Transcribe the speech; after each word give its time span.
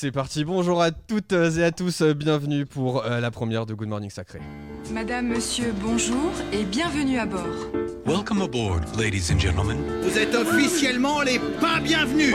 C'est 0.00 0.12
parti, 0.12 0.44
bonjour 0.46 0.80
à 0.80 0.92
toutes 0.92 1.32
et 1.32 1.62
à 1.62 1.72
tous, 1.72 2.00
bienvenue 2.00 2.64
pour 2.64 3.04
euh, 3.04 3.20
la 3.20 3.30
première 3.30 3.66
de 3.66 3.74
Good 3.74 3.90
Morning 3.90 4.08
Sacré. 4.08 4.38
Madame, 4.94 5.26
monsieur, 5.26 5.74
bonjour 5.78 6.32
et 6.54 6.64
bienvenue 6.64 7.18
à 7.18 7.26
bord. 7.26 7.42
Welcome 8.06 8.40
aboard, 8.40 8.80
ladies 8.98 9.30
and 9.30 9.38
gentlemen. 9.38 9.76
Vous 10.02 10.16
êtes 10.16 10.34
officiellement 10.34 11.20
les 11.20 11.38
pas 11.38 11.80
bienvenus 11.80 12.34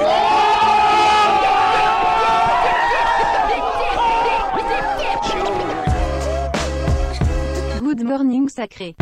Good 7.82 8.04
Morning 8.04 8.48
Sacré. 8.48 8.96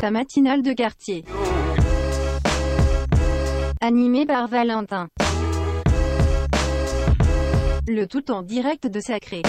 Ta 0.00 0.10
matinale 0.10 0.62
de 0.62 0.72
quartier. 0.72 1.24
Animé 3.80 4.26
par 4.26 4.48
Valentin. 4.48 5.06
Le 7.92 8.06
tout 8.06 8.30
en 8.30 8.42
direct 8.42 8.86
de 8.86 9.00
Sacré. 9.00 9.42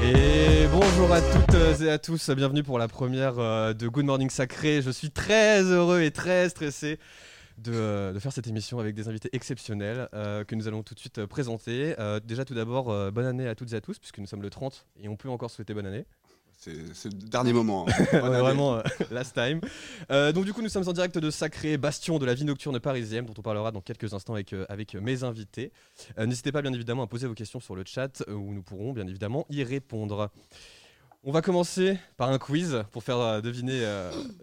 Et 0.00 0.66
bonjour 0.70 1.12
à 1.12 1.20
toutes 1.20 1.80
et 1.82 1.90
à 1.90 1.98
tous, 1.98 2.30
bienvenue 2.30 2.62
pour 2.62 2.78
la 2.78 2.86
première 2.86 3.40
euh, 3.40 3.72
de 3.72 3.88
Good 3.88 4.04
Morning 4.04 4.30
Sacré. 4.30 4.82
Je 4.82 4.90
suis 4.92 5.10
très 5.10 5.62
heureux 5.64 6.00
et 6.02 6.12
très 6.12 6.48
stressé 6.48 7.00
de, 7.58 7.72
euh, 7.72 8.20
faire 8.20 8.32
cette 8.32 8.46
émission 8.46 8.78
avec 8.78 8.94
des 8.94 9.08
invités 9.08 9.28
exceptionnels 9.32 10.08
euh, 10.14 10.44
que 10.44 10.54
nous 10.54 10.68
allons 10.68 10.84
tout 10.84 10.94
de 10.94 11.00
suite 11.00 11.18
euh, 11.18 11.26
présenter. 11.26 11.96
Euh, 11.98 12.20
déjà 12.20 12.44
tout 12.44 12.54
d'abord, 12.54 12.90
euh, 12.90 13.10
bonne 13.10 13.26
année 13.26 13.48
à 13.48 13.56
toutes 13.56 13.72
et 13.72 13.76
à 13.76 13.80
tous, 13.80 13.98
puisque 13.98 14.18
nous 14.18 14.26
sommes 14.26 14.42
le 14.42 14.50
30 14.50 14.86
et 15.02 15.08
on 15.08 15.16
peut 15.16 15.28
encore 15.28 15.50
souhaiter 15.50 15.74
bonne 15.74 15.86
année. 15.86 16.06
C'est 16.94 17.08
le 17.12 17.18
dernier 17.28 17.52
moment. 17.52 17.86
hein. 17.88 17.92
On 17.98 18.04
Bonne 18.20 18.22
est 18.22 18.24
année. 18.26 18.38
vraiment 18.40 18.74
euh, 18.76 18.82
last 19.10 19.34
time. 19.34 19.60
Euh, 20.10 20.32
donc 20.32 20.44
du 20.44 20.52
coup, 20.52 20.62
nous 20.62 20.68
sommes 20.68 20.88
en 20.88 20.92
direct 20.92 21.16
de 21.18 21.30
Sacré, 21.30 21.76
bastion 21.76 22.18
de 22.18 22.26
la 22.26 22.34
vie 22.34 22.44
nocturne 22.44 22.78
parisienne, 22.80 23.24
dont 23.26 23.34
on 23.38 23.42
parlera 23.42 23.72
dans 23.72 23.80
quelques 23.80 24.12
instants 24.14 24.34
avec, 24.34 24.52
euh, 24.52 24.66
avec 24.68 24.94
mes 24.94 25.24
invités. 25.24 25.72
N'hésitez 26.18 26.52
pas 26.52 26.62
bien 26.62 26.72
évidemment 26.72 27.02
à 27.02 27.06
poser 27.06 27.26
vos 27.26 27.34
questions 27.34 27.60
sur 27.60 27.76
le 27.76 27.84
chat, 27.86 28.22
où 28.28 28.52
nous 28.52 28.62
pourrons 28.62 28.92
bien 28.92 29.06
évidemment 29.06 29.46
y 29.50 29.62
répondre. 29.64 30.30
On 31.24 31.32
va 31.32 31.42
commencer 31.42 31.98
par 32.16 32.30
un 32.30 32.38
quiz 32.38 32.84
pour 32.92 33.02
faire 33.02 33.42
deviner 33.42 33.84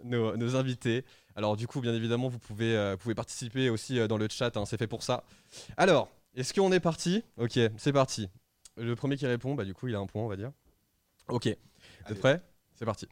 nos, 0.04 0.36
nos 0.36 0.56
invités. 0.56 1.04
Alors 1.36 1.56
du 1.56 1.66
coup, 1.66 1.80
bien 1.80 1.94
évidemment, 1.94 2.28
vous 2.28 2.38
pouvez, 2.38 2.76
euh, 2.76 2.96
pouvez 2.96 3.14
participer 3.14 3.70
aussi 3.70 4.06
dans 4.06 4.18
le 4.18 4.28
chat, 4.30 4.56
hein, 4.56 4.64
c'est 4.66 4.76
fait 4.76 4.86
pour 4.86 5.02
ça. 5.02 5.24
Alors, 5.76 6.08
est-ce 6.36 6.52
qu'on 6.54 6.70
est 6.72 6.80
parti? 6.80 7.24
Ok, 7.38 7.58
c'est 7.76 7.92
parti. 7.92 8.28
Le 8.76 8.94
premier 8.94 9.16
qui 9.16 9.26
répond, 9.26 9.54
bah, 9.54 9.64
du 9.64 9.72
coup, 9.74 9.88
il 9.88 9.94
a 9.94 9.98
un 9.98 10.06
point, 10.06 10.22
on 10.22 10.28
va 10.28 10.36
dire. 10.36 10.52
Ok, 11.28 11.46
vous 11.46 11.54
Allez. 12.12 12.20
prêts 12.20 12.42
C'est 12.78 12.84
parti. 12.84 13.08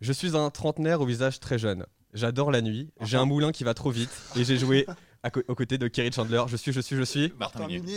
Je 0.00 0.12
suis 0.12 0.36
un 0.36 0.50
trentenaire 0.50 1.00
au 1.00 1.06
visage 1.06 1.40
très 1.40 1.58
jeune. 1.58 1.86
J'adore 2.14 2.50
la 2.50 2.60
nuit. 2.62 2.90
J'ai 3.02 3.16
un 3.16 3.24
moulin 3.24 3.52
qui 3.52 3.64
va 3.64 3.74
trop 3.74 3.90
vite 3.90 4.10
et 4.36 4.44
j'ai 4.44 4.56
joué 4.58 4.86
à 5.22 5.30
co- 5.30 5.42
aux 5.48 5.54
côtés 5.54 5.78
de 5.78 5.88
Kerry 5.88 6.12
Chandler. 6.12 6.44
Je 6.48 6.56
suis, 6.56 6.72
je 6.72 6.80
suis, 6.80 6.96
je 6.96 7.02
suis. 7.02 7.32
Martin 7.38 7.66
Minu. 7.66 7.88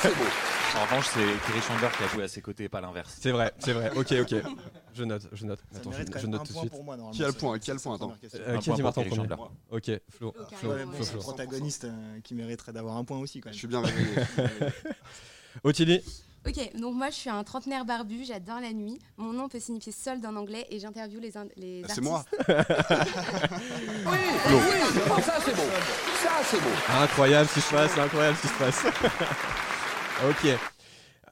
C'est 0.00 0.14
beau. 0.14 0.24
En 0.78 0.84
revanche, 0.84 1.06
c'est 1.12 1.20
Kerry 1.46 1.60
Chandler 1.66 1.88
qui 1.96 2.04
a 2.04 2.08
joué 2.08 2.22
à 2.24 2.28
ses 2.28 2.42
côtés, 2.42 2.68
pas 2.68 2.80
l'inverse. 2.80 3.16
C'est 3.20 3.30
vrai, 3.30 3.52
c'est 3.58 3.72
vrai. 3.72 3.90
Ok, 3.96 4.12
ok. 4.20 4.34
Je 4.94 5.04
note, 5.04 5.26
je 5.32 5.46
note. 5.46 5.60
Ça 5.72 5.78
Attends, 5.78 5.90
je, 5.92 6.18
je 6.20 6.26
note 6.26 6.40
un 6.40 6.44
tout 6.44 6.48
de 6.48 6.52
point 6.52 6.60
suite. 6.62 6.72
pour 6.72 6.84
moi, 6.84 6.96
normalement. 6.96 7.16
Qui 7.16 7.24
a 7.24 7.26
le 7.28 7.32
point 7.32 7.58
Qui 7.58 7.70
a 7.70 7.74
le 7.74 7.80
point 7.80 7.94
Attends. 7.96 8.14
Euh, 8.34 8.56
Un 8.56 8.58
qui 8.58 8.70
a 8.70 8.72
point 8.72 8.76
dit 8.76 8.82
pour 8.82 8.82
Martin 8.82 9.00
en 9.00 9.04
Kerry 9.04 9.16
premier 9.16 9.28
Chandler. 9.28 9.50
Ok, 9.70 9.90
Flo. 10.10 10.34
Flo, 10.54 10.70
Ouais, 10.70 10.84
mais 10.84 10.84
Flo, 10.84 10.92
c'est 10.92 10.98
le 11.00 11.04
Flo. 11.06 11.20
protagoniste 11.20 11.84
euh, 11.84 12.20
qui 12.22 12.34
mériterait 12.34 12.72
d'avoir 12.72 12.96
un 12.96 13.04
point 13.04 13.18
aussi 13.18 13.40
quand 13.40 13.50
Je 13.50 13.54
même. 13.54 13.58
suis 13.58 13.68
bien 13.68 13.80
réveillé. 13.80 14.08
je 14.16 14.20
suis 14.24 14.34
bien 14.36 14.44
réveillé. 14.46 14.72
Ottilie 15.64 16.00
Ok, 16.46 16.70
donc 16.80 16.94
moi 16.94 17.10
je 17.10 17.14
suis 17.16 17.30
un 17.30 17.42
trentenaire 17.42 17.84
barbu, 17.84 18.24
j'adore 18.24 18.60
la 18.60 18.72
nuit. 18.72 18.98
Mon 19.16 19.32
nom 19.32 19.48
peut 19.48 19.58
signifier 19.58 19.92
solde 19.92 20.24
en 20.24 20.36
anglais 20.36 20.64
et 20.70 20.78
j'interviewe 20.78 21.18
les, 21.20 21.36
in- 21.36 21.48
les 21.56 21.82
Ah, 21.82 21.86
artistes. 21.90 21.94
C'est 21.96 22.00
moi. 22.08 22.24
Incroyable 27.02 27.48
ce 27.48 27.54
qui 27.54 27.60
se 27.60 27.70
passe, 27.72 27.98
incroyable 27.98 28.36
ce 28.36 28.42
qui 28.42 28.48
se 28.48 28.58
passe. 28.58 28.84
ok. 30.28 30.58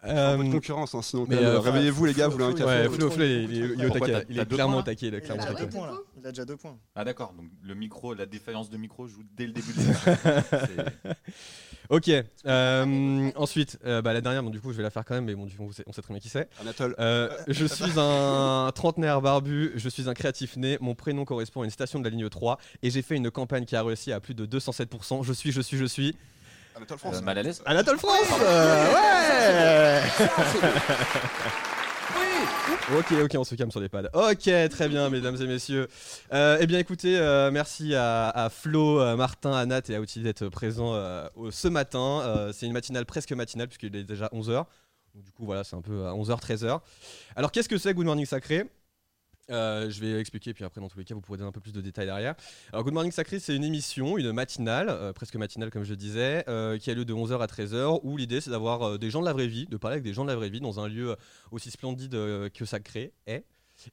Euh, 0.07 0.51
concurrence, 0.51 0.95
hein, 0.95 1.01
sinon. 1.01 1.25
mais, 1.27 1.37
quand 1.37 1.43
même, 1.43 1.51
euh, 1.53 1.61
Réveillez-vous, 1.61 2.05
les 2.05 2.13
gars, 2.13 2.27
vous 2.29 2.33
voulez 2.33 2.45
un 2.45 2.53
café 2.53 2.65
ouais, 2.89 2.89
Flo, 2.91 3.11
il 3.17 3.23
est, 3.23 3.45
il 3.45 3.53
est- 3.53 3.57
il 3.57 3.63
est 3.63 3.87
au 3.87 3.89
Pourquoi 3.89 4.01
taquet, 4.09 4.13
t'as- 4.13 4.27
il 4.29 4.37
t'as 4.37 4.43
est 4.43 4.45
deux 4.45 4.55
clairement 4.57 4.77
au 4.79 4.83
taquet, 4.83 5.07
il 5.07 5.15
est 5.15 5.19
Il 5.25 5.31
a 5.31 5.35
au 5.35 5.37
déjà 5.39 5.49
deux 5.49 5.55
taquet. 5.55 5.71
points 5.79 5.87
là. 5.87 5.93
Il 6.21 6.27
a 6.27 6.31
déjà 6.31 6.45
deux 6.45 6.57
points. 6.57 6.77
Ah 6.95 7.05
d'accord, 7.05 7.33
donc 7.33 7.47
le 7.63 7.75
micro, 7.75 8.13
la 8.13 8.27
défaillance 8.27 8.69
de 8.69 8.77
micro 8.77 9.07
joue 9.09 9.23
dès 9.35 9.47
le 9.47 9.53
début 9.53 9.73
de 9.73 9.79
l'émission. 9.81 10.17
C'est- 10.27 11.15
Ok. 11.91 12.11
euh, 12.47 13.31
ensuite, 13.37 13.79
euh, 13.85 14.03
bah, 14.03 14.13
la 14.13 14.21
dernière, 14.21 14.43
bon, 14.43 14.51
du 14.51 14.61
coup, 14.61 14.73
je 14.73 14.77
vais 14.77 14.83
la 14.83 14.91
faire 14.91 15.05
quand 15.05 15.15
même, 15.15 15.25
mais 15.25 15.35
bon, 15.35 15.47
du 15.47 15.57
coup, 15.57 15.65
on 15.65 15.73
sait, 15.73 15.85
on 15.87 15.93
sait 15.93 16.03
très 16.03 16.13
bien 16.15 16.21
qui 16.21 16.29
c'est. 16.29 16.49
Anatole. 16.61 16.95
Euh, 16.99 17.29
je 17.49 17.67
suis 17.67 17.93
un 17.99 18.71
trentenaire 18.75 19.21
barbu, 19.21 19.73
je 19.77 19.89
suis 19.89 20.09
un 20.09 20.15
créatif 20.15 20.57
né, 20.57 20.79
mon 20.81 20.95
prénom 20.95 21.25
correspond 21.25 21.63
à 21.63 21.65
une 21.65 21.71
station 21.71 21.99
de 21.99 22.05
la 22.05 22.11
ligne 22.11 22.29
3 22.29 22.59
et 22.83 22.91
j'ai 22.91 23.03
fait 23.03 23.17
une 23.17 23.31
campagne 23.31 23.65
qui 23.65 23.77
a 23.77 23.83
réussi 23.83 24.13
à 24.13 24.21
plus 24.21 24.35
de 24.35 24.47
207%. 24.47 25.25
Je 25.25 25.33
suis, 25.33 25.53
je 25.53 25.61
suis, 25.61 25.77
je 25.77 25.85
suis. 25.85 26.17
Anatole 26.77 26.99
France. 26.99 27.17
Euh, 27.19 27.23
mal 27.23 27.39
à 27.39 27.43
l'aise 27.43 27.63
Anatole 27.67 27.99
France 27.99 28.27
euh, 28.43 30.03
Ouais 30.03 31.61
Ok, 32.97 33.13
ok, 33.13 33.31
on 33.39 33.45
se 33.45 33.55
calme 33.55 33.71
sur 33.71 33.81
les 33.81 33.89
pads. 33.89 34.11
Ok, 34.13 34.51
très 34.71 34.89
bien, 34.89 35.09
mesdames 35.09 35.37
et 35.41 35.47
messieurs. 35.47 35.89
Euh, 36.33 36.59
eh 36.61 36.67
bien, 36.67 36.79
écoutez, 36.79 37.19
euh, 37.19 37.51
merci 37.51 37.95
à, 37.95 38.29
à 38.29 38.51
Flo, 38.51 39.01
euh, 39.01 39.17
Martin, 39.17 39.53
à 39.53 39.65
Nat 39.65 39.81
et 39.89 39.95
à 39.95 40.01
Outil 40.01 40.21
d'être 40.21 40.49
présents 40.49 40.95
ce 41.51 41.69
matin. 41.69 42.51
C'est 42.53 42.67
une 42.67 42.73
matinale 42.73 43.07
presque 43.07 43.33
matinale, 43.33 43.69
puisqu'il 43.69 43.95
est 43.97 44.05
déjà 44.05 44.29
11h. 44.33 44.65
Du 45.15 45.31
coup, 45.33 45.45
voilà, 45.45 45.65
c'est 45.65 45.77
un 45.77 45.81
peu 45.83 46.07
à 46.07 46.13
11h, 46.13 46.41
13h. 46.41 46.81
Alors, 47.37 47.53
qu'est-ce 47.53 47.69
que 47.69 47.79
c'est 47.79 47.95
Good 47.95 48.07
Morning 48.07 48.27
Sacré? 48.27 48.65
Euh, 49.51 49.91
je 49.91 50.01
vais 50.01 50.19
expliquer, 50.21 50.55
puis 50.55 50.65
après, 50.65 50.81
dans 50.81 50.89
tous 50.89 50.99
les 50.99 51.05
cas, 51.05 51.15
vous 51.15 51.21
pourrez 51.21 51.39
donner 51.39 51.49
un 51.49 51.53
peu 51.53 51.61
plus 51.61 51.73
de 51.73 51.81
détails 51.81 52.07
derrière. 52.07 52.35
Alors, 52.73 52.85
Good 52.85 52.95
Morning 52.95 53.13
Sacré, 53.13 53.39
c'est 53.39 53.55
une 53.55 53.65
émission, 53.65 54.17
une 54.17 54.33
matinale, 54.33 54.89
euh, 54.89 55.13
presque 55.13 55.37
matinale, 55.37 55.71
comme 55.71 55.85
je 55.85 55.95
disais, 55.95 56.45
euh, 56.49 56.79
qui 56.79 56.91
a 56.91 56.95
lieu 56.95 57.05
de 57.05 57.13
11h 57.13 57.41
à 57.41 57.47
13h, 57.47 58.01
où 58.03 58.17
l'idée, 58.17 58.41
c'est 58.41 58.51
d'avoir 58.51 58.99
des 58.99 59.11
gens 59.11 59.21
de 59.21 59.27
la 59.27 59.33
vraie 59.33 59.47
vie, 59.47 59.67
de 59.67 59.77
parler 59.77 59.95
avec 59.95 60.05
des 60.05 60.15
gens 60.15 60.25
de 60.25 60.31
la 60.31 60.37
vraie 60.37 60.49
vie 60.49 60.61
dans 60.61 60.81
un 60.81 60.89
lieu 60.89 61.17
aussi 61.51 61.71
splendide 61.71 62.13
que 62.13 62.65
Sacré 62.65 63.13
est. 63.27 63.45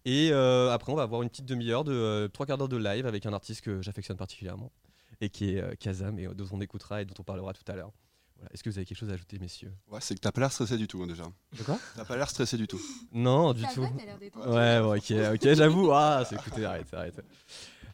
Et 0.05 0.31
après, 0.31 0.91
on 0.91 0.95
va 0.95 1.03
avoir 1.03 1.21
une 1.21 1.29
petite 1.29 1.45
demi-heure 1.45 1.83
de 1.83 2.29
trois 2.33 2.45
quarts 2.45 2.57
d'heure 2.57 2.69
de 2.69 2.77
live 2.77 3.05
avec 3.05 3.25
un 3.25 3.33
artiste 3.33 3.61
que 3.61 3.81
j'affectionne 3.81 4.17
particulièrement, 4.17 4.71
et 5.19 5.29
qui 5.29 5.55
est 5.55 5.77
Kazam, 5.77 6.17
et 6.19 6.27
dont 6.27 6.47
on 6.51 6.61
écoutera 6.61 7.01
et 7.01 7.05
dont 7.05 7.15
on 7.19 7.23
parlera 7.23 7.53
tout 7.53 7.69
à 7.69 7.75
l'heure. 7.75 7.91
Voilà. 8.41 8.53
Est-ce 8.53 8.63
que 8.63 8.69
vous 8.71 8.77
avez 8.79 8.85
quelque 8.85 8.97
chose 8.97 9.11
à 9.11 9.13
ajouter, 9.13 9.37
messieurs? 9.37 9.71
Ouais, 9.87 9.99
c'est 10.01 10.15
que 10.15 10.19
t'as 10.19 10.31
pas 10.31 10.41
l'air 10.41 10.51
stressé 10.51 10.75
du 10.75 10.87
tout, 10.87 11.01
hein, 11.03 11.07
déjà. 11.07 11.23
De 11.57 11.63
quoi? 11.63 11.77
T'as 11.95 12.05
pas 12.05 12.17
l'air 12.17 12.27
stressé 12.29 12.57
du 12.57 12.67
tout. 12.67 12.81
Non, 13.11 13.53
du 13.53 13.63
tout. 13.73 13.81
Ouais, 13.81 14.81
bon, 14.81 14.95
ok, 14.97 15.13
ok, 15.35 15.53
j'avoue. 15.53 15.91
Ah, 15.91 16.23
c'est 16.27 16.35
écoutez, 16.35 16.65
arrête, 16.65 16.91
arrête. 16.91 17.21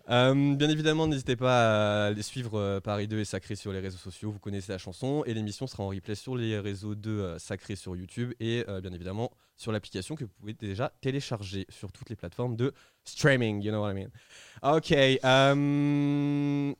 Euh, 0.09 0.55
bien 0.55 0.69
évidemment, 0.69 1.05
n'hésitez 1.05 1.35
pas 1.35 2.05
à 2.07 2.11
les 2.11 2.21
suivre 2.21 2.57
euh, 2.57 2.79
Paris 2.79 3.09
2 3.09 3.19
et 3.19 3.25
Sacré 3.25 3.57
sur 3.57 3.73
les 3.73 3.81
réseaux 3.81 3.97
sociaux. 3.97 4.31
Vous 4.31 4.39
connaissez 4.39 4.71
la 4.71 4.77
chanson 4.77 5.21
et 5.25 5.33
l'émission 5.33 5.67
sera 5.67 5.83
en 5.83 5.89
replay 5.89 6.15
sur 6.15 6.37
les 6.37 6.57
réseaux 6.59 6.95
de 6.95 7.11
euh, 7.11 7.39
Sacré 7.39 7.75
sur 7.75 7.93
YouTube 7.93 8.33
et 8.39 8.63
euh, 8.69 8.79
bien 8.79 8.93
évidemment 8.93 9.31
sur 9.57 9.73
l'application 9.73 10.15
que 10.15 10.23
vous 10.23 10.31
pouvez 10.39 10.53
déjà 10.53 10.93
télécharger 11.01 11.65
sur 11.67 11.91
toutes 11.91 12.09
les 12.09 12.15
plateformes 12.15 12.55
de 12.55 12.73
streaming. 13.03 13.61
You 13.61 13.71
know 13.71 13.81
what 13.81 13.91
I 13.91 13.95
mean? 13.95 14.77
Ok, 14.77 14.93
euh, 14.93 16.73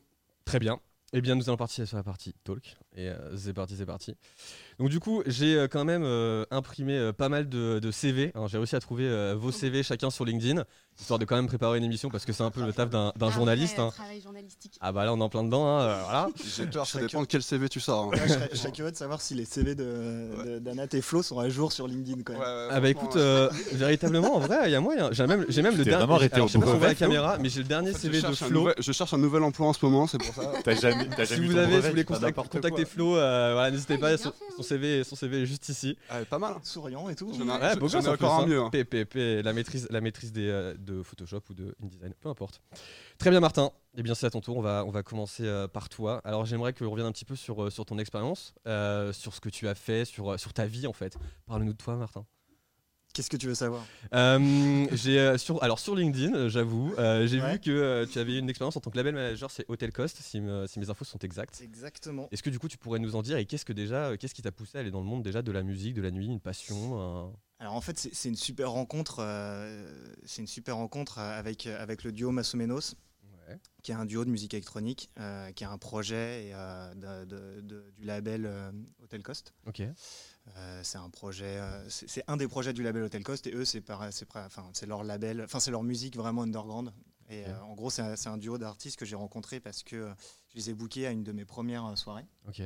très 0.46 0.58
bien. 0.58 0.80
Eh 1.14 1.22
bien, 1.22 1.34
nous 1.34 1.48
allons 1.48 1.56
partir 1.56 1.88
sur 1.88 1.96
la 1.96 2.02
partie 2.02 2.34
talk. 2.44 2.76
Et 2.94 3.08
euh, 3.08 3.34
c'est 3.36 3.54
parti, 3.54 3.76
c'est 3.76 3.86
parti. 3.86 4.14
Donc, 4.78 4.90
du 4.90 5.00
coup, 5.00 5.22
j'ai 5.26 5.56
euh, 5.56 5.66
quand 5.66 5.84
même 5.84 6.04
euh, 6.04 6.44
imprimé 6.52 6.96
euh, 6.96 7.12
pas 7.12 7.28
mal 7.28 7.48
de, 7.48 7.80
de 7.80 7.90
CV. 7.90 8.30
hein. 8.36 8.46
J'ai 8.46 8.58
réussi 8.58 8.76
à 8.76 8.80
trouver 8.80 9.04
euh, 9.08 9.34
vos 9.36 9.50
CV 9.50 9.82
chacun 9.82 10.08
sur 10.10 10.24
LinkedIn, 10.24 10.62
histoire 11.00 11.18
de 11.18 11.24
quand 11.24 11.34
même 11.34 11.48
préparer 11.48 11.78
une 11.78 11.84
émission 11.84 12.10
parce 12.10 12.24
que 12.24 12.32
c'est 12.32 12.44
un 12.44 12.52
peu 12.52 12.64
le 12.64 12.72
taf 12.72 12.88
d'un 12.88 13.12
d'un 13.16 13.26
Un 13.26 13.30
journaliste. 13.32 13.74
vrai, 13.78 13.86
hein. 13.86 13.90
travail 13.90 14.20
journalistique. 14.20 14.74
Ah 14.80 14.92
bah 14.92 15.04
là, 15.04 15.12
on 15.12 15.18
est 15.18 15.22
en 15.22 15.28
plein 15.28 15.42
dedans. 15.42 15.66
hein, 15.66 15.80
euh, 15.80 16.00
voilà. 16.04 16.28
J'ai 16.56 16.66
peur, 16.66 16.86
ça 16.86 16.92
Chacun- 17.00 17.06
dépend 17.06 17.22
de 17.22 17.26
quel 17.26 17.42
CV 17.42 17.68
tu 17.68 17.80
sors. 17.80 18.04
hein. 18.04 18.08
Ouais, 18.12 18.18
je, 18.28 18.32
serais, 18.32 18.48
je 18.52 18.56
serais 18.56 18.70
curieux 18.70 18.92
de 18.92 18.96
savoir 18.96 19.20
si 19.20 19.34
les 19.34 19.44
CV 19.46 19.74
de, 19.74 19.84
de- 20.46 20.58
d'Anat 20.60 20.86
et 20.92 21.00
Flo 21.00 21.24
sont 21.24 21.40
à 21.40 21.48
jour 21.48 21.72
sur 21.72 21.88
LinkedIn 21.88 22.22
quand 22.22 22.34
même. 22.34 22.42
Ouais, 22.42 22.46
ouais, 22.46 22.68
Ah 22.70 22.80
bah 22.80 22.88
écoute, 22.88 23.16
euh, 23.16 23.50
véritablement, 23.72 24.36
en 24.36 24.38
vrai, 24.38 24.58
il 24.66 24.70
y 24.70 24.76
a 24.76 24.80
moyen. 24.80 25.08
J'ai 25.10 25.26
même, 25.26 25.40
le 25.42 25.52
dernier. 25.84 25.90
vraiment 25.96 26.14
arrêté 26.14 26.36
alors, 26.36 26.44
au 26.46 26.48
je 26.48 26.52
sais 26.52 26.58
pas 26.60 26.64
bout. 26.66 26.70
si 26.70 26.76
on 26.76 26.78
voit 26.78 26.86
la 26.88 26.94
caméra, 26.94 27.38
mais 27.40 27.48
j'ai 27.48 27.62
le 27.62 27.68
dernier 27.68 27.90
en 27.90 27.94
fait, 27.94 27.98
CV 27.98 28.18
de 28.18 28.22
cherche 28.22 28.42
un 28.42 28.46
Flo. 28.46 28.60
nouvel- 28.60 28.74
je 28.78 28.92
cherche 28.92 29.12
un 29.12 29.18
nouvel 29.18 29.42
emploi 29.42 29.66
en 29.66 29.72
ce 29.72 29.84
moment, 29.84 30.06
c'est 30.06 30.18
pour 30.18 30.32
ça. 30.32 30.52
T'as 30.62 30.74
jamais, 30.76 31.08
Si 31.26 31.34
jamais 31.34 31.46
vous 31.48 31.56
avez, 31.58 31.74
si 31.74 31.80
vous 31.80 31.88
voulez 31.90 32.04
contacter. 32.04 32.84
Flo, 32.84 33.10
voilà, 33.14 33.72
n'hésitez 33.72 33.94
Ah, 33.96 33.98
pas. 33.98 34.16
Son, 34.16 34.32
CV, 34.68 35.04
son 35.04 35.16
CV 35.16 35.42
est 35.42 35.46
juste 35.46 35.68
ici. 35.68 35.96
Ah, 36.08 36.24
pas 36.24 36.38
mal. 36.38 36.54
Souriant 36.62 37.08
et 37.08 37.14
tout. 37.14 37.32
J'en 37.36 37.46
ai 37.46 37.60
Ouais, 37.60 37.70
j'en 37.74 37.78
beau 37.80 37.88
ai 37.88 37.92
gosse 37.92 38.06
en 38.06 38.12
encore 38.12 38.16
plus, 38.16 38.26
un 38.26 38.44
hein. 38.44 38.46
mieux. 38.46 38.60
hein. 38.62 38.70
PPP, 38.70 39.42
la 39.44 39.52
maîtrise, 39.52 39.86
la 39.90 40.00
maîtrise 40.00 40.32
des, 40.32 40.48
euh, 40.48 40.74
de 40.78 41.02
Photoshop 41.02 41.40
ou 41.50 41.54
de 41.54 41.74
InDesign, 41.82 42.12
peu 42.20 42.28
importe. 42.28 42.60
Très 43.18 43.30
bien, 43.30 43.40
Martin. 43.40 43.70
Eh 43.96 44.02
bien, 44.02 44.14
c'est 44.14 44.26
à 44.26 44.30
ton 44.30 44.40
tour. 44.40 44.56
On 44.56 44.62
va, 44.62 44.84
on 44.86 44.90
va 44.90 45.02
commencer 45.02 45.44
euh, 45.44 45.66
par 45.66 45.88
toi. 45.88 46.20
Alors, 46.24 46.44
j'aimerais 46.46 46.72
que 46.72 46.84
revienne 46.84 47.06
un 47.08 47.12
petit 47.12 47.24
peu 47.24 47.34
sur, 47.36 47.64
euh, 47.64 47.70
sur 47.70 47.84
ton 47.84 47.98
expérience, 47.98 48.54
euh, 48.66 49.12
sur 49.12 49.34
ce 49.34 49.40
que 49.40 49.48
tu 49.48 49.66
as 49.66 49.74
fait, 49.74 50.04
sur, 50.04 50.38
sur 50.38 50.52
ta 50.52 50.66
vie 50.66 50.86
en 50.86 50.92
fait. 50.92 51.16
Parle-nous 51.46 51.72
de 51.72 51.78
toi, 51.78 51.96
Martin. 51.96 52.24
Qu'est-ce 53.14 53.30
que 53.30 53.36
tu 53.36 53.46
veux 53.48 53.54
savoir? 53.54 53.84
Euh, 54.14 54.86
j'ai 54.92 55.18
euh, 55.18 55.38
sur, 55.38 55.60
alors 55.62 55.78
sur 55.80 55.96
LinkedIn, 55.96 56.34
euh, 56.34 56.48
j'avoue, 56.48 56.94
euh, 56.98 57.26
j'ai 57.26 57.40
Ouais. 57.40 57.54
vu 57.54 57.58
que 57.60 57.70
euh, 57.70 58.06
tu 58.06 58.18
avais 58.18 58.38
une 58.38 58.48
expérience 58.48 58.76
en 58.76 58.80
tant 58.80 58.90
que 58.90 58.96
label 58.96 59.14
manager, 59.14 59.50
c'est 59.50 59.64
Hotel 59.68 59.92
Cost, 59.92 60.18
si, 60.20 60.40
me- 60.40 60.66
si 60.68 60.78
mes 60.78 60.88
infos 60.88 61.04
sont 61.04 61.18
exactes. 61.18 61.60
Exactement. 61.62 62.28
Est-ce 62.30 62.42
que 62.44 62.50
du 62.50 62.58
coup, 62.60 62.68
tu 62.68 62.78
pourrais 62.78 63.00
nous 63.00 63.16
en 63.16 63.22
dire 63.22 63.36
et 63.38 63.44
qu'est-ce 63.46 63.64
que 63.64 63.72
déjà, 63.72 64.16
qu'est-ce 64.16 64.34
qui 64.34 64.42
t'a 64.42 64.52
poussé 64.52 64.78
à 64.78 64.82
aller 64.82 64.90
dans 64.92 65.00
le 65.00 65.06
monde 65.06 65.22
déjà 65.24 65.42
de 65.42 65.50
la 65.50 65.62
musique, 65.64 65.94
de 65.94 66.02
la 66.02 66.10
nuit, 66.12 66.26
une 66.26 66.38
passion 66.40 67.00
un- 67.00 67.32
Alors 67.58 67.74
en 67.74 67.80
fait, 67.80 67.98
c'est 67.98 68.14
c'est 68.14 68.28
une 68.28 68.36
super 68.36 68.70
rencontre. 68.70 69.16
c'est 70.24 70.42
une 70.42 70.46
super 70.46 70.76
rencontre 70.76 71.18
avec, 71.18 71.66
avec 71.66 72.04
le 72.04 72.12
duo 72.12 72.30
Massomenos. 72.30 72.94
Ouais. 73.48 73.58
qui 73.82 73.92
est 73.92 73.94
un 73.94 74.04
duo 74.04 74.24
de 74.24 74.30
musique 74.30 74.52
électronique, 74.54 75.10
euh, 75.18 75.50
qui 75.52 75.64
est 75.64 75.66
un 75.66 75.78
projet 75.78 76.46
et, 76.48 76.54
euh, 76.54 76.94
de- 76.94 77.24
de- 77.24 77.60
de- 77.62 77.90
du 77.96 78.04
label 78.04 78.44
euh, 78.46 78.70
Hotel 79.02 79.22
Cost. 79.22 79.54
Ok. 79.66 79.82
C'est 80.82 80.96
un 80.98 81.10
projet, 81.10 81.60
c'est 81.88 82.24
un 82.26 82.36
des 82.38 82.48
projets 82.48 82.72
du 82.72 82.82
label 82.82 83.02
Hotel 83.02 83.22
Cost 83.22 83.46
et 83.46 83.52
eux 83.54 83.64
c'est 83.66 83.84
leur 84.86 85.04
label, 85.04 85.42
enfin 85.42 85.60
c'est 85.60 85.70
leur 85.70 85.82
musique 85.82 86.16
vraiment 86.16 86.42
underground. 86.42 86.92
Et 87.28 87.44
en 87.62 87.74
gros 87.74 87.90
c'est 87.90 88.00
un, 88.00 88.14
un 88.32 88.38
duo 88.38 88.56
d'artistes 88.56 88.96
que 88.98 89.04
j'ai 89.04 89.14
rencontré 89.16 89.60
parce 89.60 89.82
que 89.82 90.10
je 90.48 90.54
les 90.56 90.70
ai 90.70 90.74
bookés 90.74 91.06
à 91.06 91.10
une 91.10 91.22
de 91.22 91.32
mes 91.32 91.44
premières 91.44 91.96
soirées. 91.98 92.24
Ok. 92.46 92.62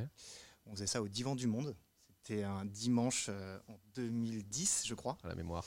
On 0.67 0.75
faisait 0.75 0.87
ça 0.87 1.03
au 1.03 1.09
Divan 1.09 1.35
du 1.35 1.49
Monde. 1.49 1.75
C'était 2.23 2.45
un 2.45 2.65
dimanche 2.65 3.29
en 3.67 3.79
2010 3.97 4.85
je 4.87 4.95
crois. 4.95 5.19
À 5.25 5.29
la 5.29 5.35
mémoire. 5.35 5.65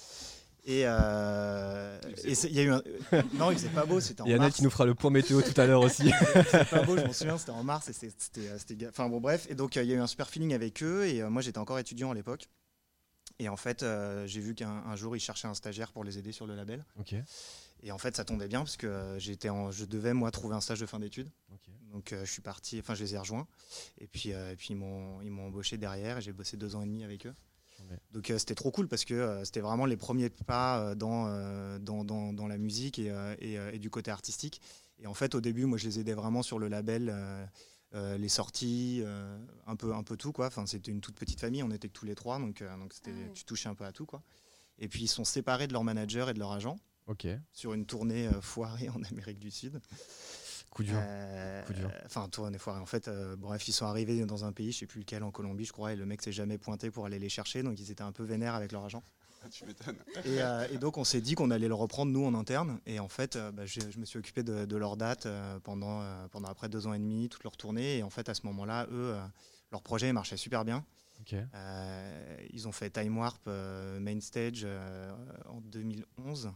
Et 0.67 0.81
euh, 0.85 1.99
Il 2.23 2.51
y 2.53 2.59
a 2.59 2.63
eu 2.63 2.71
un... 2.71 2.81
non 3.35 3.51
il 3.51 3.57
faisait 3.57 3.69
pas 3.69 3.85
beau, 3.85 3.99
c'était 3.99 4.21
en 4.21 4.25
Il 4.25 4.29
y 4.29 4.33
a 4.33 4.35
Annette 4.37 4.47
mars. 4.47 4.55
qui 4.57 4.63
nous 4.63 4.69
fera 4.71 4.85
le 4.85 4.95
point 4.95 5.11
météo 5.11 5.41
tout 5.43 5.59
à 5.61 5.67
l'heure 5.67 5.81
aussi. 5.81 6.09
C'était 6.43 6.65
pas 6.65 6.81
beau, 6.83 6.97
je 6.97 7.03
m'en 7.03 7.13
souviens, 7.13 7.37
c'était 7.37 7.51
en 7.51 7.63
mars 7.63 7.87
et 7.89 7.93
c'était. 7.93 8.47
euh, 8.49 8.89
Enfin 8.89 9.07
bon, 9.07 9.19
bref. 9.21 9.45
Et 9.49 9.53
donc, 9.55 9.77
euh, 9.77 9.83
il 9.83 9.89
y 9.89 9.93
a 9.93 9.95
eu 9.95 9.99
un 9.99 10.07
super 10.07 10.27
feeling 10.29 10.53
avec 10.55 10.81
eux. 10.81 11.05
Et 11.05 11.21
euh, 11.21 11.29
moi, 11.29 11.41
j'étais 11.43 11.59
encore 11.59 11.77
étudiant 11.77 12.09
à 12.09 12.15
l'époque. 12.15 12.49
Et 13.37 13.47
en 13.49 13.57
fait, 13.57 13.83
euh, 13.83 14.25
j'ai 14.25 14.39
vu 14.39 14.55
qu'un 14.55 14.69
un 14.87 14.95
jour, 14.95 15.15
ils 15.15 15.19
cherchaient 15.19 15.47
un 15.47 15.53
stagiaire 15.53 15.91
pour 15.91 16.03
les 16.03 16.17
aider 16.17 16.31
sur 16.31 16.47
le 16.47 16.55
label. 16.55 16.83
ok. 16.99 17.15
Et 17.83 17.91
en 17.91 17.99
fait, 17.99 18.15
ça 18.15 18.25
tombait 18.25 18.47
bien 18.47 18.61
parce 18.61 18.77
que 18.77 18.87
euh, 18.87 19.19
j'étais 19.19 19.49
en, 19.49 19.69
je 19.69 19.85
devais, 19.85 20.13
moi, 20.15 20.31
trouver 20.31 20.55
un 20.55 20.61
stage 20.61 20.79
de 20.79 20.87
fin 20.87 20.97
d'études. 20.99 21.29
Ok. 21.53 21.67
Donc, 21.91 22.13
euh, 22.13 22.25
je 22.25 22.31
suis 22.31 22.41
parti, 22.41 22.79
enfin, 22.79 22.95
je 22.95 23.03
les 23.03 23.13
ai 23.13 23.17
rejoints. 23.19 23.45
Et 23.99 24.07
puis, 24.07 24.33
euh, 24.33 24.51
et 24.53 24.55
puis 24.55 24.69
ils 24.71 24.75
m'ont 24.77 25.21
ils 25.21 25.29
m'ont 25.29 25.45
embauché 25.47 25.77
derrière 25.77 26.17
et 26.17 26.21
j'ai 26.21 26.31
bossé 26.33 26.57
deux 26.57 26.75
ans 26.75 26.81
et 26.81 26.85
demi 26.85 27.03
avec 27.03 27.27
eux. 27.27 27.35
Donc, 28.11 28.29
euh, 28.29 28.37
c'était 28.37 28.55
trop 28.55 28.71
cool 28.71 28.87
parce 28.87 29.05
que 29.05 29.13
euh, 29.13 29.43
c'était 29.45 29.59
vraiment 29.61 29.85
les 29.85 29.97
premiers 29.97 30.29
pas 30.29 30.79
euh, 30.79 30.95
dans, 30.95 31.27
euh, 31.27 31.79
dans, 31.79 32.03
dans, 32.03 32.33
dans 32.33 32.47
la 32.47 32.57
musique 32.57 32.99
et, 32.99 33.09
euh, 33.11 33.35
et, 33.39 33.57
euh, 33.57 33.71
et 33.73 33.79
du 33.79 33.89
côté 33.89 34.11
artistique. 34.11 34.61
Et 34.99 35.07
en 35.07 35.13
fait, 35.13 35.35
au 35.35 35.41
début, 35.41 35.65
moi, 35.65 35.77
je 35.77 35.85
les 35.85 35.99
aidais 35.99 36.13
vraiment 36.13 36.41
sur 36.43 36.59
le 36.59 36.67
label. 36.67 37.09
euh, 37.13 37.45
euh, 37.93 38.17
les 38.17 38.27
sorties, 38.27 39.01
euh, 39.05 39.37
un, 39.67 39.77
peu, 39.77 39.93
un 39.93 40.03
peu 40.03 40.17
tout. 40.17 40.33
Quoi. 40.33 40.47
Enfin, 40.47 40.65
c'était 40.65 40.91
une 40.91 40.99
toute 40.99 41.15
petite 41.15 41.39
famille, 41.39 41.63
on 41.63 41.71
était 41.71 41.87
que 41.87 41.93
tous 41.93 42.05
les 42.05 42.15
trois, 42.15 42.39
donc, 42.39 42.61
euh, 42.61 42.75
donc 42.77 42.91
c'était- 42.93 43.11
Ah 43.15 43.19
ouais. 43.27 43.31
tu 43.33 43.45
touchais 43.45 43.69
un 43.69 43.75
peu 43.75 43.85
à 43.85 43.93
tout. 43.93 44.05
Quoi. 44.05 44.21
Et 44.79 44.89
puis 44.89 45.03
ils 45.03 45.07
sont 45.07 45.23
séparés 45.23 45.67
de 45.67 45.71
leur 45.73 45.85
manager 45.85 46.29
et 46.29 46.33
de 46.33 46.39
leur 46.39 46.51
agent 46.51 46.77
sur 47.53 47.73
une 47.73 47.85
tournée 47.85 48.27
euh, 48.27 48.41
foirée 48.41 48.89
en 48.89 49.01
Amérique 49.11 49.39
du 49.39 49.49
Sud. 49.51 49.79
Coup 50.75 50.83
dur. 50.83 50.97
Euh, 50.99 51.63
Coup 51.63 51.71
dur. 51.71 51.89
Enfin, 52.05 52.27
tournée 52.27 52.57
foirée. 52.57 52.81
En 52.81 52.85
fait, 52.85 53.07
euh, 53.07 53.37
bref, 53.37 53.65
ils 53.69 53.71
sont 53.71 53.85
arrivés 53.85 54.25
dans 54.25 54.43
un 54.43 54.51
pays, 54.51 54.73
je 54.73 54.79
sais 54.79 54.85
plus 54.85 54.99
lequel, 54.99 55.23
en 55.23 55.31
Colombie, 55.31 55.63
je 55.63 55.71
crois, 55.71 55.93
et 55.93 55.95
le 55.95 56.05
mec 56.05 56.21
s'est 56.21 56.33
jamais 56.33 56.57
pointé 56.57 56.91
pour 56.91 57.05
aller 57.05 57.17
les 57.17 57.29
chercher, 57.29 57.63
donc 57.63 57.79
ils 57.79 57.91
étaient 57.91 58.03
un 58.03 58.11
peu 58.11 58.25
vénères 58.25 58.55
avec 58.55 58.73
leur 58.73 58.83
agent. 58.83 59.01
Tu 59.51 59.63
m'étonnes. 59.63 59.95
Et, 60.25 60.41
euh, 60.41 60.67
et 60.71 60.77
donc 60.77 60.97
on 60.97 61.03
s'est 61.05 61.21
dit 61.21 61.35
qu'on 61.35 61.49
allait 61.51 61.67
le 61.69 61.75
reprendre 61.75 62.11
nous 62.11 62.25
en 62.25 62.33
interne. 62.33 62.79
Et 62.85 62.99
en 62.99 63.07
fait, 63.07 63.35
euh, 63.37 63.51
bah, 63.51 63.65
je 63.65 63.79
me 63.97 64.03
suis 64.03 64.19
occupé 64.19 64.43
de, 64.43 64.65
de 64.65 64.75
leur 64.75 64.97
date 64.97 65.27
euh, 65.27 65.59
pendant, 65.59 66.01
euh, 66.01 66.27
pendant 66.31 66.49
après 66.49 66.67
deux 66.67 66.87
ans 66.87 66.93
et 66.93 66.99
demi, 66.99 67.29
toute 67.29 67.43
leur 67.43 67.55
tournée. 67.55 67.99
Et 67.99 68.03
en 68.03 68.09
fait, 68.09 68.27
à 68.27 68.33
ce 68.33 68.45
moment-là, 68.47 68.87
eux, 68.91 69.13
euh, 69.13 69.21
leur 69.71 69.81
projet 69.81 70.11
marchait 70.11 70.35
super 70.35 70.65
bien. 70.65 70.83
Ok. 71.21 71.35
Euh, 71.53 72.37
ils 72.51 72.67
ont 72.67 72.71
fait 72.71 72.89
Time 72.89 73.17
Warp 73.17 73.43
euh, 73.47 73.99
Main 73.99 74.19
Stage 74.19 74.63
euh, 74.65 75.11
en 75.47 75.61
2011. 75.61 76.51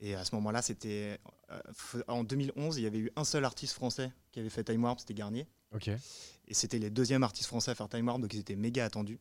Et 0.00 0.14
à 0.14 0.24
ce 0.24 0.34
moment-là, 0.36 0.62
c'était. 0.62 1.18
Euh, 1.50 2.02
en 2.08 2.24
2011, 2.24 2.76
il 2.78 2.82
y 2.82 2.86
avait 2.86 2.98
eu 2.98 3.10
un 3.16 3.24
seul 3.24 3.44
artiste 3.44 3.74
français 3.74 4.12
qui 4.32 4.40
avait 4.40 4.50
fait 4.50 4.64
Time 4.64 4.84
Warp, 4.84 5.00
c'était 5.00 5.14
Garnier. 5.14 5.46
Ok. 5.74 5.88
Et 5.88 6.54
c'était 6.54 6.78
les 6.78 6.90
deuxièmes 6.90 7.22
artistes 7.22 7.48
français 7.48 7.70
à 7.70 7.74
faire 7.74 7.88
Time 7.88 8.06
Warp, 8.06 8.20
donc 8.20 8.32
ils 8.34 8.40
étaient 8.40 8.56
méga 8.56 8.84
attendus. 8.84 9.18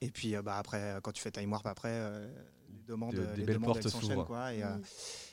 Et 0.00 0.10
puis 0.10 0.34
euh, 0.36 0.42
bah, 0.42 0.58
après, 0.58 0.80
euh, 0.80 1.00
quand 1.00 1.12
tu 1.12 1.22
fais 1.22 1.30
Time 1.30 1.50
Warp, 1.52 1.66
après, 1.66 1.88
euh, 1.92 2.28
les 2.68 2.82
demandes, 2.84 3.14
De- 3.14 3.20
euh, 3.22 3.30
des 3.34 3.40
les 3.40 3.46
belles 3.46 3.54
demandes 3.56 3.82
s'enchaînent, 3.82 4.24
quoi. 4.24 4.52
Et, 4.52 4.62
euh, 4.62 4.76
Mm. 4.76 4.82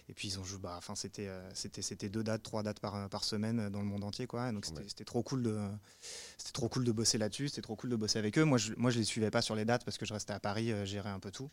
et 0.09 0.13
puis 0.13 0.27
ils 0.29 0.39
ont 0.39 0.43
joué, 0.43 0.59
bah, 0.59 0.75
enfin 0.77 0.95
c'était, 0.95 1.27
euh, 1.27 1.49
c'était, 1.53 1.81
c'était 1.81 2.09
deux 2.09 2.23
dates, 2.23 2.43
trois 2.43 2.61
dates 2.63 2.79
par, 2.79 3.09
par 3.09 3.23
semaine 3.23 3.59
euh, 3.59 3.69
dans 3.69 3.79
le 3.79 3.85
monde 3.85 4.03
entier, 4.03 4.25
quoi. 4.27 4.51
Donc 4.51 4.63
Ouais. 4.65 4.69
c'était, 4.75 4.87
c'était 4.89 5.05
trop 5.05 5.21
cool 5.23 5.43
de, 5.43 5.59
c'était 6.37 6.51
trop 6.51 6.69
cool 6.69 6.83
de 6.85 6.91
bosser 6.91 7.17
là-dessus, 7.17 7.49
c'était 7.49 7.61
trop 7.63 7.75
cool 7.75 7.89
de 7.89 7.95
bosser 7.95 8.19
avec 8.19 8.37
eux. 8.37 8.43
Moi, 8.43 8.57
je, 8.59 8.73
moi, 8.77 8.91
je 8.91 8.99
les 8.99 9.05
suivais 9.05 9.31
pas 9.31 9.41
sur 9.41 9.55
les 9.55 9.65
dates 9.65 9.83
parce 9.85 9.97
que 9.97 10.05
je 10.05 10.13
restais 10.13 10.33
à 10.33 10.39
Paris, 10.39 10.71
euh, 10.71 10.85
gérer 10.85 11.09
un 11.09 11.19
peu 11.19 11.31
tout. 11.31 11.49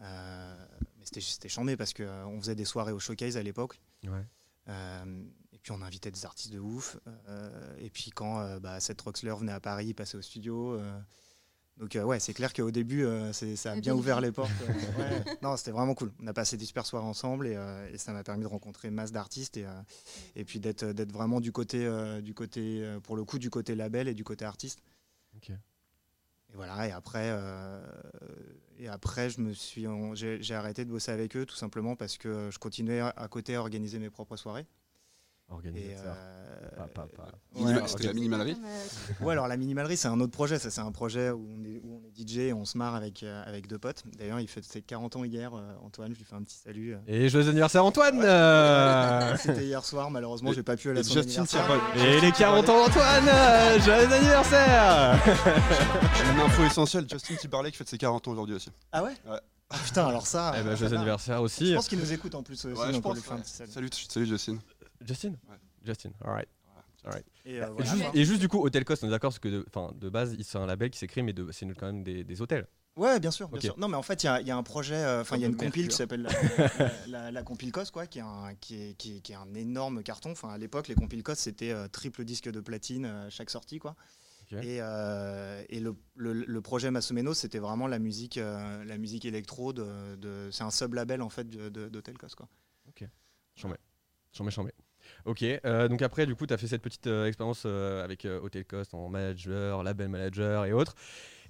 Euh, 0.00 0.66
mais 0.98 1.04
c'était, 1.04 1.20
c'était 1.20 1.48
chambé 1.48 1.76
parce 1.76 1.92
que 1.92 2.02
euh, 2.04 2.26
on 2.26 2.40
faisait 2.40 2.54
des 2.54 2.64
soirées 2.64 2.92
au 2.92 2.98
showcase 3.00 3.36
à 3.36 3.42
l'époque. 3.42 3.80
Ouais. 4.04 4.24
Euh, 4.68 5.24
et 5.52 5.58
puis 5.58 5.72
on 5.72 5.82
invitait 5.82 6.10
des 6.10 6.24
artistes 6.24 6.52
de 6.52 6.58
ouf. 6.58 6.98
Euh, 7.28 7.76
et 7.78 7.90
puis 7.90 8.10
quand 8.10 8.40
euh, 8.40 8.60
bah, 8.60 8.78
Seth 8.80 9.00
Roxler 9.00 9.34
venait 9.38 9.52
à 9.52 9.60
Paris, 9.60 9.86
il 9.88 9.94
passait 9.94 10.16
au 10.16 10.22
studio. 10.22 10.74
euh, 10.74 11.00
donc 11.78 11.94
euh, 11.94 12.02
ouais, 12.02 12.18
c'est 12.18 12.34
clair 12.34 12.52
qu'au 12.52 12.70
début, 12.72 13.04
euh, 13.04 13.32
ça 13.32 13.72
a 13.72 13.76
bien 13.76 13.94
ouvert 13.94 14.20
les 14.20 14.32
portes. 14.32 14.50
ouais. 14.98 15.24
Non, 15.42 15.56
c'était 15.56 15.70
vraiment 15.70 15.94
cool. 15.94 16.12
On 16.20 16.26
a 16.26 16.32
passé 16.32 16.56
des 16.56 16.64
super 16.64 16.84
soirées 16.84 17.06
ensemble 17.06 17.46
et, 17.46 17.54
euh, 17.54 17.88
et 17.92 17.98
ça 17.98 18.12
m'a 18.12 18.24
permis 18.24 18.42
de 18.42 18.48
rencontrer 18.48 18.90
masse 18.90 19.12
d'artistes 19.12 19.56
et, 19.56 19.64
euh, 19.64 19.80
et 20.34 20.44
puis 20.44 20.58
d'être 20.58 20.84
d'être 20.84 21.12
vraiment 21.12 21.40
du 21.40 21.52
côté, 21.52 21.86
euh, 21.86 22.20
du 22.20 22.34
côté 22.34 22.98
pour 23.04 23.14
le 23.16 23.24
coup, 23.24 23.38
du 23.38 23.48
côté 23.48 23.74
label 23.76 24.08
et 24.08 24.14
du 24.14 24.24
côté 24.24 24.44
artiste. 24.44 24.82
Ok. 25.36 25.50
Et 25.50 26.54
voilà, 26.54 26.88
et 26.88 26.92
après, 26.92 27.28
euh, 27.30 27.80
et 28.78 28.88
après 28.88 29.30
je 29.30 29.40
me 29.40 29.52
suis, 29.52 29.86
j'ai 30.14 30.54
arrêté 30.54 30.84
de 30.84 30.90
bosser 30.90 31.10
avec 31.10 31.36
eux 31.36 31.44
tout 31.44 31.56
simplement 31.56 31.96
parce 31.96 32.16
que 32.16 32.50
je 32.50 32.58
continuais 32.58 33.00
à 33.00 33.28
côté 33.28 33.56
à 33.56 33.60
organiser 33.60 33.98
mes 33.98 34.10
propres 34.10 34.36
soirées. 34.36 34.66
Et, 35.50 35.54
Organisateur. 35.54 36.14
euh, 36.14 37.64
ouais, 37.64 37.82
C'était 37.88 38.06
la 38.08 38.12
minimalerie 38.12 38.56
Ouais, 39.22 39.32
alors 39.32 39.48
la 39.48 39.56
minimalerie, 39.56 39.96
c'est 39.96 40.08
un 40.08 40.20
autre 40.20 40.30
projet. 40.32 40.58
Ça, 40.58 40.70
c'est 40.70 40.82
un 40.82 40.92
projet 40.92 41.30
où 41.30 41.48
on 41.58 41.64
est, 41.64 41.80
où 41.82 42.00
on 42.02 42.06
est 42.06 42.10
DJ 42.28 42.38
et 42.38 42.52
on 42.52 42.66
se 42.66 42.76
marre 42.76 42.94
avec, 42.94 43.22
euh, 43.22 43.42
avec 43.46 43.66
deux 43.66 43.78
potes. 43.78 44.02
D'ailleurs, 44.18 44.40
il 44.40 44.46
fait 44.48 44.62
ses 44.62 44.82
40 44.82 45.16
ans 45.16 45.24
hier, 45.24 45.54
euh, 45.54 45.62
Antoine. 45.82 46.12
Je 46.12 46.18
lui 46.18 46.24
fais 46.26 46.34
un 46.34 46.42
petit 46.42 46.58
salut. 46.62 46.94
euh. 46.94 46.98
Et 47.06 47.30
joyeux 47.30 47.48
anniversaire 47.48 47.82
Antoine 47.84 48.20
euh. 48.22 49.36
C'était 49.42 49.64
hier 49.64 49.82
soir, 49.84 50.10
malheureusement, 50.10 50.52
Et- 50.52 50.54
j'ai 50.54 50.62
pas 50.62 50.76
pu 50.76 50.90
aller 50.90 51.00
à 51.00 51.02
son 51.04 51.14
Justin 51.14 51.42
anniversaire. 51.44 51.66
Timberlake. 51.66 52.06
Et 52.06 52.20
les 52.20 52.32
40 52.32 52.68
ans 52.68 52.86
d'Antoine 52.86 53.28
euh, 53.28 53.80
Joyeux 53.80 54.12
anniversaire 54.12 55.18
J'ai 56.16 56.30
une 56.34 56.40
info 56.40 56.62
essentielle. 56.64 57.06
Justin 57.10 57.34
Timberlake 57.36 57.74
fête 57.74 57.88
ses 57.88 57.98
40 57.98 58.28
ans 58.28 58.32
aujourd'hui 58.32 58.54
aussi. 58.54 58.70
Ah 58.92 59.02
ouais? 59.02 59.12
Ouais. 59.26 59.38
Ah 59.70 59.76
putain, 59.84 60.06
alors 60.06 60.26
ça. 60.26 60.54
Eh 60.58 60.62
ben 60.62 60.74
joyeux 60.74 60.94
anniversaire 60.96 61.42
aussi. 61.42 61.66
Je 61.68 61.74
pense 61.74 61.88
qu'il 61.88 61.98
nous 61.98 62.10
écoute 62.10 62.34
en 62.34 62.42
plus. 62.42 62.64
aussi, 62.64 62.80
Ouais, 62.80 62.90
je 62.90 62.98
pense. 63.00 63.16
lui 63.16 63.22
fait 63.22 63.32
un 63.32 63.36
ouais. 63.36 63.42
petit 63.42 63.50
salut. 63.52 63.70
Salut, 63.70 63.88
salut 64.08 64.26
Justin. 64.26 64.56
Justin 65.00 65.30
Ouais. 65.48 65.56
Justin, 65.84 66.10
alright. 66.24 66.48
Et, 67.46 67.60
euh, 67.62 67.66
Et, 67.68 67.70
voilà, 67.70 67.84
juste, 67.90 68.02
quoi. 68.02 68.10
et 68.14 68.24
juste 68.24 68.40
du 68.40 68.48
coup, 68.48 68.62
Hotel 68.62 68.84
Cost, 68.84 69.02
on 69.02 69.06
est 69.06 69.10
d'accord 69.10 69.30
parce 69.30 69.38
que 69.38 69.48
de, 69.48 69.64
enfin, 69.68 69.92
de 69.94 70.08
base, 70.10 70.36
c'est 70.42 70.58
un 70.58 70.66
label 70.66 70.90
qui 70.90 70.98
s'écrit, 70.98 71.22
mais 71.22 71.34
c'est 71.52 71.66
quand 71.74 71.86
même 71.86 72.02
des, 72.02 72.22
des 72.24 72.42
hôtels. 72.42 72.66
Ouais, 72.96 73.18
bien 73.20 73.30
sûr, 73.30 73.48
bien 73.48 73.56
Ok. 73.58 73.62
sûr. 73.62 73.78
Non, 73.78 73.88
mais 73.88 73.96
en 73.96 74.02
fait, 74.02 74.24
il 74.24 74.26
y 74.26 74.28
a, 74.28 74.40
il 74.42 74.46
y 74.46 74.50
a 74.50 74.56
un 74.56 74.62
projet, 74.64 74.96
euh, 74.96 75.20
enfin, 75.22 75.36
il 75.36 75.42
y 75.42 75.44
a 75.44 75.48
une 75.48 75.56
compile 75.56 75.88
qui 75.88 75.96
s'appelle 75.96 76.22
la, 76.22 76.30
la, 76.58 76.90
la- 77.06 77.30
la 77.30 77.42
compile 77.44 77.70
COS, 77.72 77.90
quoi, 77.92 78.06
qui 78.06 78.18
est, 78.18 78.22
un, 78.22 78.54
qui, 78.60 78.74
est, 78.82 78.94
qui, 78.94 79.16
est, 79.16 79.20
qui 79.20 79.32
est 79.32 79.36
un 79.36 79.54
énorme 79.54 80.02
carton. 80.02 80.32
Enfin, 80.32 80.50
à 80.50 80.58
l'époque, 80.58 80.88
les 80.88 80.96
compiles 80.96 81.22
COS, 81.22 81.36
c'était 81.38 81.70
euh, 81.70 81.86
triple 81.88 82.24
disque 82.24 82.50
de 82.50 82.60
platine 82.60 83.06
euh, 83.06 83.26
à 83.28 83.30
chaque 83.30 83.50
sortie, 83.50 83.78
quoi. 83.78 83.94
Ok. 84.52 84.58
Et, 84.64 84.78
euh, 84.82 85.62
et 85.68 85.78
le, 85.80 85.94
le, 86.16 86.32
le 86.32 86.60
projet 86.60 86.90
Masomeno, 86.90 87.32
c'était 87.34 87.60
vraiment 87.60 87.86
la 87.86 88.00
musique, 88.00 88.36
euh, 88.36 88.84
la 88.84 88.98
musique 88.98 89.24
électro. 89.24 89.72
De, 89.72 90.16
de- 90.16 90.48
c'est 90.50 90.64
un 90.64 90.70
sub-label, 90.72 91.22
en 91.22 91.28
fait, 91.30 91.48
de- 91.48 91.68
de- 91.68 91.88
d'Hotel 91.88 92.18
COS, 92.18 92.34
quoi. 92.34 92.48
Chambé. 93.56 93.76
Chambé, 94.32 94.50
chambé. 94.50 94.72
Ok, 95.28 95.42
euh, 95.42 95.88
donc 95.88 96.00
après, 96.00 96.24
du 96.24 96.34
coup, 96.34 96.46
tu 96.46 96.54
as 96.54 96.56
fait 96.56 96.66
cette 96.66 96.80
petite 96.80 97.06
euh, 97.06 97.26
expérience 97.26 97.64
euh, 97.66 98.02
avec 98.02 98.24
Hotel 98.24 98.64
Cost 98.64 98.94
en 98.94 99.10
manager, 99.10 99.82
label 99.82 100.08
manager 100.08 100.64
et 100.64 100.72
autres. 100.72 100.94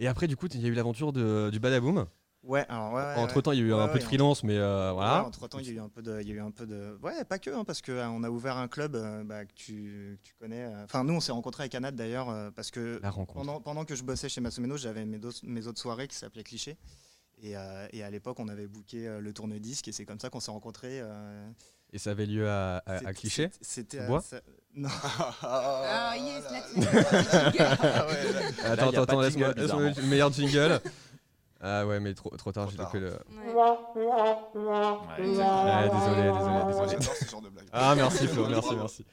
Et 0.00 0.08
après, 0.08 0.26
du 0.26 0.36
coup, 0.36 0.48
il 0.52 0.60
y 0.60 0.64
a 0.64 0.68
eu 0.68 0.74
l'aventure 0.74 1.12
du 1.12 1.60
Badaboom. 1.60 2.06
Ouais, 2.42 2.66
alors, 2.68 2.92
ouais, 2.92 3.02
ouais, 3.02 3.14
Entre 3.16 3.40
temps, 3.40 3.52
il 3.52 3.60
y 3.60 3.62
a 3.62 3.66
eu 3.66 3.72
un 3.72 3.86
peu 3.86 4.00
de 4.00 4.02
freelance, 4.02 4.42
mais 4.42 4.56
voilà. 4.56 5.24
entre 5.24 5.46
temps, 5.46 5.60
il 5.60 5.66
y 5.66 5.70
a 5.70 5.72
eu 5.74 5.78
un 5.78 5.88
peu 5.88 6.02
de, 6.02 6.20
il 6.20 6.26
y 6.26 6.32
a 6.32 6.34
eu 6.34 6.40
un 6.40 6.50
peu 6.50 6.66
de, 6.66 6.98
ouais, 7.04 7.24
pas 7.24 7.38
que, 7.38 7.50
hein, 7.50 7.62
parce 7.64 7.80
que 7.80 7.92
euh, 7.92 8.08
on 8.08 8.24
a 8.24 8.30
ouvert 8.30 8.56
un 8.56 8.66
club 8.66 8.96
bah, 9.26 9.44
que 9.44 9.52
tu, 9.54 10.18
que 10.22 10.28
tu 10.28 10.34
connais. 10.34 10.66
Enfin, 10.82 11.04
nous, 11.04 11.14
on 11.14 11.20
s'est 11.20 11.32
rencontrés 11.32 11.62
avec 11.64 11.74
Anad 11.76 11.94
d'ailleurs, 11.94 12.52
parce 12.54 12.72
que 12.72 12.98
La 13.00 13.10
rencontre. 13.10 13.38
pendant, 13.38 13.60
pendant 13.60 13.84
que 13.84 13.94
je 13.94 14.02
bossais 14.02 14.28
chez 14.28 14.40
Masomeno, 14.40 14.76
j'avais 14.76 15.04
mes, 15.04 15.24
autres 15.24 15.78
soirées 15.78 16.08
qui 16.08 16.16
s'appelaient 16.16 16.42
Cliché. 16.42 16.76
Et, 17.40 17.52
et 17.52 18.02
à 18.02 18.10
l'époque, 18.10 18.40
on 18.40 18.48
avait 18.48 18.66
booké 18.66 19.18
le 19.20 19.32
tourne-disque 19.32 19.86
et 19.86 19.92
c'est 19.92 20.04
comme 20.04 20.18
ça 20.18 20.30
qu'on 20.30 20.40
s'est 20.40 20.50
rencontrés. 20.50 21.00
Et 21.92 21.98
ça 21.98 22.10
avait 22.10 22.26
lieu 22.26 22.48
à, 22.48 22.78
à, 22.78 22.92
à 22.94 22.98
c'est- 22.98 23.12
Cliché. 23.14 23.50
C'était 23.60 24.00
à- 24.00 24.06
bois 24.06 24.20
ça- 24.20 24.40
Non. 24.74 24.88
Ah 25.42 26.14
yes, 26.16 26.44
là, 27.56 27.76
Attends, 28.64 29.02
attends, 29.02 29.20
laisse-moi 29.20 29.54
le 29.56 30.06
meilleur 30.06 30.32
jingle. 30.32 30.80
Ah 31.60 31.84
ouais, 31.84 31.98
mais 31.98 32.14
trop, 32.14 32.30
trop 32.36 32.52
tard, 32.52 32.70
j'ai 32.70 32.76
loupé 32.78 33.00
le. 33.00 33.08
Ouais. 33.10 33.16
Ouais, 33.52 33.76
Ah, 35.42 35.88
désolé, 35.88 36.22
désolé, 36.22 36.30
Moi, 36.30 36.64
désolé. 36.68 36.88
J'adore 36.90 37.14
ce 37.16 37.24
genre 37.28 37.40
de 37.42 37.48
blague. 37.48 37.66
Ah, 37.72 37.94
merci 37.96 38.28
Flo, 38.28 38.46
merci, 38.48 38.76
merci. 38.76 39.04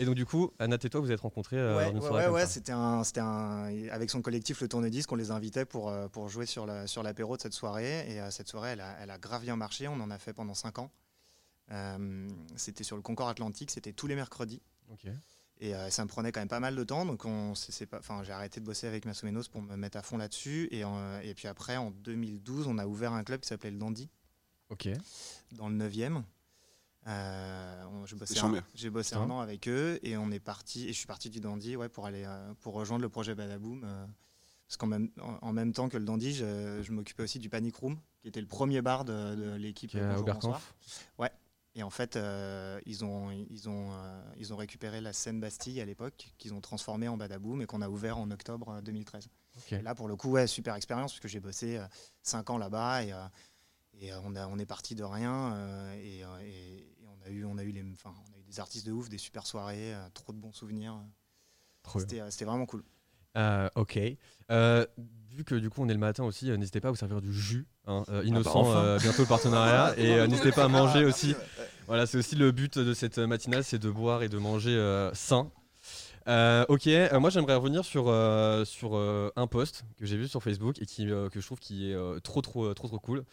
Et 0.00 0.04
donc, 0.04 0.16
du 0.16 0.26
coup, 0.26 0.50
Anna 0.58 0.76
et 0.82 0.90
toi, 0.90 1.00
vous 1.00 1.12
êtes 1.12 1.20
rencontrés 1.20 1.58
euh, 1.58 1.76
ouais, 1.76 1.82
lors 1.84 1.92
d'une 1.92 2.02
ouais, 2.02 2.08
soirée 2.08 2.26
ouais, 2.26 2.32
ouais, 2.32 2.46
c'était 2.46 2.72
un, 2.72 3.04
c'était 3.04 3.20
un, 3.20 3.66
avec 3.92 4.10
son 4.10 4.20
collectif 4.20 4.60
le 4.62 4.68
tourne-disque, 4.68 5.12
on 5.12 5.16
les 5.16 5.30
invitait 5.30 5.64
pour, 5.64 5.90
euh, 5.90 6.08
pour 6.08 6.28
jouer 6.28 6.46
sur 6.46 6.66
la, 6.66 6.88
sur 6.88 7.04
l'apéro 7.04 7.36
de 7.36 7.42
cette 7.42 7.52
soirée. 7.52 8.04
Et 8.10 8.20
euh, 8.20 8.30
cette 8.32 8.48
soirée, 8.48 8.70
elle 8.70 8.80
a, 8.80 8.96
elle 9.00 9.10
a 9.10 9.18
grave 9.18 9.42
bien 9.42 9.54
marché. 9.54 9.86
On 9.86 10.00
en 10.00 10.10
a 10.10 10.18
fait 10.18 10.32
pendant 10.32 10.54
5 10.54 10.80
ans. 10.80 10.90
Euh, 11.72 12.28
c'était 12.56 12.84
sur 12.84 12.96
le 12.96 13.02
Concorde 13.02 13.30
Atlantique, 13.30 13.70
c'était 13.70 13.92
tous 13.92 14.06
les 14.06 14.14
mercredis. 14.14 14.60
Et 15.60 15.74
euh, 15.74 15.90
ça 15.90 16.02
me 16.04 16.08
prenait 16.08 16.32
quand 16.32 16.40
même 16.40 16.48
pas 16.48 16.58
mal 16.60 16.74
de 16.74 16.82
temps, 16.84 17.06
donc 17.06 17.24
on, 17.24 17.54
c'est, 17.54 17.70
c'est 17.72 17.86
pas, 17.86 17.98
enfin, 17.98 18.22
j'ai 18.24 18.32
arrêté 18.32 18.58
de 18.60 18.64
bosser 18.66 18.86
avec 18.88 19.04
Massomenos 19.04 19.48
pour 19.48 19.62
me 19.62 19.76
mettre 19.76 19.96
à 19.96 20.02
fond 20.02 20.16
là-dessus. 20.18 20.68
Et, 20.72 20.84
euh, 20.84 21.20
et 21.22 21.34
puis 21.34 21.46
après, 21.48 21.76
en 21.76 21.90
2012, 21.92 22.66
on 22.66 22.78
a 22.78 22.86
ouvert 22.86 23.12
un 23.12 23.22
club 23.24 23.40
qui 23.40 23.48
s'appelait 23.48 23.70
le 23.70 23.78
Dandy, 23.78 24.10
Ok. 24.70 24.88
dans 25.52 25.68
le 25.68 25.76
9e. 25.76 26.24
Euh, 27.08 27.84
on- 27.92 28.06
je 28.06 28.14
bossais 28.16 28.34
C'est 28.34 28.40
un- 28.40 28.42
chambé. 28.42 28.60
J'ai 28.74 28.90
bossé 28.90 29.14
un 29.16 29.28
an 29.30 29.40
avec 29.40 29.68
eux 29.68 29.98
et 30.02 30.16
on 30.16 30.30
est 30.30 30.38
parti. 30.40 30.84
Et 30.84 30.92
je 30.92 30.98
suis 30.98 31.06
parti 31.06 31.30
du 31.30 31.40
Dandy 31.40 31.74
ouais, 31.76 31.88
pour 31.88 32.06
aller 32.06 32.24
euh, 32.24 32.54
pour 32.60 32.74
rejoindre 32.74 33.02
le 33.02 33.08
projet 33.08 33.34
Badaboom. 33.34 33.82
euh, 33.84 34.06
parce 34.68 34.76
qu'en 34.76 34.86
même, 34.86 35.10
en, 35.20 35.36
en 35.48 35.52
même 35.52 35.72
temps 35.72 35.88
que 35.88 35.96
le 35.98 36.04
Dandy, 36.04 36.32
je, 36.32 36.80
je 36.82 36.92
m'occupais 36.92 37.22
aussi 37.24 37.38
du 37.38 37.48
Panic 37.50 37.76
Room, 37.76 37.98
qui 38.22 38.28
était 38.28 38.40
le 38.40 38.46
premier 38.46 38.80
bar 38.82 39.04
de, 39.04 39.34
de 39.34 39.54
l'équipe 39.56 39.90
Qui 39.90 39.98
est 39.98 40.00
à 40.00 40.08
Bonjour, 40.10 40.22
Oberkampf. 40.22 40.74
Bonsoir. 41.18 41.30
Et 41.74 41.82
en 41.82 41.90
fait, 41.90 42.16
euh, 42.16 42.80
ils, 42.84 43.04
ont, 43.04 43.30
ils, 43.30 43.68
ont, 43.68 43.92
euh, 43.92 44.22
ils 44.36 44.52
ont 44.52 44.56
récupéré 44.56 45.00
la 45.00 45.12
scène 45.14 45.40
Bastille 45.40 45.80
à 45.80 45.86
l'époque, 45.86 46.34
qu'ils 46.36 46.52
ont 46.52 46.60
transformée 46.60 47.08
en 47.08 47.16
Badaboom 47.16 47.62
et 47.62 47.66
qu'on 47.66 47.80
a 47.80 47.88
ouvert 47.88 48.18
en 48.18 48.30
octobre 48.30 48.68
euh, 48.68 48.80
2013. 48.82 49.28
Ok. 49.56 49.72
Et 49.72 49.82
là, 49.82 49.94
pour 49.94 50.06
le 50.08 50.16
coup, 50.16 50.30
ouais, 50.30 50.46
super 50.46 50.74
expérience, 50.74 51.12
parce 51.12 51.20
que 51.20 51.28
j'ai 51.28 51.40
bossé 51.40 51.80
5 52.22 52.50
ans 52.50 52.58
là-bas 52.58 53.04
et, 53.04 53.12
euh, 53.12 53.24
et 53.94 54.12
euh, 54.12 54.20
on, 54.24 54.34
a, 54.36 54.46
on 54.48 54.58
est 54.58 54.66
parti 54.66 54.94
de 54.94 55.04
rien. 55.04 55.54
euh, 55.54 55.92
et, 55.94 56.24
euh, 56.24 56.80
on, 57.06 57.26
a 57.26 57.30
eu, 57.30 57.44
on, 57.44 57.56
a 57.56 57.62
eu 57.62 57.70
les, 57.70 57.82
on 57.82 58.08
a 58.34 58.38
eu 58.38 58.42
des 58.44 58.60
artistes 58.60 58.86
de 58.86 58.92
ouf, 58.92 59.08
des 59.08 59.18
super 59.18 59.46
soirées, 59.46 59.94
euh, 59.94 60.08
trop 60.12 60.32
de 60.32 60.38
bons 60.38 60.52
souvenirs. 60.52 60.94
Euh, 60.94 62.30
c'était 62.30 62.44
vraiment 62.44 62.66
cool. 62.66 62.84
Euh, 63.36 63.68
ok. 63.76 63.98
Euh, 64.50 64.84
vu 65.30 65.44
que 65.44 65.54
du 65.54 65.70
coup 65.70 65.82
on 65.82 65.88
est 65.88 65.94
le 65.94 65.98
matin 65.98 66.24
aussi, 66.24 66.50
euh, 66.50 66.56
n'hésitez 66.56 66.80
pas 66.80 66.88
à 66.88 66.90
vous 66.90 66.96
servir 66.96 67.20
du 67.22 67.32
jus. 67.32 67.66
hein, 67.86 68.04
euh, 68.10 68.22
innocent, 68.24 68.60
enfin. 68.60 68.78
euh, 68.78 68.98
bientôt 68.98 69.22
le 69.22 69.28
partenariat. 69.28 69.94
et 69.98 70.14
euh, 70.14 70.26
n'hésitez 70.26 70.52
pas 70.52 70.64
à 70.64 70.68
manger 70.68 71.04
aussi. 71.04 71.34
Voilà, 71.86 72.06
c'est 72.06 72.18
aussi 72.18 72.36
le 72.36 72.52
but 72.52 72.78
de 72.78 72.94
cette 72.94 73.18
matinale, 73.18 73.64
c'est 73.64 73.78
de 73.78 73.90
boire 73.90 74.22
et 74.22 74.28
de 74.28 74.38
manger 74.38 74.70
euh, 74.76 75.12
sain. 75.14 75.50
Euh, 76.28 76.64
ok, 76.68 76.86
euh, 76.86 77.18
moi 77.18 77.30
j'aimerais 77.30 77.56
revenir 77.56 77.84
sur, 77.84 78.04
euh, 78.08 78.64
sur 78.64 78.96
euh, 78.96 79.30
un 79.34 79.48
post 79.48 79.84
que 79.98 80.06
j'ai 80.06 80.16
vu 80.16 80.28
sur 80.28 80.40
Facebook 80.42 80.80
et 80.80 80.86
qui, 80.86 81.10
euh, 81.10 81.28
que 81.28 81.40
je 81.40 81.46
trouve 81.46 81.58
qui 81.58 81.90
est 81.90 81.94
euh, 81.94 82.20
trop, 82.20 82.40
trop, 82.42 82.72
trop, 82.74 82.86
trop 82.88 82.98
cool. 83.00 83.24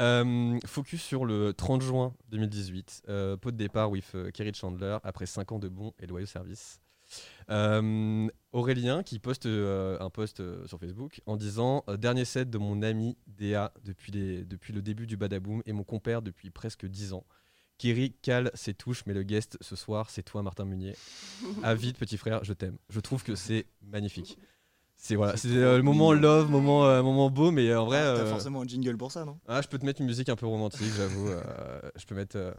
Euh, 0.00 0.58
focus 0.66 1.02
sur 1.02 1.24
le 1.24 1.52
30 1.52 1.82
juin 1.82 2.14
2018, 2.30 3.02
euh, 3.08 3.36
pot 3.36 3.50
de 3.52 3.56
départ 3.56 3.90
with 3.90 4.06
euh, 4.14 4.30
Kerry 4.30 4.52
Chandler 4.54 4.96
après 5.04 5.26
5 5.26 5.52
ans 5.52 5.58
de 5.58 5.68
bons 5.68 5.92
et 6.00 6.06
loyaux 6.06 6.26
services. 6.26 6.80
Euh, 7.50 8.26
Aurélien 8.52 9.02
qui 9.02 9.18
poste 9.18 9.44
euh, 9.46 9.98
un 10.00 10.08
post 10.10 10.40
euh, 10.40 10.66
sur 10.66 10.78
Facebook 10.78 11.20
en 11.26 11.36
disant 11.36 11.84
euh, 11.88 11.96
Dernier 11.98 12.24
set 12.24 12.48
de 12.48 12.56
mon 12.58 12.80
ami 12.82 13.18
Déa 13.26 13.72
depuis, 13.84 14.12
les- 14.12 14.44
depuis 14.44 14.72
le 14.72 14.80
début 14.80 15.06
du 15.06 15.16
Badaboom 15.16 15.62
et 15.66 15.72
mon 15.72 15.84
compère 15.84 16.22
depuis 16.22 16.50
presque 16.50 16.86
10 16.86 17.12
ans. 17.12 17.24
Kerry 17.76 18.12
cale 18.22 18.50
ses 18.54 18.72
touches, 18.72 19.04
mais 19.04 19.12
le 19.14 19.24
guest 19.24 19.58
ce 19.60 19.74
soir, 19.76 20.08
c'est 20.08 20.22
toi, 20.22 20.42
Martin 20.42 20.64
Munier. 20.64 20.94
À 21.62 21.74
vite, 21.74 21.98
petit 21.98 22.16
frère, 22.16 22.44
je 22.44 22.52
t'aime. 22.52 22.78
Je 22.88 23.00
trouve 23.00 23.22
que 23.24 23.34
c'est 23.34 23.66
magnifique. 23.82 24.38
C'est 24.96 25.16
voilà, 25.16 25.36
c'est 25.36 25.48
euh, 25.48 25.76
le 25.76 25.82
moment 25.82 26.12
love, 26.12 26.48
moment, 26.50 26.86
euh, 26.86 27.02
moment 27.02 27.28
beau, 27.28 27.50
mais 27.50 27.68
euh, 27.68 27.80
en 27.80 27.84
vrai. 27.86 27.98
T'as 27.98 28.06
euh, 28.06 28.30
forcément 28.30 28.62
un 28.62 28.66
jingle 28.66 28.96
pour 28.96 29.10
ça, 29.10 29.24
non? 29.24 29.38
Ah, 29.48 29.60
je 29.60 29.66
peux 29.66 29.76
te 29.78 29.84
mettre 29.84 30.00
une 30.00 30.06
musique 30.06 30.28
un 30.28 30.36
peu 30.36 30.46
romantique, 30.46 30.86
j'avoue. 30.96 31.28
euh, 31.28 31.80
je 31.96 32.06
peux 32.06 32.14
mettre. 32.14 32.36
euh, 32.36 32.52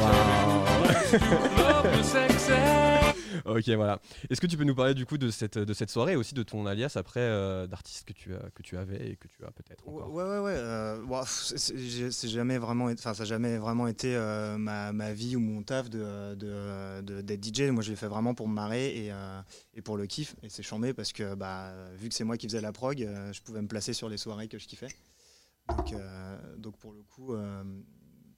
Waouh. 0.00 0.73
ok, 3.44 3.68
voilà. 3.70 4.00
Est-ce 4.30 4.40
que 4.40 4.46
tu 4.46 4.56
peux 4.56 4.64
nous 4.64 4.74
parler 4.74 4.94
du 4.94 5.06
coup 5.06 5.18
de 5.18 5.30
cette, 5.30 5.58
de 5.58 5.72
cette 5.74 5.90
soirée 5.90 6.12
et 6.12 6.16
aussi 6.16 6.34
de 6.34 6.42
ton 6.42 6.66
alias 6.66 6.92
après 6.96 7.20
euh, 7.20 7.66
d'artiste 7.66 8.06
que 8.06 8.12
tu, 8.12 8.30
que 8.54 8.62
tu 8.62 8.76
avais 8.76 9.10
et 9.10 9.16
que 9.16 9.28
tu 9.28 9.44
as 9.44 9.50
peut-être 9.50 9.86
Ouais, 9.86 10.04
ouais, 10.24 10.38
ouais. 10.38 10.54
euh, 10.56 11.24
ça 11.24 11.72
n'a 11.72 13.24
jamais 13.24 13.58
vraiment 13.58 13.86
été 13.86 14.14
euh, 14.16 14.56
ma, 14.58 14.92
ma 14.92 15.12
vie 15.12 15.36
ou 15.36 15.40
mon 15.40 15.62
taf 15.62 15.90
de, 15.90 16.34
de, 16.34 17.00
de- 17.02 17.20
d'être 17.20 17.44
DJ. 17.44 17.70
Moi, 17.70 17.82
je 17.82 17.90
l'ai 17.90 17.96
fait 17.96 18.08
vraiment 18.08 18.34
pour 18.34 18.48
me 18.48 18.54
marrer 18.54 19.06
et, 19.06 19.12
euh, 19.12 19.40
et 19.74 19.82
pour 19.82 19.96
le 19.96 20.06
kiff. 20.06 20.34
Et 20.42 20.48
c'est 20.48 20.62
chambé 20.62 20.94
parce 20.94 21.12
que, 21.12 21.34
bah, 21.34 21.72
vu 21.96 22.08
que 22.08 22.14
c'est 22.14 22.24
moi 22.24 22.36
qui 22.36 22.46
faisais 22.46 22.60
la 22.60 22.72
prog, 22.72 23.06
je 23.32 23.40
pouvais 23.42 23.62
me 23.62 23.68
placer 23.68 23.92
sur 23.92 24.08
les 24.08 24.16
soirées 24.16 24.48
que 24.48 24.58
je 24.58 24.66
kiffais. 24.66 24.88
Donc, 25.68 25.94
donc 26.58 26.76
pour 26.78 26.92
le 26.92 27.02
coup, 27.02 27.34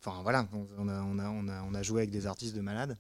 enfin 0.07 0.23
voilà, 0.23 0.47
on, 0.79 0.89
a, 0.89 1.03
on, 1.03 1.19
a, 1.19 1.29
on, 1.29 1.49
a, 1.49 1.63
on 1.63 1.75
a 1.75 1.83
joué 1.83 2.03
avec 2.03 2.11
des 2.11 2.27
artistes 2.27 2.55
de 2.55 2.61
malades. 2.61 2.97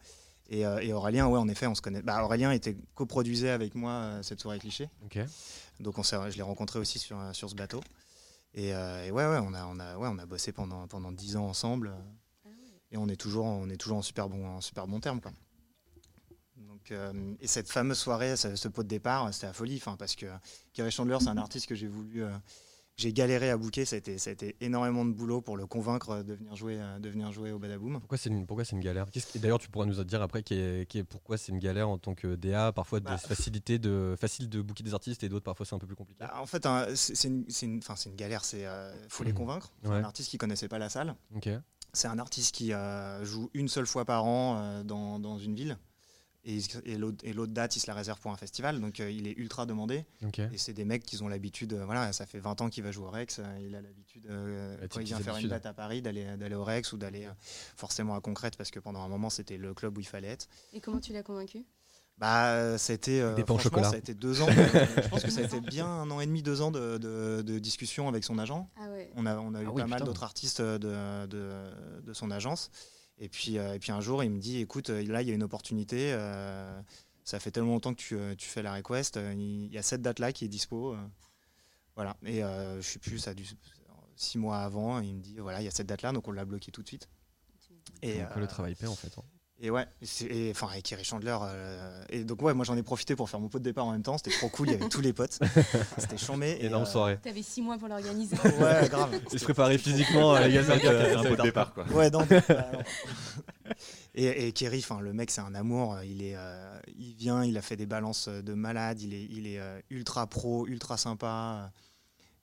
Et, 0.48 0.64
euh, 0.64 0.78
et 0.78 0.92
Aurélien, 0.92 1.26
ouais, 1.26 1.38
en 1.38 1.48
effet, 1.48 1.66
on 1.66 1.74
se 1.74 1.82
connaît. 1.82 2.02
Bah, 2.02 2.22
Aurélien 2.24 2.52
était 2.52 2.76
coproduisait 2.94 3.50
avec 3.50 3.74
moi 3.74 3.90
euh, 3.92 4.22
cette 4.22 4.40
soirée 4.40 4.58
cliché. 4.60 4.88
Ok. 5.04 5.18
Donc 5.80 5.98
on 5.98 6.02
s'est- 6.04 6.30
je 6.30 6.36
l'ai 6.36 6.42
rencontré 6.42 6.78
aussi 6.78 6.98
sur, 7.00 7.18
euh, 7.18 7.32
sur 7.32 7.50
ce 7.50 7.54
bateau. 7.56 7.80
Et, 8.54 8.72
euh, 8.74 9.04
et 9.04 9.10
ouais, 9.10 9.26
ouais, 9.26 9.38
on 9.42 9.52
a, 9.54 9.66
on 9.66 9.78
a, 9.80 9.96
ouais, 9.98 10.08
on 10.10 10.18
a 10.18 10.26
bossé 10.26 10.52
pendant, 10.52 10.86
pendant 10.86 11.10
10 11.12 11.36
ans 11.36 11.46
ensemble. 11.46 11.88
euh, 11.88 12.50
Et 12.92 12.96
on 12.96 13.08
est 13.08 13.16
toujours, 13.16 13.44
on 13.46 13.68
est 13.68 13.76
toujours 13.76 13.98
en 13.98 14.02
super 14.02 14.28
bon, 14.28 14.46
en 14.46 14.60
super 14.60 14.86
bon 14.86 15.00
terme. 15.00 15.20
Quoi. 15.20 15.32
Donc, 16.56 16.90
euh, 16.92 17.34
et 17.40 17.46
cette 17.48 17.68
fameuse 17.70 17.98
soirée, 17.98 18.36
ce, 18.36 18.54
ce 18.56 18.68
pot 18.68 18.82
de 18.84 18.88
départ, 18.88 19.32
c'était 19.34 19.46
la 19.48 19.52
folie. 19.52 19.76
Enfin, 19.76 19.96
parce 19.96 20.14
que 20.14 20.26
Kerry 20.72 20.90
Chandler, 20.92 21.18
c'est 21.20 21.28
un 21.28 21.36
artiste 21.36 21.66
que 21.66 21.74
j'ai 21.74 21.88
voulu. 21.88 22.22
euh, 22.24 22.30
j'ai 22.96 23.12
galéré 23.12 23.50
à 23.50 23.56
booker, 23.58 23.84
ça 23.84 23.96
a, 23.96 23.98
été, 23.98 24.16
ça 24.18 24.30
a 24.30 24.32
été 24.32 24.56
énormément 24.60 25.04
de 25.04 25.12
boulot 25.12 25.42
pour 25.42 25.56
le 25.56 25.66
convaincre 25.66 26.22
de 26.22 26.32
venir 26.34 26.56
jouer, 26.56 26.78
euh, 26.80 26.98
de 26.98 27.08
venir 27.10 27.30
jouer 27.30 27.52
au 27.52 27.58
Badaboom. 27.58 27.98
Pourquoi 28.00 28.16
c'est 28.16 28.30
une, 28.30 28.46
pourquoi 28.46 28.64
c'est 28.64 28.74
une 28.74 28.82
galère? 28.82 29.06
D'ailleurs, 29.36 29.58
tu 29.58 29.68
pourras 29.68 29.84
nous 29.84 30.02
dire 30.04 30.22
après 30.22 30.42
qui 30.42 30.54
est, 30.54 30.88
qui 30.88 30.98
est- 30.98 31.04
pourquoi 31.04 31.36
c'est 31.36 31.52
une 31.52 31.58
galère 31.58 31.88
en 31.90 31.98
tant 31.98 32.14
que 32.14 32.34
DA. 32.36 32.72
Parfois, 32.72 33.00
de 33.00 33.04
Bah. 33.04 33.18
facilité 33.18 33.78
de, 33.78 34.16
facile 34.18 34.48
de 34.48 34.62
booker 34.62 34.82
des 34.82 34.94
artistes 34.94 35.22
et 35.24 35.28
d'autres, 35.28 35.44
parfois, 35.44 35.66
c'est 35.66 35.74
un 35.74 35.78
peu 35.78 35.86
plus 35.86 35.96
compliqué? 35.96 36.20
Bah, 36.20 36.34
en 36.40 36.46
fait, 36.46 36.64
hein, 36.64 36.86
c'est 36.94 37.28
une, 37.28 37.44
une, 37.62 37.80
galère, 38.16 38.42
il 38.54 38.66
faut 39.08 39.24
les 39.24 39.32
Mhm. 39.32 39.38
convaincre. 39.38 39.72
C'est 39.82 39.88
Ouais. 39.90 39.96
un 39.96 40.04
artiste 40.04 40.30
qui 40.30 40.38
connaissait 40.38 40.68
pas 40.68 40.78
la 40.78 40.88
salle. 40.88 41.14
C'est 41.92 42.08
un 42.08 42.18
artiste 42.18 42.54
qui 42.54 42.72
euh, 42.72 43.24
joue 43.24 43.50
une 43.54 43.68
seule 43.68 43.86
fois 43.86 44.04
par 44.04 44.24
an 44.24 44.58
euh, 44.58 44.82
dans, 44.82 45.18
dans 45.18 45.38
une 45.38 45.54
ville. 45.54 45.78
Et, 46.48 46.58
et 46.84 46.96
l'autre 46.96 47.18
et 47.24 47.32
l'autre 47.32 47.52
date, 47.52 47.74
il 47.76 47.80
se 47.80 47.88
la 47.88 47.94
réserve 47.94 48.20
pour 48.20 48.30
un 48.30 48.36
festival. 48.36 48.80
Donc 48.80 49.00
euh, 49.00 49.10
il 49.10 49.26
est 49.26 49.36
ultra 49.36 49.66
demandé. 49.66 50.06
Et 50.52 50.58
c'est 50.58 50.72
des 50.72 50.84
mecs 50.84 51.04
qui 51.04 51.20
ont 51.22 51.28
l'habitude, 51.28 51.72
euh, 51.72 51.84
voilà, 51.84 52.12
ça 52.12 52.24
fait 52.24 52.38
20 52.38 52.60
ans 52.60 52.70
qu'il 52.70 52.84
va 52.84 52.92
jouer 52.92 53.06
au 53.06 53.10
Rex. 53.10 53.40
euh, 53.40 53.42
il 53.60 53.74
a 53.74 53.80
l'habitude, 53.82 54.26
euh, 54.30 54.76
quand 54.88 55.00
il 55.00 55.06
vient 55.06 55.18
faire 55.24 55.34
une 55.36 55.48
date 55.48 55.66
à 55.66 55.74
Paris, 55.74 56.02
d'aller 56.02 56.36
d'aller 56.36 56.54
au 56.54 56.62
Rex 56.64 56.92
ou 56.92 56.96
d'aller 56.98 57.24
euh, 57.26 57.30
forcément 57.76 58.14
à 58.14 58.20
Concrète 58.20 58.56
parce 58.56 58.70
que 58.70 58.78
pendant 58.78 59.02
un 59.02 59.08
moment, 59.08 59.28
c'était 59.28 59.58
le 59.58 59.74
club 59.74 59.98
où 59.98 60.00
il 60.00 60.06
fallait 60.06 60.28
être. 60.28 60.48
Et 60.72 60.80
comment 60.80 61.00
tu 61.00 61.12
l'as 61.12 61.22
convaincu? 61.24 61.64
Bah, 62.18 62.52
euh, 62.52 62.78
c'était. 62.78 63.20
euh, 63.20 63.34
Des 63.34 63.44
pains 63.44 63.54
au 63.54 63.58
franchement, 63.58 63.82
chocolat. 63.82 63.90
Ça 63.90 63.96
a 63.96 63.98
été 63.98 64.14
deux 64.14 64.40
ans. 64.40 64.46
de- 64.46 64.52
je 65.02 65.08
pense 65.08 65.22
que 65.22 65.30
ça 65.30 65.40
a 65.40 65.44
été 65.44 65.60
bien 65.60 65.86
un 65.86 66.10
an 66.10 66.20
et 66.20 66.26
demi, 66.26 66.42
deux 66.42 66.62
ans 66.62 66.70
de, 66.70 66.96
de, 66.96 67.42
de 67.42 67.58
discussion 67.58 68.08
avec 68.08 68.24
son 68.24 68.38
agent. 68.38 68.70
Ah 68.80 68.88
ouais. 68.90 69.10
On 69.16 69.26
a, 69.26 69.36
on 69.36 69.54
a 69.54 69.62
eu 69.62 69.66
Ah 69.66 69.70
oui, 69.70 69.82
pas 69.82 69.86
mal 69.88 70.02
d'autres 70.04 70.22
artistes 70.22 70.62
de, 70.62 71.26
de, 71.26 72.00
de 72.02 72.12
son 72.14 72.30
agence. 72.30 72.70
Et 73.18 73.28
puis, 73.28 73.58
euh, 73.58 73.74
et 73.74 73.78
puis 73.78 73.92
un 73.92 74.00
jour, 74.00 74.22
il 74.22 74.30
me 74.30 74.38
dit 74.38 74.58
écoute, 74.60 74.90
euh, 74.90 75.02
là, 75.04 75.22
il 75.22 75.28
y 75.28 75.30
a 75.30 75.34
une 75.34 75.42
opportunité. 75.42 76.12
euh, 76.12 76.80
ça 77.24 77.40
fait 77.40 77.50
tellement 77.50 77.72
longtemps 77.72 77.92
que 77.94 77.98
tu, 78.00 78.16
tu 78.36 78.48
fais 78.48 78.62
la 78.62 78.74
request. 78.74 79.18
Il 79.36 79.72
y 79.72 79.78
a 79.78 79.82
cette 79.82 80.02
date-là 80.02 80.32
qui 80.32 80.44
est 80.44 80.48
dispo. 80.48 80.96
voilà. 81.96 82.16
Et 82.24 82.40
je 82.40 82.80
sais 82.82 82.98
plus, 83.00 83.18
ça 83.18 83.30
a 83.30 83.34
dû. 83.34 83.44
Six 84.18 84.38
mois 84.38 84.58
avant, 84.58 85.00
il 85.00 85.14
me 85.14 85.20
dit 85.20 85.36
voilà, 85.38 85.60
il 85.60 85.64
y 85.64 85.68
a 85.68 85.70
cette 85.70 85.88
date-là, 85.88 86.12
donc 86.12 86.26
on 86.26 86.32
l'a 86.32 86.46
bloqué 86.46 86.70
tout 86.72 86.82
de 86.82 86.88
suite. 86.88 87.06
Et, 88.00 88.20
Donc, 88.20 88.36
le 88.36 88.46
travail 88.46 88.74
paie 88.74 88.86
en 88.86 88.94
fait. 88.94 89.12
hein. 89.18 89.22
Et 89.60 89.70
ouais, 89.70 89.86
et 90.02 90.48
et 90.48 90.50
enfin 90.50 90.68
avec 90.70 90.84
Kerry 90.84 91.04
Chandler. 91.04 91.36
euh, 91.42 92.04
et 92.10 92.24
donc 92.24 92.42
ouais, 92.42 92.52
moi 92.52 92.64
j'en 92.64 92.76
ai 92.76 92.82
profité 92.82 93.16
pour 93.16 93.30
faire 93.30 93.40
mon 93.40 93.48
pot 93.48 93.58
de 93.58 93.64
départ 93.64 93.86
en 93.86 93.92
même 93.92 94.02
temps. 94.02 94.18
C'était 94.18 94.36
trop 94.36 94.48
cool, 94.50 94.68
il 94.68 94.72
y 94.72 94.74
avait 94.74 94.88
tous 94.88 95.00
les 95.00 95.12
potes. 95.14 95.38
C'était 95.98 96.18
chambé. 96.18 96.58
et, 96.60 96.66
Énorme 96.66 96.84
euh, 96.84 96.86
soirée. 96.86 97.18
T'avais 97.22 97.42
six 97.42 97.62
mois 97.62 97.78
pour 97.78 97.88
l'organiser. 97.88 98.36
Ouais, 98.44 98.88
grave. 98.88 99.18
Et 99.32 99.38
se 99.38 99.44
préparer 99.44 99.78
physiquement, 99.78 100.36
être, 100.36 100.44
euh, 100.46 100.62
C'est 100.62 100.64
ça 100.64 101.18
un 101.20 101.22
être 101.24 101.36
de 101.36 101.42
départ, 101.42 101.72
quoi. 101.72 101.84
Ouais, 101.88 102.10
non. 102.10 102.26
bah, 102.28 102.42
et, 104.14 104.48
et 104.48 104.52
Kerry, 104.52 104.78
enfin 104.78 105.00
le 105.00 105.12
mec 105.12 105.30
c'est 105.30 105.40
un 105.40 105.54
amour. 105.54 105.96
Il 106.04 106.22
est, 106.22 106.36
euh, 106.36 106.78
il 106.98 107.14
vient, 107.14 107.42
il 107.44 107.56
a 107.56 107.62
fait 107.62 107.76
des 107.76 107.86
balances 107.86 108.28
de 108.28 108.54
malade. 108.54 109.00
Il 109.00 109.14
est, 109.14 109.24
il 109.30 109.46
est 109.46 109.58
euh, 109.58 109.80
ultra 109.90 110.26
pro, 110.26 110.66
ultra 110.66 110.96
sympa. 110.96 111.70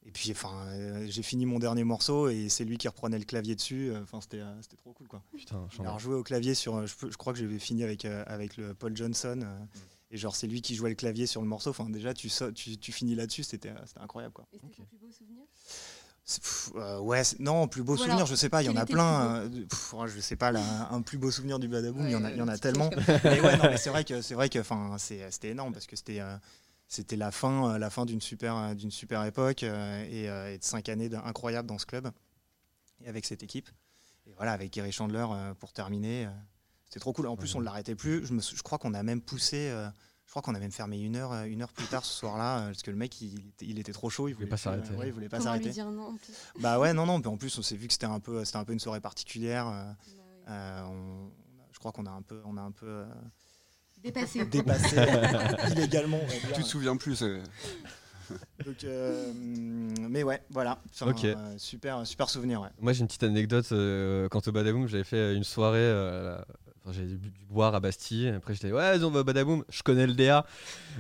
Et 0.06 0.12
puis 0.12 0.32
enfin, 0.32 0.54
euh, 0.68 1.06
j'ai 1.10 1.24
fini 1.24 1.46
mon 1.46 1.60
dernier 1.60 1.84
morceau 1.84 2.28
et 2.30 2.50
c'est 2.50 2.66
lui 2.66 2.78
qui 2.78 2.88
reprenait 2.88 3.18
le 3.20 3.26
clavier 3.26 3.56
dessus. 3.56 3.92
Enfin 4.04 4.20
c'était, 4.22 4.40
euh, 4.42 4.62
c'était 4.62 4.76
trop 4.78 4.92
cool 4.92 5.08
quoi. 5.08 5.22
Putain. 5.36 5.66
Alors 5.80 6.00
jouer 6.00 6.16
au 6.16 6.24
clavier 6.24 6.56
sur, 6.56 6.76
euh, 6.76 6.86
je, 6.88 7.16
crois 7.18 7.32
que 7.34 7.40
j'avais 7.40 7.60
fini 7.60 7.84
avec 7.84 8.04
euh, 8.06 8.24
avec 8.28 8.58
le 8.58 8.74
Paul 8.74 8.96
Johnson. 8.96 9.40
euh, 9.44 9.66
Et 10.12 10.18
genre 10.18 10.36
c'est 10.36 10.48
lui 10.48 10.62
qui 10.62 10.76
jouait 10.76 10.90
le 10.90 10.96
clavier 10.96 11.26
sur 11.26 11.42
le 11.42 11.48
morceau. 11.48 11.70
Enfin 11.70 11.90
déjà 11.90 12.14
tu, 12.14 12.30
tu, 12.54 12.78
tu 12.78 12.92
finis 12.92 13.16
là-dessus, 13.16 13.44
c'était, 13.44 13.70
euh, 13.70 13.76
c'était 13.86 14.02
incroyable 14.02 14.34
quoi. 14.34 14.46
Et 14.52 14.58
c'était 14.58 14.76
ton 14.76 14.84
plus 14.84 14.98
beau 14.98 15.10
souvenir 15.12 15.44
C'est- 16.26 16.42
pff, 16.42 16.72
euh, 16.76 17.00
ouais, 17.00 17.24
c'est- 17.24 17.40
non, 17.40 17.68
plus 17.68 17.84
beau 17.84 17.94
Ou 17.94 17.98
souvenir, 17.98 18.26
je 18.26 18.36
sais 18.36 18.50
pas, 18.50 18.62
il 18.62 18.66
y 18.66 18.70
en 18.70 18.76
a 18.78 18.86
plein. 18.86 19.42
euh, 19.44 19.50
pff, 19.70 19.94
je 20.08 20.20
sais 20.22 20.36
pas, 20.38 20.52
là, 20.52 20.62
un 20.92 21.02
plus 21.02 21.18
beau 21.18 21.32
souvenir 21.32 21.60
du 21.60 21.68
Badaboom, 21.68 22.06
il 22.08 22.12
y 22.12 22.16
en 22.16 22.24
a, 22.24 22.32
il 22.32 22.38
y 22.38 22.42
en 22.42 22.48
a 22.48 22.58
tellement. 22.58 22.90
Mais 23.26 23.40
ouais, 23.42 23.58
non, 23.58 23.64
mais 23.70 23.78
c'est 23.78 23.90
vrai 23.90 24.04
que 24.06 24.22
c'est 24.22 24.34
vrai 24.34 24.48
que, 24.50 24.60
enfin, 24.60 24.96
c'est- 25.00 25.30
c'était 25.32 25.50
énorme 25.50 25.74
parce 25.74 25.86
que 25.88 25.96
c'était, 25.98 26.20
euh, 26.22 26.36
c'était 26.94 27.16
la 27.16 27.32
fin, 27.32 27.72
euh, 27.74 27.78
la 27.78 27.90
fin 27.90 28.06
d'une 28.06 28.22
super, 28.22 28.56
euh, 28.56 28.74
d'une 28.76 28.92
super 28.92 29.24
époque 29.26 29.64
euh, 29.64 30.04
et, 30.06 30.54
et 30.54 30.58
de 30.58 30.64
cinq 30.64 30.90
années 30.90 31.10
incroyables 31.16 31.68
dans 31.68 31.78
ce 31.80 31.86
club 31.86 32.12
et 33.04 33.10
avec 33.10 33.26
cette 33.26 33.44
équipe. 33.44 33.70
Et 34.28 34.34
voilà, 34.34 34.54
avec 34.54 34.72
Gary 34.72 34.92
Chandler 34.92 35.26
pour 35.60 35.74
terminer, 35.74 36.30
c'était 36.86 37.00
trop 37.00 37.12
cool. 37.14 37.28
En 37.28 37.36
plus, 37.36 37.54
on 37.56 37.60
ne 37.60 37.66
l'arrêtait 37.66 37.96
plus. 37.96 38.26
Je, 38.26 38.34
me, 38.34 38.40
sou- 38.42 38.56
je 38.56 38.64
crois 38.64 38.78
qu'on 38.78 38.94
a 38.94 39.04
même 39.04 39.20
poussé. 39.22 39.70
je 40.26 40.30
crois 40.32 40.42
qu'on 40.42 40.56
a 40.56 40.60
même 40.60 40.72
fermé 40.72 40.98
une 41.00 41.18
heure, 41.18 41.34
une 41.44 41.62
heure 41.62 41.74
plus 41.74 41.88
tard 41.88 42.06
ce 42.06 42.14
soir-là, 42.14 42.68
parce 42.68 42.84
que 42.84 42.92
le 42.92 42.96
mec, 42.98 43.20
il, 43.20 43.48
était- 43.50 43.66
il 43.66 43.80
était 43.80 43.92
trop 43.92 44.10
chaud, 44.10 44.30
il 44.30 44.34
voulait 44.34 44.46
voulait 44.46 44.50
pas 44.52 44.58
s'arrêter. 44.58 44.94
ouais, 44.96 45.08
il 45.08 45.14
voulait 45.14 45.28
pas 45.30 45.42
s'arrêter. 45.42 45.72
dire 45.72 45.92
non 45.92 46.08
en 46.10 46.16
plus? 46.16 46.34
Bah 46.62 46.80
ouais, 46.80 46.94
non, 46.94 47.06
non. 47.06 47.16
En 47.26 47.38
plus, 47.38 47.58
on 47.58 47.62
s'est 47.62 47.76
vu 47.76 47.88
que 47.88 47.94
c'était 47.94 48.06
un 48.06 48.20
peu, 48.22 48.46
c'était 48.46 48.58
un 48.58 48.64
peu 48.64 48.72
une 48.74 48.80
soirée 48.80 49.02
particulière. 49.02 49.66
Bah 49.66 49.96
euh, 50.50 50.84
on- 50.86 51.32
je 51.74 51.80
crois 51.80 51.92
qu'on 51.92 52.06
a 52.06 52.12
un 52.12 52.22
peu, 52.22 52.42
on 52.46 52.56
a 52.56 52.62
un 52.62 52.72
peu 52.72 52.86
euh, 52.88 53.06
Dépassé. 54.04 54.46
dépassé 54.46 54.96
illégalement. 55.72 56.20
on 56.22 56.28
va 56.28 56.34
dire. 56.34 56.52
Tu 56.56 56.64
te 56.64 56.68
souviens 56.68 56.98
plus, 56.98 57.22
Donc, 58.66 58.84
euh, 58.84 59.32
mais 60.10 60.24
ouais, 60.24 60.42
voilà. 60.50 60.80
Enfin, 60.94 61.12
Ok. 61.12 61.26
euh, 61.26 61.36
super, 61.58 62.06
super 62.08 62.30
souvenir. 62.30 62.62
Ouais. 62.62 62.70
Moi, 62.82 62.94
j'ai 62.94 63.02
une 63.02 63.08
petite 63.08 63.24
anecdote. 63.24 63.68
euh, 63.72 64.28
quant 64.30 64.42
au 64.46 64.52
Badaboom, 64.52 64.88
j'avais 64.88 65.04
fait 65.04 65.36
une 65.36 65.44
soirée. 65.44 65.78
euh, 65.80 66.38
enfin, 66.86 67.02
bu 67.02 67.30
du 67.30 67.46
boire 67.50 67.74
à 67.76 67.80
Bastille. 67.80 68.28
Après, 68.30 68.54
j'étais 68.54 68.72
ouais, 68.72 68.98
vas-y, 68.98 69.04
on 69.04 69.10
va 69.12 69.22
au 69.22 69.24
Badaboom. 69.24 69.64
Je 69.70 69.84
connais 69.84 70.08
le 70.08 70.14
DA. 70.14 70.46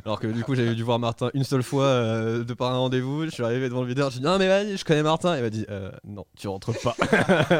Alors 0.05 0.19
que 0.19 0.27
du 0.27 0.43
coup, 0.43 0.55
j'avais 0.55 0.75
dû 0.75 0.83
voir 0.83 0.99
Martin 0.99 1.29
une 1.33 1.43
seule 1.43 1.63
fois 1.63 1.85
euh, 1.85 2.43
de 2.43 2.53
par 2.53 2.71
un 2.73 2.77
rendez-vous. 2.77 3.25
Je 3.25 3.29
suis 3.31 3.43
arrivé 3.43 3.69
devant 3.69 3.81
le 3.81 3.87
videur. 3.87 4.09
J'ai 4.11 4.19
dit 4.19 4.25
non, 4.25 4.37
mais 4.37 4.47
vas-y, 4.47 4.77
je 4.77 4.85
connais 4.85 5.03
Martin. 5.03 5.35
Il 5.37 5.43
m'a 5.43 5.49
dit 5.49 5.65
euh, 5.69 5.91
non, 6.05 6.25
tu 6.37 6.47
rentres 6.47 6.73
pas. 6.81 6.95
Ça, 6.99 7.07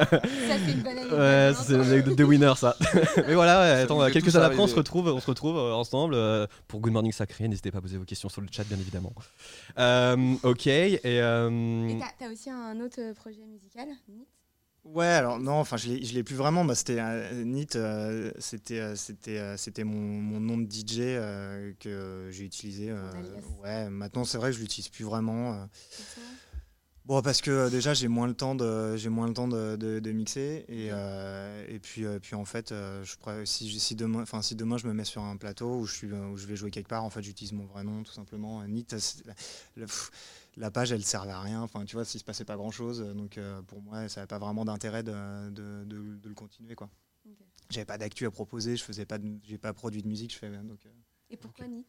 c'est 0.09 0.71
une 0.71 0.81
bonne 0.81 0.97
anecdote. 0.97 1.09
Ouais, 1.13 1.19
hein. 1.51 1.53
c'est 1.53 1.77
l'anecdote 1.77 2.17
de 2.17 2.23
winner 2.23 2.53
ça. 2.57 2.75
Mais 3.27 3.35
voilà, 3.35 3.61
ouais, 3.61 3.81
attends, 3.81 3.99
nous 3.99 4.05
est 4.05 4.11
quelques 4.11 4.35
années 4.35 4.45
après, 4.45 4.59
on 4.59 4.67
se 4.67 4.75
retrouve, 4.75 5.07
on 5.09 5.19
se 5.19 5.27
retrouve 5.27 5.57
euh, 5.57 5.73
ensemble 5.73 6.15
euh, 6.15 6.47
pour 6.67 6.79
Good 6.79 6.91
Morning 6.93 7.11
Sacré. 7.11 7.47
N'hésitez 7.47 7.71
pas 7.71 7.77
à 7.77 7.81
poser 7.81 7.97
vos 7.97 8.05
questions 8.05 8.29
sur 8.29 8.41
le 8.41 8.47
chat, 8.51 8.63
bien 8.63 8.77
évidemment. 8.79 9.13
Euh, 9.77 10.35
ok, 10.43 10.67
et 10.67 10.99
euh, 11.05 11.87
Et 11.87 11.99
t'as- 11.99 12.05
t'as 12.25 12.31
aussi 12.31 12.49
un 12.49 12.79
autre 12.79 12.99
euh, 12.99 13.13
projet 13.13 13.45
musical, 13.45 13.87
Nit? 14.09 14.25
Ouais, 14.83 15.05
alors 15.05 15.39
non, 15.39 15.53
enfin 15.53 15.77
je 15.77 15.87
l'ai 15.87 16.03
je 16.03 16.13
l'ai 16.13 16.23
plus 16.23 16.35
vraiment. 16.35 16.65
Bah, 16.65 16.75
c'était 16.75 16.99
euh, 16.99 17.41
NIT, 17.43 17.77
euh, 17.77 18.31
c'était 18.39 18.79
euh, 18.81 18.95
c'était 18.97 19.55
c'était 19.57 19.85
mon, 19.85 19.97
mon 19.97 20.39
nom 20.41 20.57
de 20.57 20.65
DJ 20.69 21.17
que 21.79 22.27
j'ai 22.31 22.43
utilisé. 22.43 22.91
ouais, 23.61 23.89
maintenant 23.89 24.25
c'est 24.25 24.37
vrai 24.37 24.49
que 24.51 24.57
je 24.57 24.61
l'utilise 24.61 24.89
plus 24.89 25.05
vraiment. 25.05 25.67
Bon, 27.05 27.21
parce 27.21 27.41
que 27.41 27.69
déjà 27.69 27.93
j'ai 27.93 28.07
moins 28.07 28.27
le 28.27 28.33
temps 28.33 28.55
de 28.55 28.95
j'ai 28.95 29.09
moins 29.09 29.27
le 29.27 29.33
temps 29.33 29.47
de, 29.49 29.75
de- 29.75 29.99
de 29.99 30.11
mixer 30.13 30.65
et, 30.69 30.87
et 30.87 31.79
puis 31.79 32.05
puis 32.21 32.35
en 32.35 32.45
fait 32.45 32.73
je 33.03 33.45
si 33.45 33.79
si 33.79 33.95
demain 33.95 34.21
enfin 34.21 34.41
si 34.41 34.55
demain 34.55 34.77
je 34.77 34.87
me 34.87 34.93
mets 34.93 35.03
sur 35.05 35.21
un 35.21 35.35
plateau 35.37 35.79
où 35.79 35.85
je 35.85 35.93
suis 35.93 36.07
où 36.11 36.37
je 36.37 36.45
vais 36.45 36.55
jouer 36.55 36.71
quelque 36.71 36.87
part 36.89 37.03
en 37.03 37.09
fait 37.09 37.21
j'utilise 37.21 37.51
mon 37.53 37.65
vrai 37.65 37.83
nom 37.85 38.03
tout 38.03 38.13
simplement. 38.13 38.63
NIT, 38.65 38.99
c'est- 38.99 39.25
la, 39.25 39.33
la- 39.77 39.85
pff, 39.85 40.11
la 40.57 40.71
page 40.71 40.91
elle 40.91 41.03
servait 41.03 41.31
à 41.31 41.39
rien. 41.41 41.61
Enfin 41.61 41.85
tu 41.85 41.95
vois 41.95 42.05
s'il 42.05 42.19
se 42.19 42.25
passait 42.25 42.45
pas 42.45 42.55
grand 42.55 42.71
chose 42.71 42.99
donc 43.15 43.37
euh, 43.37 43.61
pour 43.63 43.81
moi 43.81 44.07
ça 44.09 44.21
n'avait 44.21 44.27
pas 44.27 44.39
vraiment 44.39 44.65
d'intérêt 44.65 45.03
de, 45.03 45.49
de, 45.49 45.83
de- 45.85 46.15
de 46.17 46.29
le 46.29 46.35
continuer 46.35 46.75
quoi. 46.75 46.89
J'avais 47.69 47.85
pas 47.85 47.97
d'actu 47.97 48.25
à 48.25 48.31
proposer, 48.31 48.75
je 48.77 48.83
faisais 48.83 49.05
pas 49.05 49.17
de- 49.17 49.39
j'ai 49.43 49.57
pas 49.57 49.73
produit 49.73 50.01
de 50.03 50.07
musique, 50.07 50.31
je 50.33 50.37
fais 50.37 50.49
donc 50.49 50.85
euh, 50.85 50.89
Et 51.29 51.37
pourquoi 51.37 51.67
Nit 51.67 51.85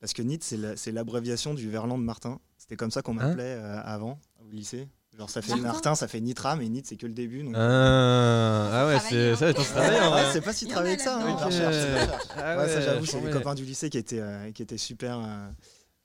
parce 0.00 0.12
que 0.12 0.22
NIT, 0.22 0.44
c'est 0.44 0.56
la- 0.56 0.74
l'abréviation 0.92 1.54
du 1.54 1.68
Verlan 1.68 1.98
de 1.98 2.04
Martin. 2.04 2.38
C'était 2.56 2.76
comme 2.76 2.92
ça 2.92 3.02
qu'on 3.02 3.18
Hein? 3.18 3.26
m'appelait 3.30 3.56
euh, 3.56 3.80
avant, 3.82 4.20
au 4.40 4.48
lycée. 4.48 4.86
Genre, 5.18 5.28
ça 5.28 5.42
fait 5.42 5.50
Martin? 5.56 5.66
Martin, 5.66 5.94
ça 5.96 6.06
fait 6.06 6.20
Nitra, 6.20 6.54
mais 6.54 6.68
NIT, 6.68 6.86
c'est 6.86 6.96
que 6.96 7.06
le 7.08 7.14
début. 7.14 7.42
Donc... 7.42 7.54
ah, 7.56 8.70
ah 8.72 8.86
ouais, 8.86 9.00
c'est 9.00 9.34
ça, 9.34 9.48
hein. 9.48 9.52
c'est 9.56 9.64
travaillé, 9.72 10.00
en 10.00 10.14
Ouais, 10.14 10.32
c'est 10.32 10.40
pas 10.40 10.52
si 10.52 10.68
travaillé 10.68 10.96
que 10.96 11.02
ça. 11.02 11.16
hein, 11.16 11.36
la 11.50 12.06
la. 12.06 12.18
Ah 12.36 12.56
Ouais, 12.58 12.68
ça, 12.68 12.80
j'avoue, 12.80 13.06
c'est 13.06 13.20
les 13.20 13.30
copains 13.30 13.56
du 13.56 13.64
lycée 13.64 13.90
qui 13.90 13.98
étaient, 13.98 14.20
euh, 14.20 14.52
qui 14.52 14.62
étaient 14.62 14.78
super 14.78 15.18
euh, 15.18 15.48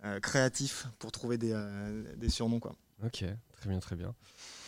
euh, 0.06 0.20
créatifs 0.20 0.88
pour 1.00 1.12
trouver 1.12 1.38
des, 1.38 1.52
euh, 1.54 2.04
des 2.18 2.30
surnoms. 2.30 2.60
Quoi. 2.60 2.74
Ok, 3.06 3.24
très 3.54 3.70
bien, 3.70 3.80
très 3.80 3.96
bien. 3.96 4.14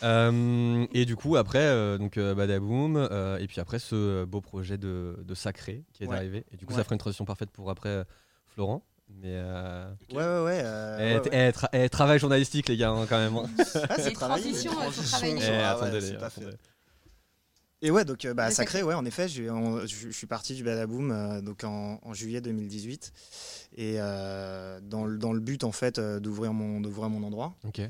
Euh, 0.02 0.86
et 0.92 1.04
du 1.06 1.16
coup, 1.16 1.36
après, 1.36 1.60
euh, 1.62 1.96
donc 1.98 2.16
euh, 2.18 2.34
Badaboom, 2.34 2.96
euh, 2.96 3.38
et 3.38 3.46
puis 3.46 3.60
après 3.60 3.78
ce 3.78 4.24
beau 4.24 4.40
projet 4.40 4.76
de, 4.78 5.18
de 5.24 5.34
Sacré 5.34 5.84
qui 5.92 6.04
est 6.04 6.06
Ouais. 6.06 6.16
arrivé. 6.16 6.44
Et 6.52 6.56
du 6.56 6.66
coup, 6.66 6.72
Ouais. 6.72 6.78
ça 6.78 6.84
ferait 6.84 6.94
une 6.96 7.00
transition 7.00 7.24
parfaite 7.24 7.50
pour 7.50 7.70
après 7.70 8.04
Florent. 8.48 8.84
Mais 9.08 9.34
euh, 9.34 9.88
Ouais, 10.10 10.16
ouais, 10.16 10.40
ouais. 10.44 10.60
euh, 10.64 11.20
eh, 11.24 11.28
ouais, 11.30 11.48
eh, 11.48 11.50
tra- 11.52 11.68
eh, 11.72 11.88
travail 11.88 12.18
journalistique, 12.18 12.68
les 12.68 12.76
gars, 12.76 12.90
hein, 12.90 13.06
quand 13.08 13.18
même. 13.18 13.36
hein. 13.36 13.44
Ah, 13.88 13.94
c'est. 13.98 14.12
Eh, 14.12 14.16
Ah 14.20 14.34
ouais, 14.34 15.62
attendez, 15.64 16.00
c'est 16.00 16.12
les 16.12 16.18
pas 16.18 16.26
attendez. 16.26 16.50
Et 17.82 17.90
ouais, 17.90 18.04
donc 18.04 18.24
euh, 18.24 18.32
bah, 18.34 18.44
sacré, 18.54 18.82
ouais, 18.82 18.94
en 18.94 19.04
effet, 19.04 19.26
on- 19.50 19.80
je 19.80 19.86
je 19.86 20.10
suis 20.10 20.26
parti 20.26 20.54
du 20.54 20.64
Badaboom 20.64 21.10
euh, 21.10 21.40
donc 21.42 21.62
en, 21.64 21.98
en 22.02 22.14
juillet 22.14 22.40
2018 22.40 23.12
et 23.76 23.96
euh, 23.98 24.80
dans, 24.82 25.04
le- 25.04 25.18
dans 25.18 25.32
le 25.34 25.40
but 25.40 25.62
en 25.62 25.72
fait 25.72 25.98
euh, 25.98 26.18
d'ouvrir 26.18 26.52
mon 26.54 26.80
d'ouvrir 26.80 27.10
mon 27.10 27.22
endroit. 27.22 27.54
Ok. 27.64 27.80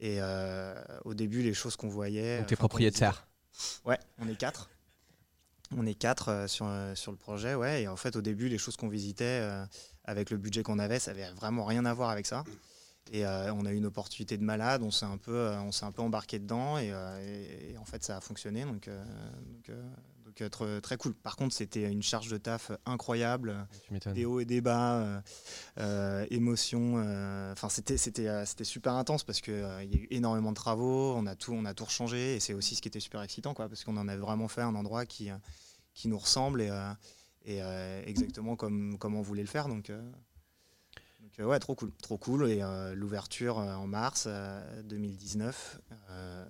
Et 0.00 0.18
euh, 0.20 0.74
au 1.04 1.14
début, 1.14 1.42
les 1.42 1.54
choses 1.54 1.76
qu'on 1.76 1.88
voyait. 1.88 2.38
Donc, 2.38 2.46
t'es 2.48 2.56
propriétaire. 2.56 3.26
visitait- 3.52 3.88
Ouais, 3.88 3.98
on 4.18 4.28
est 4.28 4.34
quatre. 4.36 4.70
On 5.76 5.86
est 5.86 5.94
quatre 5.94 6.28
euh, 6.30 6.46
sur, 6.46 6.66
euh, 6.66 6.94
sur 6.94 7.10
le 7.12 7.16
projet, 7.16 7.54
ouais. 7.54 7.82
Et 7.82 7.88
en 7.88 7.96
fait, 7.96 8.16
au 8.16 8.20
début, 8.22 8.48
les 8.48 8.58
choses 8.58 8.76
qu'on 8.76 8.88
visitait 8.88 9.40
euh, 9.42 9.64
avec 10.04 10.30
le 10.30 10.36
budget 10.36 10.62
qu'on 10.62 10.78
avait, 10.78 10.98
ça 10.98 11.10
avait 11.12 11.30
vraiment 11.32 11.64
rien 11.64 11.84
à 11.84 11.94
voir 11.94 12.10
avec 12.10 12.26
ça. 12.26 12.44
Et 13.12 13.24
euh, 13.26 13.52
on 13.54 13.66
a 13.66 13.72
eu 13.72 13.76
une 13.76 13.86
opportunité 13.86 14.36
de 14.38 14.42
malade, 14.44 14.82
on 14.82 14.90
s'est 14.90 15.04
un 15.04 15.18
peu, 15.18 15.34
euh, 15.34 15.60
on 15.60 15.72
s'est 15.72 15.84
un 15.84 15.92
peu 15.92 16.02
embarqué 16.02 16.38
dedans 16.38 16.78
et, 16.78 16.90
euh, 16.92 17.18
et- 17.20 17.72
et 17.72 17.78
en 17.78 17.84
fait 17.84 18.02
ça 18.02 18.16
a 18.16 18.20
fonctionné 18.20 18.64
donc, 18.64 18.88
donc, 18.88 19.70
donc, 20.24 20.40
euh, 20.62 20.80
très, 20.80 20.96
cool. 20.96 21.14
Par 21.14 21.36
contre 21.36 21.54
c'était 21.54 21.90
une 21.92 22.02
charge 22.02 22.28
de 22.28 22.38
taf 22.38 22.72
incroyable, 22.86 23.54
des 24.14 24.24
hauts 24.24 24.40
et 24.40 24.44
des 24.46 24.60
bas, 24.60 25.22
émotions. 26.30 26.96
Enfin 27.52 27.68
c'était 27.68 27.96
c'était 27.96 28.44
c'était 28.46 28.64
super 28.64 28.94
intense 28.94 29.22
parce 29.24 29.40
que 29.40 29.52
euh, 29.52 29.82
il 29.84 29.90
y 29.94 29.94
a 29.94 29.98
eu 30.02 30.08
énormément 30.10 30.50
de 30.50 30.56
travaux, 30.56 31.14
on 31.14 31.26
a 31.26 31.34
tout 31.36 31.52
on 31.52 31.64
a 31.64 31.74
tout 31.74 31.84
rechangé 31.84 32.36
et 32.36 32.40
c'est 32.40 32.54
aussi 32.54 32.74
ce 32.74 32.82
qui 32.82 32.88
était 32.88 33.00
super 33.00 33.22
excitant 33.22 33.54
quoi 33.54 33.68
parce 33.68 33.84
qu'on 33.84 33.96
en 33.96 34.08
a 34.08 34.16
vraiment 34.16 34.48
fait 34.48 34.62
un 34.62 34.74
endroit 34.74 35.06
qui 35.06 35.28
qui 35.92 36.08
nous 36.08 36.18
ressemble 36.18 36.62
et, 36.62 36.70
et 37.44 37.60
exactement 38.08 38.56
comme 38.56 38.98
comme 38.98 39.14
on 39.14 39.22
voulait 39.22 39.42
le 39.42 39.48
faire 39.48 39.68
donc. 39.68 39.92
Donc 41.38 41.44
euh, 41.46 41.48
ouais, 41.50 41.58
trop 41.58 41.74
cool, 41.74 41.90
trop 42.02 42.18
cool. 42.18 42.48
Et 42.48 42.62
euh, 42.62 42.94
l'ouverture 42.94 43.58
euh, 43.58 43.74
en 43.74 43.86
mars 43.86 44.24
euh, 44.26 44.82
2019. 44.82 45.80
euh, 46.10 46.44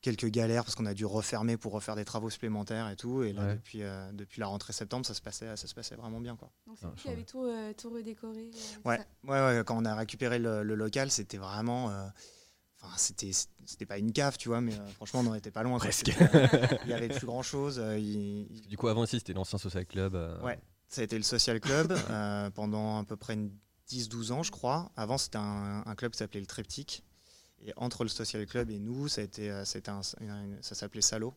quelques 0.00 0.26
galères 0.26 0.64
parce 0.64 0.74
qu'on 0.74 0.86
a 0.86 0.94
dû 0.94 1.04
refermer 1.06 1.56
pour 1.56 1.72
refaire 1.72 1.94
des 1.94 2.04
travaux 2.04 2.28
supplémentaires 2.28 2.88
et 2.90 2.96
tout. 2.96 3.22
Et 3.22 3.32
là, 3.32 3.46
Ouais. 3.46 3.54
depuis, 3.54 3.82
euh, 3.84 4.10
depuis 4.12 4.40
la 4.40 4.48
rentrée 4.48 4.72
septembre, 4.72 5.06
ça 5.06 5.14
se 5.14 5.22
passait, 5.22 5.54
ça 5.56 5.66
se 5.68 5.74
passait 5.74 5.94
vraiment 5.94 6.20
bien. 6.20 6.34
Quoi. 6.34 6.50
Donc 6.66 6.76
c'est 6.80 6.86
Ah, 6.86 6.88
vous 6.88 6.96
qui 6.96 7.08
avez 7.08 7.24
tout, 7.24 7.44
euh, 7.44 7.72
tout 7.72 7.88
redécoré 7.90 8.50
euh, 8.52 8.88
Ouais, 8.88 8.98
ça. 8.98 9.04
ouais, 9.24 9.58
ouais, 9.58 9.62
quand 9.64 9.80
on 9.80 9.84
a 9.84 9.94
récupéré 9.94 10.40
le, 10.40 10.64
le 10.64 10.74
local, 10.74 11.10
c'était 11.10 11.38
vraiment. 11.38 11.90
euh, 11.90 12.06
Enfin, 12.84 12.94
c'était, 12.96 13.30
c'était 13.64 13.86
pas 13.86 13.96
une 13.98 14.12
cave, 14.12 14.36
tu 14.36 14.48
vois, 14.48 14.60
mais 14.60 14.74
euh, 14.74 14.84
franchement, 14.96 15.20
on 15.20 15.22
n'en 15.22 15.34
était 15.36 15.52
pas 15.52 15.62
loin. 15.62 15.78
Presque. 15.78 16.08
Il 16.82 16.90
y 16.90 16.92
avait 16.92 17.10
plus 17.10 17.26
grand 17.28 17.42
chose. 17.44 17.78
Du 17.78 18.76
coup, 18.76 18.88
avant 18.88 19.02
aussi, 19.02 19.18
c'était 19.20 19.34
l'ancien 19.34 19.56
Social 19.56 19.86
Club. 19.86 20.16
euh, 20.16 20.42
Ouais. 20.42 20.58
Ça 20.92 21.00
a 21.00 21.04
été 21.04 21.16
le 21.16 21.22
Social 21.24 21.58
Club 21.58 21.92
euh, 22.10 22.50
pendant 22.50 22.98
à 23.00 23.04
peu 23.04 23.16
près 23.16 23.32
une 23.34 23.50
10-12 23.90 24.30
ans, 24.32 24.42
je 24.42 24.50
crois. 24.50 24.92
Avant, 24.96 25.16
c'était 25.18 25.38
un, 25.38 25.82
un 25.86 25.94
club 25.94 26.12
qui 26.12 26.18
s'appelait 26.18 26.40
le 26.40 26.46
Triptyque. 26.46 27.02
Et 27.64 27.72
entre 27.76 28.02
le 28.04 28.08
Social 28.10 28.44
Club 28.46 28.70
et 28.70 28.78
nous, 28.78 29.08
ça, 29.08 29.20
a 29.20 29.24
été, 29.24 29.50
euh, 29.50 29.62
un- 29.88 30.02
ça 30.62 30.74
s'appelait 30.74 31.00
Salo. 31.00 31.32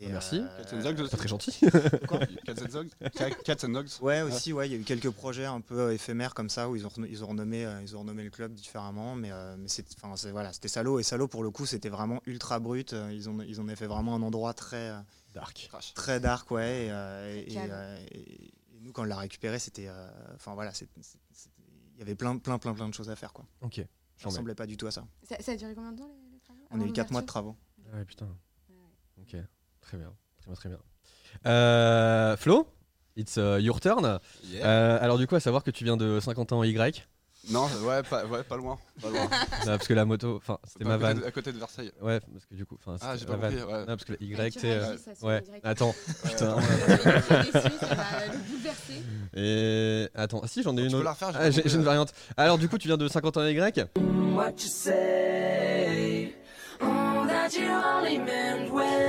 Et, 0.00 0.08
merci. 0.08 0.42
Cats 0.62 0.76
and 0.76 0.82
Dogs 0.82 0.96
Pas 0.96 1.02
aussi. 1.04 1.16
très 1.16 1.28
gentil. 1.28 1.58
Quoi 2.08 2.18
Cats 3.44 3.56
and 3.64 3.68
Dogs 3.68 3.88
Ouais, 4.00 4.22
aussi, 4.22 4.52
ouais, 4.52 4.68
il 4.68 4.72
y 4.72 4.74
a 4.74 4.78
eu 4.78 4.82
quelques 4.82 5.10
projets 5.10 5.44
un 5.44 5.60
peu 5.60 5.78
euh, 5.80 5.94
éphémères 5.94 6.34
comme 6.34 6.48
ça 6.50 6.68
où 6.68 6.74
ils 6.76 6.84
ont, 6.86 6.90
ils 7.08 7.22
ont, 7.22 7.28
renommé, 7.28 7.64
euh, 7.64 7.80
ils 7.82 7.94
ont 7.96 8.00
renommé 8.00 8.24
le 8.24 8.30
club 8.30 8.52
différemment. 8.54 9.14
Mais, 9.14 9.30
euh, 9.32 9.54
mais 9.58 9.68
c'est, 9.68 9.84
enfin, 10.02 10.16
c'est- 10.16 10.32
voilà, 10.32 10.52
c'était 10.52 10.68
Salo. 10.68 10.98
Et 10.98 11.02
Salo, 11.04 11.28
pour 11.28 11.42
le 11.44 11.50
coup, 11.50 11.64
c'était 11.66 11.90
vraiment 11.90 12.20
ultra 12.26 12.58
brut. 12.58 12.92
Euh, 12.92 13.12
Ils, 13.12 13.28
ont, 13.28 13.40
ils 13.42 13.60
en 13.60 13.68
ont 13.68 13.76
fait 13.76 13.86
vraiment 13.86 14.14
un 14.16 14.22
endroit 14.22 14.52
très, 14.54 14.90
euh, 14.90 14.98
Dark. 15.34 15.66
Crash. 15.68 15.92
très 15.94 16.20
dark, 16.20 16.50
ouais. 16.52 16.86
Et, 16.86 16.90
euh, 16.90 17.42
et- 17.46 17.52
Cave. 17.52 17.66
et, 17.68 17.72
euh, 17.72 18.06
et- 18.12 18.44
et 18.76 18.80
nous, 18.80 18.92
quand 18.92 19.02
on 19.02 19.06
l'a 19.06 19.16
récupéré, 19.18 19.58
c'était. 19.58 19.88
euh, 19.88 20.08
Enfin, 20.34 20.54
voilà, 20.54 20.72
il 20.80 21.98
y 21.98 22.02
avait 22.02 22.14
plein, 22.14 22.38
plein, 22.38 22.58
plein, 22.58 22.72
plein 22.74 22.88
de 22.88 22.94
choses 22.94 23.10
à 23.10 23.16
faire, 23.16 23.32
quoi. 23.32 23.44
Ok. 23.60 23.80
Ça 24.16 24.28
ressemblait 24.28 24.54
pas 24.54 24.66
du 24.66 24.76
tout 24.76 24.86
à 24.86 24.90
ça. 24.92 25.04
Ça, 25.28 25.36
ça 25.40 25.52
a 25.52 25.56
duré 25.56 25.74
combien 25.74 25.92
de 25.92 25.98
temps 25.98 26.06
les, 26.08 26.30
les 26.32 26.38
travaux? 26.40 26.60
On 26.70 26.80
a 26.80 26.84
eu 26.86 26.92
4 26.92 27.10
mois 27.10 27.20
de 27.20 27.26
travaux. 27.26 27.56
Ah 27.92 27.96
ouais, 27.96 28.04
putain. 28.04 28.28
Ok, 29.20 29.36
très 29.80 29.96
bien, 29.98 30.12
très 30.38 30.46
bien, 30.46 30.54
très 30.54 30.68
bien. 30.68 30.78
Euh, 31.46 32.36
Flo, 32.36 32.68
it's 33.16 33.36
uh, 33.36 33.58
your 33.60 33.80
turn. 33.80 34.18
Yeah. 34.44 34.66
Euh, 34.66 34.98
alors 35.00 35.18
du 35.18 35.26
coup, 35.26 35.34
à 35.34 35.40
savoir 35.40 35.62
que 35.64 35.70
tu 35.70 35.84
viens 35.84 35.96
de 35.96 36.20
50 36.20 36.52
ans 36.52 36.62
Y, 36.62 37.06
Non, 37.50 37.66
ouais 37.82 38.02
pas, 38.02 38.24
ouais, 38.24 38.42
pas 38.42 38.56
loin. 38.56 38.78
Pas 39.02 39.10
loin. 39.10 39.22
Non, 39.24 39.28
parce 39.76 39.86
que 39.86 39.92
la 39.94 40.04
moto, 40.06 40.36
enfin, 40.36 40.58
c'était 40.66 40.84
ma 40.84 40.96
vanne. 40.96 41.22
à 41.26 41.30
côté 41.30 41.52
de 41.52 41.58
Versailles. 41.58 41.92
Ouais, 42.00 42.18
parce 42.20 42.46
que 42.46 42.54
du 42.54 42.64
coup, 42.64 42.76
enfin, 42.84 42.96
Ah, 43.02 43.14
c'était 43.16 43.20
j'ai 43.20 43.26
pas 43.26 43.32
la 43.32 43.38
vanne. 43.38 43.58
compris. 43.60 43.72
Ouais. 43.74 43.80
Non, 43.80 43.86
parce 43.86 44.04
que 44.04 44.12
le 44.12 44.18
Ah, 44.20 44.24
Y, 44.24 44.50
tu 44.50 44.52
tu 44.52 44.60
sais. 44.60 44.78
réagis, 44.78 45.02
ça, 45.04 45.14
sur 45.14 45.26
Ouais, 45.26 45.42
attends, 45.62 45.94
putain. 46.24 46.56
Et 49.36 50.08
attends, 50.14 50.46
si, 50.46 50.62
j'en 50.62 50.72
ai 50.76 50.80
Tu 50.80 50.84
une 50.84 50.90
peux 50.92 50.96
autre. 50.96 51.04
la 51.04 51.10
refaire, 51.12 51.32
j'ai 51.52 51.62
Ah, 51.64 51.68
une 51.68 51.78
là. 51.78 51.84
variante. 51.84 52.12
Alors 52.36 52.56
du 52.58 52.68
coup, 52.68 52.78
tu 52.78 52.88
viens 52.88 52.96
de 52.96 53.08
50 53.08 53.36
ans 53.36 53.44
Y? 53.46 53.88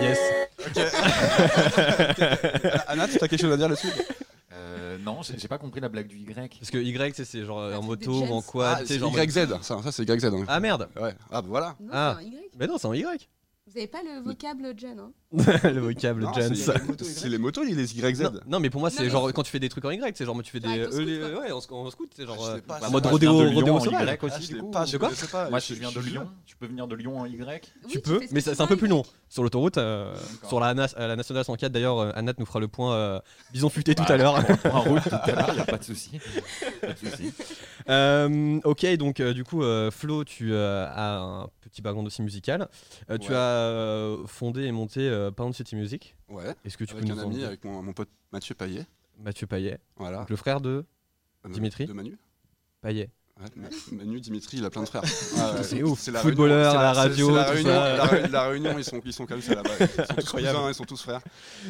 Yes. 0.02 0.19
Anna, 2.88 3.08
tu 3.08 3.15
as 3.24 3.28
quelque 3.28 3.38
chose 3.41 3.54
à 3.54 3.58
dire 3.58 3.69
là-dessus? 3.69 3.88
Euh, 4.56 4.98
non, 5.00 5.20
j'ai 5.22 5.48
pas 5.48 5.58
compris 5.58 5.82
la 5.82 5.89
blague 5.89 6.08
du 6.08 6.18
Y. 6.18 6.34
Parce 6.60 6.72
que 6.72 6.78
Y, 6.78 7.26
c'est 7.26 7.44
genre 7.46 7.74
en 7.76 7.84
moto 7.84 8.22
ou 8.22 8.34
en 8.34 8.41
quad. 8.41 8.78
Ah, 8.80 8.86
c'est 8.86 8.98
genre- 9.00 9.12
YZ. 9.20 9.48
Ça, 9.62 9.82
ça 9.84 9.91
c'est 9.91 10.04
YZ. 10.10 10.26
hein. 10.26 10.46
Ah 10.48 10.60
merde 10.60 10.88
Ouais. 10.96 11.13
Ah, 11.32 11.41
bah 11.41 11.48
voilà. 11.48 11.76
Non, 11.80 11.89
Ah. 11.91 12.18
c'est 12.20 12.26
un 12.26 12.30
Y. 12.30 12.50
Mais 12.58 12.68
non, 12.68 12.78
c'est 12.78 12.88
en 12.88 12.94
Y. 12.94 13.30
Vous 13.68 13.78
avez 13.78 13.88
pas 13.88 14.02
le 14.04 14.22
vocable 14.24 14.74
jeune, 14.80 15.00
hein? 15.00 15.12
le 15.63 15.80
vocable 15.80 16.28
Jens. 16.36 16.71
c'est- 17.02 17.30
les 17.30 17.38
motos, 17.38 17.63
les 17.63 17.74
YZ. 17.98 18.21
Non, 18.21 18.32
non, 18.48 18.60
mais 18.60 18.69
pour 18.69 18.82
moi, 18.82 18.89
c'est 18.89 19.10
genre 19.10 19.32
quand 19.34 19.43
tu 19.43 19.52
fais 19.52 19.60
des 19.60 19.69
trucs 19.69 19.86
en 19.86 19.91
Y, 19.91 20.15
c'est 20.17 20.26
genre 20.26 20.41
tu 20.43 20.52
fais 20.52 20.60
des. 20.60 20.67
Arrête, 20.67 20.93
au 20.93 21.00
euh, 21.00 21.06
les- 21.06 21.19
ouais, 21.39 21.52
en, 21.52 21.60
sc- 21.60 21.74
en 21.74 21.89
scout, 21.89 22.10
c'est 22.15 22.26
genre. 22.26 22.38
Ah, 22.41 22.54
euh, 22.56 22.60
bah, 22.67 22.80
mode 22.91 23.06
rodéo, 23.06 23.34
rodéo 23.52 23.80
sauvage. 23.80 24.08
Y 24.08 24.19
Ah, 24.21 24.26
aussi, 24.26 24.91
je 24.91 24.98
quoi. 24.98 25.50
Moi, 25.50 25.60
je 25.60 25.74
viens 25.74 25.91
de 25.91 26.00
Lyon. 26.00 26.28
Tu 26.45 26.56
peux 26.56 26.67
venir 26.67 26.88
de 26.88 26.95
Lyon 26.95 27.19
en 27.19 27.26
Y 27.26 27.62
Tu 27.89 28.00
peux, 28.00 28.21
mais 28.32 28.41
c'est 28.41 28.60
un 28.62 28.67
peu 28.67 28.76
plus 28.78 28.88
Y. 28.88 28.91
long. 28.91 29.04
Sur 29.30 29.43
l'autoroute, 29.43 29.78
euh, 29.78 30.13
sur 30.48 30.60
la, 30.60 30.74
la 30.74 31.15
nationale 31.15 31.43
104, 31.43 31.71
d'ailleurs, 31.71 32.00
euh, 32.00 32.12
Anat 32.15 32.34
nous 32.38 32.45
fera 32.45 32.60
le 32.60 32.67
point 32.67 32.93
euh, 32.95 33.19
bison 33.52 33.69
futé 33.69 33.93
tout 33.95 34.04
Bah, 34.08 34.13
à 34.13 34.17
l'heure. 34.17 34.36
En 34.71 34.82
route 34.82 35.04
tout 35.04 35.10
à 35.13 35.32
l'heure, 35.32 35.52
il 35.54 35.60
a 35.60 35.65
pas 35.65 35.78
de 35.78 35.84
souci. 35.84 36.12
Euh, 37.89 38.60
ok, 38.63 38.86
donc 38.98 39.19
euh, 39.19 39.34
du 39.34 39.43
coup, 39.43 39.63
euh, 39.63 39.91
Flo, 39.91 40.24
tu 40.24 40.54
euh, 40.54 40.88
as 40.89 41.17
un 41.17 41.48
petit 41.62 41.82
background 41.82 42.08
aussi 42.08 42.21
musical. 42.21 42.67
Euh, 43.10 43.17
Tu 43.17 43.34
as 43.34 43.38
euh, 43.38 44.17
fondé 44.28 44.63
et 44.63 44.71
monté 44.71 45.02
euh, 45.25 45.31
Pound 45.31 45.53
City 45.53 45.75
Music. 45.75 46.15
Ouais, 46.29 46.55
Est-ce 46.65 46.77
que 46.77 46.83
tu 46.85 46.93
avec 46.95 47.05
peux 47.05 47.11
un 47.11 47.15
nous 47.15 47.21
en 47.21 47.25
ami, 47.25 47.35
dire 47.35 47.47
avec 47.47 47.63
mon, 47.63 47.81
mon 47.81 47.93
pote 47.93 48.09
Mathieu 48.31 48.55
Payet. 48.55 48.85
Mathieu 49.19 49.47
Payet, 49.47 49.79
Voilà. 49.97 50.19
donc 50.19 50.29
le 50.29 50.35
frère 50.35 50.61
de 50.61 50.85
Euh, 51.45 51.49
Dimitri 51.49 51.85
De 51.85 51.93
Manu. 51.93 52.17
Payet. 52.81 53.09
Ouais, 53.39 53.47
Ma- 53.57 53.97
Manu, 53.97 54.21
Dimitri, 54.21 54.57
il 54.57 54.65
a 54.65 54.69
plein 54.69 54.83
de 54.83 54.88
frères. 54.88 55.01
Ouais. 55.55 55.63
C'est 55.63 55.83
ouf. 55.83 56.07
la 56.07 56.21
Footballeur 56.21 56.71
réunion, 56.71 56.71
c'est 56.71 56.77
à 56.77 56.81
la 56.81 56.93
radio, 56.93 57.27
c'est 57.27 57.33
la 57.35 57.43
tout 57.45 57.51
réunion, 57.53 57.69
ça. 57.69 57.97
la, 57.97 58.03
ré- 58.05 58.27
la 58.29 58.47
réunion, 58.47 58.77
ils 58.77 58.83
sont, 58.85 59.01
ils 59.03 59.11
sont 59.13 59.25
comme 59.25 59.41
ça 59.41 59.55
là-bas. 59.55 59.69
Ils 59.79 59.88
sont 59.88 59.95
tous 59.95 60.19
Incroyable. 60.19 60.57
cousins, 60.57 60.69
ils 60.69 60.75
sont 60.75 60.83
tous 60.85 61.01
frères. 61.01 61.21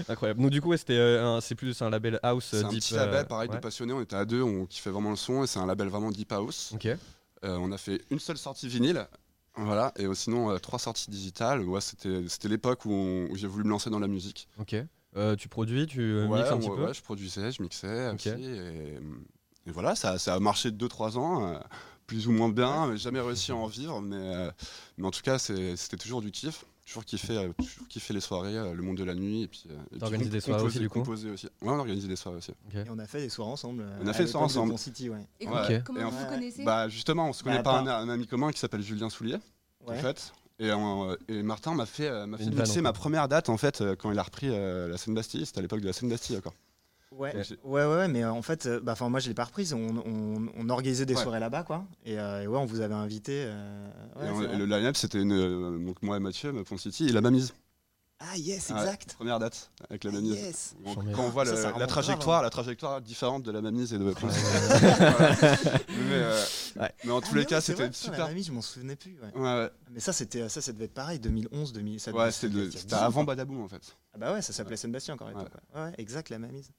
Incroyable. 0.07 0.41
Donc 0.41 0.51
du 0.51 0.61
coup, 0.61 0.69
ouais, 0.69 0.77
c'était 0.77 0.93
euh, 0.97 1.25
un- 1.25 1.41
c'est 1.41 1.55
plus 1.55 1.81
un 1.81 1.89
label 1.89 2.19
house 2.21 2.53
euh, 2.53 2.59
C'est 2.59 2.65
un 2.65 2.69
deep. 2.69 2.79
petit 2.81 2.93
euh, 2.93 2.97
label, 3.05 3.25
pareil, 3.25 3.49
ouais. 3.49 3.55
de 3.55 3.61
passionnés. 3.61 3.93
On 3.93 4.01
était 4.01 4.15
à 4.15 4.25
deux, 4.25 4.43
on 4.43 4.65
kiffait 4.67 4.91
vraiment 4.91 5.09
le 5.09 5.15
son 5.15 5.43
et 5.43 5.47
c'est 5.47 5.57
un 5.59 5.65
label 5.65 5.87
vraiment 5.87 6.11
deep 6.11 6.31
house. 6.31 6.71
Ok. 6.75 6.85
Euh, 6.85 6.97
on 7.43 7.71
a 7.71 7.77
fait 7.79 8.01
une 8.11 8.19
seule 8.19 8.37
sortie 8.37 8.67
vinyle. 8.67 9.07
Voilà, 9.57 9.93
et 9.97 10.05
euh, 10.05 10.13
sinon 10.13 10.51
euh, 10.51 10.57
trois 10.57 10.79
sorties 10.79 11.09
digitales. 11.09 11.61
Ouais, 11.61 11.79
c'était 11.81 12.47
l'époque 12.49 12.85
où, 12.85 13.27
j'ai 13.35 13.47
voulu 13.47 13.63
me 13.63 13.69
lancer 13.69 13.89
dans 13.89 13.99
la 13.99 14.07
musique. 14.07 14.49
Ok. 14.59 14.75
Euh, 15.15 15.35
tu 15.37 15.47
produis, 15.47 15.87
tu 15.87 16.01
ouais, 16.25 16.27
mixes 16.27 16.51
un 16.51 16.55
ouais, 16.55 16.59
petit 16.59 16.69
peu. 16.69 16.85
ouais, 16.87 16.93
je 16.93 17.01
produisais, 17.01 17.51
je 17.51 17.61
mixais 17.61 18.09
Ok. 18.09 18.15
aussi. 18.15 18.27
Et, 18.43 18.99
et 19.65 19.71
voilà, 19.71 19.95
ça, 19.95 20.17
ça 20.19 20.35
a 20.35 20.39
marché 20.39 20.71
2-3 20.71 21.17
ans, 21.17 21.57
plus 22.05 22.27
ou 22.27 22.31
moins 22.33 22.49
bien. 22.49 22.87
mais 22.87 22.97
Jamais 22.97 23.21
réussi 23.21 23.51
à 23.51 23.55
en 23.55 23.67
vivre, 23.67 24.01
mais, 24.01 24.15
euh, 24.17 24.51
mais 24.97 25.07
en 25.07 25.11
tout 25.11 25.21
cas, 25.21 25.39
c'était 25.39 25.97
toujours 25.97 26.21
du 26.21 26.31
kiff. 26.31 26.65
Toujours 26.85 27.03
kiffé, 27.03 27.35
euh, 27.37 27.51
toujours 27.57 27.87
kiffé 27.87 28.13
les 28.13 28.19
soirées, 28.19 28.55
euh, 28.55 28.73
le 28.73 28.83
monde 28.83 28.97
de 28.97 29.03
la 29.03 29.15
nuit. 29.15 29.41
Et 29.43 29.47
puis, 29.47 29.63
euh, 29.69 29.73
et 29.73 29.89
puis 29.91 29.99
T'organises 29.99 30.27
comp- 30.27 30.33
des 30.33 30.39
soirées 30.41 30.63
aussi, 30.63 30.79
du 30.79 30.87
coup 30.89 30.99
composer 30.99 31.31
aussi. 31.31 31.47
Ouais, 31.47 31.71
on 31.71 31.79
organise 31.79 32.07
des 32.07 32.15
soirées 32.15 32.37
aussi. 32.37 32.51
Et 32.73 32.83
on 32.91 32.99
a 32.99 33.07
fait 33.07 33.19
des 33.21 33.29
soirs 33.29 33.47
ensemble. 33.47 33.81
euh, 33.83 33.99
On 34.03 34.07
a 34.07 34.13
fait 34.13 34.25
des 34.25 34.29
soirées 34.29 34.45
de 34.45 34.51
ensemble. 34.51 34.77
City, 34.77 35.09
ouais. 35.09 35.17
Et 35.39 35.47
Ouais. 35.47 35.51
comment, 35.51 35.61
Ok. 35.79 35.83
comment 35.83 36.09
vous 36.11 36.25
connaissez? 36.27 36.63
Bah 36.63 36.87
justement, 36.87 37.29
on 37.29 37.33
se 37.33 37.43
connaît 37.43 37.57
Bah, 37.63 37.63
pas 37.63 37.79
un, 37.79 38.07
ami 38.09 38.27
commun 38.27 38.51
qui 38.51 38.59
s'appelle 38.59 38.83
Julien 38.83 39.09
Soulier, 39.09 39.37
en 39.85 39.91
Ouais. 39.91 39.99
fait. 39.99 40.31
Et, 40.59 40.71
on- 40.71 41.17
et 41.27 41.41
Martin 41.43 41.73
m'a 41.73 41.85
fait, 41.87 42.07
euh, 42.07 42.27
m'a 42.27 42.37
fait 42.37 42.43
Une 42.45 42.51
mixer 42.55 42.75
vanne, 42.75 42.79
en 42.79 42.83
ma 42.83 42.93
première 42.93 43.27
date 43.27 43.49
en 43.49 43.57
fait 43.57 43.81
euh, 43.81 43.95
quand 43.97 44.11
il 44.11 44.17
a 44.19 44.23
repris 44.23 44.47
euh, 44.49 44.87
la 44.87 44.97
scène 44.97 45.13
Bastille. 45.15 45.45
C'était 45.45 45.59
à 45.59 45.61
l'époque 45.63 45.81
de 45.81 45.87
la 45.87 45.91
scène 45.93 46.07
Bastille 46.09 46.37
encore. 46.37 46.53
Ouais, 47.17 47.33
ouais, 47.35 47.45
ouais, 47.63 47.85
ouais, 47.85 48.07
mais 48.07 48.25
en 48.25 48.41
fait, 48.41 48.65
euh, 48.65 48.79
bah, 48.81 48.91
enfin, 48.93 49.07
moi 49.09 49.19
je 49.19 49.27
l'ai 49.29 49.33
pas 49.33 49.45
reprise. 49.45 49.73
On, 49.73 49.97
on, 50.05 50.47
on 50.57 50.69
organisait 50.69 51.05
des 51.05 51.15
Ouais. 51.15 51.21
soirées 51.23 51.39
là-bas, 51.39 51.63
quoi. 51.63 51.85
Et, 52.05 52.19
euh, 52.19 52.41
et 52.43 52.47
ouais, 52.47 52.57
on 52.57 52.65
vous 52.65 52.81
avait 52.81 52.93
invité. 52.93 53.45
euh, 53.47 53.87
ouais, 54.17 54.27
et, 54.27 54.29
on- 54.29 54.37
c'est 54.39 54.43
et 54.43 54.47
vrai. 54.47 54.57
le 54.57 54.65
line-up 54.65 54.95
c'était 54.97 55.21
une, 55.21 55.31
euh, 55.33 55.77
donc 55.79 56.01
moi 56.03 56.17
et 56.17 56.19
Mathieu, 56.19 56.51
ma 56.51 56.63
Pont 56.63 56.77
City, 56.77 57.07
et 57.07 57.11
la 57.11 57.21
Mamise. 57.21 57.53
Ah 58.19 58.37
yes, 58.37 58.69
exact. 58.71 59.13
première 59.15 59.39
date 59.39 59.71
avec 59.89 60.05
la 60.05 60.09
Ah, 60.09 60.13
Mamise. 60.13 60.31
yes. 60.35 60.75
Donc, 60.85 61.11
quand 61.13 61.23
on 61.25 61.29
voit 61.29 61.45
Ça, 61.45 61.51
le- 61.51 61.57
ça 61.57 61.63
la 61.71 61.71
grave, 61.73 61.87
trajectoire, 61.87 62.39
hein. 62.39 62.43
la 62.43 62.49
trajectoire 62.49 63.01
différente 63.01 63.43
de 63.43 63.51
la 63.51 63.61
Mamise 63.61 63.93
et 63.93 63.97
de 63.97 64.13
Pont 64.13 64.29
City. 64.29 64.45
mais, 65.89 66.13
euh, 66.13 66.43
Ouais. 66.77 66.91
mais 67.03 67.11
en 67.11 67.17
Ah, 67.19 67.21
tous 67.27 67.35
les 67.35 67.45
cas, 67.45 67.59
c'était 67.61 67.91
super. 67.91 68.19
La 68.19 68.27
mamie, 68.27 68.43
je 68.43 68.51
m'en 68.53 68.61
souvenais 68.61 68.95
plus. 68.95 69.17
Ouais. 69.21 69.39
Ouais, 69.39 69.41
ouais. 69.63 69.69
Mais 69.91 69.99
ça, 69.99 70.13
c'était, 70.13 70.47
ça, 70.49 70.61
ça 70.61 70.71
devait 70.71 70.85
être 70.85 70.93
pareil, 70.93 71.19
2011, 71.19 71.73
2000. 71.73 71.99
Ça 71.99 72.11
Ouais, 72.11 72.31
c'était 72.31 72.47
ça 72.47 72.53
devait 72.53 72.61
le- 72.61 72.67
être 72.67 72.73
il 72.73 72.75
y 72.75 72.77
a 72.77 72.81
c'était 72.81 72.95
10 72.95 73.01
ans, 73.01 73.05
avant 73.05 73.25
quoi. 73.25 73.35
Badaboum 73.35 73.61
en 73.61 73.67
fait. 73.67 73.95
Ah 74.13 74.17
bah 74.17 74.33
ouais, 74.33 74.41
ça 74.41 74.53
s'appelait 74.53 74.77
Saint-Bastien 74.77 75.15
encore. 75.15 75.27
ouais, 75.27 75.91
exact, 75.97 76.29
la 76.29 76.39
mamise. 76.39 76.69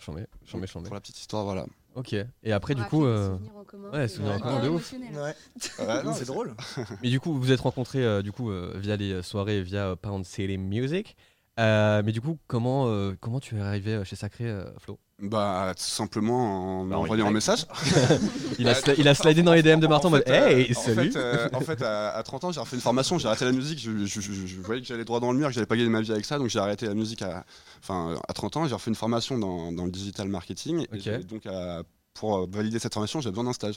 Chambé, 0.00 0.26
chambé, 0.46 0.66
chambé. 0.66 0.86
Pour 0.86 0.94
la 0.94 1.00
petite 1.00 1.18
histoire, 1.18 1.44
voilà. 1.44 1.66
Ok. 1.94 2.14
Et 2.42 2.52
après, 2.52 2.74
du 2.74 2.82
coup, 2.84 3.04
euh, 3.04 3.36
souvenirs 3.36 3.56
en 3.56 3.64
commun, 3.64 3.90
ouais, 3.90 4.08
c'est 4.08 4.16
souvenirs 4.16 4.36
en 4.36 4.40
commun 4.40 4.62
de 4.62 4.68
ouf. 4.68 4.92
Ouais. 4.92 5.34
Ouais, 5.86 6.02
non, 6.02 6.14
c'est 6.14 6.24
drôle. 6.24 6.54
mais 7.02 7.10
du 7.10 7.20
coup, 7.20 7.32
vous 7.34 7.40
vous 7.40 7.52
êtes 7.52 7.60
rencontrés 7.60 8.04
euh, 8.04 8.22
du 8.22 8.32
coup 8.32 8.50
euh, 8.50 8.72
via 8.76 8.96
les 8.96 9.22
soirées, 9.22 9.62
via 9.62 9.88
euh, 9.88 9.96
Pound 9.96 10.24
City 10.24 10.56
Music. 10.56 11.16
Euh, 11.58 12.02
mais 12.04 12.12
du 12.12 12.20
coup, 12.20 12.38
comment 12.46 12.86
euh, 12.88 13.14
comment 13.20 13.40
tu 13.40 13.56
es 13.56 13.60
arrivé 13.60 13.94
euh, 13.94 14.04
chez 14.04 14.16
Sacré, 14.16 14.44
euh, 14.48 14.64
Flo? 14.78 14.98
Bah, 15.20 15.74
tout 15.76 15.82
simplement 15.82 16.80
en 16.80 16.84
Bah, 16.86 16.96
en 16.96 17.02
envoyant 17.02 17.26
un 17.26 17.30
message. 17.32 17.66
il 18.58 18.66
a, 18.68 18.72
sli- 18.72 18.94
il 18.96 19.06
a 19.08 19.14
slidé 19.14 19.42
dans 19.42 19.52
les 19.52 19.62
DM 19.62 19.78
de 19.80 19.86
Martin 19.86 20.08
en 20.08 20.12
mode 20.12 20.22
fait, 20.26 20.30
euh, 20.30 20.48
Hey, 20.48 20.70
en 20.74 20.80
salut 20.80 21.12
fait, 21.12 21.18
euh, 21.18 21.48
en 21.52 21.60
fait, 21.60 21.82
à, 21.82 22.10
à 22.16 22.22
30 22.22 22.44
ans, 22.44 22.52
j'ai 22.52 22.60
refait 22.60 22.76
une 22.76 22.80
formation, 22.82 23.18
j'ai 23.18 23.26
arrêté 23.26 23.44
la 23.44 23.52
musique, 23.52 23.78
je, 23.78 24.06
je- 24.06 24.20
je- 24.22 24.46
je 24.46 24.60
voyais 24.62 24.80
que 24.80 24.86
j'allais 24.86 25.04
droit 25.04 25.20
dans 25.20 25.32
le 25.32 25.38
mur, 25.38 25.48
que 25.48 25.52
j'allais 25.54 25.66
pas 25.66 25.76
gagner 25.76 25.90
ma 25.90 26.00
vie 26.00 26.12
avec 26.12 26.24
ça, 26.24 26.38
donc 26.38 26.48
j'ai 26.48 26.58
arrêté 26.60 26.86
la 26.86 26.94
musique 26.94 27.20
à, 27.20 27.44
enfin, 27.82 28.14
à 28.26 28.32
30 28.32 28.56
ans, 28.56 28.66
j'ai 28.66 28.72
refait 28.74 28.88
une 28.90 28.94
formation 28.96 29.38
dans, 29.38 29.72
dans 29.72 29.84
le 29.84 29.90
digital 29.90 30.28
marketing, 30.28 30.80
Ok. 30.84 30.88
et 30.94 31.00
j'ai- 31.00 31.18
donc 31.18 31.44
à- 31.46 31.82
pour 32.14 32.38
euh, 32.38 32.46
valider 32.50 32.78
cette 32.78 32.94
formation, 32.94 33.20
j'ai 33.20 33.28
besoin 33.30 33.44
d'un 33.44 33.52
stage. 33.52 33.74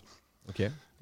Ok. 0.47 0.61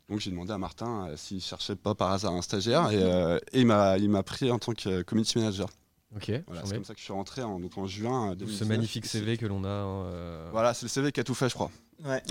Donc 0.10 0.19
j'ai 0.21 0.31
demandé 0.31 0.51
à 0.53 0.57
Martin 0.57 1.07
euh, 1.10 1.17
s'il 1.17 1.41
cherchait 1.41 1.75
pas 1.75 1.93
par 1.93 2.12
hasard 2.12 2.34
un 2.34 2.41
stagiaire, 2.41 2.89
et, 2.91 2.97
euh, 3.03 3.38
et 3.53 3.60
il 3.62 3.67
m'a 3.67 3.97
il 3.99 4.10
m'a 4.10 4.23
pris 4.23 4.49
en 4.49 4.57
tant 4.57 4.73
que 4.73 4.89
euh, 4.89 5.03
community 5.03 5.38
manager. 5.38 5.67
Ok. 6.15 6.32
Voilà, 6.47 6.62
c'est 6.65 6.74
comme 6.76 6.84
ça 6.84 6.93
que 6.93 7.00
je 7.00 7.06
suis 7.06 7.13
rentré 7.13 7.41
en, 7.41 7.60
donc 7.60 7.78
en 7.78 7.86
juin 7.88 8.32
euh, 8.32 8.36
2019. 8.36 8.60
Ce 8.60 8.63
magnifique 8.65 9.06
CV 9.06 9.38
que 9.38 9.45
l'on 9.45 9.63
a. 9.63 9.69
hein, 9.69 10.06
euh, 10.06 10.50
Voilà, 10.52 10.74
c'est 10.74 10.86
le 10.86 10.89
CV 10.89 11.12
qui 11.12 11.19
a 11.19 11.24
tout 11.24 11.34
fait, 11.36 11.47
je 11.50 11.54
crois. 11.54 11.71
Ouais. 12.04 12.21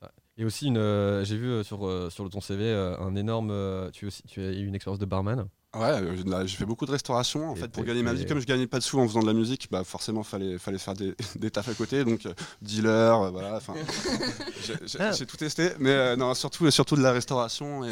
ça. 0.00 0.12
Et 0.36 0.44
aussi, 0.44 0.66
une, 0.66 0.76
euh, 0.78 1.24
j'ai 1.24 1.36
vu 1.36 1.46
euh, 1.48 1.62
sur, 1.62 1.86
euh, 1.86 2.10
sur 2.10 2.28
ton 2.30 2.40
CV 2.40 2.64
euh, 2.64 2.96
un 2.98 3.16
énorme. 3.16 3.50
euh, 3.50 3.90
tu, 3.90 4.04
as 4.04 4.08
aussi, 4.08 4.22
tu 4.24 4.40
as 4.40 4.50
eu 4.52 4.66
une 4.66 4.74
expérience 4.74 4.98
de 4.98 5.06
barman. 5.06 5.48
Ouais, 5.76 5.82
euh, 6.00 6.16
là, 6.24 6.46
j'ai 6.46 6.56
fait 6.56 6.64
beaucoup 6.64 6.86
de 6.86 6.90
restauration 6.90 7.50
en 7.50 7.54
Et 7.54 7.58
fait 7.58 7.68
pour 7.68 7.84
gagner 7.84 8.02
ma 8.02 8.14
vie. 8.14 8.24
Comme 8.24 8.40
je 8.40 8.46
gagnais 8.46 8.66
pas 8.66 8.78
de 8.78 8.82
sous 8.82 8.98
en 8.98 9.06
faisant 9.06 9.20
de 9.20 9.26
la 9.26 9.34
musique, 9.34 9.68
bah 9.70 9.84
forcément 9.84 10.22
fallait 10.22 10.56
fallait 10.58 10.78
faire 10.78 10.94
des, 10.94 11.14
des 11.36 11.50
tafs 11.50 11.68
à 11.68 11.74
côté, 11.74 12.04
donc 12.06 12.24
euh, 12.24 12.32
dealer, 12.62 13.20
euh, 13.24 13.30
voilà. 13.30 13.56
Enfin, 13.56 13.74
j'ai- 14.66 14.74
j'ai 14.86 14.98
Ah. 14.98 15.12
j'ai 15.12 15.26
tout 15.26 15.36
testé, 15.36 15.72
mais 15.78 15.90
euh, 15.90 16.16
non 16.16 16.32
surtout 16.32 16.70
surtout 16.70 16.96
de 16.96 17.02
la 17.02 17.12
restauration 17.12 17.84
et 17.84 17.88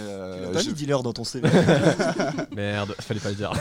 Tu 0.47 0.53
pas 0.55 0.63
mis 0.63 0.73
dealer 0.73 1.03
dans 1.03 1.13
ton 1.13 1.25
CV. 1.25 1.47
Merde, 2.57 2.95
fallait 2.99 3.21
pas 3.21 3.29
le 3.29 3.35
dire. 3.37 3.53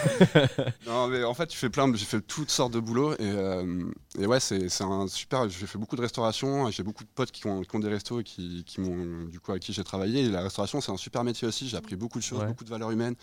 non 0.88 1.08
mais 1.08 1.26
en 1.26 1.34
fait 1.34 1.48
tu 1.48 1.58
fais 1.58 1.70
plein, 1.70 1.94
j'ai 1.94 2.06
fait 2.06 2.22
toutes 2.22 2.52
sortes 2.52 2.72
de 2.74 2.80
boulots 2.80 3.16
et, 3.16 3.18
euh, 3.20 3.84
et 4.18 4.26
ouais 4.28 4.40
c'est 4.40 4.70
c'est 4.70 4.86
un 4.86 5.08
super. 5.08 5.50
J'ai 5.50 5.68
fait 5.68 5.78
beaucoup 5.78 5.98
de 5.98 6.02
restauration, 6.02 6.72
j'ai 6.72 6.84
beaucoup 6.84 7.04
de 7.04 7.10
potes 7.14 7.32
qui 7.32 7.48
ont, 7.48 7.64
qui 7.64 7.76
ont 7.76 7.80
des 7.80 7.90
restos 7.90 8.22
et 8.22 8.24
qui, 8.24 8.64
qui 8.66 8.80
m'ont 8.80 9.26
du 9.26 9.42
coup 9.42 9.52
avec 9.52 9.62
qui 9.64 9.74
j'ai 9.74 9.84
travaillé. 9.84 10.24
Et 10.24 10.30
la 10.30 10.42
restauration 10.42 10.80
c'est 10.80 10.94
un 10.94 10.98
super 10.98 11.26
métier 11.26 11.46
aussi. 11.50 11.68
J'ai 11.68 11.76
appris 11.76 11.98
beaucoup 11.98 12.18
de 12.18 12.24
choses, 12.24 12.40
Ouais. 12.40 12.48
beaucoup 12.48 12.64
de 12.64 12.70
valeurs 12.70 12.92
humaines. 12.92 13.16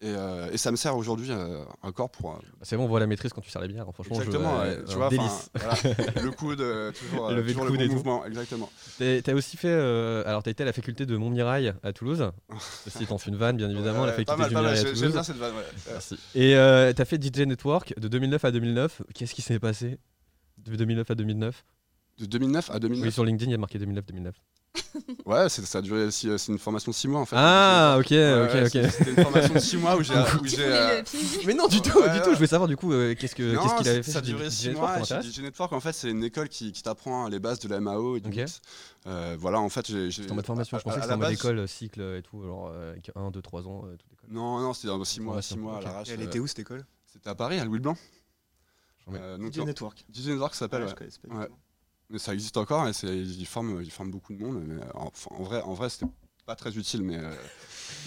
Et, 0.00 0.06
euh, 0.06 0.48
et 0.52 0.58
ça 0.58 0.70
me 0.70 0.76
sert 0.76 0.96
aujourd'hui 0.96 1.32
euh, 1.32 1.64
encore 1.82 2.08
pour, 2.10 2.30
euh, 2.32 2.38
C'est 2.62 2.76
bon, 2.76 2.84
on 2.84 2.86
voit 2.86 3.00
la 3.00 3.08
maîtrise 3.08 3.32
quand 3.32 3.40
tu 3.40 3.50
sers 3.50 3.60
les 3.60 3.66
bières. 3.66 3.88
hein. 3.88 3.92
Franchement, 3.92 4.14
Exactement, 4.16 4.60
tu 4.86 4.94
vois, 4.94 5.08
voilà, 5.08 5.10
le 6.22 6.30
coude, 6.30 6.58
toujours, 6.94 7.30
le 7.30 7.44
toujours 7.44 7.64
le, 7.64 7.70
coude 7.70 7.80
bon 7.88 7.94
mouvement, 7.94 8.24
exactement. 8.24 8.70
T'as 8.98 9.34
aussi 9.34 9.56
fait. 9.56 9.72
alors, 9.72 10.42
t'as 10.44 10.52
été 10.52 10.62
à 10.62 10.66
la 10.66 10.72
faculté 10.72 11.04
de 11.04 11.16
Montmirail 11.16 11.74
à 11.82 11.92
Toulouse. 11.92 12.30
Ceci 12.84 13.02
étant 13.02 13.16
une 13.16 13.34
vanne, 13.36 13.56
bien 13.56 13.68
évidemment, 13.70 14.06
la 14.06 14.16
Ouais, 14.16 14.24
pas 14.24 14.36
faculté 14.36 14.40
mal, 14.40 14.48
du 14.48 14.54
pas 14.54 14.62
mal, 14.62 14.72
Mirail 14.74 14.78
à 14.78 14.82
j'ai- 14.82 14.94
J'aime 14.94 15.10
Toulouse. 15.10 15.12
bien 15.14 15.22
cette 15.24 15.36
vanne, 15.36 15.54
ouais. 15.56 15.90
Merci. 15.90 16.18
Et 16.36 16.92
t'as 16.94 17.04
fait 17.04 17.20
DJ 17.20 17.40
Network 17.46 17.98
de 17.98 18.06
2009 18.08 18.44
à 18.44 18.50
2009. 18.52 19.02
Qu'est-ce 19.14 19.34
qui 19.34 19.42
s'est 19.42 19.58
passé 19.58 19.98
de 20.58 20.76
2009 20.76 21.10
à 21.10 21.14
2009 21.16 21.64
De 22.18 22.26
2009 22.26 22.70
à 22.70 22.74
Oui, 22.74 22.80
2009. 22.80 23.14
sur 23.14 23.24
LinkedIn, 23.24 23.50
il 23.50 23.52
y 23.52 23.54
a 23.54 23.58
marqué 23.58 23.78
2009-2009. 23.78 24.32
Ouais, 25.26 25.48
c'est- 25.48 25.64
ça 25.64 25.78
a 25.78 25.82
duré, 25.82 26.10
six- 26.10 26.36
c'est 26.38 26.52
une 26.52 26.58
formation 26.58 26.90
de 26.90 26.96
6 26.96 27.08
mois 27.08 27.20
en 27.20 27.24
fait. 27.26 27.36
Ah, 27.38 27.96
ok, 27.98 28.10
Ouais, 28.10 28.42
ok, 28.46 28.54
ouais, 28.54 28.62
ok. 28.64 28.68
c'est- 28.72 28.90
C'était 28.90 29.10
une 29.10 29.22
formation 29.22 29.54
de 29.54 29.58
6 29.58 29.76
mois 29.76 29.96
où 29.98 30.02
j'ai. 30.02 30.14
j'ai, 30.44 30.56
euh, 30.64 31.02
Mais 31.46 31.54
non, 31.54 31.66
du 31.68 31.80
tout, 31.80 31.98
Ouais, 31.98 32.08
du 32.10 32.16
ouais. 32.18 32.22
tout. 32.22 32.30
Je 32.30 32.34
voulais 32.36 32.46
savoir 32.46 32.68
du 32.68 32.76
coup 32.76 32.92
euh, 32.92 33.14
qu'est-ce 33.14 33.34
que- 33.34 33.54
non, 33.54 33.62
qu'est-ce 33.62 33.74
qu'il 33.76 33.88
avait 33.88 33.96
ça- 33.98 34.02
fait 34.04 34.10
Ça 34.12 34.18
a 34.18 34.22
duré 34.22 34.46
DJ 34.46 34.52
6 34.52 34.68
Network, 34.68 35.10
mois. 35.10 35.20
DJ 35.22 35.38
Network, 35.40 35.72
en 35.72 35.80
fait, 35.80 35.92
c'est 35.92 36.10
une 36.10 36.24
école 36.24 36.48
qui, 36.48 36.72
qui 36.72 36.82
t'apprend 36.82 37.28
les 37.28 37.38
bases 37.38 37.60
de 37.60 37.68
la 37.68 37.80
MAO 37.80 38.16
et 38.16 38.20
du 38.20 38.28
Ok. 38.30 38.36
mix. 38.36 38.60
Euh, 39.06 39.36
voilà, 39.38 39.60
en 39.60 39.68
fait, 39.68 39.86
j'ai. 39.86 40.10
j'ai- 40.10 40.22
C'était 40.22 40.32
en 40.32 40.36
mode 40.36 40.46
formation, 40.46 40.78
je 40.78 40.82
pensais 40.82 40.96
à 40.96 41.00
que 41.00 41.04
c'était 41.06 41.14
en 41.14 41.18
mode 41.18 41.32
école, 41.32 41.58
euh, 41.60 41.66
cycle 41.66 42.00
et 42.18 42.22
tout, 42.22 42.42
genre 42.42 42.70
euh, 42.72 42.92
avec 42.92 43.10
1, 43.14 43.30
2, 43.30 43.42
3 43.42 43.66
ans, 43.68 43.84
euh, 43.86 43.96
toute 43.96 44.12
école. 44.12 44.30
Non, 44.30 44.58
non, 44.60 44.74
c'était 44.74 44.88
6 45.04 45.20
mois, 45.20 45.32
Formation, 45.34 45.56
six 45.56 45.60
mois 45.60 45.76
ok. 45.76 45.82
à 45.82 45.84
l'arrache. 45.88 46.08
Elle 46.10 46.20
euh, 46.20 46.24
était 46.24 46.38
où 46.40 46.46
cette 46.46 46.58
école? 46.58 46.84
C'était 47.12 47.30
à 47.30 47.34
Paris, 47.34 47.58
à 47.58 47.64
Louis 47.64 47.80
Blanc. 47.80 47.96
Euh, 49.14 49.38
DJ 49.50 49.58
Network. 49.60 50.04
DJ 50.12 50.26
Network 50.28 50.54
ça 50.54 50.60
s'appelle. 50.66 50.86
Mais 52.10 52.18
ça 52.18 52.32
existe 52.32 52.56
encore 52.56 52.88
et 52.88 52.92
c'est- 52.92 53.06
ils 53.16 53.46
forment, 53.46 53.82
ils 53.82 53.90
forment 53.90 54.10
beaucoup 54.10 54.32
de 54.32 54.42
monde. 54.42 54.62
Mais 54.66 54.82
en, 54.94 55.10
en 55.30 55.42
vrai, 55.42 55.60
en 55.62 55.74
vrai, 55.74 55.90
c'était 55.90 56.06
pas 56.46 56.56
très 56.56 56.70
utile, 56.76 57.02
mais 57.02 57.18
euh, 57.18 57.30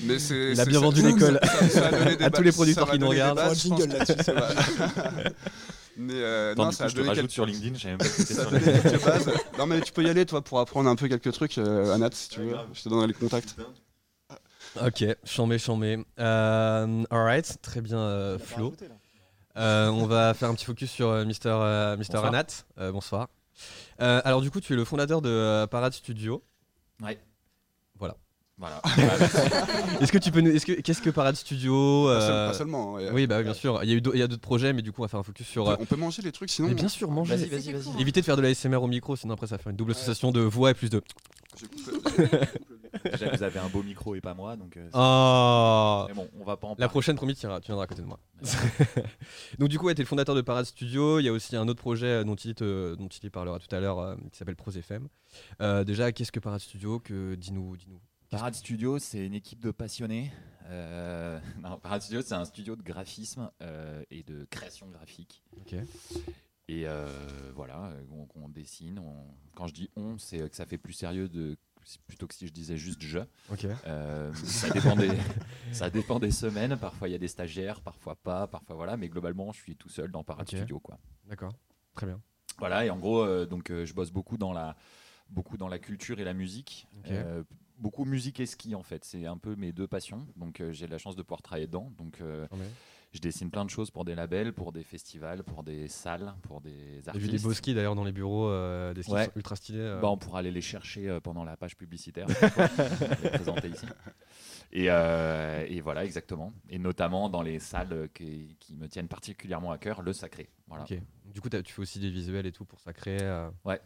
mais 0.03 0.17
c'est. 0.17 0.51
Il 0.53 0.59
a 0.59 0.65
bien 0.65 0.79
vendu 0.79 1.01
l'école. 1.03 1.39
À 2.21 2.29
tous 2.31 2.41
les 2.41 2.51
producteurs 2.51 2.89
qui 2.89 2.97
nous 2.99 3.09
regardent. 3.09 3.37
bases, 3.37 3.61
jingle 3.61 3.85
là-dessus, 3.89 4.31
mais 5.97 6.13
euh, 6.15 6.53
Attends, 6.53 6.63
non, 6.63 6.69
du 6.69 6.75
ça 6.75 6.83
coup, 6.85 6.87
a 6.87 6.89
je 6.89 6.95
te 6.95 6.99
rajoute 7.01 7.15
quelques, 7.15 7.31
sur 7.31 7.45
LinkedIn, 7.45 7.75
j'avais 7.77 7.91
même 7.91 7.97
pas 7.99 8.05
cliqué 8.15 8.33
ça 8.33 8.41
a 8.41 8.43
sur 8.45 8.51
donné 8.51 8.65
LinkedIn. 8.65 8.89
quelques 8.89 9.05
bases. 9.05 9.29
Non, 9.59 9.67
mais 9.67 9.81
tu 9.81 9.91
peux 9.91 10.03
y 10.03 10.09
aller, 10.09 10.25
toi, 10.25 10.41
pour 10.41 10.59
apprendre 10.59 10.89
un 10.89 10.95
peu 10.95 11.07
quelques 11.07 11.31
trucs, 11.33 11.57
euh, 11.59 11.93
Anat, 11.93 12.09
si 12.13 12.29
tu 12.29 12.39
Ouais, 12.39 12.45
veux. 12.47 12.51
grave. 12.53 12.67
Je 12.73 12.81
te 12.81 12.89
donnerai 12.89 13.07
les 13.07 13.13
contacts. 13.13 13.55
Ok, 14.83 15.03
chambé, 15.25 15.59
chambé. 15.59 16.03
Euh, 16.17 17.03
alright, 17.11 17.57
très 17.61 17.81
bien, 17.81 17.99
euh, 17.99 18.39
Flo. 18.39 18.65
rajouté. 18.69 18.87
Euh, 19.57 19.89
on 19.89 20.05
va 20.07 20.33
faire 20.33 20.49
un 20.49 20.55
petit 20.55 20.65
focus 20.65 20.89
sur 20.89 21.09
euh, 21.09 21.25
Mister, 21.25 21.49
euh, 21.51 21.97
Mister 21.97 22.13
Bonsoir. 22.13 22.33
Anat. 22.33 22.47
Euh, 22.79 22.91
bonsoir. 22.93 23.27
Euh, 24.01 24.21
alors 24.25 24.41
du 24.41 24.49
coup, 24.51 24.59
tu 24.61 24.73
es 24.73 24.75
le 24.75 24.85
fondateur 24.85 25.21
de 25.21 25.29
euh, 25.29 25.67
Parade 25.67 25.93
Studio. 25.93 26.43
Ouais. 27.01 27.19
Voilà. 27.99 28.15
Voilà. 28.57 28.81
Est-ce 30.01 30.11
que 30.11 30.17
tu 30.19 30.31
peux 30.31 30.41
nous. 30.41 30.51
Est-ce 30.51 30.65
que 30.67 30.73
qu'est-ce 30.73 31.01
que 31.01 31.09
Parade 31.09 31.35
Studio 31.35 32.05
Pas, 32.07 32.21
seul- 32.21 32.31
euh, 32.31 32.47
pas 32.49 32.53
seulement. 32.53 32.93
ouais. 32.93 33.09
Oui, 33.11 33.25
bah 33.25 33.41
bien 33.41 33.53
sûr. 33.55 33.79
Il 33.83 33.89
y 33.89 33.93
a 33.93 33.95
eu 33.95 34.01
d'au- 34.01 34.13
il 34.13 34.19
y 34.19 34.21
a 34.21 34.27
d'autres 34.27 34.41
projets, 34.41 34.71
mais 34.73 34.81
du 34.83 34.91
coup, 34.91 35.01
on 35.01 35.05
va 35.05 35.07
faire 35.07 35.19
un 35.19 35.23
focus 35.23 35.47
sur. 35.47 35.67
euh, 35.67 35.75
On 35.79 35.85
peut 35.85 35.95
manger 35.95 36.21
les 36.21 36.31
trucs 36.31 36.49
sinon. 36.51 36.67
Mais 36.67 36.75
bien 36.75 36.87
sûr, 36.87 37.09
manger. 37.09 37.35
Vas-y, 37.37 37.49
vas-y, 37.49 37.73
vas-y. 37.73 38.01
Évitez 38.01 38.19
de 38.21 38.25
faire 38.25 38.37
de 38.37 38.41
la 38.43 38.53
SMR 38.53 38.77
au 38.83 38.87
micro, 38.87 39.15
sinon 39.15 39.33
après 39.33 39.47
ça 39.47 39.57
fait 39.57 39.71
une 39.71 39.75
double 39.77 39.91
association 39.91 40.31
de 40.31 40.41
voix 40.41 40.71
et 40.71 40.73
plus 40.75 40.89
de. 40.91 41.01
J'ai 41.59 41.65
coupé- 41.67 42.47
Déjà, 43.03 43.29
vous 43.35 43.43
avez 43.43 43.59
un 43.59 43.69
beau 43.69 43.83
micro 43.83 44.15
et 44.15 44.21
pas 44.21 44.33
moi, 44.33 44.55
donc. 44.55 44.77
euh, 44.77 44.89
Oh 44.93 46.05
Mais 46.07 46.13
bon, 46.13 46.27
on 46.39 46.43
va 46.43 46.57
pas 46.57 46.67
en 46.67 46.75
La 46.77 46.87
prochaine, 46.89 47.15
promis, 47.15 47.33
tu 47.35 47.41
viendras, 47.41 47.59
tu 47.61 47.67
viendras 47.67 47.83
à 47.85 47.87
côté 47.87 48.01
de 48.01 48.07
moi. 48.07 48.19
Donc 49.59 49.69
du 49.69 49.77
coup, 49.79 49.87
tu 49.87 49.93
es 49.93 50.03
le 50.03 50.05
fondateur 50.07 50.35
de 50.35 50.41
Parade 50.41 50.65
Studio. 50.65 51.19
Il 51.19 51.23
y 51.25 51.29
a 51.29 51.31
aussi 51.31 51.55
un 51.55 51.67
autre 51.67 51.79
projet 51.81 52.07
euh, 52.07 52.23
dont 52.23 52.35
il, 52.35 52.55
te- 52.55 52.95
dont 52.95 53.07
il 53.07 53.31
parlera 53.31 53.59
tout 53.59 53.73
à 53.75 53.79
l'heure 53.79 53.99
euh, 53.99 54.15
qui 54.31 54.37
s'appelle 54.37 54.55
Pros 54.55 54.71
FM. 54.71 55.07
Euh, 55.61 55.83
déjà, 55.83 56.11
qu'est-ce 56.11 56.31
que 56.31 56.39
Parade 56.39 56.59
Studio 56.61 56.99
que... 56.99 57.35
Dis-nous. 57.35 57.77
Dis 57.77 57.87
Parade 58.29 58.53
Studio, 58.55 58.97
c'est 58.99 59.25
une 59.25 59.33
équipe 59.33 59.59
de 59.59 59.71
passionnés. 59.71 60.31
Euh, 60.69 61.39
non, 61.61 61.77
Parade 61.79 62.01
Studio, 62.01 62.21
c'est 62.21 62.33
un 62.35 62.45
studio 62.45 62.75
de 62.75 62.81
graphisme 62.83 63.49
euh, 63.61 64.01
et 64.09 64.23
de 64.23 64.45
création 64.49 64.87
graphique. 64.87 65.43
Ok. 65.59 65.75
Et 66.67 66.87
euh, 66.87 67.07
voilà, 67.55 67.91
on, 68.11 68.27
on 68.41 68.47
dessine. 68.47 68.99
on- 68.99 69.25
Quand 69.55 69.67
je 69.67 69.73
dis 69.73 69.89
on, 69.97 70.17
c'est 70.17 70.49
que 70.49 70.55
ça 70.55 70.65
fait 70.65 70.77
plus 70.77 70.93
sérieux 70.93 71.27
de 71.27 71.57
plutôt 72.07 72.27
que 72.27 72.33
si 72.33 72.47
je 72.47 72.53
disais 72.53 72.77
juste 72.77 73.01
je. 73.01 73.19
Euh, 73.87 74.33
ça, 74.33 74.69
dépend 74.69 74.95
des, 74.95 75.09
ça 75.71 75.89
dépend 75.89 76.19
des 76.19 76.31
semaines. 76.31 76.77
Parfois 76.77 77.09
il 77.09 77.11
y 77.11 77.15
a 77.15 77.19
des 77.19 77.27
stagiaires, 77.27 77.81
parfois 77.81 78.15
pas, 78.15 78.47
parfois 78.47 78.75
voilà. 78.75 78.97
Mais 78.97 79.09
globalement, 79.09 79.51
je 79.51 79.61
suis 79.61 79.75
tout 79.75 79.89
seul 79.89 80.11
dans 80.11 80.23
Parade 80.23 80.47
Ok. 80.47 80.57
Studio, 80.57 80.79
quoi. 80.79 80.99
D'accord. 81.25 81.53
Très 81.95 82.05
bien. 82.05 82.21
Voilà, 82.57 82.85
et 82.85 82.89
en 82.89 82.97
gros, 82.97 83.21
euh, 83.21 83.45
donc 83.45 83.71
euh, 83.71 83.85
je 83.85 83.93
bosse 83.93 84.11
beaucoup 84.11 84.37
dans 84.37 84.53
la 84.53 84.75
beaucoup 85.29 85.57
dans 85.57 85.67
la 85.67 85.79
culture 85.79 86.19
et 86.19 86.23
la 86.23 86.33
musique. 86.33 86.87
Ok. 86.99 87.11
Euh, 87.11 87.43
beaucoup 87.77 88.05
musique 88.05 88.39
et 88.39 88.45
ski 88.45 88.75
en 88.75 88.83
fait, 88.83 89.03
c'est 89.05 89.25
un 89.25 89.37
peu 89.37 89.55
mes 89.55 89.71
deux 89.71 89.87
passions. 89.87 90.27
Donc 90.35 90.61
j'ai 90.71 90.87
la 90.87 90.97
chance 90.97 91.15
de 91.15 91.23
pouvoir 91.23 91.41
travailler 91.41 91.67
dedans. 91.67 91.91
Donc. 91.97 92.19
Je 93.11 93.19
dessine 93.19 93.51
plein 93.51 93.65
de 93.65 93.69
choses 93.69 93.91
pour 93.91 94.05
des 94.05 94.15
labels, 94.15 94.53
pour 94.53 94.71
des 94.71 94.83
festivals, 94.83 95.43
pour 95.43 95.63
des 95.63 95.87
salles, 95.89 96.33
pour 96.43 96.61
des 96.61 96.71
J'ai 96.71 97.01
vu 97.01 97.09
artistes. 97.09 97.31
des 97.31 97.39
beaux 97.39 97.53
skis 97.53 97.73
d'ailleurs 97.73 97.95
dans 97.95 98.03
les 98.05 98.11
bureaux, 98.13 98.47
euh, 98.47 98.93
des 98.93 99.03
skis 99.03 99.11
Ouais. 99.11 99.29
ultra 99.35 99.55
stylés. 99.57 99.79
euh. 99.79 99.99
Bah, 99.99 100.09
on 100.09 100.17
pourra 100.17 100.39
aller 100.39 100.51
les 100.51 100.61
chercher 100.61 101.09
euh, 101.09 101.19
pendant 101.19 101.43
la 101.43 101.57
page 101.57 101.75
publicitaire. 101.75 102.27
les 103.23 103.29
présenter 103.31 103.67
ici. 103.69 103.85
Et, 104.71 104.85
et 104.85 105.81
voilà, 105.81 106.05
exactement. 106.05 106.53
Et 106.69 106.79
notamment 106.79 107.29
dans 107.29 107.41
les 107.41 107.59
salles 107.59 108.09
qui, 108.13 108.55
qui 108.59 108.75
me 108.75 108.87
tiennent 108.87 109.09
particulièrement 109.09 109.71
à 109.71 109.77
cœur, 109.77 110.01
le 110.01 110.13
sacré. 110.13 110.49
Voilà. 110.67 110.85
Du 111.33 111.41
coup, 111.41 111.49
tu 111.49 111.61
fais 111.73 111.81
aussi 111.81 111.99
des 111.99 112.09
visuels 112.09 112.45
et 112.45 112.51
tout 112.53 112.63
pour 112.65 112.79
Sacré. 112.79 113.17
Ouais. 113.65 113.81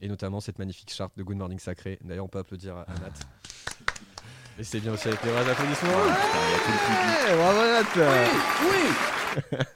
Et 0.00 0.06
notamment 0.06 0.38
cette 0.38 0.60
magnifique 0.60 0.92
charte 0.92 1.16
de 1.18 1.24
Good 1.24 1.36
Morning 1.36 1.58
Sacré. 1.58 1.98
D'ailleurs, 2.04 2.24
on 2.26 2.28
peut 2.28 2.38
applaudir 2.38 2.76
à 2.76 2.86
Nat. 2.86 3.10
Et 4.58 4.64
c'est 4.64 4.80
bien 4.80 4.92
aussi 4.92 5.08
avec 5.08 5.22
les 5.22 5.30
vrais 5.30 5.48
applaudissements. 5.50 5.88
Ouais, 5.88 7.36
bravo 7.36 7.60
Nat 7.60 7.84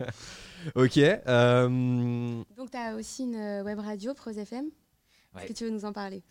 Ok. 0.77 0.97
euh, 0.99 2.42
Donc, 2.57 2.71
tu 2.71 2.77
as 2.77 2.95
aussi 2.97 3.25
une 3.25 3.37
euh, 3.37 3.62
web 3.64 3.79
radio, 3.79 4.14
Pros 4.14 4.31
FM. 4.31 4.66
Est-ce 4.66 5.42
Ouais. 5.42 5.49
que 5.49 5.53
tu 5.55 5.64
veux 5.64 5.71
nous 5.71 5.85
en 5.85 5.92
parler? 5.92 6.23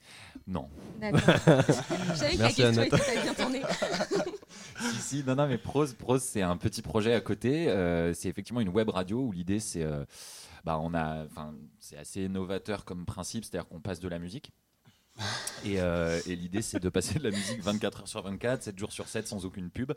Non. 0.47 0.69
D'accord. 0.99 1.19
Je 1.27 2.13
savais 2.15 2.33
que 2.33 2.37
la 2.37 2.43
Merci, 2.43 2.55
question 2.61 2.83
était 2.83 3.21
bien 3.23 3.33
tournée. 3.33 3.61
si, 4.79 4.95
si, 5.01 5.23
non, 5.25 5.35
non, 5.35 5.47
mais 5.47 5.57
Prose, 5.57 5.93
Prose 5.95 6.21
c'est 6.21 6.41
un 6.43 6.55
petit 6.57 6.81
projet 6.83 7.13
à 7.15 7.21
côté. 7.21 7.67
Euh, 7.69 8.13
c'est 8.13 8.29
effectivement 8.29 8.61
une 8.61 8.69
web 8.69 8.89
radio 8.89 9.19
où 9.21 9.31
l'idée, 9.31 9.59
c'est. 9.59 9.81
euh, 9.81 10.05
bah, 10.65 10.77
on 10.79 10.93
a. 10.93 11.25
Enfin, 11.25 11.55
c'est 11.79 11.97
assez 11.97 12.29
novateur 12.29 12.85
comme 12.85 13.05
principe, 13.05 13.43
c'est-à-dire 13.43 13.67
qu'on 13.67 13.79
passe 13.79 13.99
de 13.99 14.07
la 14.07 14.19
musique. 14.19 14.51
Et, 15.63 15.79
euh, 15.79 16.19
et 16.25 16.35
l'idée, 16.35 16.61
c'est 16.61 16.79
de 16.79 16.89
passer 16.89 17.19
de 17.19 17.23
la 17.23 17.29
musique 17.31 17.61
24 17.61 18.01
heures 18.01 18.07
sur 18.07 18.21
24, 18.23 18.63
7 18.63 18.79
jours 18.79 18.91
sur 18.91 19.07
7 19.07 19.27
sans 19.27 19.45
aucune 19.45 19.69
pub. 19.69 19.91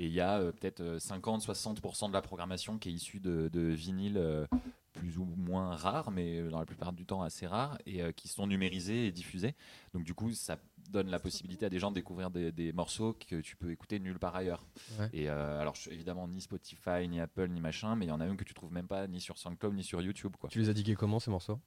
Et 0.00 0.06
il 0.06 0.12
y 0.12 0.20
a 0.20 0.38
euh, 0.40 0.52
peut-être 0.52 0.80
euh, 0.80 0.98
50-60% 0.98 2.08
de 2.08 2.12
la 2.12 2.22
programmation 2.22 2.78
qui 2.78 2.88
est 2.88 2.92
issue 2.92 3.20
de, 3.20 3.48
de 3.52 3.60
vinyles 3.60 4.18
euh, 4.18 4.46
plus 4.94 5.18
ou 5.18 5.24
moins 5.24 5.76
rares, 5.76 6.10
mais 6.10 6.40
euh, 6.40 6.50
dans 6.50 6.58
la 6.58 6.66
plupart 6.66 6.92
du 6.92 7.06
temps 7.06 7.22
assez 7.22 7.46
rares, 7.46 7.78
et 7.86 8.02
euh, 8.02 8.10
qui 8.12 8.26
sont 8.28 8.46
numérisés 8.46 9.06
et 9.06 9.12
diffusés. 9.12 9.54
Donc 9.94 10.02
du 10.04 10.14
coup, 10.14 10.32
ça 10.32 10.58
donne 10.90 11.08
la 11.08 11.20
possibilité 11.20 11.66
à 11.66 11.68
des 11.68 11.78
gens 11.78 11.90
de 11.90 11.96
découvrir 11.96 12.30
des, 12.30 12.50
des 12.50 12.72
morceaux 12.72 13.12
que 13.28 13.40
tu 13.40 13.56
peux 13.56 13.70
écouter 13.70 14.00
nulle 14.00 14.18
part 14.18 14.34
ailleurs. 14.34 14.64
Ouais. 14.98 15.08
Et 15.12 15.28
euh, 15.28 15.60
alors, 15.60 15.74
évidemment, 15.90 16.26
ni 16.26 16.40
Spotify, 16.40 17.06
ni 17.08 17.20
Apple, 17.20 17.48
ni 17.48 17.60
machin, 17.60 17.94
mais 17.94 18.06
il 18.06 18.08
y 18.08 18.12
en 18.12 18.20
a 18.20 18.26
même 18.26 18.36
que 18.36 18.44
tu 18.44 18.54
trouves 18.54 18.72
même 18.72 18.88
pas 18.88 19.06
ni 19.06 19.20
sur 19.20 19.38
SoundCloud, 19.38 19.74
ni 19.74 19.84
sur 19.84 20.00
YouTube. 20.02 20.34
Quoi. 20.38 20.48
Tu 20.50 20.58
les 20.58 20.68
as 20.68 20.74
digués 20.74 20.94
comment 20.96 21.20
ces 21.20 21.30
morceaux? 21.30 21.60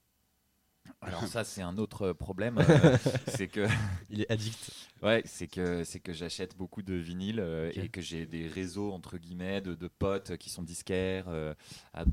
Alors 1.02 1.26
ça, 1.26 1.44
c'est 1.44 1.62
un 1.62 1.78
autre 1.78 2.12
problème, 2.12 2.58
euh, 2.58 2.96
c'est 3.26 3.48
que 3.48 3.66
Il 4.10 4.20
est 4.20 4.30
addict. 4.30 4.70
Ouais, 5.02 5.22
c'est 5.24 5.46
que 5.46 5.82
c'est 5.84 6.00
que 6.00 6.12
j'achète 6.12 6.56
beaucoup 6.56 6.82
de 6.82 6.94
vinyles 6.94 7.40
euh, 7.40 7.70
et 7.74 7.88
que 7.88 8.00
j'ai 8.02 8.26
des 8.26 8.46
réseaux 8.46 8.92
entre 8.92 9.16
guillemets 9.16 9.60
de, 9.62 9.74
de 9.74 9.88
potes 9.88 10.36
qui 10.36 10.50
sont 10.50 10.62
disquaires. 10.62 11.24
euh, 11.28 11.54
à- 11.94 12.04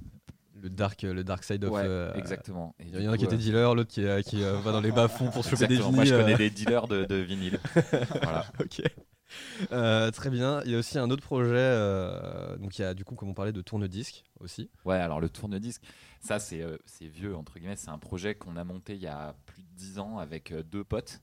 Le 0.55 0.69
dark, 0.69 1.01
le 1.03 1.23
dark 1.23 1.43
side 1.43 1.63
of. 1.65 1.73
ouais, 1.73 2.11
exactement. 2.15 2.75
Il 2.79 3.01
y 3.01 3.07
en 3.07 3.11
a 3.11 3.13
coup, 3.15 3.19
qui 3.19 3.25
était 3.25 3.37
dealer, 3.37 3.75
l'autre 3.75 3.89
qui, 3.91 4.05
qui 4.29 4.41
va 4.41 4.71
dans 4.71 4.81
les 4.81 4.91
bas-fonds 4.91 5.29
pour 5.31 5.43
choper 5.43 5.67
des 5.67 5.75
vinyles. 5.77 5.93
Moi, 5.95 6.05
je 6.05 6.15
connais 6.15 6.35
des 6.37 6.49
dealers 6.49 6.87
de, 6.87 7.03
de 7.05 7.15
vinyles. 7.15 7.59
voilà. 8.23 8.45
ok. 8.59 8.81
Euh, 9.73 10.09
très 10.11 10.29
bien. 10.29 10.61
Il 10.65 10.71
y 10.71 10.75
a 10.75 10.77
aussi 10.77 10.97
un 10.97 11.09
autre 11.09 11.23
projet. 11.23 11.51
euh, 11.55 12.55
donc 12.57 12.77
il 12.79 12.81
y 12.81 12.85
a 12.85 12.93
du 12.93 13.03
coup, 13.03 13.15
comme 13.15 13.29
on 13.29 13.33
parlait, 13.33 13.51
de 13.51 13.61
tourne-disque 13.61 14.23
aussi. 14.39 14.69
Ouais, 14.85 14.95
alors 14.97 15.19
le 15.19 15.29
tourne-disque, 15.29 15.81
ça 16.21 16.39
c'est 16.39 16.61
euh, 16.61 16.77
c'est 16.85 17.07
vieux 17.07 17.35
entre 17.35 17.59
guillemets. 17.59 17.75
C'est 17.75 17.89
un 17.89 17.97
projet 17.97 18.35
qu'on 18.35 18.55
a 18.57 18.63
monté 18.63 18.95
il 18.95 19.01
y 19.01 19.07
a 19.07 19.35
plus 19.45 19.61
de 19.63 19.67
10 19.75 19.99
ans 19.99 20.17
avec 20.17 20.51
euh, 20.51 20.63
deux 20.63 20.83
potes. 20.83 21.21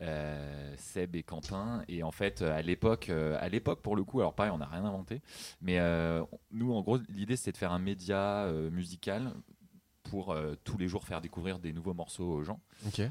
Euh, 0.00 0.74
Seb 0.76 1.14
et 1.16 1.22
Quentin. 1.22 1.82
Et 1.88 2.02
en 2.02 2.10
fait, 2.10 2.42
à 2.42 2.62
l'époque, 2.62 3.08
euh, 3.10 3.36
à 3.40 3.48
l'époque 3.48 3.82
pour 3.82 3.96
le 3.96 4.04
coup, 4.04 4.20
alors 4.20 4.34
pareil, 4.34 4.52
on 4.52 4.58
n'a 4.58 4.66
rien 4.66 4.84
inventé, 4.84 5.20
mais 5.60 5.78
euh, 5.78 6.22
nous, 6.50 6.72
en 6.72 6.82
gros, 6.82 6.98
l'idée 7.08 7.36
c'était 7.36 7.52
de 7.52 7.56
faire 7.58 7.72
un 7.72 7.78
média 7.78 8.44
euh, 8.44 8.70
musical 8.70 9.32
pour 10.04 10.30
euh, 10.32 10.54
tous 10.62 10.78
les 10.78 10.86
jours 10.86 11.02
faire 11.04 11.20
découvrir 11.20 11.58
des 11.58 11.72
nouveaux 11.72 11.92
morceaux 11.92 12.30
aux 12.30 12.44
gens. 12.44 12.60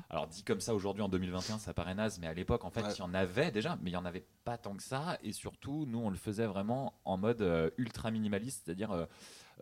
Alors 0.10 0.28
dit 0.28 0.44
comme 0.44 0.62
ça 0.62 0.74
aujourd'hui 0.74 1.04
en 1.04 1.10
2021, 1.10 1.58
ça 1.60 1.74
paraît 1.74 1.94
naze, 1.94 2.20
mais 2.20 2.28
à 2.28 2.34
l'époque 2.34 2.64
en 2.64 2.70
fait 2.70 2.84
Ouais. 2.84 2.94
il 2.96 3.00
y 3.00 3.02
en 3.02 3.14
avait 3.14 3.52
déjà, 3.52 3.78
mais 3.82 3.90
il 3.90 3.94
y 3.94 3.98
en 3.98 4.06
avait 4.06 4.26
pas 4.46 4.58
tant 4.58 4.76
que 4.76 4.82
ça. 4.84 5.18
Et 5.22 5.34
surtout, 5.34 5.86
nous 5.88 6.00
on 6.00 6.10
le 6.10 6.16
faisait 6.16 6.46
vraiment 6.46 6.94
en 7.04 7.18
mode 7.18 7.42
euh, 7.42 7.70
ultra 7.78 8.12
minimaliste, 8.12 8.64
c'est-à-dire 8.66 8.92
euh, 8.92 9.06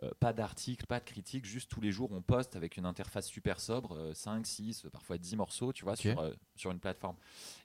euh, 0.02 0.10
pas 0.18 0.32
d'articles, 0.32 0.86
pas 0.86 0.98
de 0.98 1.04
critiques, 1.04 1.44
juste 1.44 1.70
tous 1.70 1.80
les 1.80 1.92
jours 1.92 2.10
on 2.12 2.20
poste 2.20 2.56
avec 2.56 2.76
une 2.76 2.84
interface 2.86 3.26
super 3.28 3.60
sobre, 3.60 3.92
euh, 3.96 4.14
5, 4.14 4.44
6, 4.46 4.86
parfois 4.92 5.18
10 5.18 5.36
morceaux, 5.36 5.72
tu 5.72 5.84
vois, 5.84 5.94
sur, 5.96 6.18
euh, 6.18 6.32
sur 6.56 6.70
une 6.72 6.80
plateforme. 6.80 7.16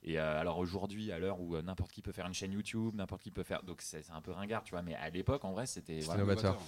Et 0.04 0.18
euh, 0.20 0.38
alors 0.40 0.58
aujourd'hui, 0.58 1.10
à 1.12 1.18
l'heure 1.18 1.40
où 1.40 1.60
n'importe 1.60 1.90
qui 1.92 2.02
peut 2.02 2.12
faire 2.12 2.26
une 2.26 2.34
chaîne 2.34 2.52
YouTube, 2.52 2.94
n'importe 2.94 3.22
qui 3.22 3.30
peut 3.30 3.42
faire, 3.42 3.62
donc 3.64 3.82
c'est 3.82 4.08
un 4.10 4.20
peu 4.22 4.30
ringard, 4.30 4.62
tu 4.62 4.70
vois, 4.70 4.82
mais 4.82 4.94
à 4.94 5.10
l'époque 5.10 5.44
en 5.44 5.52
vrai 5.52 5.66
c'était 5.66 6.00
voilà, 6.00 6.20
novateur. 6.20 6.60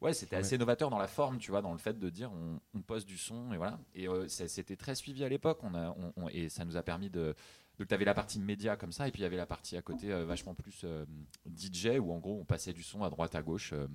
Ouais, 0.00 0.14
c'était 0.14 0.36
Ouais. 0.36 0.40
assez 0.40 0.56
novateur 0.56 0.88
dans 0.88 0.98
la 0.98 1.08
forme, 1.08 1.38
tu 1.38 1.50
vois, 1.50 1.60
dans 1.60 1.72
le 1.72 1.78
fait 1.78 1.98
de 1.98 2.08
dire 2.08 2.32
on, 2.32 2.58
on 2.74 2.80
poste 2.80 3.06
du 3.06 3.18
son 3.18 3.52
et 3.52 3.58
voilà. 3.58 3.78
Et 3.94 4.06
c'était 4.28 4.76
très 4.76 4.94
suivi 4.94 5.22
à 5.24 5.28
l'époque, 5.28 5.58
on 5.62 5.74
a, 5.74 5.90
on- 5.90 6.12
on- 6.16 6.28
et 6.30 6.48
ça 6.48 6.64
nous 6.64 6.76
a 6.78 6.82
permis 6.82 7.10
de. 7.10 7.34
Donc 7.78 7.88
tu 7.88 7.94
avais 7.94 8.04
la 8.04 8.14
partie 8.14 8.38
média 8.40 8.76
comme 8.76 8.92
ça, 8.92 9.08
et 9.08 9.10
puis 9.10 9.20
il 9.20 9.24
y 9.24 9.26
avait 9.26 9.36
la 9.38 9.46
partie 9.46 9.76
à 9.76 9.82
côté 9.82 10.10
euh, 10.12 10.24
vachement 10.24 10.54
plus 10.54 10.80
euh, 10.84 11.04
DJ, 11.46 11.98
où 11.98 12.12
en 12.12 12.18
gros 12.18 12.38
on 12.40 12.44
passait 12.44 12.72
du 12.72 12.82
son 12.82 13.02
à 13.04 13.10
droite 13.10 13.34
à 13.34 13.42
gauche 13.42 13.72
euh, 13.72 13.86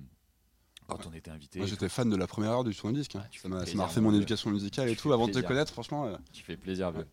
quand 0.86 1.06
on 1.06 1.12
était 1.12 1.30
invité. 1.30 1.58
Moi 1.58 1.68
j'étais 1.68 1.88
fan 1.88 2.08
de 2.08 2.16
la 2.16 2.26
première 2.26 2.50
heure 2.52 2.64
du 2.64 2.74
tourne-disque. 2.74 3.16
hein. 3.16 3.22
Ah, 3.24 3.38
ça 3.40 3.48
m'a 3.48 3.86
refait 3.86 4.00
mon 4.00 4.14
éducation 4.14 4.50
musicale 4.50 4.88
et 4.88 4.96
tout. 4.96 5.12
Avant 5.12 5.26
de 5.26 5.32
te 5.32 5.38
connaître, 5.46 5.72
franchement, 5.72 6.06
euh, 6.06 6.16
Tu 6.32 6.42
fais 6.42 6.56
plaisir, 6.56 6.90
vieux. 6.92 7.06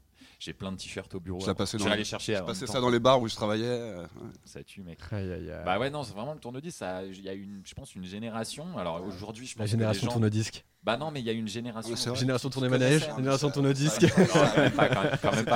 J'ai 0.44 0.52
plein 0.52 0.74
de 0.74 0.78
t-shirts 0.78 1.16
au 1.16 1.22
bureau. 1.22 1.40
passé 1.54 1.78
Je 1.78 1.86
dans 1.86 1.90
aller 1.92 2.04
chercher. 2.04 2.36
je 2.36 2.42
passais 2.44 2.68
ça 2.68 2.82
dans 2.82 2.90
les 2.90 3.00
bars 3.00 3.22
où 3.22 3.30
je 3.30 3.36
travaillais. 3.36 3.64
euh, 3.66 4.02
ouais. 4.02 4.08
Ça 4.44 4.62
tue, 4.62 4.82
mec. 4.84 5.00
Aïe, 5.12 5.32
aïe, 5.32 5.50
aïe. 5.50 5.62
Bah 5.64 5.80
ouais, 5.80 5.90
non, 5.90 6.04
c'est 6.04 6.14
vraiment 6.14 6.34
le 6.34 6.40
tourne-disque. 6.42 6.78
ça- 6.78 7.02
Il 7.06 7.22
y 7.22 7.30
a 7.30 7.34
une, 7.34 7.62
je 7.66 7.74
pense, 7.74 7.96
une 7.96 8.04
génération. 8.04 8.78
Alors 8.78 9.02
aujourd'hui, 9.06 9.48
je 9.48 9.54
pense 9.56 9.62
La 9.62 9.66
génération 9.68 10.08
gens... 10.08 10.12
tourne-disque. 10.14 10.66
Bah 10.84 10.98
non, 10.98 11.12
mais 11.12 11.22
il 11.22 11.26
y 11.26 11.30
a 11.30 11.32
une 11.32 11.48
génération. 11.48 11.94
Ouais. 11.94 12.16
Génération 12.18 12.50
qui 12.50 12.54
tourné 12.54 12.68
connaissait, 12.68 12.90
manège, 13.08 13.10
hein, 13.10 13.16
génération 13.16 13.48
ça. 13.48 13.54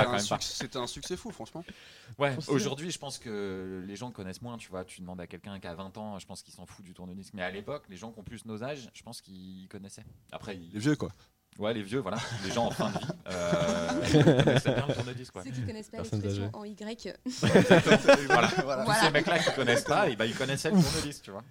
quand 0.04 0.12
même 0.12 0.38
C'était 0.40 0.78
un 0.78 0.86
succès- 0.86 1.16
fou, 1.18 1.30
franchement. 1.32 1.62
Ouais, 2.18 2.34
aujourd'hui, 2.48 2.90
je 2.90 2.98
pense 2.98 3.18
que 3.18 3.84
les 3.86 3.94
gens 3.96 4.10
connaissent 4.10 4.40
moins, 4.40 4.56
tu 4.56 4.70
vois. 4.70 4.86
Tu 4.86 5.02
demandes 5.02 5.20
à 5.20 5.26
quelqu'un 5.26 5.60
qui 5.60 5.66
a 5.66 5.74
20 5.74 5.96
ans, 5.98 6.18
je 6.18 6.26
pense 6.26 6.42
qu'il 6.42 6.54
s'en 6.54 6.64
fout 6.64 6.82
du 6.82 6.94
tourne-disque. 6.94 7.34
Mais 7.34 7.42
à 7.42 7.50
l'époque, 7.50 7.84
les 7.90 7.96
gens 7.98 8.10
qui 8.10 8.20
ont 8.20 8.22
plus 8.24 8.46
nos 8.46 8.62
âges, 8.64 8.88
je 8.94 9.02
pense 9.02 9.20
qu'ils 9.20 9.68
connaissaient. 9.68 10.06
Après, 10.32 10.56
ils- 10.56 10.70
Les 10.72 10.80
vieux, 10.80 10.96
quoi. 10.96 11.10
Ouais, 11.58 11.74
les 11.74 11.82
vieux, 11.82 11.98
voilà, 12.00 12.18
les 12.44 12.50
gens 12.50 12.66
en 12.66 12.70
fin 12.70 12.90
de 12.90 12.98
vie, 12.98 13.06
euh, 13.28 14.00
ils 14.06 14.44
connaissaient 14.44 14.74
bien 14.74 14.86
le 14.86 14.94
tourne-disque. 14.94 15.34
Ceux 15.44 15.50
qui 15.50 15.62
connaissent 15.62 15.90
pas 15.90 15.98
l'expression 15.98 16.50
en 16.52 16.64
Y. 16.64 17.14
voilà. 18.26 18.48
Voilà. 18.62 18.84
Tous 18.84 19.04
ces 19.04 19.10
mecs-là 19.10 19.38
qui 19.38 19.54
connaissent 19.54 19.84
pas, 19.84 20.08
et 20.08 20.16
bah, 20.16 20.26
ils 20.26 20.34
connaissaient 20.36 20.70
le 20.70 20.80
tourne-disque, 20.80 21.24
tu 21.24 21.30
vois. 21.30 21.44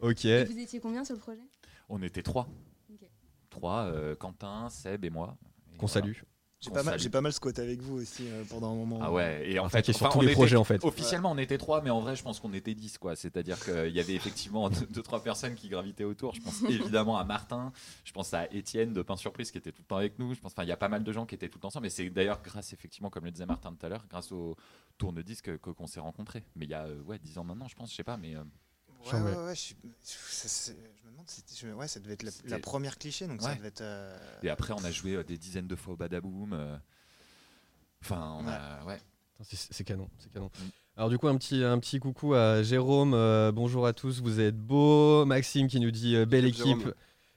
Ok. 0.00 0.24
Et 0.24 0.44
vous 0.44 0.58
étiez 0.58 0.80
combien 0.80 1.04
sur 1.04 1.14
le 1.14 1.20
projet? 1.20 1.42
On 1.88 2.02
était 2.02 2.22
trois. 2.22 2.48
Trois, 3.50 3.82
euh, 3.84 4.16
Quentin, 4.16 4.68
Seb 4.68 5.04
et 5.04 5.10
moi. 5.10 5.36
Et 5.72 5.76
Qu'on 5.76 5.86
voilà. 5.86 6.06
salue. 6.06 6.18
J'ai 6.64 6.70
pas, 6.70 6.82
mal- 6.82 6.98
j'ai 6.98 7.10
pas 7.10 7.20
mal 7.20 7.32
squatté 7.32 7.62
avec 7.62 7.80
vous 7.82 8.00
aussi 8.00 8.26
euh, 8.28 8.42
pendant 8.48 8.72
un 8.72 8.74
moment. 8.74 8.98
Ah 9.02 9.12
ouais, 9.12 9.50
et 9.50 9.58
en 9.58 9.68
fait, 9.68 9.84
sur 9.92 9.94
enfin, 9.96 10.08
tous 10.12 10.20
les 10.20 10.28
était- 10.28 10.34
projets, 10.34 10.56
en 10.56 10.64
fait. 10.64 10.82
Officiellement, 10.84 11.30
on 11.32 11.38
était 11.38 11.58
trois, 11.58 11.82
mais 11.82 11.90
en 11.90 12.00
vrai, 12.00 12.16
je 12.16 12.22
pense 12.22 12.40
qu'on 12.40 12.52
était 12.52 12.74
10, 12.74 12.98
quoi. 12.98 13.16
C'est-à-dire 13.16 13.62
qu'il 13.64 13.90
y 13.94 14.00
avait 14.00 14.14
effectivement 14.14 14.70
deux, 14.70 14.86
deux, 14.86 15.02
trois 15.02 15.22
personnes 15.22 15.54
qui 15.54 15.68
gravitaient 15.68 16.04
autour. 16.04 16.34
Je 16.34 16.40
pense 16.40 16.62
évidemment 16.68 17.18
à 17.18 17.24
Martin, 17.24 17.72
je 18.04 18.12
pense 18.12 18.32
à 18.34 18.50
Étienne 18.52 18.92
de 18.92 19.02
Pain 19.02 19.16
Surprise 19.16 19.50
qui 19.50 19.58
était 19.58 19.72
tout 19.72 19.82
le 19.82 19.86
temps 19.88 19.96
avec 19.98 20.18
nous. 20.18 20.34
Je 20.34 20.40
pense, 20.40 20.52
enfin, 20.52 20.62
il 20.64 20.68
y 20.68 20.72
a 20.72 20.76
pas 20.76 20.88
mal 20.88 21.04
de 21.04 21.12
gens 21.12 21.26
qui 21.26 21.34
étaient 21.34 21.48
tout 21.48 21.58
le 21.58 21.62
temps 21.62 21.68
ensemble. 21.68 21.86
Et 21.86 21.90
c'est 21.90 22.08
d'ailleurs 22.10 22.40
grâce, 22.42 22.72
effectivement, 22.72 23.10
comme 23.10 23.24
le 23.24 23.30
disait 23.30 23.46
Martin 23.46 23.72
tout 23.78 23.84
à 23.84 23.88
l'heure, 23.88 24.06
grâce 24.08 24.32
au 24.32 24.56
tourne-disque 24.98 25.58
que- 25.58 25.70
qu'on 25.70 25.86
s'est 25.86 26.00
rencontrés. 26.00 26.44
Mais 26.56 26.64
il 26.64 26.70
y 26.70 26.74
a, 26.74 26.84
euh, 26.84 27.00
ouais, 27.02 27.18
10 27.18 27.38
ans 27.38 27.44
maintenant, 27.44 27.68
je 27.68 27.74
pense, 27.76 27.90
je 27.90 27.96
sais 27.96 28.04
pas, 28.04 28.16
mais. 28.16 28.34
euh, 28.36 28.42
Ouais, 29.12 29.20
ouais, 29.20 29.36
ouais, 29.44 29.54
je, 29.54 29.60
suis- 29.60 29.76
je 30.02 31.03
demande 31.14 31.28
si 31.30 31.36
c'était- 31.46 31.66
je- 31.68 31.72
ouais, 31.72 31.88
ça 31.88 32.00
devait 32.00 32.14
être 32.14 32.24
la, 32.44 32.58
première 32.58 32.98
cliché, 32.98 33.26
donc 33.26 33.40
ça 33.42 33.48
Ouais. 33.50 33.56
devait 33.56 33.68
être. 33.68 33.80
euh, 33.80 34.18
Et 34.42 34.50
après, 34.50 34.72
on 34.74 34.84
a 34.84 34.90
joué 34.90 35.14
euh, 35.14 35.24
des 35.24 35.38
dizaines 35.38 35.66
de 35.66 35.76
fois 35.76 35.94
au 35.94 35.96
Badaboom. 35.96 36.52
euh, 36.52 36.76
Enfin, 38.02 38.36
on 38.38 38.46
a. 38.46 38.84
Ouais. 38.84 39.00
C'est 39.42 39.84
canon, 39.84 40.08
c'est 40.18 40.30
canon. 40.32 40.46
Mm. 40.46 40.68
Alors 40.96 41.10
du 41.10 41.18
coup 41.18 41.26
un 41.26 41.36
petit 41.36 41.64
un 41.64 41.78
petit 41.80 41.98
coucou 41.98 42.34
à 42.34 42.62
Jérôme. 42.62 43.14
euh, 43.14 43.50
bonjour 43.50 43.86
à 43.86 43.92
tous, 43.92 44.20
vous 44.20 44.38
êtes 44.40 44.56
beaux. 44.58 45.24
Maxime 45.24 45.66
qui 45.68 45.80
nous 45.80 45.90
dit 45.90 46.14
euh, 46.16 46.24
belle 46.26 46.44
équipe. 46.44 46.64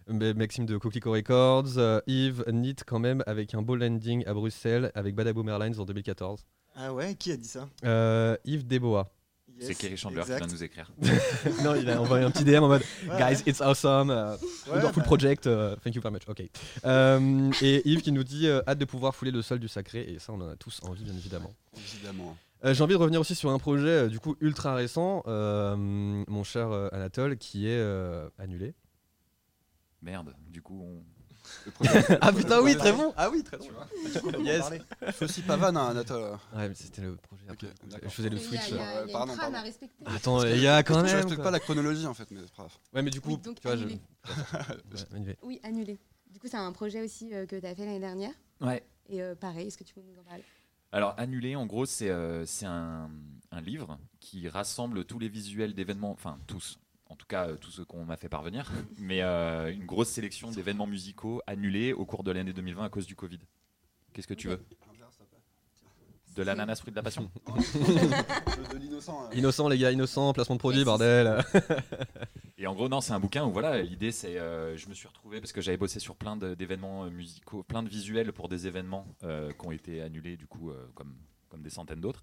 Jérôme. 0.07 0.33
Maxime 0.35 0.65
de 0.65 0.77
Coquelicot 0.77 1.11
Records. 1.11 1.77
Euh, 1.77 1.99
Yves 2.07 2.43
Neat 2.51 2.83
quand 2.85 2.99
même 2.99 3.23
avec 3.27 3.53
un 3.55 3.61
beau 3.61 3.75
landing 3.75 4.25
à 4.25 4.33
Bruxelles 4.33 4.91
avec 4.95 5.15
Badaboom 5.15 5.49
Airlines 5.49 5.79
en 5.79 5.85
2014. 5.85 6.45
Ah 6.75 6.93
ouais, 6.93 7.15
qui 7.15 7.31
a 7.31 7.37
dit 7.37 7.47
ça? 7.47 7.67
Euh, 7.83 8.37
Yves 8.45 8.65
C'est 9.59 9.75
Kerry 9.75 9.97
Chandler 9.97 10.21
qui 10.21 10.27
vient 10.27 10.47
nous 10.47 10.63
écrire. 10.63 10.91
non, 11.63 11.75
il 11.75 11.89
a 11.89 11.99
envoyé 12.01 12.23
un 12.23 12.31
petit 12.31 12.43
DM 12.43 12.63
en 12.63 12.67
mode 12.67 12.83
Ouais, 13.09 13.17
Guys, 13.17 13.41
it's 13.47 13.59
awesome. 13.61 14.09
uh, 14.09 14.35
ouais, 14.69 14.73
Wonderful 14.75 15.01
bah, 15.01 15.05
project. 15.05 15.45
uh, 15.47 15.75
thank 15.83 15.95
you 15.95 16.01
very 16.01 16.13
much. 16.13 16.23
Ok. 16.27 16.43
Euh, 16.85 17.51
et 17.61 17.87
Yves 17.89 18.01
qui 18.01 18.11
nous 18.11 18.23
dit 18.23 18.47
euh, 18.47 18.61
hâte 18.67 18.77
de 18.77 18.85
pouvoir 18.85 19.15
fouler 19.15 19.31
le 19.31 19.41
sol 19.41 19.59
du 19.59 19.67
sacré. 19.67 20.01
Et 20.11 20.19
ça, 20.19 20.33
on 20.33 20.41
en 20.41 20.49
a 20.49 20.55
tous 20.55 20.79
envie, 20.83 21.03
bien 21.03 21.13
évidemment. 21.15 21.53
Évidemment. 21.75 22.37
Euh, 22.65 22.73
J'ai 22.73 22.83
envie 22.83 22.93
de 22.93 22.99
revenir 22.99 23.19
aussi 23.21 23.35
sur 23.35 23.49
un 23.51 23.59
projet 23.59 23.87
euh, 23.87 24.07
du 24.09 24.19
coup 24.19 24.35
ultra 24.41 24.73
récent, 24.75 25.23
euh, 25.27 25.75
mon 25.75 26.43
cher 26.43 26.71
euh, 26.71 26.89
Anatole, 26.91 27.37
qui 27.37 27.67
est 27.67 27.77
euh, 27.79 28.27
annulé. 28.39 28.73
Merde, 30.01 30.33
du 30.47 30.61
coup, 30.61 30.81
on. 30.83 31.03
Ah 32.21 32.31
putain 32.31 32.62
oui, 32.62 32.75
très 32.77 32.93
bon. 32.93 33.13
Ah 33.17 33.29
oui, 33.29 33.43
très 33.43 33.57
bon. 33.57 33.65
Yes. 34.43 34.65
Je 35.05 35.12
fais 35.12 35.25
aussi 35.25 35.41
Pavane, 35.41 35.75
hein, 35.77 35.88
Anatole. 35.89 36.38
Ouais, 36.55 36.69
mais 36.69 36.75
c'était 36.75 37.01
le 37.01 37.15
projet. 37.15 37.43
Après. 37.49 37.67
je 38.03 38.10
faisais 38.10 38.29
le 38.29 38.38
switch. 38.38 38.73
Pardon, 39.12 39.33
à. 39.39 40.13
Attends, 40.15 40.43
il 40.45 40.60
y 40.62 40.67
a 40.67 40.83
quand 40.83 40.99
Je 40.99 41.03
même. 41.05 41.15
respecte 41.15 41.36
quoi. 41.36 41.43
pas 41.45 41.51
la 41.51 41.60
chronologie 41.60 42.05
en 42.07 42.13
fait, 42.13 42.29
mais 42.31 42.39
c'est 42.41 42.51
pas 42.55 42.63
grave. 42.63 42.73
Ouais, 42.93 43.01
mais 43.01 43.12
du 43.12 43.21
coup, 43.21 43.31
Oui, 43.31 43.38
donc 43.38 43.60
tu 43.60 43.67
vois, 43.67 43.75
je. 43.77 43.86
Oui, 45.43 45.60
annulé. 45.63 45.97
Du 46.31 46.39
coup, 46.39 46.47
c'est 46.49 46.57
un 46.57 46.71
projet 46.71 47.03
aussi 47.03 47.33
euh, 47.33 47.45
que 47.45 47.55
tu 47.55 47.65
as 47.65 47.73
fait 47.75 47.86
l'année 47.86 47.99
dernière. 47.99 48.31
Ouais. 48.62 48.83
Et 49.10 49.21
euh, 49.21 49.36
pareil, 49.36 49.67
est-ce 49.67 49.77
que 49.77 49.83
tu 49.83 49.93
peux 49.93 50.01
nous 50.01 50.19
en 50.19 50.23
parler? 50.23 50.43
Alors, 50.91 51.13
Annulé, 51.17 51.55
en 51.55 51.65
gros, 51.65 51.86
c'est 51.86 52.10
euh, 52.10 52.45
c'est 52.45 52.65
un, 52.65 53.10
un 53.51 53.62
livre 53.62 53.99
qui 54.19 54.47
rassemble 54.47 55.03
tous 55.05 55.19
les 55.19 55.27
visuels 55.29 55.73
d'événements, 55.73 56.12
enfin 56.12 56.39
tous, 56.47 56.79
en 57.09 57.15
tout 57.15 57.25
cas 57.27 57.47
euh, 57.47 57.55
tous 57.55 57.71
ceux 57.71 57.85
qu'on 57.85 58.05
m'a 58.05 58.17
fait 58.17 58.29
parvenir, 58.29 58.71
mais 58.97 59.21
euh, 59.21 59.71
une 59.71 59.85
grosse 59.85 60.09
sélection 60.09 60.51
d'événements 60.51 60.87
musicaux 60.87 61.41
annulés 61.47 61.93
au 61.93 62.05
cours 62.05 62.23
de 62.23 62.31
l'année 62.31 62.53
2020 62.53 62.85
à 62.85 62.89
cause 62.89 63.05
du 63.07 63.15
Covid. 63.15 63.39
Qu'est-ce 64.13 64.27
que 64.27 64.33
tu 64.33 64.47
veux? 64.47 64.63
De 66.35 66.43
l'ananas 66.43 66.75
fruit 66.75 66.91
de 66.91 66.95
la 66.95 67.01
passion 67.01 67.31
de 67.47 68.77
l'innocent. 68.77 69.25
euh. 69.25 69.35
Innocent, 69.35 69.67
les 69.69 69.77
gars, 69.79 69.91
innocent, 69.91 70.33
placement 70.33 70.55
de 70.55 70.59
produit, 70.59 70.83
bordel. 70.83 71.43
Et 72.59 72.67
en 72.67 72.75
gros, 72.75 72.87
non, 72.89 73.01
c'est 73.01 73.13
un 73.13 73.19
bouquin 73.19 73.43
où 73.45 73.51
voilà, 73.51 73.81
l'idée 73.81 74.11
c'est, 74.11 74.37
euh, 74.37 74.77
je 74.77 74.87
me 74.87 74.93
suis 74.93 75.07
retrouvé 75.07 75.39
parce 75.41 75.51
que 75.51 75.61
j'avais 75.61 75.77
bossé 75.77 75.99
sur 75.99 76.15
plein 76.15 76.37
de- 76.37 76.53
d'événements 76.53 77.05
musicaux, 77.09 77.63
plein 77.63 77.81
de 77.81 77.89
visuels 77.89 78.33
pour 78.33 78.49
des 78.49 78.67
événements 78.67 79.07
euh, 79.23 79.51
qui 79.51 79.65
ont 79.67 79.71
été 79.71 80.01
annulés 80.01 80.37
du 80.37 80.45
coup, 80.45 80.69
euh, 80.69 80.85
comme 80.93 81.15
comme 81.49 81.62
des 81.62 81.69
centaines 81.69 82.01
d'autres. 82.01 82.21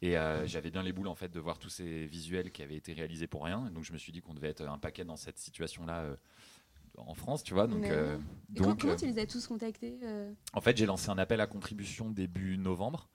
Et 0.00 0.16
euh, 0.16 0.46
j'avais 0.46 0.70
bien 0.70 0.82
les 0.82 0.92
boules 0.92 1.08
en 1.08 1.14
fait 1.14 1.28
de 1.28 1.40
voir 1.40 1.58
tous 1.58 1.68
ces 1.68 2.06
visuels 2.06 2.52
qui 2.52 2.62
avaient 2.62 2.76
été 2.76 2.92
réalisés 2.92 3.26
pour 3.26 3.44
rien. 3.44 3.70
Donc 3.74 3.84
je 3.84 3.92
me 3.92 3.98
suis 3.98 4.12
dit 4.12 4.20
qu'on 4.20 4.34
devait 4.34 4.48
être 4.48 4.66
un 4.66 4.78
paquet 4.78 5.04
dans 5.04 5.16
cette 5.16 5.38
situation-là. 5.38 6.00
euh, 6.00 6.16
en 6.98 7.14
France, 7.14 7.42
tu 7.42 7.54
vois. 7.54 7.66
Donc, 7.66 7.86
euh, 7.86 8.18
comment, 8.58 8.76
tu 8.76 9.06
les 9.06 9.18
as 9.18 9.26
tous 9.26 9.46
contactés 9.46 9.96
en 10.52 10.60
fait, 10.60 10.76
j'ai 10.76 10.84
lancé 10.84 11.08
un 11.08 11.16
appel 11.16 11.40
à 11.40 11.46
contribution 11.46 12.10
début 12.10 12.58
novembre. 12.58 13.08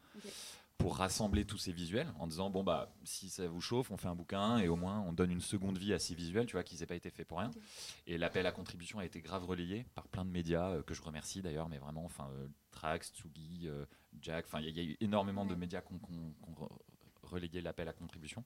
Pour 0.78 0.98
rassembler 0.98 1.44
tous 1.46 1.58
ces 1.58 1.72
visuels 1.72 2.08
en 2.20 2.28
disant 2.28 2.50
bon 2.50 2.64
bah 2.64 2.94
si 3.04 3.30
ça 3.30 3.48
vous 3.48 3.62
chauffe, 3.62 3.90
on 3.92 3.98
fait 3.98 4.08
un 4.08 4.16
bouquin 4.16 4.60
et 4.60 4.68
au 4.68 4.76
moins 4.76 5.02
on 5.02 5.12
donne 5.14 5.32
une 5.32 5.42
seconde 5.42 5.78
vie 5.78 5.94
à 5.94 6.00
ces 6.00 6.14
visuels, 6.16 6.46
tu 6.46 6.54
vois, 6.54 6.64
qui 6.64 6.78
n'aient 6.78 6.86
pas 6.86 6.96
été 6.96 7.10
fait 7.10 7.26
pour 7.26 7.40
rien. 7.40 7.52
Et 8.06 8.18
l'appel 8.18 8.46
à 8.46 8.52
contribution 8.52 9.00
a 9.00 9.06
été 9.06 9.22
grave 9.22 9.46
relayé 9.46 9.86
par 9.96 10.08
plein 10.08 10.24
de 10.24 10.30
médias 10.30 10.70
euh, 10.70 10.84
que 10.84 10.94
je 10.94 11.02
remercie 11.02 11.42
d'ailleurs, 11.42 11.68
mais 11.70 11.78
vraiment, 11.80 12.06
enfin 12.06 12.30
euh, 12.34 12.48
Trax, 12.72 13.12
Tsugi, 13.12 13.64
euh, 13.68 13.86
Jack, 14.22 14.46
enfin 14.46 14.60
il 14.60 14.66
y, 14.66 14.68
a- 14.68 14.72
il 14.72 14.78
y 14.78 14.80
a 14.82 14.84
eu 14.92 14.98
énormément 15.02 15.46
de 15.46 15.56
médias 15.56 15.82
qui 15.82 15.94
ont- 17.28 17.38
qui 17.38 17.38
ont 17.38 17.38
re- 17.38 17.38
relayé 17.38 17.62
l'appel 17.62 17.88
à 17.88 17.94
contribution. 17.94 18.44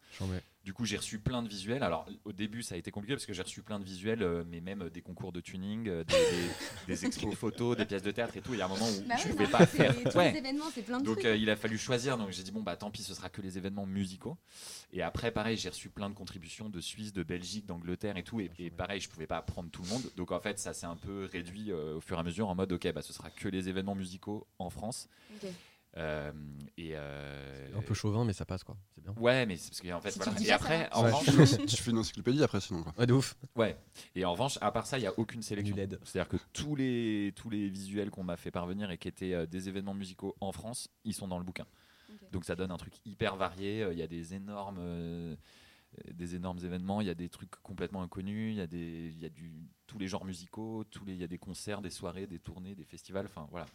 Du 0.63 0.73
coup, 0.73 0.85
j'ai 0.85 0.97
reçu 0.97 1.19
plein 1.19 1.41
de 1.41 1.47
visuels. 1.47 1.83
Alors, 1.83 2.05
au 2.25 2.31
début, 2.33 2.61
ça 2.63 2.75
a 2.75 2.77
été 2.77 2.91
compliqué 2.91 3.13
parce 3.15 3.25
que 3.25 3.33
j'ai 3.33 3.41
reçu 3.41 3.61
plein 3.63 3.79
de 3.79 3.83
visuels, 3.85 4.21
euh, 4.21 4.43
mais 4.47 4.61
même 4.61 4.89
des 4.89 5.01
concours 5.01 5.31
de 5.31 5.41
tuning, 5.41 5.87
euh, 5.87 6.03
des, 6.03 6.13
des- 6.13 6.49
des 6.87 7.05
expos 7.05 7.33
photos, 7.35 7.75
des 7.77 7.85
pièces 7.85 8.03
de 8.03 8.11
théâtre 8.11 8.37
et 8.37 8.41
tout. 8.41 8.53
Il 8.53 8.59
y 8.59 8.61
a 8.61 8.65
un 8.65 8.69
moment 8.69 8.87
où 8.87 9.07
Bah 9.07 9.15
je 9.17 9.23
ouais, 9.25 9.31
pouvais 9.31 9.43
non, 9.45 9.49
pas 9.49 9.65
faire. 9.65 9.93
c'est- 9.95 10.09
Tous 10.11 10.17
Ouais. 10.17 10.31
les 10.31 10.37
événements, 10.37 10.69
c'est 10.73 10.81
plein 10.83 10.99
de 10.99 11.05
Donc 11.05 11.15
trucs. 11.15 11.25
euh, 11.25 11.35
il 11.35 11.49
a 11.49 11.55
fallu 11.55 11.77
choisir, 11.77 12.17
donc 12.17 12.29
j'ai 12.31 12.43
dit 12.43 12.51
bon 12.51 12.61
bah 12.61 12.75
tant 12.75 12.91
pis 12.91 13.01
ce 13.03 13.13
sera 13.13 13.29
que 13.29 13.41
les 13.41 13.57
événements 13.57 13.85
musicaux. 13.85 14.37
Et 14.93 15.01
après 15.01 15.31
pareil 15.31 15.57
j'ai 15.57 15.69
reçu 15.69 15.89
plein 15.89 16.09
de 16.09 16.15
contributions 16.15 16.69
de 16.69 16.81
Suisse, 16.81 17.13
de 17.13 17.23
Belgique, 17.23 17.65
d'Angleterre 17.65 18.17
et 18.17 18.23
tout. 18.23 18.39
Et, 18.39 18.51
et 18.59 18.69
pareil 18.69 18.99
je 18.99 19.09
pouvais 19.09 19.27
pas 19.27 19.41
prendre 19.41 19.69
tout 19.71 19.81
le 19.83 19.89
monde. 19.89 20.03
Donc 20.15 20.31
en 20.31 20.39
fait 20.39 20.59
ça 20.59 20.73
s'est 20.73 20.85
un 20.85 20.95
peu 20.97 21.25
réduit 21.31 21.71
euh, 21.71 21.95
au 21.97 22.01
fur 22.01 22.17
et 22.17 22.19
à 22.19 22.23
mesure 22.23 22.49
en 22.49 22.55
mode 22.55 22.71
ok 22.71 22.91
bah 22.93 23.01
ce 23.01 23.13
sera 23.13 23.29
que 23.29 23.47
les 23.47 23.69
événements 23.69 23.95
musicaux 23.95 24.45
en 24.59 24.69
France. 24.69 25.07
Ok. 25.35 25.49
Euh, 25.97 26.31
et 26.77 26.91
euh, 26.93 27.67
Un 27.77 27.81
peu 27.81 27.93
chauvin, 27.93 28.23
mais 28.23 28.31
ça 28.31 28.45
passe 28.45 28.63
quoi. 28.63 28.77
C'est 28.95 29.01
bien. 29.03 29.13
Ouais 29.17 29.45
mais 29.45 29.57
c'est 29.57 29.69
parce 29.71 29.81
qu'en 29.81 29.99
fait 29.99 30.11
Si 30.11 30.19
tu 30.19 30.23
voilà. 30.25 30.41
Et 30.41 30.51
après 30.51 30.89
en 30.93 31.03
Ouais. 31.03 31.11
revanche 31.11 31.65
fais 31.75 31.91
une 31.91 31.97
encyclopédie 31.97 32.41
après 32.43 32.61
sinon 32.61 32.83
quoi. 32.83 32.93
Ouais, 32.97 33.05
de 33.05 33.13
ouf. 33.13 33.35
Ouais. 33.57 33.77
Et 34.15 34.23
en 34.23 34.31
revanche, 34.31 34.57
à 34.61 34.71
part 34.71 34.85
ça, 34.87 34.97
il 34.97 35.01
n'y 35.01 35.07
a 35.07 35.19
aucune 35.19 35.41
sélection. 35.41 35.75
C'est-à-dire 35.75 36.29
que 36.29 36.37
tous 36.53 36.75
les, 36.75 37.33
tous 37.35 37.49
les 37.49 37.67
visuels 37.67 38.09
qu'on 38.09 38.23
m'a 38.23 38.37
fait 38.37 38.51
parvenir 38.51 38.89
et 38.89 38.97
qui 38.97 39.09
étaient 39.09 39.33
euh, 39.33 39.45
des 39.45 39.67
événements 39.67 39.93
musicaux 39.93 40.35
en 40.39 40.53
France, 40.53 40.87
ils 41.03 41.13
sont 41.13 41.27
dans 41.27 41.37
le 41.39 41.43
bouquin. 41.43 41.65
Donc 42.31 42.45
ça 42.45 42.55
donne 42.55 42.71
un 42.71 42.77
truc 42.77 42.93
hyper 43.03 43.35
varié. 43.35 43.83
Euh, 43.83 43.91
Il 43.93 43.99
y 43.99 44.03
a 44.03 44.07
des 44.07 44.33
énormes, 44.33 45.35
des 46.09 46.35
énormes 46.35 46.59
événements. 46.63 47.01
Il 47.01 47.07
y 47.07 47.09
a 47.09 47.15
des 47.15 47.27
trucs 47.27 47.51
complètement 47.63 48.01
inconnus. 48.01 48.53
Il 48.53 48.57
y 48.57 48.61
a 48.61 48.67
des, 48.67 49.09
il 49.13 49.19
y 49.19 49.25
a 49.25 49.29
du 49.29 49.51
tous 49.87 49.99
les 49.99 50.07
genres 50.07 50.23
musicaux. 50.23 50.85
Tous 50.85 51.03
les, 51.03 51.13
il 51.13 51.19
y 51.19 51.23
a 51.25 51.27
des 51.27 51.37
concerts, 51.37 51.81
des 51.81 51.89
soirées, 51.89 52.27
des 52.27 52.39
tournées, 52.39 52.75
des 52.75 52.85
festivals. 52.85 53.25
Enfin 53.25 53.45
voilà. 53.51 53.65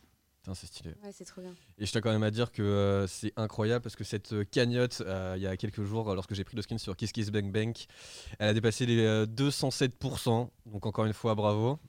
Putain, 0.46 0.54
c'est 0.54 0.68
stylé. 0.68 0.90
Ouais, 1.02 1.10
c'est 1.12 1.24
trop 1.24 1.40
bien. 1.40 1.50
Et 1.76 1.86
je 1.86 1.90
tiens 1.90 2.00
quand 2.00 2.12
même 2.12 2.22
à 2.22 2.30
dire 2.30 2.52
que 2.52 2.62
euh, 2.62 3.08
c'est 3.08 3.32
incroyable 3.36 3.82
parce 3.82 3.96
que 3.96 4.04
cette 4.04 4.32
euh, 4.32 4.44
cagnotte, 4.44 5.02
euh, 5.04 5.34
il 5.36 5.42
y 5.42 5.46
a 5.48 5.56
quelques 5.56 5.82
jours, 5.82 6.14
lorsque 6.14 6.34
j'ai 6.34 6.44
pris 6.44 6.54
le 6.54 6.62
skin 6.62 6.78
sur 6.78 6.96
Kiss 6.96 7.10
Kiss 7.10 7.32
Bank 7.32 7.50
Bank, 7.50 7.88
elle 8.38 8.50
a 8.50 8.54
dépassé 8.54 8.86
les 8.86 9.04
euh, 9.04 9.26
207%. 9.26 10.48
Donc 10.66 10.86
encore 10.86 11.04
une 11.04 11.14
fois, 11.14 11.34
bravo. 11.34 11.80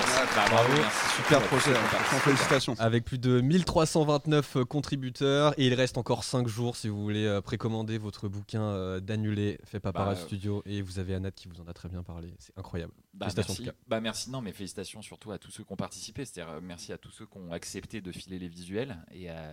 Merci. 0.00 0.34
Bah, 0.34 0.44
Bravo. 0.48 0.72
merci 0.72 1.16
Super 1.16 1.42
projet, 1.42 1.76
hein. 1.76 2.18
félicitations. 2.20 2.74
Avec 2.78 3.04
plus 3.04 3.18
de 3.18 3.40
1329 3.40 4.56
euh, 4.56 4.64
contributeurs 4.64 5.52
et 5.58 5.66
il 5.66 5.74
reste 5.74 5.98
encore 5.98 6.24
5 6.24 6.48
jours 6.48 6.76
si 6.76 6.88
vous 6.88 7.02
voulez 7.02 7.26
euh, 7.26 7.42
précommander 7.42 7.98
votre 7.98 8.28
bouquin 8.28 8.62
euh, 8.62 9.00
d'annulé 9.00 9.58
fait 9.64 9.78
par 9.78 9.92
Bah, 9.92 10.00
Para 10.00 10.16
Studio 10.16 10.62
et 10.64 10.80
vous 10.80 10.98
avez 10.98 11.14
Anat 11.14 11.32
qui 11.32 11.48
vous 11.48 11.60
en 11.60 11.66
a 11.66 11.74
très 11.74 11.88
bien 11.88 12.02
parlé. 12.02 12.32
C'est 12.38 12.56
incroyable. 12.56 12.92
Bah, 13.12 13.26
Félicitations, 13.26 13.52
merci. 13.52 13.62
en 13.62 13.72
tout 13.72 13.78
cas. 13.78 13.84
Bah, 13.88 14.00
merci, 14.00 14.30
non, 14.30 14.40
mais 14.40 14.52
félicitations 14.52 15.02
surtout 15.02 15.32
à 15.32 15.38
tous 15.38 15.50
ceux 15.50 15.64
qui 15.64 15.72
ont 15.72 15.76
participé. 15.76 16.24
C'est-à-dire, 16.24 16.60
merci 16.62 16.92
à 16.92 16.98
tous 16.98 17.10
ceux 17.10 17.26
qui 17.26 17.36
ont 17.36 17.52
accepté 17.52 18.00
de 18.00 18.10
filer 18.12 18.38
les 18.38 18.48
visuels 18.48 18.96
et 19.12 19.28
à, 19.28 19.52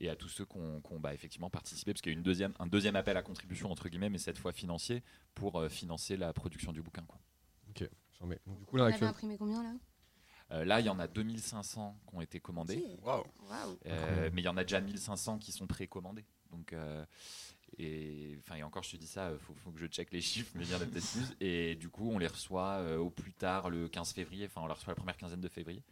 et 0.00 0.08
à 0.10 0.16
tous 0.16 0.28
ceux 0.28 0.46
qui 0.46 0.56
ont, 0.56 0.80
qui 0.80 0.92
ont, 0.92 0.98
bah, 0.98 1.14
effectivement 1.14 1.50
participé, 1.50 1.92
parce 1.92 2.02
qu'il 2.02 2.12
y 2.12 2.14
a 2.14 2.18
une 2.18 2.24
deuxième, 2.24 2.54
un 2.58 2.66
deuxième 2.66 2.96
appel 2.96 3.16
à 3.16 3.22
contribution, 3.22 3.70
entre 3.70 3.88
guillemets, 3.88 4.10
mais 4.10 4.18
cette 4.18 4.38
fois 4.38 4.52
financier, 4.52 5.02
pour 5.34 5.60
euh, 5.60 5.68
financer 5.68 6.16
la 6.16 6.32
production 6.32 6.72
du 6.72 6.82
bouquin. 6.82 7.02
Quoi. 7.06 7.20
Donc, 8.20 8.58
du 8.58 8.64
coup, 8.66 8.76
On 8.76 8.78
là, 8.78 8.86
avait 8.86 9.06
imprimé 9.06 9.36
combien 9.38 9.62
là? 9.62 9.72
Euh, 10.52 10.64
là, 10.64 10.80
il 10.80 10.86
y 10.86 10.88
en 10.88 10.98
a 10.98 11.06
2500 11.06 11.96
qui 12.08 12.14
ont 12.16 12.20
été 12.20 12.40
commandés, 12.40 12.84
euh, 13.86 14.30
mais 14.32 14.42
il 14.42 14.44
y 14.44 14.48
en 14.48 14.56
a 14.56 14.64
déjà 14.64 14.80
1500 14.80 15.38
qui 15.38 15.52
sont 15.52 15.66
précommandés. 15.66 16.24
Donc, 16.50 16.72
euh, 16.72 17.04
et, 17.78 18.36
enfin, 18.40 18.56
et 18.56 18.62
encore, 18.62 18.82
je 18.82 18.90
te 18.90 18.96
dis 18.96 19.06
ça, 19.06 19.30
il 19.32 19.38
faut, 19.38 19.54
faut 19.54 19.70
que 19.70 19.78
je 19.78 19.86
check 19.86 20.12
les 20.12 20.20
chiffres, 20.20 20.50
mais 20.54 20.64
il 20.64 20.70
y 20.70 20.74
en 20.74 20.80
a 20.80 20.86
peut-être 20.86 21.06
plus. 21.12 21.36
Et 21.40 21.76
du 21.76 21.88
coup, 21.88 22.10
on 22.10 22.18
les 22.18 22.26
reçoit 22.26 22.78
euh, 22.78 22.98
au 22.98 23.10
plus 23.10 23.32
tard 23.32 23.70
le 23.70 23.88
15 23.88 24.12
février, 24.12 24.46
enfin, 24.46 24.60
on 24.62 24.66
les 24.66 24.72
reçoit 24.72 24.90
la 24.90 24.96
première 24.96 25.16
quinzaine 25.16 25.40
de 25.40 25.48
février. 25.48 25.82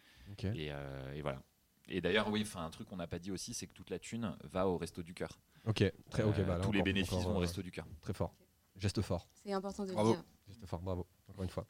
Et, 0.42 0.72
euh, 0.72 1.14
et 1.14 1.22
voilà. 1.22 1.42
Et 1.88 2.00
d'ailleurs, 2.00 2.28
oui, 2.28 2.42
enfin 2.42 2.64
un 2.64 2.70
truc 2.70 2.88
qu'on 2.88 2.96
n'a 2.96 3.06
pas 3.06 3.18
dit 3.18 3.30
aussi, 3.30 3.54
c'est 3.54 3.66
que 3.66 3.72
toute 3.72 3.90
la 3.90 3.98
thune 3.98 4.36
va 4.44 4.68
au 4.68 4.76
resto 4.76 5.02
du 5.02 5.14
cœur. 5.14 5.38
Ok, 5.64 5.84
très, 6.10 6.22
ok, 6.22 6.36
bah, 6.46 6.58
là, 6.58 6.64
tous 6.64 6.72
les 6.72 6.82
bénéfices 6.82 7.12
encore, 7.14 7.28
vont 7.28 7.34
au 7.36 7.38
euh, 7.38 7.42
resto 7.42 7.62
du 7.62 7.70
cœur. 7.70 7.86
Très 8.02 8.12
fort. 8.12 8.34
Geste 8.78 9.02
fort. 9.02 9.26
C'est 9.44 9.52
important 9.52 9.84
de 9.84 9.92
Bravo. 9.92 10.10
le 10.10 10.14
dire. 10.16 10.24
Geste 10.48 10.66
fort, 10.66 10.80
bravo, 10.80 11.06
encore 11.28 11.42
une 11.44 11.50
fois. 11.50 11.66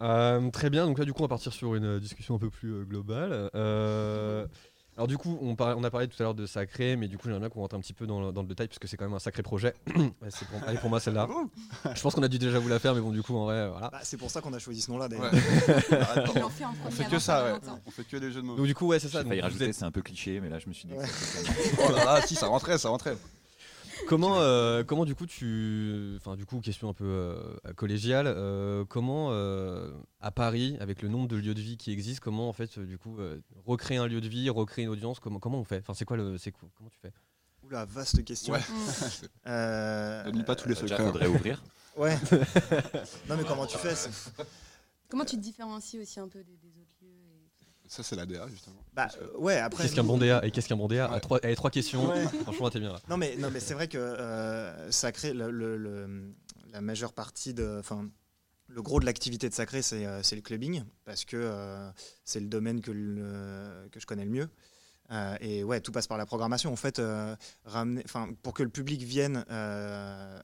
Euh, 0.00 0.50
très 0.50 0.70
bien, 0.70 0.86
donc 0.86 0.98
là 0.98 1.04
du 1.04 1.12
coup 1.12 1.20
on 1.20 1.24
va 1.24 1.28
partir 1.28 1.52
sur 1.52 1.74
une 1.74 1.84
euh, 1.84 2.00
discussion 2.00 2.34
un 2.34 2.38
peu 2.38 2.50
plus 2.50 2.72
euh, 2.74 2.84
globale. 2.84 3.50
Euh, 3.54 4.46
Alors 4.96 5.06
du 5.06 5.16
coup, 5.16 5.38
on, 5.40 5.54
par- 5.56 5.78
on 5.78 5.84
a 5.84 5.90
parlé 5.90 6.06
tout 6.08 6.16
à 6.18 6.24
l'heure 6.24 6.34
de 6.34 6.44
sacré, 6.44 6.96
mais 6.96 7.08
du 7.08 7.16
coup, 7.16 7.24
j'aimerais 7.24 7.40
bien 7.40 7.48
qu'on 7.48 7.60
rentre 7.60 7.74
un 7.76 7.80
petit 7.80 7.94
peu 7.94 8.06
dans 8.06 8.20
le, 8.20 8.30
dans 8.32 8.42
le 8.42 8.48
détail 8.48 8.68
parce 8.68 8.78
que 8.78 8.86
c'est 8.86 8.98
quand 8.98 9.06
même 9.06 9.14
un 9.14 9.18
sacré 9.18 9.42
projet. 9.42 9.74
Ouais, 9.96 10.28
c'est 10.28 10.46
pour, 10.46 10.62
allez, 10.68 10.76
pour 10.78 10.90
moi 10.90 11.00
celle-là. 11.00 11.26
Je 11.94 12.02
pense 12.02 12.14
qu'on 12.14 12.22
a 12.22 12.28
dû 12.28 12.38
déjà 12.38 12.58
vous 12.58 12.68
la 12.68 12.78
faire, 12.78 12.94
mais 12.94 13.00
bon, 13.00 13.10
du 13.10 13.22
coup, 13.22 13.34
en 13.34 13.44
vrai, 13.44 13.68
voilà. 13.70 13.88
Bah, 13.88 14.00
c'est 14.02 14.18
pour 14.18 14.30
ça 14.30 14.42
qu'on 14.42 14.52
a 14.52 14.58
choisi 14.58 14.82
ce 14.82 14.90
nom-là 14.90 15.08
d'ailleurs. 15.08 15.32
Ouais. 15.32 15.40
Fait 15.40 16.42
On 16.86 16.90
fait 16.90 17.04
que 17.08 17.18
ça, 17.18 17.44
ouais. 17.44 17.58
On 17.86 17.90
fait 17.90 18.04
que 18.04 18.16
des 18.18 18.30
jeux 18.30 18.42
de 18.42 18.46
mots. 18.46 18.56
Donc 18.56 18.66
du 18.66 18.74
coup, 18.74 18.86
ouais, 18.88 18.98
c'est 18.98 19.08
ça. 19.08 19.22
Donc 19.24 19.32
rajouter, 19.40 19.64
êtes- 19.68 19.74
c'est 19.74 19.84
un 19.84 19.90
peu 19.90 20.02
cliché, 20.02 20.40
mais 20.40 20.50
là 20.50 20.58
je 20.58 20.68
me 20.68 20.74
suis 20.74 20.86
dit. 20.86 20.94
que 20.94 21.06
c'était 21.06 21.82
Oh 21.88 21.90
là 21.92 22.04
là, 22.04 22.20
si, 22.26 22.34
ça 22.34 22.48
rentrait, 22.48 22.76
ça 22.76 22.90
rentrait. 22.90 23.16
Comment, 24.08 24.40
euh, 24.40 24.84
comment 24.84 25.04
du 25.04 25.14
coup 25.14 25.26
tu, 25.26 26.14
enfin 26.16 26.36
du 26.36 26.44
coup 26.44 26.60
question 26.60 26.88
un 26.90 26.92
peu 26.92 27.04
euh, 27.06 27.54
collégiale, 27.76 28.26
euh, 28.26 28.84
comment 28.84 29.28
euh, 29.30 29.90
à 30.20 30.30
Paris 30.30 30.76
avec 30.80 31.00
le 31.02 31.08
nombre 31.08 31.28
de 31.28 31.36
lieux 31.36 31.54
de 31.54 31.60
vie 31.60 31.76
qui 31.78 31.90
existent, 31.92 32.20
comment 32.22 32.48
en 32.48 32.52
fait 32.52 32.78
du 32.78 32.98
coup 32.98 33.18
euh, 33.18 33.40
recréer 33.64 33.96
un 33.98 34.06
lieu 34.06 34.20
de 34.20 34.28
vie, 34.28 34.50
recréer 34.50 34.84
une 34.84 34.90
audience, 34.90 35.18
comment 35.18 35.38
comment 35.38 35.58
on 35.58 35.64
fait? 35.64 35.78
Enfin 35.78 35.94
c'est 35.94 36.04
quoi 36.04 36.16
le, 36.16 36.36
c'est 36.36 36.50
quoi- 36.52 36.68
comment 36.76 36.90
tu 36.90 36.98
fais? 37.00 37.12
Oula, 37.64 37.84
vaste 37.86 38.22
question. 38.24 38.52
Ouais. 38.52 38.60
Ne 39.46 40.30
lis 40.30 40.42
pas 40.44 40.56
tous 40.56 40.68
les 40.68 40.74
secrets. 40.74 41.02
faudrait 41.04 41.26
ouvrir. 41.28 41.62
Ouais. 41.96 42.16
non 43.28 43.36
mais 43.36 43.44
comment 43.44 43.66
tu 43.66 43.78
fais? 43.78 43.94
Comment 45.08 45.24
tu 45.24 45.36
te 45.36 45.40
différencies 45.42 45.98
aussi 46.00 46.20
un 46.20 46.28
peu 46.28 46.38
des, 46.42 46.56
des 46.56 46.78
autres 46.80 46.91
Ça, 47.92 48.02
c'est 48.02 48.16
la 48.16 48.24
DA, 48.24 48.48
justement. 48.48 48.82
Bah 48.94 49.08
euh, 49.20 49.36
ouais 49.36 49.58
après. 49.58 49.82
Qu'est-ce 49.82 49.94
qu'un 49.94 50.02
bon 50.02 50.16
DA 50.16 50.42
Et 50.46 50.50
qu'est-ce 50.50 50.66
qu'un 50.66 50.76
bon 50.76 50.88
DA 50.88 51.10
Ouais. 51.10 51.16
À 51.16 51.20
trois, 51.20 51.38
allez, 51.42 51.54
trois 51.54 51.70
questions. 51.70 52.08
Ouais. 52.08 52.24
Franchement, 52.44 52.70
t'es 52.70 52.80
bien 52.80 52.90
là. 52.92 53.00
Non 53.10 53.18
mais 53.18 53.36
non 53.36 53.50
mais 53.50 53.60
c'est 53.60 53.74
vrai 53.74 53.86
que 53.86 53.98
euh, 53.98 54.90
Sacré, 54.90 55.34
le, 55.34 55.50
le- 55.50 55.76
le- 55.76 56.32
la 56.72 56.80
majeure 56.80 57.12
partie 57.12 57.52
de, 57.52 57.76
enfin 57.80 58.08
le 58.68 58.80
gros 58.80 58.98
de 58.98 59.04
l'activité 59.04 59.46
de 59.50 59.54
Sacré 59.54 59.82
c'est 59.82 60.06
euh, 60.06 60.22
c'est 60.22 60.36
le 60.36 60.40
clubbing 60.40 60.84
parce 61.04 61.26
que 61.26 61.36
euh, 61.36 61.90
c'est 62.24 62.40
le 62.40 62.46
domaine 62.46 62.80
que 62.80 62.90
le- 62.92 63.88
que 63.92 64.00
je 64.00 64.06
connais 64.06 64.24
le 64.24 64.30
mieux. 64.30 64.48
Euh, 65.10 65.36
et 65.40 65.62
ouais, 65.62 65.82
tout 65.82 65.92
passe 65.92 66.06
par 66.06 66.16
la 66.16 66.24
programmation. 66.24 66.72
En 66.72 66.76
fait, 66.76 66.98
euh, 66.98 67.36
ramener, 67.66 68.00
enfin, 68.06 68.30
pour 68.42 68.54
que 68.54 68.62
le 68.62 68.70
public 68.70 69.02
vienne 69.02 69.44
euh, 69.50 70.40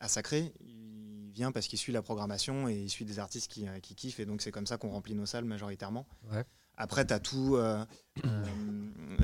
à 0.00 0.08
Sacré, 0.08 0.52
il 0.60 1.30
vient 1.32 1.52
parce 1.52 1.66
qu'il 1.68 1.78
suit 1.78 1.92
la 1.94 2.02
programmation 2.02 2.68
et 2.68 2.74
il 2.74 2.90
suit 2.90 3.06
des 3.06 3.18
artistes 3.18 3.50
qui, 3.50 3.66
qui 3.80 3.94
kiffent. 3.94 4.20
Et 4.20 4.26
donc, 4.26 4.42
c'est 4.42 4.50
comme 4.50 4.66
ça 4.66 4.76
qu'on 4.76 4.90
remplit 4.90 5.14
nos 5.14 5.24
salles 5.24 5.46
majoritairement. 5.46 6.06
Ouais. 6.30 6.44
Après, 6.76 7.06
tu 7.06 7.12
as 7.12 7.20
tout 7.20 7.56
euh, 7.56 7.84
euh, 8.24 8.44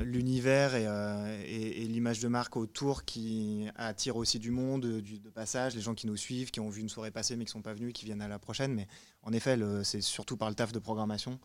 l'univers 0.03 0.75
et, 0.75 0.85
euh, 0.87 1.41
et- 1.45 1.83
et 1.83 1.87
l'image 1.87 2.19
de 2.19 2.27
marque 2.27 2.55
autour 2.55 3.03
qui 3.05 3.67
attire 3.75 4.15
aussi 4.17 4.39
du 4.39 4.51
monde, 4.51 4.85
du, 5.01 5.19
de 5.19 5.29
passage, 5.29 5.75
les 5.75 5.81
gens 5.81 5.95
qui 5.95 6.07
nous 6.07 6.15
suivent, 6.15 6.51
qui 6.51 6.59
ont 6.59 6.69
vu 6.69 6.81
une 6.81 6.89
soirée 6.89 7.11
passer 7.11 7.35
mais 7.35 7.45
qui 7.45 7.51
sont 7.51 7.61
pas 7.61 7.73
venus, 7.73 7.91
qui 7.93 8.05
viennent 8.05 8.21
à 8.21 8.27
la 8.27 8.39
prochaine. 8.39 8.73
Mais 8.73 8.87
en 9.23 9.33
effet, 9.33 9.57
c'est 9.83 10.01
surtout 10.01 10.37
par 10.37 10.47
le 10.49 10.55
taf 10.55 10.71
de 10.71 10.79
programmation 10.79 11.39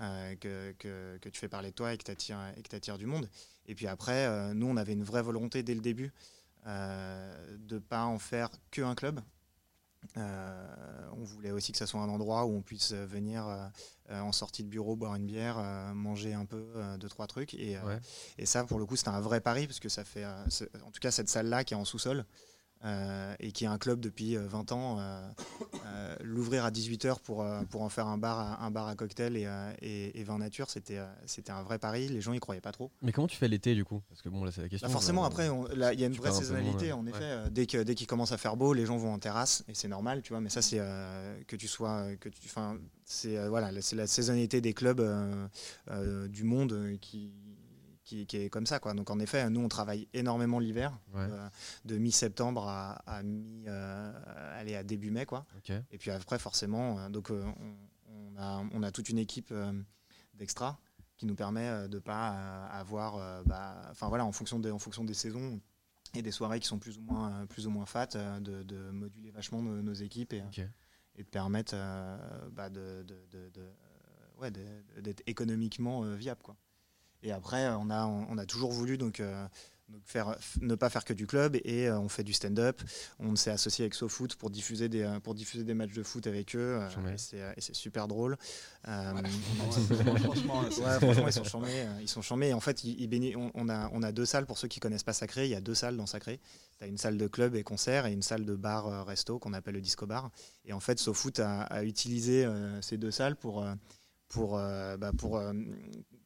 euh, 0.00 0.34
que, 0.36 0.72
que- 0.78 1.18
que 1.18 1.28
tu 1.28 1.40
fais 1.40 1.48
parler 1.48 1.70
de 1.70 1.74
toi 1.74 1.92
et 1.94 1.98
que 1.98 2.04
tu 2.12 2.76
attires 2.76 2.98
du 2.98 3.06
monde. 3.06 3.28
Et 3.66 3.74
puis 3.74 3.86
après, 3.86 4.52
nous, 4.54 4.66
on 4.66 4.76
avait 4.76 4.92
une 4.92 5.04
vraie 5.04 5.22
volonté 5.22 5.62
dès 5.62 5.74
le 5.74 5.80
début 5.80 6.12
de 6.66 7.78
pas 7.78 8.04
en 8.04 8.18
faire 8.18 8.50
que 8.70 8.82
un 8.82 8.94
club. 8.94 9.20
Euh, 10.16 11.08
on 11.16 11.24
voulait 11.24 11.50
aussi 11.50 11.72
que 11.72 11.78
ça 11.78 11.86
soit 11.86 12.00
un 12.00 12.08
endroit 12.08 12.44
où 12.46 12.54
on 12.56 12.62
puisse 12.62 12.92
venir 12.92 13.46
euh, 13.46 13.66
en 14.10 14.32
sortie 14.32 14.62
de 14.62 14.68
bureau, 14.68 14.96
boire 14.96 15.14
une 15.16 15.26
bière, 15.26 15.58
euh, 15.58 15.92
manger 15.94 16.34
un 16.34 16.44
peu, 16.44 16.64
euh, 16.76 16.96
deux, 16.96 17.08
trois 17.08 17.26
trucs. 17.26 17.54
Et, 17.54 17.76
euh, 17.76 17.82
Ouais. 17.86 17.98
et 18.38 18.46
ça, 18.46 18.64
pour 18.64 18.78
le 18.78 18.86
coup, 18.86 18.96
c'était 18.96 19.08
un 19.10 19.20
vrai 19.20 19.40
pari, 19.40 19.66
parce 19.66 19.80
que 19.80 19.88
ça 19.88 20.04
fait, 20.04 20.24
euh, 20.24 20.44
en 20.84 20.90
tout 20.90 21.00
cas, 21.00 21.10
cette 21.10 21.28
salle-là 21.28 21.64
qui 21.64 21.74
est 21.74 21.76
en 21.76 21.84
sous-sol, 21.84 22.24
euh, 22.86 23.34
et 23.40 23.52
qui 23.52 23.64
est 23.64 23.68
un 23.68 23.78
club 23.78 24.00
depuis 24.00 24.36
euh, 24.36 24.46
20 24.46 24.72
ans, 24.72 24.98
euh, 25.00 25.28
euh, 25.86 26.16
l'ouvrir 26.22 26.64
à 26.64 26.70
18h 26.70 27.20
pour, 27.20 27.42
euh, 27.42 27.62
pour 27.70 27.82
en 27.82 27.88
faire 27.88 28.06
un 28.06 28.16
bar 28.16 28.38
à, 28.38 28.64
un 28.64 28.70
bar 28.70 28.86
à 28.88 28.94
cocktail 28.94 29.36
et, 29.36 29.46
euh, 29.46 29.72
et, 29.82 30.18
et 30.20 30.24
vin 30.24 30.38
nature, 30.38 30.70
c'était 30.70 30.98
euh, 30.98 31.06
c'était 31.26 31.52
un 31.52 31.62
vrai 31.62 31.78
pari. 31.78 32.08
Les 32.08 32.20
gens 32.20 32.32
y 32.32 32.38
croyaient 32.40 32.60
pas 32.60 32.72
trop. 32.72 32.90
Mais 33.02 33.12
comment 33.12 33.26
tu 33.26 33.36
fais 33.36 33.48
l'été 33.48 33.74
du 33.74 33.84
coup? 33.84 34.02
Parce 34.08 34.22
que 34.22 34.28
bon 34.28 34.44
là 34.44 34.52
c'est 34.52 34.62
la 34.62 34.68
question. 34.68 34.86
Bah 34.88 34.92
forcément, 34.92 35.24
euh, 35.24 35.26
après, 35.28 35.48
il 35.94 36.00
y 36.00 36.04
a 36.04 36.06
une 36.06 36.12
vraie 36.14 36.32
saisonnalité, 36.32 36.92
en 36.92 37.06
effet. 37.06 37.18
Ouais. 37.18 37.24
euh, 37.24 37.50
dès 37.50 37.66
que 37.66 37.82
dès 37.82 37.94
qu'il 37.94 38.06
commence 38.06 38.32
à 38.32 38.38
faire 38.38 38.56
beau, 38.56 38.72
les 38.72 38.86
gens 38.86 38.96
vont 38.96 39.12
en 39.12 39.18
terrasse 39.18 39.64
et 39.68 39.74
c'est 39.74 39.88
normal, 39.88 40.22
tu 40.22 40.32
vois. 40.32 40.40
Mais 40.40 40.50
ça, 40.50 40.62
c'est 40.62 40.78
euh, 40.78 41.40
que 41.46 41.56
tu 41.56 41.68
sois, 41.68 41.90
euh, 42.02 42.16
que 42.16 42.28
tu, 42.28 42.48
c'est 43.04 43.38
euh, 43.38 43.48
voilà, 43.48 43.70
c'est 43.80 43.96
la 43.96 44.06
saisonnalité 44.06 44.60
des 44.60 44.74
clubs 44.74 45.00
euh, 45.00 45.46
euh, 45.90 46.28
du 46.28 46.44
monde 46.44 46.72
euh, 46.72 46.96
qui, 47.00 47.32
qui 48.06 48.26
qui 48.26 48.38
est 48.38 48.48
comme 48.48 48.64
ça, 48.64 48.78
quoi. 48.78 48.94
Donc 48.94 49.10
en 49.10 49.18
effet, 49.18 49.50
nous, 49.50 49.60
on 49.60 49.68
travaille 49.68 50.08
énormément 50.14 50.58
l'hiver, 50.58 50.98
Ouais. 51.12 51.20
euh, 51.30 51.48
de 51.84 51.98
mi-septembre 51.98 52.66
à, 52.66 52.92
à 53.06 53.22
mi, 53.22 53.64
euh, 53.66 54.78
à 54.78 54.82
début 54.84 55.10
mai, 55.10 55.26
quoi. 55.26 55.44
Et 55.92 55.98
puis 55.98 56.10
après, 56.10 56.38
forcément, 56.38 56.98
euh, 56.98 57.08
donc 57.10 57.30
on, 57.30 57.54
on 58.08 58.36
a, 58.38 58.64
on 58.72 58.82
a 58.82 58.90
toute 58.90 59.10
une 59.10 59.18
équipe 59.18 59.52
d'extra 60.34 60.78
qui 61.18 61.26
nous 61.26 61.34
permet 61.34 61.88
de 61.88 61.98
pas 61.98 62.32
euh, 62.34 62.66
avoir, 62.80 63.44
bah, 63.44 63.82
enfin 63.90 64.08
voilà, 64.08 64.24
en 64.24 64.32
fonction 64.32 64.58
des, 64.60 64.70
en 64.70 64.78
fonction 64.78 65.02
des 65.04 65.14
saisons 65.14 65.60
et 66.14 66.22
des 66.22 66.30
soirées 66.30 66.60
qui 66.60 66.66
sont 66.68 66.78
plus 66.78 66.98
ou 66.98 67.02
moins, 67.02 67.46
plus 67.46 67.66
ou 67.66 67.70
moins 67.70 67.86
fat, 67.86 68.06
de, 68.40 68.62
de 68.62 68.90
moduler 68.90 69.30
vachement 69.30 69.62
nos, 69.62 69.82
nos 69.82 69.94
équipes 69.94 70.32
et, 70.34 70.42
et 71.16 71.22
de 71.24 71.28
permettre 71.28 71.72
euh, 71.74 72.48
bah, 72.52 72.68
de, 72.70 73.02
de- 73.02 73.26
de- 73.30 73.48
de- 73.50 73.72
ouais, 74.38 74.50
de- 74.50 75.00
d'être 75.00 75.22
économiquement 75.26 76.04
euh, 76.04 76.14
viable, 76.14 76.42
quoi. 76.42 76.56
Et 77.22 77.32
après, 77.32 77.66
on 77.68 77.90
a, 77.90 78.04
on 78.06 78.38
a 78.38 78.46
toujours 78.46 78.72
voulu 78.72 78.98
donc, 78.98 79.20
euh, 79.20 79.46
donc 79.88 80.02
faire, 80.04 80.32
f- 80.32 80.60
ne 80.62 80.74
pas 80.74 80.90
faire 80.90 81.04
que 81.04 81.12
du 81.12 81.26
club 81.26 81.56
et 81.64 81.88
euh, 81.88 81.98
on 81.98 82.08
fait 82.08 82.24
du 82.24 82.32
stand-up. 82.32 82.82
On 83.20 83.36
s'est 83.36 83.50
associé 83.50 83.84
avec 83.84 83.94
SoFoot 83.94 84.34
pour 84.34 84.50
diffuser 84.50 84.88
des, 84.88 85.02
euh, 85.02 85.20
pour 85.20 85.34
diffuser 85.34 85.62
des 85.64 85.74
matchs 85.74 85.92
de 85.94 86.02
foot 86.02 86.26
avec 86.26 86.54
eux. 86.56 86.78
euh, 86.80 86.88
et 87.14 87.18
c'est 87.18 87.40
euh, 87.40 87.52
super 87.74 88.08
drôle. 88.08 88.36
Euh, 88.88 89.12
Franchement, 90.24 90.60
Ouais, 90.62 90.70
franchement, 91.00 91.26
ils 91.28 91.32
sont 91.32 91.44
charmés. 91.44 91.68
euh, 91.82 91.98
Ils 92.00 92.08
sont 92.08 92.22
charmés. 92.22 92.48
Et 92.48 92.52
en 92.54 92.60
fait, 92.60 92.84
ils, 92.84 93.00
ils 93.00 93.08
béni- 93.08 93.36
on, 93.36 93.50
on 93.54 93.68
a, 93.68 93.88
on 93.92 94.02
a 94.02 94.12
deux 94.12 94.26
salles 94.26 94.46
pour 94.46 94.58
ceux 94.58 94.68
qui 94.68 94.80
connaissent 94.80 95.02
pas 95.04 95.12
Sacré. 95.12 95.44
Il 95.46 95.50
y 95.50 95.54
a 95.54 95.60
deux 95.60 95.74
salles 95.74 95.96
dans 95.96 96.06
Sacré. 96.06 96.40
Tu 96.78 96.84
as 96.84 96.86
une 96.88 96.98
salle 96.98 97.16
de 97.16 97.26
club 97.26 97.54
et 97.54 97.62
concert 97.62 98.06
et 98.06 98.12
une 98.12 98.22
salle 98.22 98.44
de 98.44 98.54
bar 98.56 98.86
euh, 98.86 99.02
resto 99.04 99.38
qu'on 99.38 99.52
appelle 99.52 99.74
le 99.74 99.80
disco 99.80 100.06
bar. 100.06 100.30
Et 100.64 100.72
en 100.72 100.80
fait, 100.80 100.98
SoFoot 100.98 101.38
a, 101.40 101.62
a 101.62 101.82
utilisé 101.84 102.44
euh, 102.44 102.80
ces 102.82 102.98
deux 102.98 103.10
salles 103.12 103.36
pour, 103.36 103.62
euh, 103.62 103.72
pour, 104.28 104.58
euh, 104.58 104.96
bah, 104.96 105.12
pour 105.16 105.36
euh, 105.36 105.52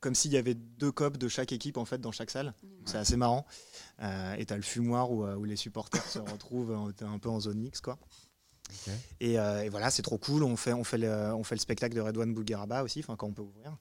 comme 0.00 0.14
s'il 0.14 0.32
y 0.32 0.36
avait 0.36 0.54
deux 0.54 0.90
copes 0.92 1.18
de 1.18 1.28
chaque 1.28 1.52
équipe 1.52 1.76
en 1.76 1.84
fait 1.84 1.98
dans 1.98 2.12
chaque 2.12 2.30
salle. 2.30 2.54
C'est 2.86 2.98
assez 2.98 3.16
marrant. 3.16 3.46
Euh, 4.02 4.34
et 4.34 4.46
tu 4.46 4.52
as 4.52 4.56
le 4.56 4.62
fumoir 4.62 5.10
où, 5.10 5.24
euh, 5.24 5.36
où 5.36 5.44
les 5.44 5.56
supporters 5.56 6.04
se 6.04 6.18
retrouvent 6.32 6.72
un 6.72 7.18
peu 7.18 7.28
en 7.28 7.40
zone 7.40 7.58
mix 7.58 7.80
quoi. 7.80 7.98
Et, 9.20 9.38
euh, 9.38 9.64
et 9.64 9.68
voilà, 9.68 9.90
c'est 9.90 10.02
trop 10.02 10.16
cool. 10.18 10.44
On 10.44 10.56
fait, 10.56 10.72
on 10.72 10.84
fait, 10.84 10.98
le, 10.98 11.34
on 11.34 11.42
fait 11.42 11.56
le 11.56 11.60
spectacle 11.60 11.94
de 11.94 12.00
Redouane 12.00 12.32
Bougueraba 12.32 12.82
aussi, 12.82 13.00
enfin 13.00 13.16
quand 13.16 13.26
on 13.26 13.32
peut 13.32 13.42
ouvrir. 13.42 13.76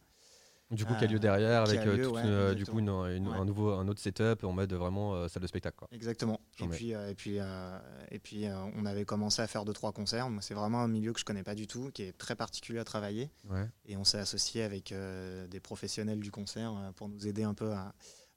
Du 0.71 0.85
coup, 0.85 0.93
qui 0.99 1.03
a 1.03 1.07
lieu 1.07 1.15
Euh, 1.15 1.19
derrière 1.19 1.63
qui 1.63 1.71
avec 1.71 1.81
a 1.81 1.89
euh, 1.89 1.97
lieu, 1.97 2.03
toute 2.03 2.13
ouais, 2.13 2.21
une, 2.21 2.29
euh, 2.29 2.53
du 2.53 2.63
coup 2.63 2.77
exactement. 2.79 3.07
une- 3.07 3.15
une- 3.15 3.27
Ouais. 3.29 3.37
un 3.37 3.45
nouveau 3.45 3.71
un 3.71 3.87
autre 3.87 3.99
setup 3.99 4.43
en 4.43 4.51
mode 4.51 4.71
vraiment 4.73 5.15
euh, 5.15 5.27
salle 5.27 5.41
de 5.41 5.47
spectacle 5.47 5.75
quoi. 5.75 5.87
Exactement. 5.91 6.39
Et 6.59 6.67
puis, 6.67 6.93
euh, 6.93 7.09
et 7.09 7.15
puis, 7.15 7.39
euh, 7.39 7.79
et 8.11 8.19
puis 8.19 8.45
euh, 8.45 8.55
on 8.75 8.85
avait 8.85 9.03
commencé 9.03 9.41
à 9.41 9.47
faire 9.47 9.65
deux 9.65 9.73
trois 9.73 9.91
concerts. 9.93 10.29
Moi, 10.29 10.43
c'est 10.43 10.53
vraiment 10.53 10.81
un 10.81 10.87
milieu 10.87 11.11
que 11.11 11.19
je 11.19 11.25
connais 11.25 11.41
pas 11.41 11.55
du 11.55 11.65
tout, 11.65 11.89
qui 11.91 12.03
est 12.03 12.15
très 12.15 12.35
particulier 12.35 12.77
à 12.77 12.83
travailler. 12.83 13.31
Ouais. 13.49 13.67
Et 13.87 13.97
on 13.97 14.03
s'est 14.03 14.19
associé 14.19 14.61
avec 14.61 14.91
euh, 14.91 15.47
des 15.47 15.59
professionnels 15.59 16.19
du 16.19 16.29
concert 16.29 16.71
euh, 16.77 16.91
pour 16.91 17.09
nous 17.09 17.25
aider 17.25 17.41
un 17.43 17.55
peu 17.55 17.71
à, 17.71 17.93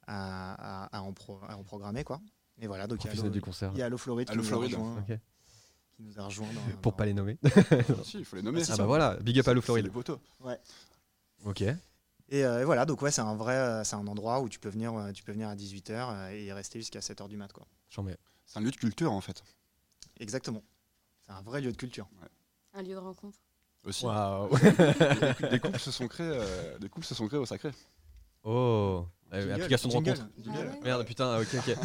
à, 0.07 0.85
à- 0.87 0.99
à 0.99 1.03
en, 1.03 1.13
pro- 1.13 1.41
à 1.47 1.57
en 1.59 1.63
programmer 1.65 2.03
quoi. 2.03 2.21
Et 2.63 2.67
voilà, 2.67 2.87
donc 2.87 3.05
il 3.05 3.09
y 3.09 3.11
a 3.11 3.21
Allo- 3.21 3.29
du 3.31 3.41
concert. 3.43 3.73
Il 3.75 3.79
y 3.79 3.83
a 3.83 3.87
Allo 3.87 3.99
Floride 3.99 4.29
qui 4.29 4.33
Allo 4.33 4.41
nous 4.43 4.47
a 4.47 4.51
Floride. 4.51 4.75
rejoint, 4.75 4.97
Ok. 5.07 5.19
qui 5.97 6.03
nous 6.03 6.19
a 6.19 6.25
rejoint 6.25 6.47
dans- 6.47 6.77
Pour 6.81 6.93
dans- 6.93 6.97
pas 6.97 7.05
les 7.05 7.13
nommer. 7.15 7.37
Si, 8.05 8.21
il 8.21 8.25
faut 8.25 8.37
les 8.37 8.43
nommer. 8.43 8.63
ah 8.71 8.77
bah 8.79 8.87
voilà, 8.87 9.17
big 9.17 9.39
up 9.39 9.49
à 9.49 9.53
Lou 9.53 9.61
C'est 9.61 9.75
les 9.75 9.83
Floride. 9.83 9.93
poteaux. 9.93 10.19
Ok. 11.45 11.65
Et, 12.33 12.47
euh, 12.47 12.63
et 12.63 12.65
voilà, 12.65 12.87
donc 12.87 13.03
ouais, 13.03 13.11
c'est 13.11 13.21
un 13.21 13.35
vrai, 13.37 13.57
euh, 13.57 13.85
c'est 13.85 13.95
un 13.95 14.07
endroit 14.07 14.41
où 14.41 14.49
tu 14.49 14.59
peux 14.59 14.71
venir, 14.71 14.95
euh, 14.95 15.13
tu 15.13 15.23
peux 15.23 15.33
venir 15.33 15.51
à 15.51 15.55
18h 15.55 16.33
et 16.33 16.47
y 16.47 16.53
rester 16.53 16.79
jusqu'à 16.79 17.01
7h 17.01 17.29
du 17.29 17.37
mat 17.37 17.53
quoi. 17.53 17.67
C'est 18.47 18.59
un 18.59 18.63
lieu 18.63 18.71
de 18.71 18.77
culture, 18.77 19.13
en 19.13 19.21
fait. 19.21 19.45
Exactement. 20.19 20.63
C'est 21.21 21.33
un 21.33 21.43
vrai 21.43 21.61
lieu 21.61 21.71
de 21.71 21.77
culture. 21.77 22.09
Un 22.73 22.83
lieu 22.83 22.95
de 22.95 22.97
rencontre. 22.97 23.39
Aussi. 23.85 24.07
Waouh. 24.07 24.49
des, 24.59 24.71
couples, 24.73 25.49
des 25.51 25.61
couples 25.61 25.79
se 25.79 25.91
sont 25.91 26.09
créés, 26.09 26.33
euh, 26.33 26.79
des 26.79 26.89
couples 26.89 27.05
se 27.05 27.15
sont 27.15 27.29
créés 27.29 27.39
au 27.39 27.45
sacré. 27.45 27.71
Oh. 28.45 29.05
Euh, 29.35 29.55
application 29.55 29.91
de 29.91 29.95
rencontre. 29.95 30.27
jingle. 30.43 30.59
Ah 30.59 30.71
ouais 30.71 30.81
Merde 30.85 31.05
putain. 31.05 31.39
Ok 31.39 31.49
ok. 31.55 31.77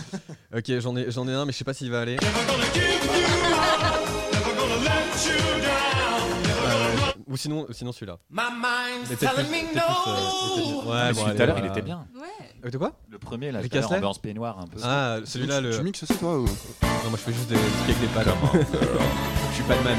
ok 0.55 0.79
j'en 0.79 0.95
ai 0.95 1.11
j'en 1.11 1.27
ai 1.27 1.33
un 1.33 1.45
mais 1.45 1.51
je 1.51 1.57
sais 1.57 1.63
pas 1.63 1.73
s'il 1.73 1.91
va 1.91 2.01
aller. 2.01 2.17
Euh, 7.27 7.31
ou 7.33 7.37
sinon 7.37 7.67
sinon 7.71 7.91
celui-là. 7.91 8.17
Peut-être 9.07 9.19
plus- 9.35 9.43
peut-être 9.73 10.03
plus, 10.53 10.61
euh, 10.87 10.89
Ouais 10.91 10.97
Ah, 10.97 11.13
bon 11.13 11.23
tout 11.35 11.41
à 11.41 11.45
l'heure, 11.45 11.59
il 11.59 11.65
était 11.65 11.81
bien. 11.81 12.07
Ouais. 12.15 12.27
Euh, 12.65 12.69
de 12.69 12.77
quoi? 12.77 12.99
Le 13.09 13.17
premier, 13.19 13.51
là, 13.51 13.59
Astley 13.59 13.97
ambiance 13.97 14.19
peignoir 14.19 14.59
un 14.59 14.67
peu. 14.67 14.79
Ah 14.83 15.17
celui-là 15.25 15.61
le. 15.61 15.75
Tu 15.77 15.83
mixes 15.83 16.03
aussi, 16.03 16.17
toi 16.17 16.39
ou... 16.39 16.45
Non 16.45 17.09
moi 17.09 17.17
je 17.17 17.17
fais 17.17 17.33
juste 17.33 17.49
des 17.49 17.55
trucs 17.55 17.95
avec 17.95 18.01
les 18.01 18.07
pads. 18.07 18.23
je 19.49 19.55
suis 19.55 19.63
pas 19.63 19.75
de 19.77 19.83
man. 19.83 19.97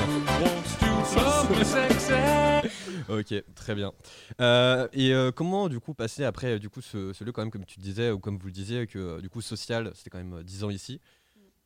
ok, 3.09 3.35
très 3.55 3.75
bien. 3.75 3.93
Euh, 4.41 4.89
et 4.93 5.13
euh, 5.15 5.31
comment 5.33 5.69
du 5.69 5.81
coup 5.81 5.95
passer 5.95 6.25
après 6.25 6.55
euh, 6.55 6.59
du 6.59 6.69
coup 6.69 6.81
ce, 6.83 7.13
ce 7.13 7.25
lieu 7.25 7.33
quand 7.33 7.43
même 7.43 7.51
comme 7.51 7.65
tu 7.65 7.79
disais 7.81 8.11
ou 8.11 8.19
comme 8.19 8.37
vous 8.39 8.47
le 8.47 8.53
disiez 8.53 8.87
que 8.87 8.99
euh, 8.99 9.21
du 9.21 9.29
coup 9.31 9.41
social 9.41 9.91
c'était 9.95 10.11
quand 10.11 10.19
même 10.19 10.35
euh, 10.35 10.43
10 10.43 10.65
ans 10.65 10.71
ici. 10.71 11.01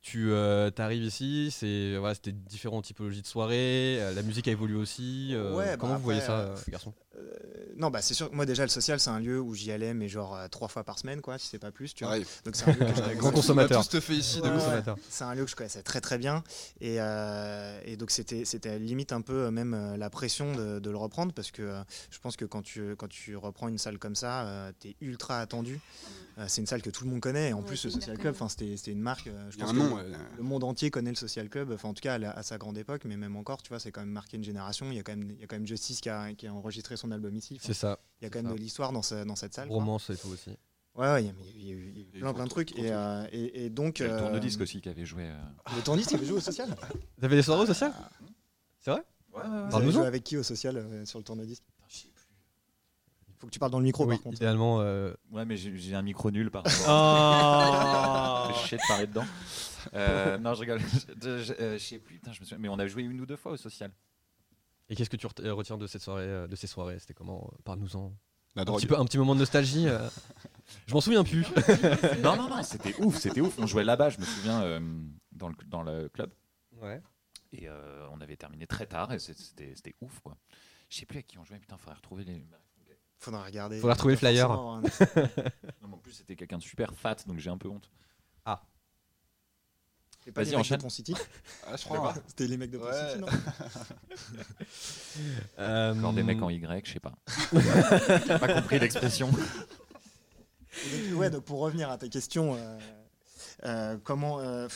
Tu 0.02 0.32
euh, 0.32 0.70
arrives 0.78 1.04
ici, 1.04 1.50
c'est 1.52 1.96
voilà, 1.96 2.14
c'était 2.16 2.32
différentes 2.32 2.84
typologies 2.84 3.22
de 3.22 3.26
soirées, 3.26 3.98
euh, 4.00 4.12
la 4.12 4.22
musique 4.22 4.48
a 4.48 4.50
évolué 4.50 4.74
aussi. 4.76 5.30
euh, 5.32 5.54
Ouais, 5.54 5.64
bah 5.66 5.76
comment 5.78 5.94
vous 5.96 6.02
voyez 6.02 6.20
ça, 6.20 6.40
euh, 6.40 6.56
garçon 6.68 6.92
Euh, 7.16 7.20
non, 7.76 7.90
bah 7.90 8.00
c'est 8.02 8.14
sûr. 8.14 8.30
que 8.30 8.34
Moi 8.34 8.46
déjà, 8.46 8.62
le 8.62 8.68
social, 8.68 8.98
c'est 9.00 9.10
un 9.10 9.20
lieu 9.20 9.40
où 9.40 9.54
j'y 9.54 9.70
allais, 9.72 9.92
mais 9.94 10.08
genre 10.08 10.34
euh, 10.36 10.48
trois 10.48 10.68
fois 10.68 10.82
par 10.84 10.98
semaine, 10.98 11.20
quoi, 11.20 11.38
si 11.38 11.46
c'est 11.48 11.58
pas 11.58 11.70
plus. 11.70 11.94
Tu 11.94 12.04
vois. 12.04 12.18
Donc 12.44 12.54
c'est 12.54 12.68
un 12.68 12.72
lieu 12.72 12.86
que 12.86 12.94
je 12.94 13.14
Grand 13.16 13.30
consommateur. 13.32 13.82
Ici. 14.10 14.40
Ouais, 14.40 14.48
ouais. 14.50 14.82
C'est 15.10 15.24
un 15.24 15.34
lieu 15.34 15.44
que 15.44 15.50
je 15.50 15.56
connaissais 15.56 15.82
très 15.82 16.00
très 16.00 16.18
bien 16.18 16.42
et, 16.80 16.96
euh, 17.00 17.80
et 17.84 17.96
donc 17.96 18.10
c'était 18.10 18.44
c'était 18.44 18.78
limite 18.78 19.12
un 19.12 19.20
peu 19.20 19.50
même 19.50 19.74
euh, 19.74 19.96
la 19.96 20.10
pression 20.10 20.54
de, 20.54 20.78
de 20.78 20.90
le 20.90 20.96
reprendre 20.96 21.32
parce 21.32 21.50
que 21.50 21.62
euh, 21.62 21.82
je 22.10 22.18
pense 22.18 22.36
que 22.36 22.44
quand 22.44 22.62
tu 22.62 22.94
quand 22.96 23.08
tu 23.08 23.36
reprends 23.36 23.68
une 23.68 23.78
salle 23.78 23.98
comme 23.98 24.14
ça, 24.16 24.70
tu 24.80 24.88
es 24.88 24.96
ultra 25.00 25.40
attendu. 25.40 25.80
Euh, 26.38 26.46
c'est 26.48 26.62
une 26.62 26.66
salle 26.66 26.80
que 26.80 26.88
tout 26.88 27.04
le 27.04 27.10
monde 27.10 27.20
connaît 27.20 27.50
et 27.50 27.52
en 27.52 27.58
Ouais, 27.60 27.66
plus 27.66 27.84
le 27.84 27.90
Social. 27.90 28.16
Club, 28.16 28.34
enfin 28.34 28.48
c'était 28.48 28.74
c'était 28.78 28.92
une 28.92 29.00
marque. 29.02 29.26
euh, 29.26 29.50
je 29.50 29.58
pense 29.58 29.68
un 29.70 29.72
que 29.74 29.78
nom. 29.78 29.96
le- 29.96 30.02
ouais. 30.10 30.16
le 30.38 30.42
monde 30.42 30.64
entier 30.64 30.90
connaît 30.90 31.10
le 31.10 31.16
Social 31.16 31.50
Club, 31.50 31.70
enfin 31.72 31.90
en 31.90 31.94
tout 31.94 32.00
cas 32.00 32.14
à, 32.14 32.18
la- 32.18 32.30
à 32.30 32.42
sa 32.42 32.56
grande 32.56 32.78
époque, 32.78 33.02
mais 33.04 33.18
même 33.18 33.36
encore, 33.36 33.62
tu 33.62 33.68
vois, 33.68 33.78
c'est 33.78 33.92
quand 33.92 34.00
même 34.00 34.08
marqué 34.10 34.38
une 34.38 34.44
génération. 34.44 34.86
Il 34.90 34.96
y 34.96 34.98
a 34.98 35.02
quand 35.02 35.14
même, 35.14 35.30
il 35.30 35.40
y 35.40 35.44
a 35.44 35.46
quand 35.46 35.56
même 35.56 35.66
Justice 35.66 36.00
qui 36.00 36.08
a, 36.08 36.32
qui 36.32 36.46
a 36.46 36.54
enregistré 36.54 36.96
son 37.02 37.10
album 37.10 37.36
ici. 37.36 37.54
Enfin, 37.56 37.64
C'est 37.66 37.74
ça. 37.74 37.98
il 38.20 38.24
y 38.24 38.26
a 38.26 38.30
quand 38.30 38.38
même 38.40 38.48
ça. 38.50 38.54
de 38.56 38.60
l'histoire 38.60 38.92
dans, 38.92 39.02
ce- 39.02 39.24
dans 39.24 39.36
cette 39.36 39.54
salle. 39.54 39.68
quoi. 39.68 39.76
Romance 39.76 40.08
et 40.10 40.16
tout 40.16 40.28
aussi. 40.28 40.50
Ouais, 40.94 41.10
ouais, 41.10 41.24
il 41.24 41.66
y 41.66 41.70
a, 41.70 41.74
eu- 41.74 42.06
plein 42.20 42.34
plein 42.34 42.44
de 42.44 42.50
trucs. 42.50 42.76
Et, 42.78 42.92
euh, 42.92 43.26
et, 43.32 43.64
et 43.64 43.70
donc. 43.70 44.00
Il 44.00 44.02
y 44.02 44.04
a 44.06 44.08
le 44.08 44.14
euh, 44.14 44.20
tourne-disque 44.20 44.60
aussi 44.60 44.80
qui 44.80 44.88
avait 44.88 45.06
joué. 45.06 45.24
euh, 45.24 45.36
Le 45.76 45.82
tourne-disque, 45.82 46.12
avait 46.14 46.26
joué 46.26 46.36
au 46.36 46.40
social 46.40 46.68
T'avais 47.20 47.36
des 47.36 47.42
soirées 47.42 47.62
au 47.62 47.66
social? 47.66 47.92
C'est 48.80 48.90
vrai? 48.90 49.02
Vous 49.32 49.38
avez 49.40 49.70
Parle-nous-en. 49.70 49.92
joué 49.92 50.06
avec 50.06 50.22
qui 50.24 50.36
au 50.36 50.42
social 50.42 50.76
euh, 50.76 51.04
sur 51.06 51.18
le 51.18 51.24
tourne-disque? 51.24 51.62
Il 53.28 53.34
faut 53.38 53.46
que 53.48 53.52
tu 53.52 53.58
parles 53.58 53.72
dans 53.72 53.78
le 53.80 53.84
micro 53.84 54.04
Oui, 54.04 54.14
par 54.16 54.22
contre. 54.22 54.36
idéalement. 54.36 54.80
euh, 54.82 55.12
Ouais, 55.32 55.44
mais 55.44 55.56
j'ai 55.56 55.94
un 55.96 56.02
micro 56.02 56.30
nul 56.30 56.50
par 56.50 56.62
rapport. 56.62 56.84
Ah 56.88 58.50
Je 58.70 58.76
de 58.76 58.80
parler 58.86 59.06
dedans. 59.08 59.24
Euh, 59.94 60.38
non, 60.38 60.54
je 60.54 60.60
rigole. 60.60 60.80
Je, 61.22 61.38
je- 61.38 61.52
je 61.72 61.78
sais 61.78 61.98
plus. 61.98 62.16
Putain, 62.16 62.32
je 62.32 62.40
me 62.40 62.44
souviens. 62.44 62.58
Mais 62.58 62.68
on 62.68 62.78
a 62.78 62.86
joué 62.86 63.02
une 63.02 63.20
ou 63.20 63.26
deux 63.26 63.36
fois 63.36 63.52
au 63.52 63.56
social. 63.56 63.90
Et 64.92 64.94
qu'est-ce 64.94 65.08
que 65.08 65.16
tu 65.16 65.26
ret- 65.26 65.50
retiens 65.50 65.78
de 65.78 65.86
cette 65.86 66.02
soirée, 66.02 66.24
euh, 66.26 66.46
de 66.46 66.54
ces 66.54 66.66
soirées? 66.66 66.98
C'était 66.98 67.14
comment? 67.14 67.48
Euh, 67.50 67.56
Parle-nous-en. 67.64 68.12
La 68.54 68.60
Un 68.62 68.64
petit, 68.66 68.86
peu, 68.86 68.98
un 68.98 69.04
petit 69.06 69.16
moment 69.16 69.34
de 69.34 69.40
nostalgie. 69.40 69.88
euh. 69.88 70.06
Je 70.86 70.92
m'en 70.92 71.00
souviens 71.00 71.24
plus. 71.24 71.46
non, 72.22 72.36
non, 72.36 72.48
non, 72.50 72.62
c'était 72.62 72.94
ouf, 73.00 73.16
c'était 73.16 73.40
ouf. 73.40 73.58
On 73.58 73.66
jouait 73.66 73.84
là-bas, 73.84 74.10
je 74.10 74.18
me 74.20 74.24
souviens, 74.26 74.62
euh, 74.62 74.80
dans, 75.32 75.48
le, 75.48 75.54
dans 75.66 75.82
le 75.82 76.10
club. 76.10 76.30
Ouais. 76.82 77.00
Et 77.52 77.70
euh, 77.70 78.06
on 78.12 78.20
avait 78.20 78.36
terminé 78.36 78.66
très 78.66 78.84
tard 78.84 79.10
et 79.14 79.18
c'était 79.18 79.72
c'était 79.74 79.94
ouf, 80.02 80.20
quoi. 80.20 80.36
Je 80.90 80.98
sais 80.98 81.06
plus 81.06 81.20
à 81.20 81.22
qui 81.22 81.38
on 81.38 81.44
jouait. 81.46 81.58
Putain, 81.58 81.78
faudrait 81.78 81.94
retrouver 81.96 82.24
les. 82.24 82.44
Faudra 83.18 83.44
regarder. 83.44 83.78
Faudra 83.80 83.94
retrouver 83.94 84.12
le 84.14 84.18
flyer. 84.18 84.50
hein. 84.50 84.82
Non, 85.80 85.88
mais 85.88 85.94
en 85.94 85.98
plus, 85.98 86.12
c'était 86.12 86.36
quelqu'un 86.36 86.58
de 86.58 86.62
super 86.62 86.92
fat, 86.92 87.16
donc 87.26 87.38
j'ai 87.38 87.48
un 87.50 87.56
peu 87.56 87.68
honte. 87.68 87.90
C'est 90.24 90.32
pas 90.32 90.42
Vas-y, 90.42 90.50
les 90.52 90.56
mecs 90.58 90.70
de 90.70 90.76
Pont 90.76 90.88
City 90.88 91.14
Ah, 91.66 91.76
je 91.76 91.84
crois. 91.84 92.14
C'était 92.28 92.46
les 92.46 92.56
mecs 92.56 92.70
de 92.70 92.78
Pont 92.78 92.86
Ouais. 92.86 93.08
City, 93.08 93.20
non 93.20 93.26
Euh, 95.58 96.12
des 96.12 96.22
mecs 96.22 96.40
en 96.42 96.50
Y, 96.50 96.86
je 96.86 96.92
sais 96.92 97.00
pas. 97.00 97.12
J'ai 97.52 97.60
pas 98.38 98.54
compris 98.54 98.78
l'expression. 98.78 99.28
Donc, 99.30 99.40
ouais, 101.18 101.30
donc 101.30 101.44
pour 101.44 101.60
revenir 101.60 101.90
à 101.90 101.98
ta 101.98 102.08
question, 102.08 102.54
euh, 102.56 102.78
euh, 103.64 103.98
comment 104.02 104.40
euh, 104.40 104.68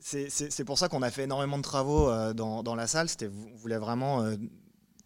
c'est- 0.00 0.28
c'est 0.30 0.50
c'est 0.50 0.64
pour 0.64 0.78
ça 0.78 0.88
qu'on 0.88 1.02
a 1.02 1.10
fait 1.10 1.24
énormément 1.24 1.58
de 1.58 1.62
travaux 1.62 2.10
euh, 2.10 2.32
dans, 2.34 2.62
dans 2.62 2.74
la 2.74 2.86
salle. 2.88 3.08
C'était 3.08 3.28
on 3.28 3.56
voulait 3.56 3.78
vraiment 3.78 4.22
euh, 4.24 4.36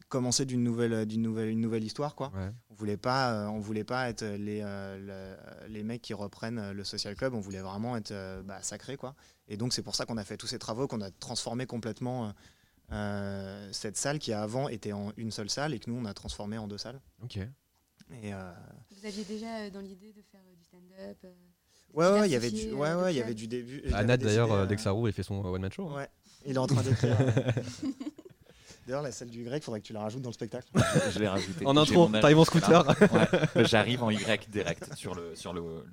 commencer 0.08 0.44
d'une 0.46 0.62
nouvelle 0.64 1.04
d'une 1.06 1.22
nouvelle 1.22 1.50
une 1.50 1.60
nouvelle 1.60 1.84
histoire 1.84 2.14
quoi. 2.14 2.30
Ouais. 2.34 2.50
On 2.70 2.74
voulait 2.74 2.96
pas 2.96 3.32
euh, 3.32 3.46
on 3.48 3.60
voulait 3.60 3.84
pas 3.84 4.08
être 4.08 4.24
les 4.24 4.60
euh, 4.64 5.36
le- 5.66 5.68
les 5.68 5.82
mecs 5.82 6.02
qui 6.02 6.14
reprennent 6.14 6.72
le 6.72 6.84
social 6.84 7.14
club. 7.14 7.34
On 7.34 7.40
voulait 7.40 7.60
vraiment 7.60 7.96
être 7.96 8.12
euh, 8.12 8.42
bah, 8.42 8.58
sacré 8.62 8.96
quoi. 8.96 9.14
Et 9.52 9.56
donc 9.58 9.72
c'est 9.74 9.82
pour 9.82 9.94
ça 9.94 10.06
qu'on 10.06 10.16
a 10.16 10.24
fait 10.24 10.36
tous 10.38 10.46
ces 10.46 10.58
travaux, 10.58 10.86
qu'on 10.88 11.00
a 11.02 11.10
transformé 11.10 11.66
complètement. 11.66 12.26
euh, 12.28 12.30
euh, 12.92 13.68
cette 13.72 13.96
salle 13.96 14.18
qui 14.18 14.32
avant 14.32 14.68
était 14.68 14.92
en 14.92 15.12
une 15.16 15.30
seule 15.30 15.48
salle 15.50 15.72
et 15.74 15.78
que 15.78 15.88
nous 15.90 15.96
on 15.96 16.04
a 16.04 16.14
transformé 16.14 16.56
en 16.58 16.66
deux 16.68 16.78
salles. 16.78 17.00
Ok. 17.22 17.36
Et 17.36 18.34
euh, 18.34 18.52
Vous 18.90 19.06
aviez 19.06 19.24
déjà 19.24 19.70
dans 19.70 19.80
l'idée 19.80 20.12
de 20.12 20.22
faire 20.30 20.40
du 20.56 20.64
stand-up 20.64 21.18
euh, 21.24 21.32
Ouais, 21.94 22.20
ouais, 22.20 22.28
il 22.28 22.32
y 22.32 22.36
avait 22.36 22.50
du, 22.50 22.72
ouais, 22.72 22.94
ouais, 22.94 23.12
il 23.14 23.18
y 23.18 23.22
avait 23.22 23.34
du 23.34 23.46
début. 23.46 23.82
Anad 23.92 24.20
d'ailleurs, 24.22 24.66
Dexarou, 24.66 25.06
il 25.08 25.12
fait 25.12 25.22
son 25.22 25.44
one 25.44 25.60
man 25.60 25.70
show. 25.72 25.88
hein. 25.90 25.96
Ouais, 25.96 26.08
il 26.46 26.54
est 26.54 26.58
en 26.58 26.66
train 26.66 26.82
d'écrire. 26.82 27.16
D'ailleurs, 28.86 29.02
la 29.02 29.12
salle 29.12 29.30
du 29.30 29.44
grec, 29.44 29.62
faudrait 29.62 29.80
que 29.80 29.86
tu 29.86 29.92
la 29.92 30.00
rajoutes 30.00 30.22
dans 30.22 30.30
le 30.30 30.34
spectacle. 30.34 30.66
Je 31.12 31.18
l'ai 31.20 31.28
rajouté. 31.28 31.64
En 31.66 31.76
intro, 31.76 32.06
âge, 32.12 32.20
t'arrives 32.20 32.38
en 32.40 32.44
scooter. 32.44 32.84
Ouais, 33.12 33.64
J'arrive 33.64 34.02
en 34.02 34.10
Y 34.10 34.50
direct 34.50 34.94
sur 34.96 35.14
le. 35.14 35.36
Sur 35.36 35.52
le, 35.52 35.60
le- 35.60 35.84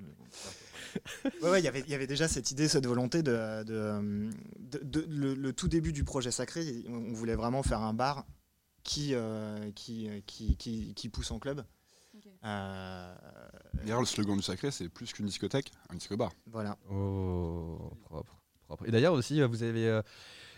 Ouais, 1.42 1.50
ouais, 1.50 1.60
il 1.60 1.64
y 1.64 1.68
avait- 1.68 1.80
il 1.86 1.90
y 1.90 1.94
avait 1.94 2.06
déjà 2.06 2.28
cette 2.28 2.50
idée, 2.50 2.68
cette 2.68 2.86
volonté 2.86 3.22
de. 3.22 3.30
de, 3.64 3.74
euh, 3.74 4.30
de- 4.58 4.80
de- 4.82 5.06
le, 5.08 5.34
le 5.34 5.52
tout 5.52 5.68
début 5.68 5.92
du 5.92 6.04
projet 6.04 6.30
sacré, 6.30 6.84
on 6.88 7.12
voulait 7.12 7.34
vraiment 7.36 7.62
faire 7.62 7.80
un 7.80 7.94
bar 7.94 8.26
qui, 8.82 9.14
euh, 9.14 9.70
qui, 9.72 10.08
qui, 10.26 10.56
qui, 10.56 10.94
qui 10.94 11.08
pousse 11.08 11.30
en 11.30 11.38
club. 11.38 11.64
Ok. 12.16 12.26
Euh, 12.44 13.14
D'ailleurs, 13.74 14.00
le 14.00 14.06
slogan 14.06 14.36
du 14.36 14.42
sacré, 14.42 14.70
c'est 14.70 14.88
plus 14.88 15.12
qu'une 15.12 15.26
discothèque, 15.26 15.70
un 15.90 15.94
disco-bar. 15.94 16.32
voilà. 16.46 16.76
Oh, 16.90 17.92
propre, 18.04 18.36
propre. 18.66 18.86
Et 18.88 18.90
d'ailleurs 18.90 19.14
aussi, 19.14 19.40
euh, 19.40 19.46
vous 19.46 19.62
avez, 19.62 19.86
euh, 19.88 20.02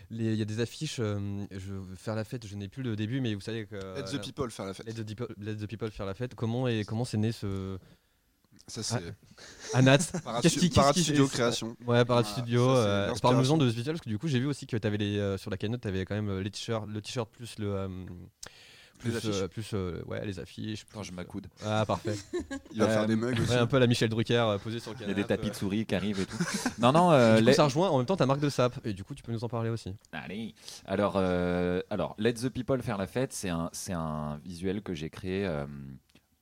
les- 0.09 0.33
il 0.33 0.37
y 0.37 0.41
a 0.41 0.45
des 0.45 0.59
affiches. 0.59 0.97
euh, 0.99 1.45
je 1.51 1.73
veux 1.73 1.95
faire 1.95 2.15
la 2.15 2.23
fête. 2.23 2.45
Je 2.47 2.55
n'ai 2.55 2.67
plus 2.67 2.83
le 2.83 2.95
début, 2.95 3.21
mais 3.21 3.33
vous 3.35 3.41
savez 3.41 3.65
que. 3.65 3.75
Let 3.75 4.17
the 4.17 4.21
people 4.21 4.49
faire 4.51 4.65
la 4.65 4.73
fête. 4.73 4.85
Let 4.87 4.93
the, 4.93 5.05
people, 5.05 5.27
let 5.37 5.55
the 5.57 5.67
people 5.67 5.91
faire 5.91 6.05
la 6.05 6.13
fête. 6.13 6.33
Comment 6.35 6.67
et 6.67 6.83
comment 6.85 7.05
c'est 7.05 7.17
né 7.17 7.31
ce 7.31 7.77
Ça, 8.67 8.81
c'est 8.83 8.95
Anat 9.73 9.97
Qu'est-ce 10.41 10.57
qui- 10.59 11.03
Studio 11.03 11.27
Création. 11.27 11.75
Ouais, 11.85 12.05
par 12.05 12.17
Ah, 12.17 12.21
le 12.21 12.25
studio. 12.25 12.69
euh. 12.69 13.13
Parle-nous-en 13.21 13.57
de 13.57 13.69
ce 13.69 13.75
visuel 13.75 13.95
parce 13.95 14.03
que 14.05 14.09
du 14.09 14.17
coup 14.17 14.27
j'ai 14.27 14.39
vu 14.39 14.45
aussi 14.45 14.65
que 14.67 14.77
avais 14.85 14.97
les 14.97 15.17
euh, 15.17 15.37
sur 15.37 15.49
la 15.51 15.57
cagnotte, 15.57 15.81
t'avais 15.81 16.05
quand 16.05 16.15
même 16.15 16.29
euh, 16.29 16.41
les 16.41 16.49
t-shirts, 16.51 16.87
le 16.87 17.01
t-shirt 17.01 17.29
plus 17.29 17.57
le 17.59 17.73
euh, 17.75 17.87
plus 18.99 19.09
Les 19.11 19.17
affiches. 19.17 19.35
euh, 19.35 19.47
plus 19.49 19.71
euh, 19.73 20.01
ouais 20.07 20.25
les 20.25 20.39
affiches. 20.39 20.85
Plus, 20.85 21.03
je 21.03 21.11
m'accoude. 21.11 21.47
euh, 21.63 21.81
Ah 21.81 21.85
parfait. 21.85 22.15
Il 22.71 22.79
va 22.79 22.85
Euh, 22.85 22.93
faire 22.93 23.05
des 23.07 23.17
mugs 23.17 23.37
aussi. 23.37 23.51
Ouais, 23.51 23.57
un 23.57 23.67
peu 23.67 23.75
à 23.75 23.79
la 23.81 23.87
Michel 23.87 24.07
Drucker 24.07 24.35
euh, 24.35 24.57
posé 24.59 24.79
sur 24.79 24.91
le 24.91 24.97
Il 24.97 25.01
y 25.01 25.03
a 25.03 25.07
canapé. 25.07 25.21
des 25.23 25.27
tapis 25.27 25.49
de 25.49 25.55
souris 25.55 25.85
qui 25.85 25.95
arrivent 25.95 26.21
et 26.21 26.25
tout. 26.25 26.37
Non, 26.79 26.93
non, 26.93 27.11
euh, 27.11 27.35
Du 27.35 27.41
coup, 27.43 27.47
les- 27.49 27.53
ça 27.53 27.65
rejoint 27.65 27.89
en 27.89 27.97
même 27.97 28.05
temps 28.05 28.15
ta 28.15 28.25
marque 28.25 28.39
de 28.39 28.47
sap 28.49 28.79
et 28.85 28.93
du 28.93 29.03
coup 29.03 29.13
tu 29.13 29.23
peux 29.23 29.33
nous 29.33 29.43
en 29.43 29.49
parler 29.49 29.69
aussi. 29.69 29.93
Allez. 30.13 30.55
Alors, 30.85 31.15
euh, 31.17 31.81
alors, 31.89 32.15
Let 32.17 32.33
the 32.35 32.49
People 32.49 32.81
faire 32.81 32.97
la 32.97 33.07
fête, 33.07 33.33
c'est 33.33 33.49
un, 33.49 33.69
c'est 33.73 33.93
un 33.93 34.39
visuel 34.45 34.81
que 34.81 34.93
j'ai 34.93 35.09
créé 35.09 35.45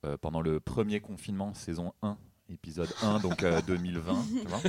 euh, 0.04 0.12
euh, 0.12 0.16
pendant 0.16 0.40
le 0.40 0.60
premier 0.60 1.00
confinement, 1.00 1.54
saison 1.54 1.92
1, 2.02 2.16
épisode 2.50 2.92
1, 3.02 3.20
donc 3.20 3.42
euh, 3.42 3.60
2020. 3.66 4.24
tu 4.42 4.46
vois. 4.48 4.60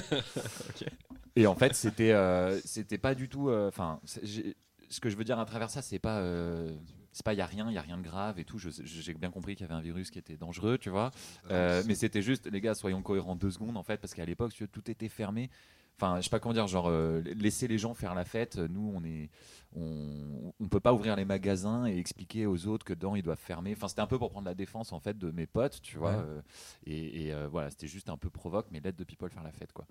Et 1.35 1.47
en 1.47 1.55
fait, 1.55 1.73
c'était, 1.73 2.11
euh, 2.11 2.59
c'était 2.63 2.97
pas 2.97 3.15
du 3.15 3.29
tout. 3.29 3.49
euh, 3.49 3.67
Enfin, 3.67 3.99
ce 4.05 4.99
que 4.99 5.09
je 5.09 5.15
veux 5.17 5.23
dire 5.23 5.39
à 5.39 5.45
travers 5.45 5.69
ça, 5.69 5.81
c'est 5.81 5.99
pas. 5.99 6.19
euh, 6.19 6.71
c'est 7.11 7.23
pas, 7.23 7.33
il 7.33 7.37
y 7.37 7.41
a 7.41 7.45
rien, 7.45 7.67
il 7.69 7.73
y 7.73 7.77
a 7.77 7.81
rien 7.81 7.97
de 7.97 8.03
grave 8.03 8.39
et 8.39 8.43
tout. 8.45 8.57
J'ai 8.59 9.13
bien 9.13 9.29
compris 9.29 9.55
qu'il 9.55 9.65
y 9.65 9.69
avait 9.69 9.77
un 9.77 9.81
virus 9.83 10.09
qui 10.09 10.17
était 10.17 10.35
dangereux, 10.37 10.77
tu 10.79 10.89
vois. 10.89 11.11
Euh, 11.51 11.83
mais 11.85 11.93
c'était 11.93 12.23
juste, 12.23 12.49
les 12.51 12.59
gars, 12.61 12.73
soyons 12.73 13.01
cohérents 13.03 13.35
deux 13.35 13.51
secondes 13.51 13.77
en 13.77 13.83
fait, 13.83 13.97
parce 13.97 14.13
qu'à 14.15 14.25
l'époque, 14.25 14.51
tout 14.71 14.89
était 14.91 15.09
fermé. 15.09 15.49
Enfin, 15.97 16.17
je 16.17 16.23
sais 16.23 16.29
pas 16.29 16.39
comment 16.39 16.53
dire, 16.53 16.67
genre 16.67 16.87
euh, 16.89 17.21
laisser 17.21 17.67
les 17.67 17.77
gens 17.77 17.93
faire 17.93 18.15
la 18.15 18.25
fête. 18.25 18.57
Nous, 18.57 18.91
on 18.95 19.03
est, 19.03 19.29
on, 19.75 20.53
on 20.59 20.67
peut 20.67 20.79
pas 20.79 20.93
ouvrir 20.93 21.15
les 21.15 21.25
magasins 21.25 21.85
et 21.85 21.97
expliquer 21.97 22.45
aux 22.45 22.67
autres 22.67 22.83
que 22.85 22.93
dedans 22.93 23.15
ils 23.15 23.23
doivent 23.23 23.37
fermer. 23.39 23.73
Enfin, 23.73 23.87
c'était 23.87 24.01
un 24.01 24.07
peu 24.07 24.17
pour 24.17 24.29
prendre 24.31 24.45
la 24.47 24.55
défense 24.55 24.91
en 24.91 24.99
fait 24.99 25.17
de 25.17 25.31
mes 25.31 25.45
potes, 25.47 25.81
tu 25.81 25.97
vois. 25.97 26.11
Ouais. 26.17 26.23
euh, 26.25 26.41
et 26.85 27.27
et, 27.27 27.33
euh, 27.33 27.47
voilà, 27.47 27.69
c'était 27.69 27.87
juste 27.87 28.09
un 28.09 28.17
peu 28.17 28.29
provoque, 28.29 28.67
mais 28.71 28.79
l'aide 28.79 28.95
de 28.95 29.03
people 29.03 29.29
faire 29.29 29.43
la 29.43 29.51
fête, 29.51 29.71
quoi. 29.73 29.85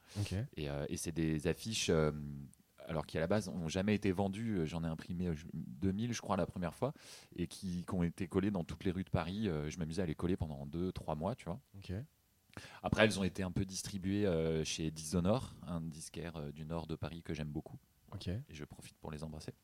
Et, 0.57 0.69
euh, 0.69 0.85
et 0.89 0.97
c'est 0.97 1.13
des 1.13 1.47
affiches, 1.47 1.89
euh, 1.89 2.11
alors 2.89 3.07
qui 3.07 3.17
à 3.17 3.21
la 3.21 3.29
base 3.29 3.49
n'ont 3.49 3.69
jamais 3.69 3.95
été 3.95 4.11
vendues. 4.13 4.59
euh, 4.59 4.67
J'en 4.67 4.83
ai 4.85 4.89
imprimé 4.89 5.29
euh, 5.29 5.35
je- 5.35 5.47
2000, 5.55 6.13
je 6.13 6.21
crois, 6.21 6.37
la 6.37 6.47
première 6.47 6.75
fois, 6.75 6.93
et 7.37 7.47
qui, 7.47 7.85
qui 7.85 7.95
ont 7.95 8.03
été 8.03 8.27
collées 8.27 8.51
dans 8.51 8.65
toutes 8.65 8.85
les 8.85 8.91
rues 8.91 9.05
de 9.05 9.11
Paris. 9.11 9.49
Euh, 9.49 9.71
je 9.71 9.79
m'amusais 9.79 10.03
à 10.03 10.07
les 10.07 10.17
coller 10.17 10.37
pendant 10.37 10.67
2-3 10.67 11.15
mois, 11.17 11.35
tu 11.37 11.45
vois. 11.47 11.61
Après, 12.83 13.05
elles 13.05 13.19
ont 13.19 13.25
été 13.25 13.43
un 13.43 13.51
peu 13.51 13.65
distribuées 13.65 14.27
euh, 14.27 14.65
chez 14.65 14.91
Dishonor, 14.91 15.55
un 15.67 15.81
disquaire 15.81 16.37
euh, 16.37 16.53
du 16.53 16.65
nord 16.67 16.87
de 16.87 16.95
Paris 16.97 17.23
que 17.23 17.33
j'aime 17.35 17.51
beaucoup, 17.51 17.79
Ok. 18.13 18.29
et 18.29 18.43
je 18.51 18.65
profite 18.65 18.97
pour 18.99 19.11
les 19.11 19.23
embrasser. 19.25 19.55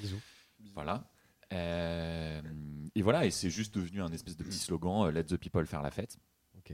Bisous. 0.00 0.20
Voilà. 0.74 1.10
Euh, 1.52 2.42
et 2.94 3.02
voilà, 3.02 3.26
et 3.26 3.30
c'est 3.30 3.50
juste 3.50 3.74
devenu 3.74 4.02
un 4.02 4.12
espèce 4.12 4.36
de 4.36 4.44
petit 4.44 4.58
slogan 4.58 5.06
euh, 5.06 5.10
Let 5.12 5.24
the 5.24 5.36
people 5.36 5.66
faire 5.66 5.82
la 5.82 5.90
fête, 5.90 6.18
Ok. 6.58 6.72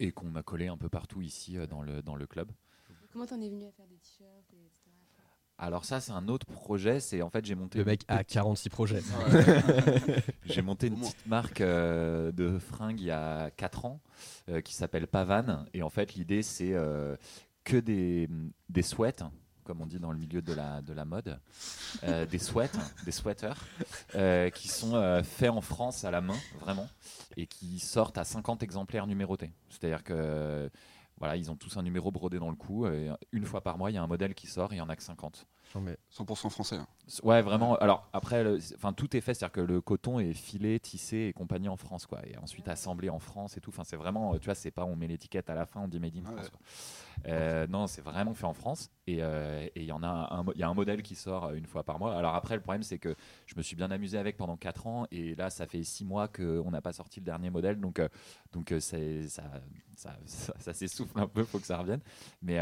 et 0.00 0.12
qu'on 0.12 0.34
a 0.34 0.42
collé 0.42 0.66
un 0.68 0.76
peu 0.78 0.88
partout 0.88 1.20
ici 1.22 1.56
euh, 1.58 1.66
dans, 1.66 1.82
le, 1.82 2.02
dans 2.02 2.16
le 2.16 2.26
club. 2.26 2.50
Comment 3.12 3.26
t'en 3.26 3.40
es 3.40 3.48
venu 3.48 3.64
à 3.66 3.72
faire 3.72 3.86
des 3.86 3.98
t-shirts, 3.98 4.52
et. 4.52 4.70
Alors 5.58 5.84
ça, 5.86 6.00
c'est 6.00 6.12
un 6.12 6.28
autre 6.28 6.46
projet. 6.46 7.00
C'est 7.00 7.22
en 7.22 7.30
fait, 7.30 7.44
j'ai 7.46 7.54
monté. 7.54 7.78
Le 7.78 7.84
une 7.84 7.90
mec 7.90 8.02
a 8.08 8.18
petite- 8.18 8.34
46 8.34 8.68
projets. 8.68 9.02
J'ai 10.44 10.62
monté 10.62 10.88
une 10.88 11.00
petite 11.00 11.26
marque 11.26 11.60
euh, 11.60 12.30
de 12.32 12.58
fringues 12.58 13.00
il 13.00 13.06
y 13.06 13.10
a 13.10 13.50
4 13.50 13.84
ans 13.86 14.00
euh, 14.48 14.60
qui 14.60 14.74
s'appelle 14.74 15.06
Pavane. 15.06 15.66
Et 15.74 15.82
en 15.82 15.90
fait, 15.90 16.14
l'idée, 16.14 16.42
c'est 16.42 16.72
euh, 16.74 17.16
que 17.64 17.76
des, 17.78 18.28
des 18.68 18.82
sweats, 18.82 19.30
comme 19.64 19.80
on 19.80 19.86
dit 19.86 19.98
dans 19.98 20.12
le 20.12 20.18
milieu 20.18 20.42
de 20.42 20.52
la, 20.52 20.82
de 20.82 20.92
la 20.92 21.04
mode, 21.04 21.40
euh, 22.04 22.26
des 22.26 22.38
sweats, 22.38 22.68
des 23.04 23.10
sweaters, 23.12 23.64
euh, 24.14 24.50
qui 24.50 24.68
sont 24.68 24.94
euh, 24.94 25.22
faits 25.22 25.50
en 25.50 25.60
France 25.62 26.04
à 26.04 26.10
la 26.10 26.20
main, 26.20 26.36
vraiment, 26.60 26.88
et 27.36 27.46
qui 27.46 27.78
sortent 27.80 28.18
à 28.18 28.24
50 28.24 28.62
exemplaires 28.62 29.06
numérotés. 29.06 29.50
C'est-à-dire 29.70 30.04
que 30.04 30.70
Voilà, 31.18 31.36
ils 31.36 31.50
ont 31.50 31.56
tous 31.56 31.76
un 31.78 31.82
numéro 31.82 32.10
brodé 32.10 32.38
dans 32.38 32.50
le 32.50 32.56
cou. 32.56 32.86
Et 32.86 33.10
une 33.32 33.44
fois 33.46 33.62
par 33.62 33.78
mois, 33.78 33.90
il 33.90 33.94
y 33.94 33.96
a 33.96 34.02
un 34.02 34.06
modèle 34.06 34.34
qui 34.34 34.46
sort, 34.46 34.74
il 34.74 34.76
y 34.76 34.80
en 34.82 34.88
a 34.90 34.96
que 34.96 35.02
50. 35.02 35.46
J'en 35.72 35.80
mets. 35.80 35.96
100% 36.12 36.50
français. 36.50 36.76
hein. 36.76 36.86
Ouais, 37.22 37.40
vraiment. 37.42 37.76
Alors 37.76 38.08
après, 38.12 38.44
le- 38.44 38.58
enfin 38.74 38.92
tout 38.92 39.16
est 39.16 39.20
fait, 39.20 39.32
c'est-à-dire 39.34 39.52
que 39.52 39.60
le 39.62 39.80
coton 39.80 40.18
est 40.20 40.34
filé, 40.34 40.78
tissé 40.78 41.16
et 41.28 41.32
compagnie 41.32 41.68
en 41.68 41.76
France, 41.76 42.06
quoi, 42.06 42.20
et 42.26 42.36
ensuite 42.38 42.68
assemblé 42.68 43.08
en 43.08 43.18
France 43.18 43.56
et 43.56 43.60
tout. 43.60 43.70
Enfin, 43.70 43.84
c'est 43.84 43.96
vraiment, 43.96 44.36
tu 44.38 44.44
vois, 44.44 44.54
c'est 44.54 44.70
pas 44.70 44.84
on 44.84 44.94
met 44.94 45.06
l'étiquette 45.06 45.48
à 45.50 45.54
la 45.54 45.64
fin, 45.66 45.80
on 45.80 45.88
dit 45.88 45.98
made 46.00 46.16
in 46.16 46.22
Ah 46.26 46.32
France. 46.32 46.44
ouais. 46.44 46.50
quoi. 46.50 46.60
Euh, 47.32 47.66
non, 47.66 47.86
c'est 47.86 48.02
vraiment 48.02 48.34
fait 48.34 48.44
en 48.46 48.52
France. 48.54 48.90
Et 49.08 49.22
euh, 49.22 49.64
et 49.76 49.82
il 49.82 49.84
y 49.84 49.92
en 49.92 50.02
a 50.02 50.08
un, 50.08 50.44
il 50.54 50.60
y 50.60 50.64
a 50.64 50.68
un 50.68 50.74
modèle 50.74 51.02
qui 51.02 51.14
sort 51.14 51.46
euh, 51.46 51.54
une 51.54 51.66
fois 51.66 51.84
par 51.84 51.98
mois. 51.98 52.16
Alors 52.16 52.34
après, 52.34 52.56
le 52.56 52.60
problème 52.60 52.82
c'est 52.82 52.98
que 52.98 53.14
je 53.46 53.54
me 53.56 53.62
suis 53.62 53.76
bien 53.76 53.90
amusé 53.90 54.18
avec 54.18 54.36
pendant 54.36 54.56
4 54.56 54.86
ans, 54.86 55.06
et 55.12 55.36
là, 55.36 55.48
ça 55.48 55.66
fait 55.66 55.82
6 55.82 56.04
mois 56.04 56.26
qu'on 56.26 56.70
n'a 56.70 56.80
pas 56.80 56.92
sorti 56.92 57.20
le 57.20 57.24
dernier 57.24 57.50
modèle, 57.50 57.80
donc 57.80 58.00
euh, 58.00 58.08
donc 58.52 58.74
ça, 58.80 58.96
ça, 59.94 60.16
ça, 60.58 60.72
s'essouffle 60.72 61.20
un 61.20 61.28
peu, 61.28 61.44
faut 61.44 61.58
que 61.58 61.66
ça 61.66 61.78
revienne. 61.78 62.00
Mais 62.42 62.58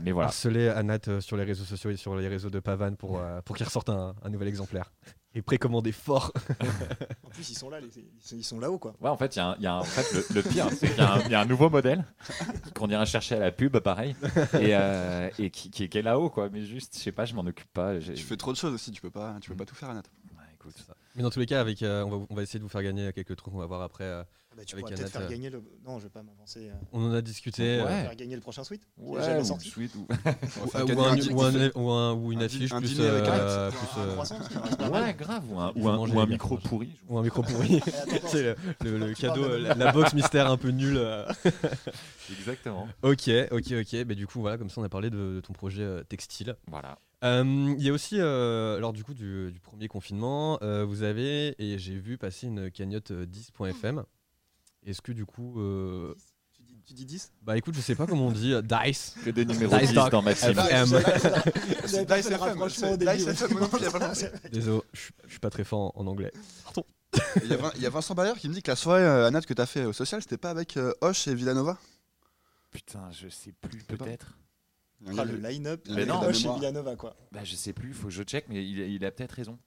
mais 0.00 0.12
voilà. 0.12 0.28
Harceler 0.28 0.68
Anat 0.68 1.20
sur 1.20 1.36
les 1.36 1.44
réseaux 1.44 1.64
sociaux 1.64 1.90
et 1.90 1.96
sur 1.96 2.16
les 2.16 2.28
réseaux 2.28 2.50
de 2.50 2.60
Pavane 2.60 2.96
pour, 2.96 3.20
pour 3.44 3.56
qu'il 3.56 3.66
ressorte 3.66 3.90
un 3.90 4.14
nouvel 4.28 4.48
exemplaire. 4.48 4.90
Et 5.36 5.42
précommander 5.42 5.92
fort. 5.92 6.32
En 7.24 7.28
plus, 7.28 7.50
ils 7.50 7.54
sont 7.58 7.68
là, 7.68 7.78
les- 7.80 7.88
ils 8.32 8.42
sont- 8.42 8.58
là-haut, 8.58 8.78
quoi. 8.78 8.94
Ouais, 9.02 9.10
en 9.10 9.16
fait, 9.18 9.36
il 9.36 9.38
y 9.38 9.42
a 9.42 9.48
un- 9.48 9.56
il 9.58 9.62
y 9.62 9.66
a 9.66 9.74
un- 9.74 9.80
en 9.80 9.84
fait, 9.84 10.10
le, 10.14 10.24
le 10.36 10.42
pire, 10.42 10.68
c'est 10.70 10.88
qu'il 10.88 10.96
y, 10.96 11.00
a 11.00 11.12
un- 11.14 11.20
il 11.20 11.30
y 11.30 11.34
a 11.34 11.40
un 11.40 11.44
nouveau 11.44 11.68
modèle 11.68 12.02
qu'on 12.74 12.88
ira 12.88 13.04
chercher 13.04 13.34
à 13.34 13.40
la 13.40 13.52
pub, 13.52 13.76
pareil, 13.80 14.16
et, 14.54 14.74
euh, 14.74 15.28
et 15.38 15.50
qui, 15.50 15.70
qui 15.70 15.84
est- 15.84 15.88
qui 15.90 15.98
est 15.98 16.02
là-haut, 16.02 16.30
quoi. 16.30 16.48
Mais 16.50 16.64
juste, 16.64 16.96
je 16.96 17.02
sais 17.02 17.12
pas, 17.12 17.26
je 17.26 17.34
m'en 17.34 17.42
occupe 17.42 17.70
pas. 17.74 18.00
j'ai- 18.00 18.14
Tu 18.14 18.24
fais 18.24 18.38
trop 18.38 18.52
de 18.52 18.56
choses 18.56 18.72
aussi, 18.72 18.90
tu 18.92 19.02
peux 19.02 19.10
pas, 19.10 19.36
tu 19.42 19.50
peux 19.50 19.56
pas 19.56 19.66
tout 19.66 19.74
faire, 19.74 19.90
Anat. 19.90 20.02
Ouais, 20.32 20.44
écoute. 20.54 20.74
Mais 21.14 21.22
dans 21.22 21.28
tous 21.30 21.40
les 21.40 21.46
cas, 21.46 21.60
avec, 21.60 21.82
euh, 21.82 22.02
on, 22.04 22.10
va, 22.16 22.26
on 22.30 22.34
va 22.34 22.42
essayer 22.42 22.58
de 22.58 22.64
vous 22.64 22.70
faire 22.70 22.82
gagner 22.82 23.12
quelques 23.12 23.36
trucs. 23.36 23.52
On 23.54 23.58
va 23.58 23.66
voir 23.66 23.82
après. 23.82 24.04
euh, 24.04 24.24
Bah, 24.56 24.62
tu 24.64 24.74
pourrais 24.76 24.94
peut-être 24.94 25.10
faire 25.12 25.20
euh, 25.22 25.28
gagner 25.28 25.50
le. 25.50 25.62
Non, 25.84 25.98
je 25.98 26.04
vais 26.04 26.08
pas 26.10 26.22
m'avancer. 26.22 26.68
euh, 26.70 26.74
on 26.92 27.04
en 27.10 27.12
a 27.12 27.20
discuté. 27.20 27.62
Ouais. 27.62 27.86
euh, 27.86 28.02
Faire 28.04 28.16
gagner 28.16 28.34
le 28.36 28.40
prochain 28.40 28.64
suite 28.64 28.82
Ouais, 28.96 29.20
jamais 29.22 29.40
ou 29.42 29.44
sorti. 29.44 29.68
suite, 29.68 29.94
ou- 29.96 30.06
ou, 30.64 30.66
faire 30.68 30.84
ou 30.84 30.86
gagner 30.88 31.02
un- 31.06 31.10
un 31.12 31.16
dîner- 31.16 31.32
ou 31.34 31.42
un- 31.42 31.72
ou 31.74 31.90
un- 31.90 32.12
ou 32.14 32.32
une 32.32 32.42
affiche 32.42 32.72
un 32.72 32.80
plus. 32.80 32.98
avec 33.00 33.28
euh, 33.28 33.68
un- 33.68 33.70
plus, 33.70 33.86
euh, 33.98 34.12
croissant. 34.14 34.38
Ouais, 34.92 35.14
grave, 35.14 35.44
ou 35.52 35.58
un, 35.60 35.72
ou 35.76 35.88
un, 35.88 35.98
ou 35.98 36.20
un 36.20 36.26
micro 36.26 36.56
pourri. 36.56 36.88
ou 37.08 37.18
un 37.18 37.22
micro 37.22 37.42
pourri. 37.42 37.80
C'est 38.28 38.42
le, 38.42 38.56
le- 38.84 38.98
le 38.98 39.14
tu 39.14 39.20
cadeau, 39.22 39.58
la, 39.58 39.74
la 39.74 39.92
box 39.92 40.14
mystère 40.14 40.50
un 40.50 40.56
peu 40.56 40.70
nulle. 40.70 41.00
Exactement. 42.38 42.88
ok, 43.02 43.30
ok, 43.50 43.72
ok. 43.72 43.92
Mais 44.06 44.14
du 44.14 44.26
coup, 44.26 44.40
voilà, 44.40 44.58
comme 44.58 44.70
ça, 44.70 44.80
on 44.80 44.84
a 44.84 44.88
parlé 44.88 45.10
de, 45.10 45.16
de 45.36 45.40
ton 45.40 45.52
projet 45.52 45.82
euh, 45.82 46.02
textile. 46.02 46.56
Voilà. 46.68 46.98
Euh, 47.24 47.74
Il 47.78 47.82
y 47.84 47.88
a 47.88 47.92
aussi, 47.92 48.16
euh, 48.20 48.78
lors 48.78 48.92
du 48.92 49.02
coup 49.02 49.14
du, 49.14 49.50
du 49.50 49.60
premier 49.60 49.88
confinement, 49.88 50.58
euh, 50.62 50.84
vous 50.84 51.02
avez, 51.02 51.54
et 51.62 51.78
j'ai 51.78 51.96
vu 51.98 52.18
passer 52.18 52.46
une 52.46 52.70
cagnotte 52.70 53.10
euh, 53.10 53.26
10.fm. 53.26 54.04
Est-ce 54.86 55.02
que 55.02 55.12
du 55.12 55.26
coup, 55.26 55.60
euh, 55.60 56.14
Tu 56.54 56.62
dis- 56.62 56.80
Tu 56.86 56.94
dis 56.94 57.04
10 57.04 57.32
bah 57.42 57.56
écoute, 57.58 57.74
je 57.74 57.80
sais 57.80 57.94
pas 57.96 58.06
comment 58.06 58.28
on 58.28 58.32
dit, 58.32 58.52
euh, 58.54 58.62
Dice. 58.62 59.14
Que 59.24 59.30
des 59.30 59.44
numéros 59.44 59.76
Dice 59.78 59.88
10 59.90 59.94
Talk 59.94 60.10
dans 60.12 60.22
ma 60.22 60.34
team. 60.34 60.50
FM. 60.58 60.84
Dice 60.86 60.94
FM, 62.30 62.38
pas 62.38 62.54
longtemps. 62.54 64.12
Désolé, 64.52 64.80
je 64.92 65.00
suis- 65.28 65.38
pas 65.40 65.50
très 65.50 65.64
fort 65.64 65.96
en, 65.98 66.02
en 66.02 66.06
anglais. 66.06 66.32
Il 67.42 67.48
y, 67.50 67.54
a 67.54 67.56
Vin- 67.56 67.72
il 67.76 67.82
y 67.82 67.86
a 67.86 67.90
Vincent 67.90 68.14
Bayer 68.14 68.34
qui 68.38 68.48
me 68.48 68.54
dit 68.54 68.62
que 68.62 68.70
la 68.70 68.76
soirée, 68.76 69.02
euh, 69.02 69.26
Anat, 69.26 69.42
que 69.42 69.54
t'as 69.54 69.64
fait 69.66 69.84
au 69.84 69.92
social, 69.92 70.20
c'était 70.22 70.36
pas 70.38 70.50
avec 70.50 70.76
euh, 70.76 70.92
Hoche 71.00 71.28
et 71.28 71.34
Villanova? 71.34 71.78
Putain, 72.70 73.10
je 73.12 73.28
sais 73.28 73.52
plus, 73.52 73.82
peut-être. 73.84 74.36
Il 75.00 75.06
y 75.06 75.10
a 75.10 75.12
un 75.12 75.18
Ah, 75.18 75.24
le 75.24 75.36
line-up, 75.36 75.82
Mais 75.88 75.92
avec 76.02 76.08
non. 76.08 76.22
Hoche 76.22 76.44
et. 76.44 76.52
Villanova, 76.54 76.96
quoi. 76.96 77.16
Bah, 77.32 77.42
je 77.44 77.54
sais 77.56 77.72
plus, 77.72 77.92
faut 77.94 78.08
que 78.08 78.12
je 78.12 78.22
check, 78.22 78.46
mais 78.48 78.64
il, 78.66 78.78
il 78.80 79.04
a 79.04 79.10
peut-être 79.10 79.32
raison. 79.32 79.58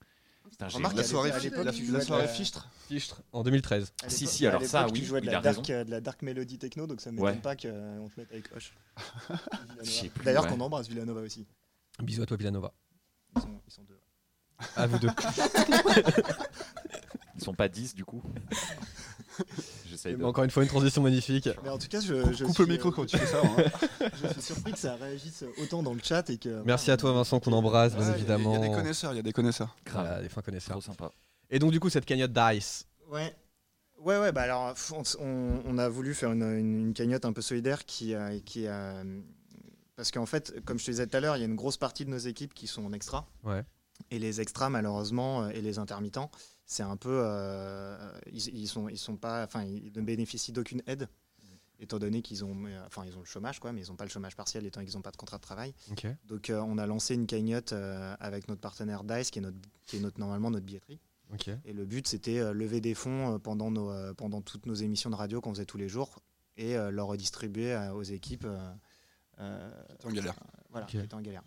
Putain, 0.49 0.67
j'ai- 0.69 0.77
Remarque, 0.77 0.95
La 0.97 1.03
soirée, 1.03 1.31
à 1.31 1.39
l'époque, 1.39 1.65
la, 1.65 1.71
tu 1.71 1.81
la 1.83 1.87
jouais 1.89 1.99
de 1.99 2.03
soirée 2.03 2.23
la- 2.23 2.27
fichtre. 2.27 2.67
Fichtre, 2.87 3.21
en 3.31 3.43
2013. 3.43 3.93
À 4.03 4.09
Si, 4.09 4.27
si, 4.27 4.45
alors 4.47 4.63
ça, 4.63 4.85
oui, 4.87 4.93
Tu 4.99 5.05
jouais 5.05 5.21
de 5.21 5.25
il 5.27 5.31
la, 5.31 5.37
a 5.37 5.41
dark, 5.41 5.57
raison. 5.65 5.83
de 5.85 5.91
la 5.91 6.01
dark 6.01 6.21
melody 6.21 6.57
techno, 6.57 6.87
donc 6.87 7.01
ça 7.01 7.11
m'étonne 7.11 7.25
Ouais. 7.27 7.35
pas 7.35 7.55
qu'on 7.55 8.09
te 8.09 8.19
mette 8.19 8.31
avec 8.31 8.49
Hoche. 8.55 8.73
D'ailleurs, 10.23 10.43
ouais. 10.43 10.49
qu'on 10.49 10.59
embrasse 10.59 10.87
Villanova 10.89 11.21
aussi. 11.21 11.45
Bisous 12.01 12.23
à 12.23 12.25
toi, 12.25 12.37
Villanova. 12.37 12.73
Ils 13.35 13.41
sont, 13.41 13.61
ils 13.67 13.71
sont 13.73 13.83
deux. 13.83 13.99
À 14.75 14.87
vous 14.87 14.99
deux. 14.99 15.09
Ils 17.35 17.43
sont 17.43 17.53
pas 17.53 17.69
10 17.69 17.95
du 17.95 18.03
coup. 18.05 18.21
J'essaye 20.03 20.17
de. 20.17 20.23
Encore 20.23 20.43
une 20.43 20.49
fois, 20.49 20.63
une 20.63 20.69
transition 20.69 21.01
magnifique. 21.01 21.49
Mais 21.63 21.69
en 21.69 21.77
tout 21.77 21.87
cas, 21.87 21.99
je, 21.99 22.33
je 22.33 22.45
Coupe 22.45 22.55
suis, 22.55 22.65
le 22.65 22.71
micro 22.71 22.89
euh, 22.89 22.91
quand 22.91 23.05
tu 23.05 23.17
fais 23.17 23.25
ça. 23.25 23.41
hein. 23.43 23.63
Je 24.23 24.27
suis 24.33 24.41
surpris 24.41 24.71
que 24.73 24.79
ça 24.79 24.95
réagisse 24.95 25.43
autant 25.61 25.83
dans 25.83 25.93
le 25.93 25.99
chat 26.03 26.29
et 26.29 26.37
que. 26.37 26.61
Merci 26.65 26.91
à 26.91 26.97
toi, 26.97 27.11
Vincent, 27.13 27.39
qu'on 27.39 27.51
embrasse, 27.53 27.95
bien 27.95 28.01
Ouais, 28.01 28.05
il 28.05 28.09
y 28.09 28.13
a- 28.13 28.17
évidemment. 28.17 28.55
Il 28.55 28.61
y 28.61 28.63
a 28.65 28.67
des 28.69 28.73
connaisseurs, 28.75 29.13
il 29.13 29.15
y 29.17 29.19
a 29.19 29.23
des 29.23 29.33
connaisseurs. 29.33 29.75
Voilà, 29.91 30.21
des 30.21 30.29
fins 30.29 30.41
connaisseurs. 30.41 30.77
Trop 30.77 30.81
sympa. 30.81 31.11
Et 31.49 31.59
donc, 31.59 31.71
du 31.71 31.79
coup, 31.79 31.89
cette 31.89 32.05
cagnotte 32.05 32.31
Dice. 32.31 32.85
Ouais. 33.09 33.35
Ouais, 34.01 34.17
ouais, 34.17 34.31
bah 34.31 34.43
alors, 34.43 34.73
on, 35.19 35.77
a 35.77 35.89
voulu 35.89 36.13
faire 36.13 36.31
une, 36.31 36.43
une- 36.43 36.79
une 36.87 36.93
cagnotte 36.93 37.25
un 37.25 37.33
peu 37.33 37.41
solidaire 37.41 37.85
qui. 37.85 38.13
euh, 38.15 38.39
qui 38.45 38.65
euh, 38.67 39.03
parce 39.97 40.11
qu'en 40.11 40.25
fait, 40.25 40.63
comme 40.63 40.79
je 40.79 40.85
te 40.85 40.91
disais 40.91 41.05
tout 41.07 41.17
à 41.17 41.19
l'heure, 41.19 41.35
il 41.35 41.39
y 41.41 41.43
a 41.43 41.45
une 41.45 41.57
grosse 41.57 41.75
partie 41.75 42.05
de 42.05 42.09
nos 42.09 42.17
équipes 42.17 42.53
qui 42.53 42.67
sont 42.67 42.85
en 42.85 42.93
extra. 42.93 43.27
Ouais. 43.43 43.63
Et 44.11 44.19
les 44.19 44.39
extras, 44.39 44.69
malheureusement, 44.69 45.43
euh, 45.43 45.49
et 45.49 45.59
les 45.61 45.77
intermittents, 45.77 46.31
c'est 46.71 46.83
un 46.83 46.97
peu. 46.97 47.21
euh, 47.25 47.97
ils, 48.31 48.47
ils 48.55 48.67
sont, 48.67 48.87
ils 48.89 48.97
sont 48.99 49.17
pas. 49.17 49.43
Enfin, 49.43 49.63
ils 49.63 49.91
ne 49.95 50.01
bénéficient 50.01 50.51
d'aucune 50.51 50.83
aide, 50.85 51.09
étant 51.79 51.97
donné 51.97 52.21
qu'ils 52.21 52.45
ont. 52.45 52.55
euh, 52.67 52.85
Enfin, 52.85 53.03
ils 53.07 53.15
ont 53.17 53.21
le 53.21 53.25
chômage, 53.25 53.59
quoi, 53.59 53.71
mais 53.73 53.81
ils 53.81 53.89
n'ont 53.89 53.95
pas 53.95 54.05
le 54.05 54.11
chômage 54.11 54.35
partiel, 54.35 54.67
étant 54.67 54.85
qu'ils 54.85 54.93
n'ont 54.95 55.01
pas 55.01 55.09
de 55.11 55.17
contrat 55.17 55.37
de 55.37 55.41
travail. 55.41 55.73
Donc, 56.27 56.51
euh, 56.51 56.59
on 56.61 56.77
a 56.77 56.85
lancé 56.85 57.15
une 57.15 57.25
cagnotte 57.25 57.73
euh, 57.73 58.15
avec 58.19 58.47
notre 58.47 58.61
partenaire 58.61 59.03
Dice, 59.03 59.31
qui 59.31 59.39
est, 59.39 59.41
notre, 59.41 59.57
qui 59.87 59.97
est 59.97 59.99
notre, 59.99 60.19
normalement 60.19 60.51
notre 60.51 60.65
billetterie. 60.65 60.99
Et 61.65 61.73
le 61.73 61.85
but, 61.85 62.07
c'était 62.07 62.37
euh, 62.39 62.53
lever 62.53 62.81
des 62.81 62.93
fonds 62.93 63.39
pendant, 63.39 63.71
nos, 63.71 63.89
euh, 63.89 64.13
pendant 64.13 64.41
toutes 64.41 64.67
nos 64.67 64.75
émissions 64.75 65.09
de 65.09 65.15
radio 65.15 65.41
qu'on 65.41 65.51
faisait 65.53 65.65
tous 65.65 65.77
les 65.77 65.89
jours 65.89 66.19
et 66.57 66.75
euh, 66.77 66.91
leur 66.91 67.07
redistribuer 67.07 67.73
euh, 67.73 67.93
aux 67.93 68.03
équipes 68.03 68.45
euh, 68.45 68.57
euh, 69.39 69.71
en 70.03 70.09
galère. 70.11 70.35
voilà, 70.69 70.85
qui 70.87 70.97
étaient 71.05 71.13
en 71.15 71.21
galère. 71.21 71.43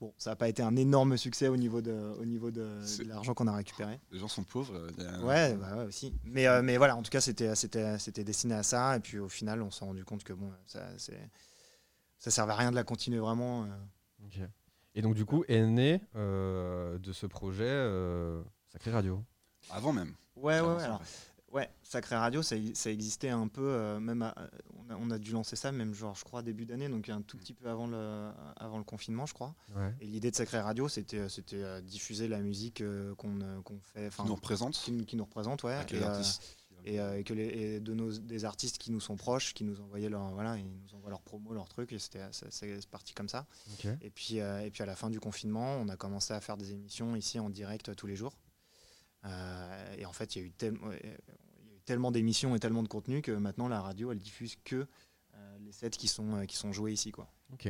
Bon, 0.00 0.12
ça 0.18 0.30
n'a 0.30 0.36
pas 0.36 0.48
été 0.48 0.62
un 0.62 0.76
énorme 0.76 1.16
succès 1.16 1.48
au 1.48 1.56
niveau 1.56 1.80
de, 1.80 1.92
au 2.20 2.24
niveau 2.24 2.50
de, 2.50 2.66
l'argent 3.06 3.34
qu'on 3.34 3.46
a 3.46 3.54
récupéré. 3.54 3.98
Les 4.12 4.18
gens 4.18 4.28
sont 4.28 4.44
pauvres. 4.44 4.74
euh, 4.74 5.18
a- 5.20 5.24
Ouais, 5.24 5.54
bah 5.56 5.76
ouais, 5.76 5.84
aussi. 5.84 6.12
Mais, 6.24 6.46
euh, 6.46 6.62
mais 6.62 6.76
voilà, 6.76 6.96
en 6.96 7.02
tout 7.02 7.10
cas, 7.10 7.20
c'était, 7.20 7.54
c'était, 7.54 7.98
c'était 7.98 8.24
destiné 8.24 8.54
à 8.54 8.62
ça. 8.62 8.96
Et 8.96 9.00
puis 9.00 9.18
au 9.18 9.28
final, 9.28 9.62
on 9.62 9.70
s'est 9.70 9.84
rendu 9.84 10.04
compte 10.04 10.24
que 10.24 10.32
bon, 10.32 10.50
ça, 10.66 10.86
c'est, 10.98 11.18
ça 12.18 12.30
servait 12.30 12.52
à 12.52 12.56
rien 12.56 12.70
de 12.70 12.76
la 12.76 12.84
continuer 12.84 13.18
vraiment. 13.18 13.64
euh. 13.64 13.68
Ok. 14.26 14.38
Et 14.94 15.02
donc, 15.02 15.14
du 15.14 15.24
coup, 15.26 15.44
est 15.48 15.60
né 15.66 16.00
euh, 16.14 16.98
de 16.98 17.12
ce 17.12 17.26
projet 17.26 17.64
euh, 17.66 18.42
Sacré 18.72 18.90
Radio. 18.90 19.22
Avant 19.70 19.92
même. 19.92 20.14
Ouais, 20.36 20.60
ouais, 20.60 20.74
ouais. 20.74 20.82
Alors, 20.82 21.02
ouais, 21.56 21.68
Sacré 21.82 22.14
Radio, 22.16 22.42
ça, 22.42 22.54
ça 22.74 22.90
existait 22.90 23.28
un 23.30 23.48
peu, 23.48 23.62
euh, 23.66 23.98
même 23.98 24.22
à- 24.22 24.34
on, 24.78 24.90
a, 24.90 24.96
on 24.96 25.10
a 25.10 25.18
dû 25.18 25.32
lancer 25.32 25.56
ça, 25.56 25.72
même 25.72 25.92
genre, 25.94 26.14
je 26.14 26.22
crois, 26.24 26.42
début 26.42 26.64
d'année, 26.66 26.88
donc 26.88 27.08
un 27.08 27.22
tout 27.22 27.36
petit 27.38 27.54
peu 27.54 27.68
avant 27.68 27.86
le, 27.86 28.30
avant 28.56 28.78
le 28.78 28.84
confinement, 28.84 29.26
je 29.26 29.34
crois. 29.34 29.54
Ouais. 29.74 29.92
Et 30.00 30.06
l'idée 30.06 30.30
de 30.30 30.36
Sacré 30.36 30.60
Radio, 30.60 30.88
c'était, 30.88 31.28
c'était 31.28 31.62
euh, 31.62 31.80
diffuser 31.80 32.28
la 32.28 32.38
musique 32.40 32.80
euh, 32.82 33.14
qu'on, 33.16 33.40
euh, 33.40 33.60
qu'on 33.62 33.80
fait, 33.80 34.10
Qui 34.14 34.22
nous 34.22 34.34
représente. 34.34 34.74
qui, 34.74 35.04
qui 35.06 35.16
nous 35.16 35.24
représente, 35.24 35.62
ouais. 35.64 35.74
Avec 35.74 35.92
et, 35.92 35.96
les 35.96 36.02
euh, 36.02 36.08
artistes. 36.08 36.56
et, 36.84 37.00
euh, 37.00 37.18
et 37.18 37.24
que 37.24 37.34
les, 37.34 37.44
et 37.46 37.80
de 37.80 37.94
nos, 37.94 38.12
des 38.12 38.44
artistes 38.44 38.78
qui 38.78 38.92
nous 38.92 39.00
sont 39.00 39.16
proches, 39.16 39.54
qui 39.54 39.64
nous 39.64 39.80
envoyaient 39.80 40.08
leur, 40.10 40.28
voilà, 40.30 40.56
ils 40.56 40.66
nous 40.66 40.94
envoient 40.94 41.10
leurs 41.10 41.22
promos, 41.22 41.52
leurs 41.54 41.68
trucs, 41.68 41.92
et 41.92 41.98
c'était, 41.98 42.22
c'est, 42.30 42.52
c'est 42.52 42.86
parti 42.88 43.12
comme 43.14 43.28
ça. 43.28 43.46
Et 44.02 44.10
puis, 44.10 44.40
euh, 44.40 44.60
et 44.60 44.70
puis 44.70 44.82
à 44.82 44.86
la 44.86 44.94
fin 44.94 45.10
du 45.10 45.18
confinement, 45.20 45.76
on 45.80 45.88
a 45.88 45.96
commencé 45.96 46.32
à 46.34 46.40
faire 46.40 46.56
des 46.56 46.72
émissions 46.72 47.16
ici 47.16 47.40
en 47.40 47.50
direct 47.50 47.88
euh, 47.88 47.94
tous 47.94 48.06
les 48.06 48.14
jours. 48.16 48.36
Euh, 49.24 49.94
et 49.98 50.06
en 50.06 50.12
fait, 50.12 50.36
il 50.36 50.42
y 50.42 50.44
a 50.44 50.46
eu, 50.46 50.52
tellement 51.86 52.10
d'émissions 52.10 52.54
et 52.54 52.58
tellement 52.60 52.82
de 52.82 52.88
contenu 52.88 53.22
que 53.22 53.32
maintenant 53.32 53.68
la 53.68 53.80
radio, 53.80 54.12
elle 54.12 54.18
diffuse 54.18 54.56
que 54.64 54.86
euh, 55.34 55.58
les 55.60 55.72
sets 55.72 55.90
qui 55.90 56.08
sont, 56.08 56.34
euh, 56.34 56.44
qui 56.44 56.56
sont 56.56 56.72
joués 56.72 56.92
ici. 56.92 57.12
Quoi. 57.12 57.28
Ok. 57.54 57.68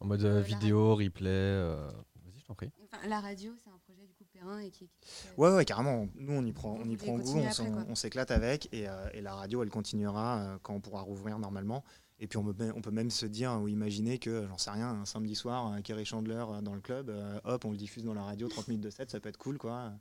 En 0.00 0.06
mode 0.06 0.24
euh, 0.24 0.40
vidéo, 0.40 0.94
replay. 0.96 1.28
euh, 1.28 1.86
Vas-y, 2.24 2.40
je 2.40 2.44
t'en 2.46 2.54
prie. 2.54 2.70
Enfin, 2.84 3.06
la 3.08 3.20
radio, 3.20 3.52
c'est 3.62 3.70
un 3.70 3.78
projet 3.84 4.06
du 4.06 4.14
coup 4.14 4.24
Perrin 4.32 4.58
et 4.60 4.70
qui. 4.70 4.88
Ouais, 5.36 5.54
ouais, 5.54 5.64
carrément. 5.64 6.08
Nous, 6.14 6.32
on 6.32 6.44
y 6.44 6.52
prend, 6.52 6.72
on 6.80 6.88
y 6.88 6.96
prend 6.96 7.18
goût, 7.18 7.38
on, 7.88 7.94
s'éclate 7.94 8.30
avec. 8.30 8.68
Et, 8.72 8.88
euh, 8.88 9.08
et 9.12 9.20
la 9.20 9.34
radio, 9.34 9.62
elle 9.62 9.70
continuera 9.70 10.38
euh, 10.40 10.58
quand 10.62 10.74
on 10.74 10.80
pourra 10.80 11.02
rouvrir 11.02 11.38
normalement. 11.38 11.84
Et 12.18 12.26
puis, 12.28 12.38
on 12.38 12.44
peut, 12.44 12.54
même- 12.64 12.72
on 12.76 12.80
peut 12.80 12.90
même 12.92 13.10
se 13.10 13.26
dire 13.26 13.58
ou 13.60 13.66
imaginer 13.68 14.18
que, 14.18 14.46
j'en 14.48 14.58
sais 14.58 14.70
rien, 14.70 14.88
un 14.90 15.04
samedi 15.04 15.34
soir, 15.34 15.66
un 15.66 15.82
Kerry 15.82 16.04
Chandler 16.04 16.44
dans 16.62 16.74
le 16.74 16.80
club, 16.80 17.10
euh, 17.10 17.40
hop, 17.44 17.64
on 17.64 17.70
le 17.72 17.76
diffuse 17.76 18.04
dans 18.04 18.14
la 18.14 18.22
radio, 18.22 18.46
30 18.48 18.68
minutes 18.68 18.84
de 18.84 18.90
set, 18.90 19.10
ça 19.10 19.18
peut 19.18 19.28
être 19.28 19.38
cool, 19.38 19.58
quoi. 19.58 19.92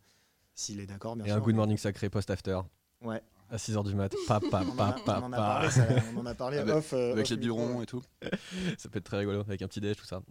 S'il 0.54 0.80
est 0.80 0.86
d'accord, 0.86 1.16
bien 1.16 1.26
Et 1.26 1.30
sûr. 1.30 1.38
un 1.38 1.40
Good 1.42 1.56
Morning 1.56 1.78
Sacré 1.78 2.10
post-after. 2.10 2.60
Ouais. 3.02 3.22
À 3.50 3.58
6h 3.58 3.84
du 3.84 3.96
mat. 3.96 4.14
Pa, 4.28 4.40
pa, 4.40 4.62
On 4.66 4.70
en 4.70 4.76
pa, 4.76 4.88
a, 4.88 4.92
pa, 4.94 5.20
on 5.22 5.26
en 5.26 5.34
a 5.34 5.38
pa. 5.38 5.42
parlé, 5.44 5.70
ça- 5.72 5.88
on 6.16 6.20
en 6.22 6.26
a 6.26 6.34
parlé 6.36 6.58
Avec- 6.58 6.74
off. 6.76 6.94
euh, 6.94 7.12
Avec 7.14 7.26
off 7.26 7.30
les 7.32 7.38
micro. 7.38 7.58
birons 7.58 7.82
et 7.82 7.86
tout. 7.86 8.02
Ça 8.78 8.90
peut 8.90 9.00
être 9.00 9.06
très 9.06 9.18
rigolo 9.18 9.42
avec 9.42 9.62
un 9.62 9.68
petit 9.68 9.82
déj, 9.82 9.98
tout 9.98 10.06
ça. 10.06 10.22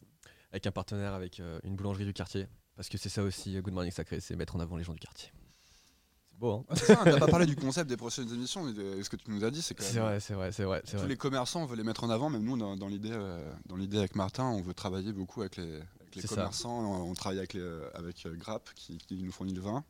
Avec 0.52 0.66
un 0.66 0.70
partenaire, 0.72 1.12
avec 1.12 1.38
euh, 1.40 1.58
une 1.64 1.76
boulangerie 1.76 2.06
du 2.06 2.12
quartier. 2.14 2.46
Parce 2.76 2.88
que 2.88 2.96
c'est 2.96 3.10
ça 3.10 3.22
aussi, 3.22 3.56
euh, 3.56 3.60
Good 3.60 3.74
Morning 3.74 3.92
Sacré, 3.92 4.20
c'est 4.20 4.36
mettre 4.36 4.56
en 4.56 4.60
avant 4.60 4.76
les 4.76 4.84
gens 4.84 4.94
du 4.94 5.00
quartier. 5.00 5.30
C'est 6.30 6.38
beau, 6.38 6.52
hein 6.52 6.64
Ah, 6.70 6.76
c'est 6.76 6.86
ça, 6.94 7.18
pas 7.18 7.26
parlé 7.26 7.44
du 7.44 7.56
concept 7.56 7.90
des 7.90 7.98
prochaines 7.98 8.32
émissions, 8.32 8.62
mais 8.64 8.72
de- 8.72 9.02
ce 9.02 9.10
que 9.10 9.16
tu 9.16 9.30
nous 9.30 9.44
as 9.44 9.50
dit, 9.50 9.60
c'est 9.60 9.74
que 9.74 9.82
C'est 9.82 9.98
vrai, 10.00 10.18
c'est 10.20 10.32
vrai, 10.34 10.50
c'est 10.50 10.64
vrai. 10.64 10.80
c'est 10.86 10.92
tous 10.92 10.98
vrai. 11.00 11.08
les 11.08 11.16
commerçants, 11.18 11.62
on 11.62 11.66
veut 11.66 11.76
les 11.76 11.84
mettre 11.84 12.04
en 12.04 12.10
avant. 12.10 12.30
Même 12.30 12.42
nous, 12.44 12.56
dans, 12.56 12.74
dans 12.76 12.88
l'idée, 12.88 13.10
euh, 13.12 13.52
dans 13.66 13.76
l'idée 13.76 13.98
avec 13.98 14.14
Martin, 14.16 14.44
on 14.44 14.62
veut 14.62 14.72
travailler 14.72 15.12
beaucoup 15.12 15.42
avec 15.42 15.56
les, 15.56 15.74
avec 16.00 16.16
les 16.16 16.22
commerçants. 16.22 16.80
On, 16.80 17.10
on 17.10 17.14
travaille 17.14 17.38
avec, 17.38 17.52
les, 17.52 17.80
avec 17.94 18.24
euh, 18.24 18.34
Grapp 18.34 18.70
qui, 18.74 18.96
qui 18.96 19.22
nous 19.22 19.32
fournit 19.32 19.52
le 19.52 19.60
vin. 19.60 19.84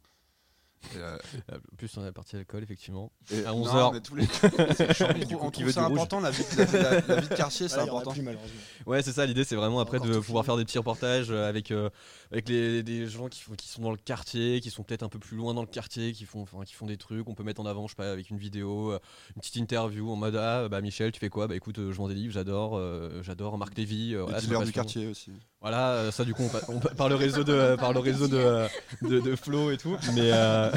Euh, 0.96 1.18
Euh, 1.52 1.58
Plus 1.76 1.94
on 1.98 2.06
est 2.06 2.12
parti 2.12 2.36
à 2.36 2.38
l'alcool, 2.38 2.62
effectivement. 2.62 3.12
et- 3.30 3.44
À 3.44 3.50
non, 3.52 3.64
11h. 3.64 3.92
mais 3.92 4.00
tous 4.00 4.14
les- 4.16 4.24
on 5.40 5.50
trouve 5.50 5.70
ça 5.70 5.84
important, 5.84 6.20
la 6.20 6.30
vie, 6.30 6.42
la, 6.56 6.64
la- 6.64 7.00
la 7.00 7.20
vie 7.20 7.28
de 7.28 7.34
quartier, 7.34 7.68
c'est 7.68 7.76
Là, 7.76 7.82
il 7.84 7.86
y 7.86 7.90
en 7.90 7.94
a 7.94 7.96
important. 7.98 8.12
plus, 8.12 8.22
malheureusement. 8.22 8.60
Ouais, 8.86 9.02
c'est 9.02 9.12
ça. 9.12 9.26
L'idée, 9.26 9.44
c'est 9.44 9.56
vraiment 9.56 9.80
après 9.80 9.98
Encore 9.98 10.10
de 10.10 10.18
pouvoir 10.18 10.44
fini. 10.44 10.52
faire 10.52 10.56
des 10.56 10.64
petits 10.64 10.78
reportages 10.78 11.30
euh, 11.30 11.48
avec, 11.48 11.70
euh, 11.70 11.90
avec 12.32 12.48
les, 12.48 12.82
des 12.82 13.06
gens 13.06 13.28
qui, 13.28 13.40
font- 13.42 13.54
qui 13.54 13.68
sont 13.68 13.82
dans 13.82 13.90
le 13.90 13.96
quartier, 13.98 14.60
qui 14.60 14.70
sont 14.70 14.82
peut-être 14.82 15.02
un 15.02 15.08
peu 15.08 15.18
plus 15.18 15.36
loin 15.36 15.54
dans 15.54 15.62
le 15.62 15.66
quartier, 15.68 16.12
qui 16.12 16.24
font, 16.24 16.42
enfin, 16.42 16.64
qui 16.64 16.74
font 16.74 16.86
des 16.86 16.96
trucs. 16.96 17.28
On 17.28 17.34
peut 17.34 17.44
mettre 17.44 17.60
en 17.60 17.66
avant, 17.66 17.86
je 17.86 17.92
sais 17.92 17.96
pas, 17.96 18.10
avec 18.10 18.30
une 18.30 18.38
vidéo, 18.38 18.92
une 18.92 19.40
petite 19.40 19.56
interview 19.56 20.10
en 20.10 20.16
mode 20.16 20.36
Ah, 20.36 20.68
bah 20.68 20.80
Michel, 20.80 21.12
tu 21.12 21.20
fais 21.20 21.28
quoi? 21.28 21.46
Bah 21.46 21.56
écoute, 21.56 21.76
je 21.76 21.82
vends 21.96 22.08
des 22.08 22.14
livres, 22.14 22.32
j'adore, 22.32 22.76
euh, 22.76 23.22
j'adore 23.22 23.58
Marc 23.58 23.76
Lévy. 23.76 24.14
euh, 24.14 24.18
Les 24.18 24.22
voilà, 24.22 24.40
c'est 24.40 24.46
dealers 24.46 24.60
du 24.60 24.66
passion. 24.72 24.82
quartier 24.82 25.06
aussi. 25.08 25.32
Voilà, 25.60 25.90
euh, 25.92 26.10
ça 26.10 26.24
du 26.24 26.32
coup, 26.32 26.42
on, 26.44 26.48
pa- 26.48 26.62
on 26.68 26.80
pa- 26.80 26.94
par 26.94 27.08
le 27.10 27.14
réseau 27.16 27.44
de, 27.44 27.76
par 27.76 27.92
le 27.92 27.98
réseau 28.00 28.28
de, 28.28 28.66
de, 29.02 29.20
de 29.20 29.36
Flo 29.36 29.70
et 29.70 29.76
tout. 29.76 29.94
Mais, 30.14 30.30
euh, 30.32 30.70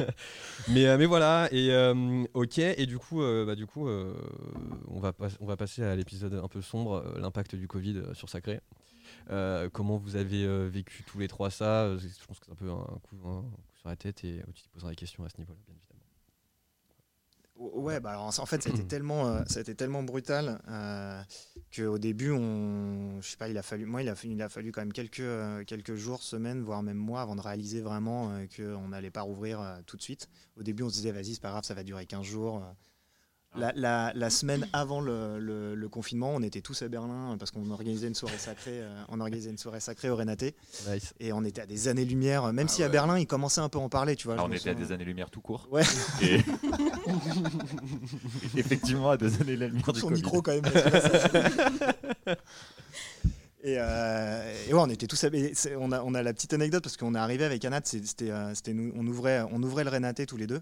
mais, 0.68 0.86
euh, 0.86 0.98
mais 0.98 1.06
voilà, 1.06 1.48
et 1.50 1.70
euh, 1.72 2.24
ok, 2.34 2.58
et 2.58 2.84
du 2.86 2.98
coup, 2.98 3.22
euh, 3.22 3.46
bah, 3.46 3.54
du 3.54 3.66
coup 3.66 3.88
euh, 3.88 4.14
on, 4.88 5.00
va 5.00 5.12
on 5.40 5.46
va 5.46 5.56
passer 5.56 5.82
à 5.82 5.96
l'épisode 5.96 6.34
un 6.34 6.48
peu 6.48 6.60
sombre, 6.60 6.96
euh, 7.06 7.18
l'impact 7.20 7.54
du 7.54 7.66
Covid 7.68 7.96
euh, 7.98 8.14
sur 8.14 8.28
Sacré. 8.28 8.60
Euh, 9.30 9.70
comment 9.72 9.96
vous 9.96 10.16
avez 10.16 10.44
euh, 10.44 10.68
vécu 10.70 11.02
tous 11.04 11.18
les 11.18 11.28
trois 11.28 11.50
ça? 11.50 11.84
Euh, 11.84 11.98
Je 11.98 12.26
pense 12.26 12.38
que 12.38 12.44
c'est 12.46 12.52
un 12.52 12.54
peu 12.56 12.70
un 12.70 12.98
coup, 13.08 13.16
coup 13.16 13.44
sur 13.80 13.88
la 13.88 13.96
tête 13.96 14.24
et 14.24 14.42
tu 14.54 14.62
te 14.62 14.68
poseras 14.74 14.90
des 14.90 14.96
questions 14.96 15.24
à 15.24 15.30
ce 15.30 15.38
niveau-là, 15.38 15.58
bien 15.66 15.74
évidemment. 15.74 15.87
Ouais, 17.58 17.98
bah 17.98 18.10
alors 18.10 18.26
en 18.38 18.46
fait, 18.46 18.64
a 18.66 18.70
été 18.70 18.84
tellement, 18.84 19.26
euh, 19.28 19.40
a 19.56 19.60
été 19.60 19.74
tellement 19.74 20.04
brutal 20.04 20.60
euh, 20.68 21.20
qu'au 21.74 21.98
début, 21.98 22.30
on, 22.30 23.20
je 23.20 23.28
sais 23.30 23.36
pas, 23.36 23.48
il 23.48 23.58
a 23.58 23.62
fallu, 23.62 23.84
moi, 23.84 24.00
il 24.00 24.08
a, 24.08 24.14
fallu- 24.14 24.34
il 24.34 24.42
a 24.42 24.48
fallu 24.48 24.70
quand 24.70 24.80
même 24.80 24.92
quelques, 24.92 25.18
euh, 25.20 25.64
quelques 25.64 25.96
jours, 25.96 26.22
semaines, 26.22 26.62
voire 26.62 26.84
même 26.84 26.96
mois 26.98 27.20
avant 27.20 27.34
de 27.34 27.40
réaliser 27.40 27.80
vraiment 27.80 28.30
euh, 28.30 28.46
qu'on 28.56 28.88
n'allait 28.88 29.10
pas 29.10 29.22
rouvrir 29.22 29.60
euh, 29.60 29.78
tout 29.86 29.96
de 29.96 30.02
suite. 30.02 30.28
Au 30.56 30.62
début, 30.62 30.84
on 30.84 30.88
se 30.88 30.94
disait, 30.94 31.10
vas-y, 31.10 31.34
c'est 31.34 31.40
pas 31.42 31.50
grave, 31.50 31.64
ça 31.64 31.74
va 31.74 31.82
durer 31.82 32.06
15 32.06 32.24
jours. 32.24 32.58
euh. 32.58 32.60
La, 33.56 33.72
la- 33.74 34.12
la 34.14 34.28
semaine 34.30 34.68
avant 34.74 35.00
le, 35.00 35.38
le- 35.40 35.74
le 35.74 35.88
confinement, 35.88 36.32
on 36.34 36.42
était 36.42 36.60
tous 36.60 36.82
à 36.82 36.88
Berlin 36.88 37.32
euh, 37.32 37.36
parce 37.38 37.50
qu'on 37.50 37.70
organisait 37.70 38.06
une 38.06 38.14
soirée 38.14 38.36
sacrée, 38.36 38.82
euh, 38.82 39.02
on 39.08 39.20
organisait 39.20 39.48
une 39.50 39.56
soirée 39.56 39.80
sacrée 39.80 40.10
au 40.10 40.16
Renaté 40.16 40.54
Nice. 40.86 41.14
et 41.18 41.32
on 41.32 41.42
était 41.44 41.62
à 41.62 41.66
des 41.66 41.88
années-lumière. 41.88 42.52
Même 42.52 42.66
Ah 42.68 42.72
si 42.72 42.82
à. 42.84 42.90
Berlin, 42.90 43.18
ils 43.18 43.26
commençaient 43.26 43.62
un 43.62 43.70
peu 43.70 43.78
à 43.78 43.80
en 43.80 43.88
parler, 43.88 44.16
tu 44.16 44.28
vois. 44.28 44.36
Ah, 44.38 44.44
on 44.44 44.52
était 44.52 44.68
à 44.70 44.74
des 44.74 44.92
années-lumière 44.92 45.30
tout 45.30 45.40
court. 45.40 45.66
Ouais. 45.72 45.82
Et... 46.22 46.40
Effectivement, 48.56 49.10
à 49.10 49.16
des 49.16 49.40
années-lumière 49.40 49.82
Coupe 49.84 49.94
du 49.94 50.00
son 50.00 50.08
Covid. 50.08 50.22
micro 50.22 50.42
quand 50.42 50.52
même. 50.52 50.64
et, 53.64 53.76
euh, 53.78 54.54
et 54.68 54.72
ouais, 54.74 54.80
on 54.80 54.88
était 54.88 55.06
tous. 55.06 55.24
On 55.78 55.92
a, 55.92 56.02
on 56.02 56.14
a 56.14 56.22
la 56.22 56.32
petite 56.32 56.52
anecdote 56.54 56.82
parce 56.82 56.96
qu'on 56.96 57.14
est 57.14 57.18
arrivé 57.18 57.44
avec 57.44 57.64
Anat. 57.64 57.80
C'était, 57.84 58.30
euh, 58.30 58.52
on 58.96 59.06
ouvrait, 59.06 59.42
on 59.50 59.62
ouvrait 59.62 59.84
le 59.84 59.90
Renaté 59.90 60.26
tous 60.26 60.36
les 60.36 60.46
deux, 60.46 60.60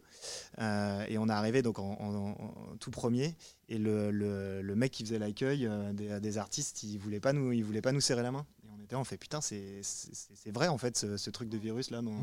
Euh, 0.59 1.05
et 1.09 1.19
on 1.19 1.29
est 1.29 1.33
arrivé 1.33 1.63
donc 1.63 1.79
en, 1.79 1.93
en- 2.01 2.31
en 2.31 2.77
tout 2.81 2.91
premier. 2.91 3.35
Et 3.69 3.79
le, 3.79 4.11
le, 4.11 4.63
le 4.63 4.75
mec 4.77 4.93
qui 4.93 5.03
faisait 5.05 5.19
l'accueil 5.19 5.69
des, 5.93 6.21
des 6.21 6.39
artistes, 6.39 6.83
il 6.85 6.99
voulait 6.99 7.21
pas 7.21 7.33
nous, 7.33 7.53
il 7.53 7.65
voulait 7.65 7.83
pas 7.83 7.93
nous 7.93 8.01
serrer 8.01 8.23
la 8.23 8.31
main. 8.31 8.47
On 8.87 8.89
était, 8.89 8.95
là, 8.95 9.01
on 9.01 9.05
fait 9.05 9.17
putain, 9.17 9.41
c'est, 9.41 9.81
vrai 10.53 10.69
en 10.69 10.79
fait 10.79 10.97
ce, 10.97 11.17
ce 11.17 11.31
truc 11.31 11.49
de 11.49 11.59
virus 11.59 11.91
là. 11.91 12.03
non. 12.03 12.23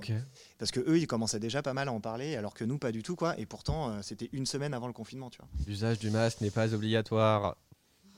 Parce 0.58 0.72
que 0.72 0.80
eux, 0.80 0.98
ils 0.98 1.08
commençaient 1.08 1.40
déjà 1.42 1.62
pas 1.62 1.74
mal 1.74 1.90
à 1.90 1.92
en 1.92 2.00
parler, 2.00 2.38
alors 2.38 2.54
que 2.54 2.64
nous, 2.64 2.78
pas 2.78 2.92
du 2.94 3.04
tout 3.04 3.16
quoi. 3.18 3.38
Et 3.38 3.46
pourtant, 3.46 3.90
euh, 3.90 4.02
c'était 4.02 4.30
une 4.32 4.46
semaine 4.46 4.74
avant 4.74 4.88
le 4.88 4.94
confinement, 4.94 5.30
tu 5.30 5.40
vois. 5.40 5.48
L'usage 5.68 6.00
du 6.00 6.10
masque 6.10 6.40
n'est 6.42 6.52
pas 6.52 6.74
obligatoire. 6.74 7.58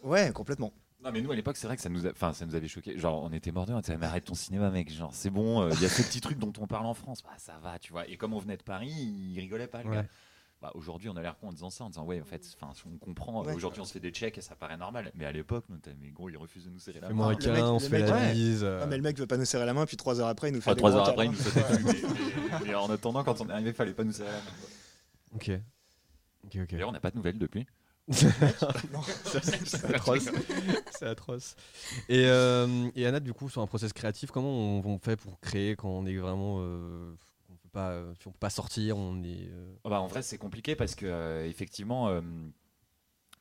Ouais, 0.03 0.31
complètement. 0.31 0.71
Non 1.03 1.11
mais 1.11 1.21
nous 1.21 1.31
à 1.31 1.35
l'époque 1.35 1.55
c'est 1.57 1.67
vrai 1.67 1.75
que 1.75 1.83
ça 1.83 1.89
nous, 1.89 2.07
a- 2.07 2.11
enfin 2.11 2.33
ça 2.33 2.45
nous 2.47 2.55
avait 2.55 2.67
choqué. 2.67 2.97
Genre 2.97 3.21
on 3.23 3.31
était 3.31 3.51
mordus, 3.51 3.73
on 3.73 3.79
était 3.79 3.95
mais 3.97 4.05
arrête 4.07 4.25
ton 4.25 4.33
cinéma 4.35 4.69
mec. 4.71 4.91
Genre 4.91 5.11
c'est 5.13 5.29
bon, 5.29 5.61
euh, 5.61 5.69
il 5.73 5.81
y 5.81 5.85
a 5.85 5.89
ce 5.89 6.01
petit 6.01 6.19
truc 6.21 6.37
dont 6.39 6.53
on 6.59 6.65
parle 6.67 6.85
en 6.87 6.93
France, 6.95 7.21
bah 7.23 7.29
ça 7.37 7.59
va, 7.61 7.77
tu 7.79 7.91
vois. 7.91 8.07
Et 8.07 8.17
comme 8.17 8.33
on 8.33 8.39
venait 8.39 8.57
de 8.57 8.63
Paris, 8.63 8.91
il 8.91 9.39
rigolait 9.39 9.67
pas 9.67 9.83
le 9.83 9.89
Ouais. 9.89 9.95
gars. 9.97 10.05
Bah, 10.61 10.71
aujourd'hui 10.73 11.09
on 11.09 11.15
a 11.17 11.21
l'air 11.21 11.37
con 11.37 11.49
en 11.49 11.51
disant 11.51 11.69
ça, 11.69 11.83
en 11.83 11.89
disant 11.89 12.05
ouais 12.05 12.19
en 12.21 12.25
fait, 12.25 12.41
enfin 12.59 12.71
on 12.91 12.97
comprend. 12.97 13.43
Ouais. 13.43 13.53
Aujourd'hui 13.53 13.81
on 13.81 13.85
se 13.85 13.91
fait 13.93 13.99
des 13.99 14.09
checks 14.11 14.37
et 14.37 14.41
ça 14.41 14.55
paraît 14.55 14.77
normal. 14.77 15.11
Mais 15.15 15.25
à 15.25 15.31
l'époque 15.31 15.65
nous 15.69 15.77
mais 16.01 16.09
gros 16.09 16.29
il 16.29 16.37
refuse 16.37 16.65
de 16.65 16.69
nous 16.69 16.79
serrer 16.79 17.01
la 17.01 17.07
Fais-moi 17.09 17.25
un 17.27 17.29
main. 17.29 17.53
mec- 17.53 17.63
on 17.65 17.79
se 17.79 17.89
fait 17.89 17.99
mec- 17.99 18.07
la 18.09 18.15
ouais. 18.15 18.33
euh. 18.63 18.79
Ah, 18.81 18.85
mais 18.87 18.95
le 18.97 19.03
mec 19.03 19.17
veut 19.19 19.27
pas 19.27 19.37
nous 19.37 19.45
serrer 19.45 19.65
la 19.65 19.73
main, 19.73 19.85
puis 19.85 19.97
trois 19.97 20.19
heures 20.21 20.27
après, 20.29 20.49
il 20.49 20.53
nous 20.55 20.61
fait 20.61 20.71
Enfin, 20.71 20.75
des 20.75 20.79
trois 20.79 20.95
heures 20.95 21.09
après 21.09 21.25
il 21.25 21.31
nous 21.31 21.37
fait 21.37 21.61
mais- 22.65 22.73
en 22.73 22.89
attendant 22.89 23.23
quand 23.23 23.41
on 23.41 23.49
est 23.49 23.51
arrivé 23.53 23.73
fallait 23.73 23.93
pas 23.93 24.03
nous 24.03 24.13
serrer 24.13 24.31
la 24.31 24.37
main. 24.37 24.43
quoi. 24.59 24.69
Ok. 25.35 25.51
Ok, 26.45 26.55
ok. 26.63 26.71
D'ailleurs 26.71 26.89
on 26.89 26.93
n'a 26.93 26.99
pas 26.99 27.11
de 27.11 27.17
nouvelles 27.17 27.37
depuis. 27.39 27.65
c'est 28.11 29.85
atroce. 29.95 30.29
c'est 30.91 31.07
atroce. 31.07 31.55
Et, 32.07 32.25
euh, 32.27 32.87
et 32.95 33.05
Anna, 33.07 33.19
du 33.19 33.33
coup, 33.33 33.49
sur 33.49 33.61
un 33.61 33.67
process 33.67 33.93
créatif, 33.93 34.29
comment 34.31 34.49
on, 34.51 34.85
on 34.85 34.99
fait 34.99 35.15
pour 35.15 35.39
créer 35.39 35.75
quand 35.75 35.89
on 35.89 36.05
est 36.05 36.15
vraiment. 36.15 36.57
euh, 36.59 37.13
pas, 37.75 37.91
euh, 37.91 38.13
on 38.25 38.31
peut 38.31 38.39
pas 38.39 38.49
sortir, 38.49 38.97
on 38.97 39.23
est. 39.23 39.49
euh, 39.49 39.75
Ah 39.85 39.89
bah, 39.89 40.01
en 40.01 40.07
vrai, 40.07 40.21
c'est 40.21 40.37
compliqué 40.37 40.75
parce 40.75 40.95
que 40.95 41.05
euh, 41.05 41.47
effectivement, 41.47 42.09
euh, 42.09 42.21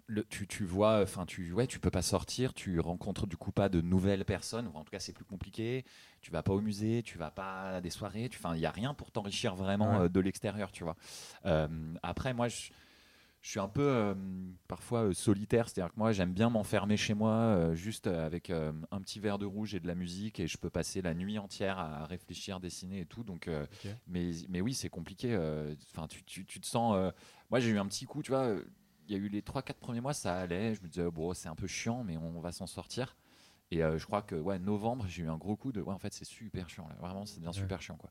le, 0.07 0.23
tu, 0.25 0.47
tu 0.47 0.65
vois, 0.67 1.01
enfin, 1.03 1.25
tu, 1.25 1.53
ouais, 1.55 1.67
tu 1.67 1.79
peux 1.81 1.91
pas 1.91 2.03
sortir, 2.03 2.53
tu 2.53 2.79
rencontres 2.79 3.27
du 3.27 3.39
coup 3.39 3.53
pas 3.53 3.71
de 3.71 3.81
nouvelles 3.81 4.25
personnes, 4.27 4.67
ou 4.69 4.77
en 4.77 4.85
tout 4.85 4.91
cas, 4.91 4.99
c'est 5.01 5.15
plus 5.15 5.25
compliqué. 5.25 5.85
Tu 6.21 6.31
vas 6.31 6.43
pas 6.43 6.53
au 6.53 6.61
musée, 6.61 7.03
tu 7.03 7.17
vas 7.17 7.31
pas 7.31 7.77
à 7.77 7.81
des 7.81 7.89
soirées, 7.91 8.29
tu, 8.29 8.39
enfin, 8.39 8.55
il 8.55 8.61
y 8.61 8.67
a 8.67 8.71
rien 8.71 8.93
pour 8.93 9.11
t'enrichir 9.11 9.55
vraiment 9.55 10.01
Ouais. 10.01 10.03
euh, 10.03 10.09
de 10.11 10.21
l'extérieur, 10.21 10.73
tu 10.73 10.85
vois. 10.85 10.97
Euh, 11.47 11.69
après, 12.03 12.35
moi, 12.35 12.49
je 12.49 12.71
je 13.45 13.51
suis 13.51 13.61
un 13.61 13.69
peu 13.69 13.83
euh, 13.87 14.15
parfois 14.69 15.03
euh, 15.05 15.13
solitaire, 15.13 15.69
c'est-à-dire 15.69 15.93
que 15.93 15.99
moi 15.99 16.13
j'aime 16.13 16.33
bien 16.33 16.49
m'enfermer 16.49 16.97
chez 16.97 17.13
moi 17.13 17.31
euh, 17.31 17.75
juste 17.75 18.07
avec 18.07 18.49
un 18.49 19.01
petit 19.03 19.21
verre 19.21 19.39
de 19.39 19.45
rouge 19.45 19.75
et 19.75 19.81
de 19.81 19.87
la 19.87 19.95
musique 19.95 20.41
et 20.41 20.47
je 20.47 20.57
peux 20.57 20.71
passer 20.71 21.03
la 21.03 21.13
nuit 21.13 21.39
entière 21.39 21.79
à 21.79 22.07
réfléchir, 22.07 22.59
dessiner 22.59 23.01
et 23.01 23.07
tout. 23.07 23.23
Donc, 23.23 23.51
mais, 24.07 24.31
mais 24.49 24.63
oui, 24.63 24.73
c'est 24.73 24.89
compliqué. 24.89 25.37
Enfin, 25.93 26.09
tu, 26.09 26.25
tu, 26.25 26.47
tu 26.47 26.59
te 26.59 26.67
sens. 26.67 27.13
moi 27.51 27.61
j'ai 27.61 27.69
eu 27.71 27.79
un 27.79 27.87
petit 27.87 28.07
coup, 28.07 28.23
tu 28.23 28.31
vois. 28.33 28.57
Il 29.07 29.13
y 29.13 29.15
a 29.15 29.19
eu 29.19 29.29
les 29.29 29.43
3-4 29.43 29.75
premiers 29.75 30.01
mois, 30.01 30.15
ça 30.15 30.35
allait. 30.39 30.75
Je 30.75 30.81
me 30.83 30.89
disais, 30.89 31.11
bon, 31.11 31.35
c'est 31.35 31.49
un 31.51 31.55
peu 31.55 31.67
chiant, 31.67 32.03
mais 32.03 32.17
on 32.17 32.41
va 32.41 32.51
s'en 32.53 32.67
sortir. 32.67 33.15
Et 33.71 33.83
euh, 33.83 33.99
je 33.99 34.07
crois 34.07 34.23
que 34.23 34.35
ouais, 34.37 34.59
novembre, 34.59 35.05
j'ai 35.09 35.25
eu 35.25 35.29
un 35.29 35.37
gros 35.37 35.57
coup 35.57 35.73
de 35.73 35.81
ouais, 35.81 35.93
en 35.93 35.99
fait, 35.99 36.13
c'est 36.13 36.25
super 36.25 36.69
chiant. 36.71 36.87
Là. 36.89 36.95
Vraiment, 37.01 37.27
c'est 37.27 37.41
bien 37.41 37.51
Ouais. 37.51 37.55
super 37.57 37.83
chiant. 37.83 37.97
Quoi. 37.97 38.11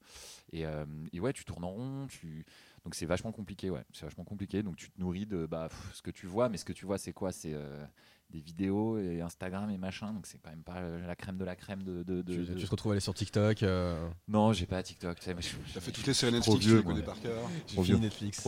Et, 0.52 0.66
euh, 0.66 0.86
et 1.14 1.20
ouais, 1.20 1.32
tu 1.34 1.46
tournes 1.46 1.64
en 1.64 1.72
rond. 1.72 2.08
Tu... 2.08 2.46
Donc 2.84 2.96
c'est 2.96 3.06
vachement 3.06 3.32
compliqué. 3.32 3.70
Ouais. 3.70 3.84
C'est 3.94 4.06
vachement 4.06 4.26
compliqué. 4.26 4.62
Donc 4.64 4.76
tu 4.76 4.92
te 4.92 5.00
nourris 5.00 5.26
de 5.26 5.46
bah, 5.46 5.68
pff, 5.70 5.92
ce 5.94 6.02
que 6.02 6.12
tu 6.12 6.28
vois. 6.28 6.50
Mais 6.50 6.58
ce 6.58 6.66
que 6.66 6.74
tu 6.74 6.86
vois, 6.86 6.98
c'est 6.98 7.14
quoi? 7.14 7.32
C'est 7.32 7.54
euh, 7.54 7.86
des 8.30 8.40
vidéos 8.42 8.98
et 8.98 9.22
Instagram 9.22 9.70
et 9.70 9.78
machin. 9.78 10.12
Donc 10.12 10.26
c'est 10.26 10.38
quand 10.40 10.50
même 10.50 10.64
pas 10.64 10.80
euh, 10.80 11.06
la 11.08 11.16
crème 11.16 11.38
de 11.38 11.46
la 11.46 11.56
crème 11.56 11.84
de. 11.84 12.04
de, 12.04 12.22
de- 12.22 12.34
tu, 12.34 12.44
de- 12.46 12.54
tu 12.60 12.66
te 12.66 12.70
retrouves 12.72 12.92
à 12.92 12.96
aller 12.96 13.00
sur 13.00 13.14
TikTok. 13.14 13.64
euh, 13.64 14.10
Non, 14.28 14.52
j'ai 14.52 14.66
pas 14.66 14.84
TikTok. 14.84 15.18
tu 15.20 15.26
T'as 15.74 15.80
fait 15.80 15.92
toutes 15.92 16.08
les 16.08 16.14
séries 16.14 16.34
Netflix, 16.34 16.66
vieux, 16.66 16.80
tu 16.82 16.84
connais 16.88 17.04
par 17.04 17.20
cœur. 17.22 17.50
J'ai 17.68 17.82
fini. 17.84 18.00
Netflix. 18.02 18.44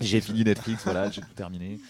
J'ai 0.00 0.20
fini 0.20 0.44
Netflix, 0.44 0.84
voilà, 0.84 1.10
j'ai 1.10 1.20
tout 1.22 1.34
terminé. 1.34 1.80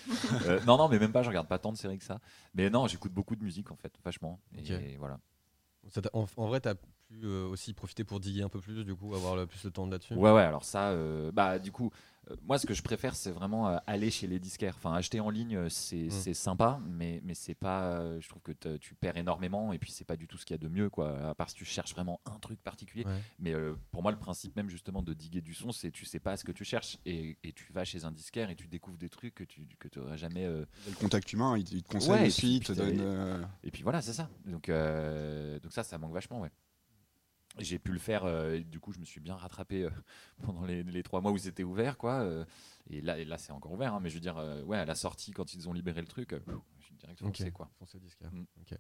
Euh, 0.47 0.61
non, 0.67 0.77
non, 0.79 0.89
mais 0.89 0.99
même 0.99 1.13
pas, 1.13 1.23
je 1.23 1.29
regarde 1.29 1.49
pas 1.49 1.59
tant 1.59 1.73
de 1.73 1.77
séries 1.77 1.99
que 1.99 2.05
ça. 2.05 2.21
Mais 2.55 2.71
non, 2.71 2.87
j'écoute 2.87 3.13
beaucoup 3.13 3.37
de 3.37 3.43
musique 3.45 3.71
en 3.71 3.77
fait, 3.77 3.93
vachement. 4.05 4.41
Et 4.57 4.61
Ok. 4.75 4.83
voilà. 4.99 5.19
En, 6.13 6.27
en 6.37 6.47
vrai, 6.47 6.61
t'as 6.61 6.75
pu 7.13 7.27
euh, 7.27 7.47
aussi 7.47 7.73
profiter 7.75 8.05
pour 8.05 8.21
diguer 8.21 8.43
un 8.43 8.49
peu 8.49 8.61
plus, 8.61 8.85
du 8.85 8.95
coup, 8.95 9.15
avoir 9.15 9.37
le, 9.37 9.47
plus 9.47 9.63
le 9.65 9.71
temps 9.71 9.87
là-dessus. 9.87 10.15
Ouais, 10.15 10.31
ouais, 10.33 10.43
alors 10.43 10.65
ça, 10.65 10.91
euh, 10.91 11.31
bah 11.33 11.59
du 11.59 11.71
coup, 11.73 11.91
euh, 12.31 12.37
moi 12.45 12.59
ce 12.59 12.67
que 12.67 12.75
je 12.75 12.83
préfère, 12.83 13.15
c'est 13.15 13.31
vraiment 13.33 13.69
euh, 13.69 13.77
aller 13.87 14.11
chez 14.11 14.27
les 14.27 14.39
disquaires. 14.39 14.75
Enfin, 14.77 14.95
acheter 14.95 15.21
en 15.21 15.31
ligne, 15.31 15.69
c'est 15.69 16.07
Mm. 16.07 16.11
c'est 16.11 16.35
sympa, 16.35 16.81
mais, 16.87 17.21
mais 17.25 17.35
c'est 17.35 17.55
pas. 17.55 17.93
euh, 18.01 18.21
je 18.21 18.29
trouve 18.29 18.43
que 18.43 18.53
tu 18.77 18.95
perds 18.95 19.17
énormément 19.17 19.73
et 19.73 19.79
puis 19.79 19.91
c'est 19.91 20.05
pas 20.05 20.17
du 20.17 20.27
tout 20.27 20.37
ce 20.39 20.45
qu'il 20.47 20.55
y 20.55 20.59
a 20.61 20.63
de 20.63 20.69
mieux, 20.69 20.89
quoi. 20.91 21.31
À 21.31 21.35
part 21.35 21.51
si 21.51 21.57
tu 21.57 21.65
cherches 21.65 21.93
vraiment 21.95 22.21
un 22.27 22.39
truc 22.39 22.61
particulier. 22.63 23.05
Ouais. 23.05 23.21
Mais 23.39 23.53
euh, 23.55 23.75
pour 23.91 24.03
moi, 24.03 24.13
le 24.13 24.19
principe 24.19 24.57
même 24.57 24.69
justement 24.71 25.03
de 25.03 25.13
diguer 25.13 25.41
du 25.41 25.55
son, 25.55 25.73
c'est 25.73 25.91
tu 25.91 26.05
sais 26.05 26.21
pas 26.21 26.37
ce 26.37 26.45
que 26.45 26.53
tu 26.53 26.65
cherches 26.65 26.99
et, 27.05 27.37
et 27.45 27.53
tu 27.53 27.73
vas 27.73 27.85
chez 27.85 28.05
un 28.05 28.13
disquaire 28.13 28.51
et 28.51 28.57
tu 28.57 28.69
découvres 28.69 28.99
des 28.99 29.09
trucs 29.11 29.35
que 29.35 29.45
tu 29.45 29.67
que 29.79 29.99
aurais 30.01 30.19
jamais. 30.19 30.45
euh, 30.47 30.65
Le 30.89 30.95
contact 30.95 31.33
humain, 31.33 31.57
il, 31.59 31.83
te 31.83 31.89
conseille 31.89 32.11
Ouais, 32.11 32.25
et 32.25 32.27
aussi, 32.29 32.41
puis- 32.41 32.57
il 32.57 32.65
te 32.65 32.73
donne. 32.73 32.99
euh, 33.01 33.43
Et 33.65 33.71
puis 33.71 33.83
voilà, 33.83 34.01
c'est 34.01 34.13
ça. 34.13 34.29
Donc, 34.47 34.69
euh, 34.69 35.59
donc 35.61 35.73
ça, 35.73 35.83
ça 35.83 35.99
manque 35.99 36.13
vachement, 36.13 36.41
ouais. 36.41 36.51
J'ai 37.59 37.79
pu 37.79 37.93
le 37.93 37.99
faire, 37.99 38.25
euh, 38.25 38.55
et 38.55 38.65
du 38.65 38.81
coup, 38.81 38.93
je 38.93 38.99
me 38.99 39.05
suis 39.05 39.21
bien 39.21 39.37
rattrapé 39.37 39.85
euh, 39.85 39.91
pendant 40.43 40.65
les, 40.65 40.83
les 40.83 41.03
trois 41.03 41.21
mois 41.21 41.31
où 41.33 41.39
c'était 41.39 41.65
ouvert, 41.65 41.99
quoi. 41.99 42.21
euh, 42.21 42.45
et 42.89 43.01
là, 43.01 43.19
et 43.19 43.25
là 43.25 43.39
c'est 43.39 43.53
encore 43.53 43.73
ouvert, 43.73 43.95
hein, 43.95 44.01
mais 44.03 44.09
je 44.09 44.15
veux 44.15 44.21
dire, 44.21 44.37
ouais, 44.67 44.79
à 44.79 44.85
la 44.85 44.95
sortie, 44.95 45.33
quand 45.33 45.55
ils 45.55 45.69
ont 45.69 45.73
libéré 45.73 46.01
le 46.01 46.07
truc, 46.09 46.35
je 46.79 46.85
suis 46.85 46.95
direct 46.95 47.21
foncé, 47.21 47.51
quoi. 47.51 47.71
Foncé 47.79 47.99
disquaire. 48.01 48.31
Mm. 48.33 48.45
Ok. 48.63 48.79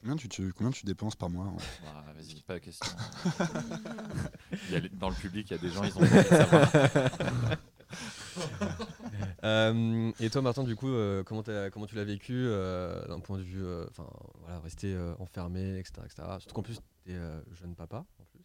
Combien 0.00 0.14
tu, 0.16 0.28
tu- 0.28 0.52
combien 0.52 0.70
tu 0.70 0.86
dépenses 0.86 1.16
par 1.16 1.28
mois 1.28 1.46
ouais? 1.46 1.62
Bah, 1.82 2.04
Vas-y, 2.14 2.40
pas 2.42 2.54
de 2.54 2.58
question. 2.60 2.86
Il 4.68 4.72
y 4.72 4.76
a 4.76 4.80
les- 4.80 4.88
dans 4.90 5.08
le 5.08 5.14
public, 5.16 5.50
il 5.50 5.54
y 5.54 5.56
a 5.56 5.58
des 5.58 5.70
gens, 5.70 5.82
ils 5.82 5.98
ont. 5.98 6.02
Euh, 9.44 10.10
et 10.20 10.30
toi, 10.30 10.42
Martin, 10.42 10.64
du 10.64 10.74
coup, 10.76 10.88
euh, 10.88 11.22
comment, 11.22 11.42
tu 11.42 11.94
l'as 11.94 12.04
vécu 12.04 12.32
euh, 12.34 13.06
d'un 13.06 13.20
point 13.20 13.38
de 13.38 13.42
vue, 13.42 13.64
euh, 13.64 13.84
enfin, 13.90 14.06
voilà, 14.40 14.58
rester 14.60 14.92
euh, 14.94 15.14
enfermé, 15.20 15.78
etc., 15.78 15.92
etc. 16.04 16.22
Surtout 16.38 16.54
qu'en 16.54 16.62
plus, 16.62 16.80
tu 17.04 17.12
es 17.12 17.16
jeune 17.60 17.74
papa, 17.76 17.98
en 18.18 18.24
plus. 18.32 18.40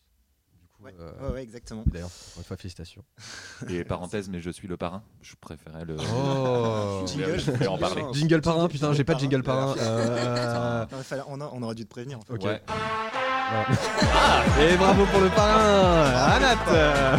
Du 0.61 0.67
coup, 0.67 0.83
Ouais, 0.83 0.93
euh, 0.99 1.27
ouais, 1.29 1.33
ouais, 1.33 1.43
exactement. 1.43 1.83
d'ailleurs, 1.87 2.09
encore 2.09 2.37
une 2.39 2.43
fois, 2.43 2.57
félicitations. 2.57 3.03
Et 3.69 3.83
parenthèse, 3.83 4.29
mais 4.29 4.39
je 4.39 4.49
suis 4.51 4.67
le 4.67 4.77
parrain. 4.77 5.03
Je 5.21 5.33
préférais 5.39 5.85
le. 5.85 5.95
Oh. 5.99 7.05
je 7.07 7.67
en 7.67 7.77
parler. 7.77 8.03
Jingle 8.13 8.41
parrain, 8.41 8.67
putain, 8.67 8.93
j'ai 8.93 9.03
pas 9.03 9.15
de 9.15 9.19
jingle 9.19 9.43
parrain. 9.43 9.75
Euh, 9.83 10.85
on, 11.27 11.41
a- 11.41 11.49
on 11.53 11.61
aurait 11.63 11.75
dû 11.75 11.85
te 11.85 11.89
prévenir. 11.89 12.19
En 12.19 12.21
fait. 12.21 12.33
Ok. 12.33 13.22
Voilà. 13.53 14.71
Et 14.71 14.77
bravo 14.77 15.05
pour 15.05 15.19
le 15.21 15.29
parrain, 15.29 16.03
Anat. 16.35 17.17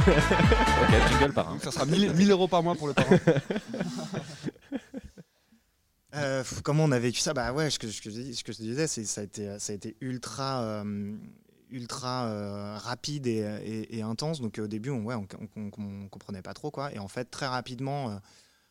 Ok, 0.83 1.09
jingle 1.11 1.33
par 1.33 1.49
un. 1.49 1.53
Donc 1.53 1.63
ça 1.65 1.71
sera 1.71 1.87
1000 1.87 2.13
1000 2.13 2.31
euros 2.31 2.49
par 2.49 2.63
mois 2.63 2.75
pour 2.75 2.89
le 2.89 2.95
parrain. 2.95 3.17
Euh, 6.17 6.45
comment 6.63 6.85
on 6.85 6.93
a 6.93 6.99
vécu 7.01 7.19
ça? 7.19 7.35
Bah 7.35 7.53
ouais, 7.53 7.71
ce 7.71 7.79
que, 7.81 7.89
ce 7.91 8.01
que 8.01 8.09
je, 8.09 8.15
dis- 8.21 8.37
ce 8.37 8.45
que 8.45 8.53
je 8.53 8.59
te 8.59 8.63
disais, 8.63 8.87
c'est 8.87 9.05
ça 9.05 9.21
a 9.23 9.25
été, 9.25 9.59
ça 9.59 9.73
a 9.73 9.75
été 9.75 9.97
ultra, 10.01 10.63
euh, 10.63 11.13
ultra 11.71 12.27
euh, 12.27 12.79
rapide 12.79 13.27
et, 13.27 13.41
et- 13.65 13.99
et 13.99 14.03
intense. 14.03 14.41
Donc 14.41 14.61
au 14.63 14.69
début, 14.69 14.91
on, 14.91 15.03
ouais, 15.03 15.17
on, 15.17 15.27
on- 15.57 15.71
on- 15.77 16.03
on 16.05 16.09
comprenait 16.09 16.41
pas 16.41 16.55
trop 16.55 16.71
quoi. 16.71 16.93
Et 16.95 17.01
en 17.01 17.09
fait, 17.09 17.25
très 17.33 17.49
rapidement, 17.49 18.11
euh, 18.11 18.17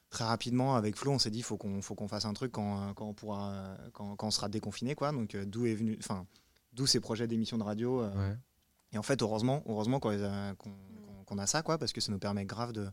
très 0.09 0.23
rapidement, 0.23 0.77
avec 0.77 0.95
Flo, 0.95 1.11
on 1.11 1.19
s'est 1.19 1.31
dit, 1.31 1.41
faut 1.41 1.57
qu'on, 1.57 1.81
faut 1.81 1.95
qu'on 1.95 2.07
fasse 2.07 2.23
un 2.23 2.31
truc 2.33 2.53
quand, 2.53 2.77
euh, 2.77 2.93
quand 2.95 3.07
on 3.07 3.13
pourra, 3.13 3.49
euh, 3.51 3.75
quand, 3.91 4.15
quand 4.15 4.27
on 4.27 4.31
sera 4.31 4.47
déconfiné 4.47 4.95
quoi. 4.95 5.11
Donc 5.11 5.35
euh, 5.35 5.43
d'où 5.45 5.65
est 5.65 5.75
venu, 5.75 5.97
enfin, 5.99 6.25
d'où 6.73 6.85
ces 6.87 6.99
projets 6.99 7.27
d'émissions 7.27 7.57
de 7.57 7.63
radio. 7.63 8.01
euh, 8.01 8.29
Ouais. 8.31 8.37
et 8.93 8.97
en 8.97 9.03
fait, 9.03 9.21
heureusement, 9.21 9.63
heureusement 9.67 9.99
qu'on 9.99 10.11
a- 10.23 10.55
qu'on 11.25 11.37
a 11.37 11.47
ça, 11.47 11.61
quoi, 11.61 11.77
parce 11.77 11.93
que 11.93 12.01
ça 12.01 12.11
nous 12.11 12.19
permet 12.19 12.45
grave 12.45 12.73
de, 12.73 12.89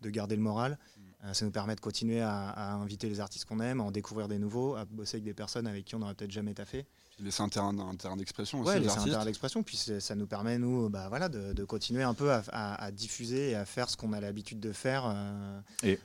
de 0.00 0.10
garder 0.10 0.36
le 0.36 0.42
moral. 0.42 0.78
Euh, 1.24 1.32
ça 1.32 1.44
nous 1.44 1.50
permet 1.50 1.74
de 1.74 1.80
continuer 1.80 2.20
à, 2.20 2.48
à 2.50 2.72
inviter 2.74 3.08
les 3.08 3.20
artistes 3.20 3.44
qu'on 3.46 3.60
aime, 3.60 3.80
à 3.80 3.84
en 3.84 3.90
découvrir 3.90 4.26
des 4.28 4.38
nouveaux, 4.38 4.74
à 4.74 4.84
bosser 4.84 5.16
avec 5.16 5.24
des 5.24 5.32
personnes 5.34 5.66
avec 5.66 5.84
qui 5.84 5.94
on 5.94 5.98
n'aurait 6.00 6.14
peut-être 6.14 6.30
jamais 6.30 6.52
taffé. 6.54 6.86
Puis 7.14 7.24
laisser 7.24 7.42
un 7.42 7.48
terrain, 7.48 7.78
un 7.78 7.94
terrain 7.94 8.16
d'expression 8.16 8.60
aussi 8.60 8.74
laisser 8.74 8.86
un 8.88 8.92
artistes. 8.92 9.10
terrain 9.12 9.24
d'expression. 9.24 9.62
Puis 9.62 9.76
ça 9.76 10.14
nous 10.14 10.26
permet, 10.26 10.58
nous, 10.58 10.88
bah, 10.90 11.08
voilà, 11.08 11.28
de, 11.28 11.52
de 11.52 11.64
continuer 11.64 12.02
un 12.02 12.14
peu 12.14 12.30
à, 12.32 12.42
à- 12.52 12.82
à 12.84 12.90
diffuser 12.90 13.50
et 13.50 13.54
à 13.54 13.64
faire 13.64 13.88
ce 13.88 13.96
qu'on 13.96 14.12
a 14.12 14.20
l'habitude 14.20 14.60
de 14.60 14.72
faire. 14.72 15.04
euh, 15.06 15.60
Et 15.82 15.98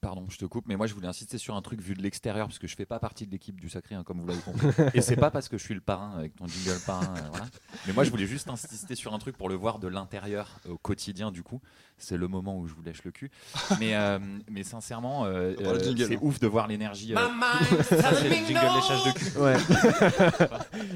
pardon, 0.00 0.24
je 0.28 0.38
te 0.38 0.44
coupe, 0.46 0.64
mais 0.66 0.76
moi 0.76 0.86
je 0.86 0.94
voulais 0.94 1.08
insister 1.08 1.36
sur 1.38 1.54
un 1.56 1.62
truc 1.62 1.80
vu 1.80 1.94
de 1.94 2.02
l'extérieur 2.02 2.46
parce 2.46 2.58
que 2.58 2.66
je 2.66 2.74
fais 2.74 2.86
pas 2.86 2.98
partie 2.98 3.26
de 3.26 3.30
l'équipe 3.32 3.60
du 3.60 3.68
Sacré, 3.68 3.94
hein, 3.94 4.02
comme 4.04 4.18
vous 4.20 4.26
l'avez 4.26 4.40
compris. 4.40 4.66
Et 4.94 5.00
c'est 5.00 5.16
pas 5.16 5.30
parce 5.30 5.48
que 5.48 5.58
je 5.58 5.62
suis 5.64 5.74
le 5.74 5.80
parrain 5.80 6.14
avec 6.18 6.34
ton 6.36 6.46
jingle 6.46 6.78
parrain, 6.86 7.14
euh, 7.16 7.20
voilà. 7.30 7.46
Mais 7.86 7.92
moi 7.92 8.04
je 8.04 8.10
voulais 8.10 8.26
juste 8.26 8.48
insister 8.48 8.94
sur 8.94 9.12
un 9.14 9.18
truc 9.18 9.36
pour 9.36 9.48
le 9.48 9.54
voir 9.54 9.78
de 9.78 9.88
l'intérieur 9.88 10.58
au 10.68 10.78
quotidien 10.78 11.30
du 11.30 11.42
coup. 11.42 11.60
C'est 11.98 12.16
le 12.16 12.28
moment 12.28 12.58
où 12.58 12.66
je 12.66 12.72
vous 12.72 12.82
lèche 12.82 13.04
le 13.04 13.10
cul. 13.10 13.30
Mais 13.78 13.94
euh, 13.94 14.18
mais 14.50 14.62
sincèrement, 14.62 15.26
euh, 15.26 15.54
euh, 15.60 15.78
jingle, 15.84 16.06
c'est 16.06 16.18
ouf 16.22 16.40
de 16.40 16.46
voir 16.46 16.66
l'énergie. 16.66 17.14
euh, 17.14 17.18
Ça 17.82 18.14
c'est 18.14 18.28
le 18.30 18.34
jingle 18.36 18.74
léchage 18.74 19.04
de 19.04 19.12
cul. 19.12 19.38
Ouais. 19.38 19.56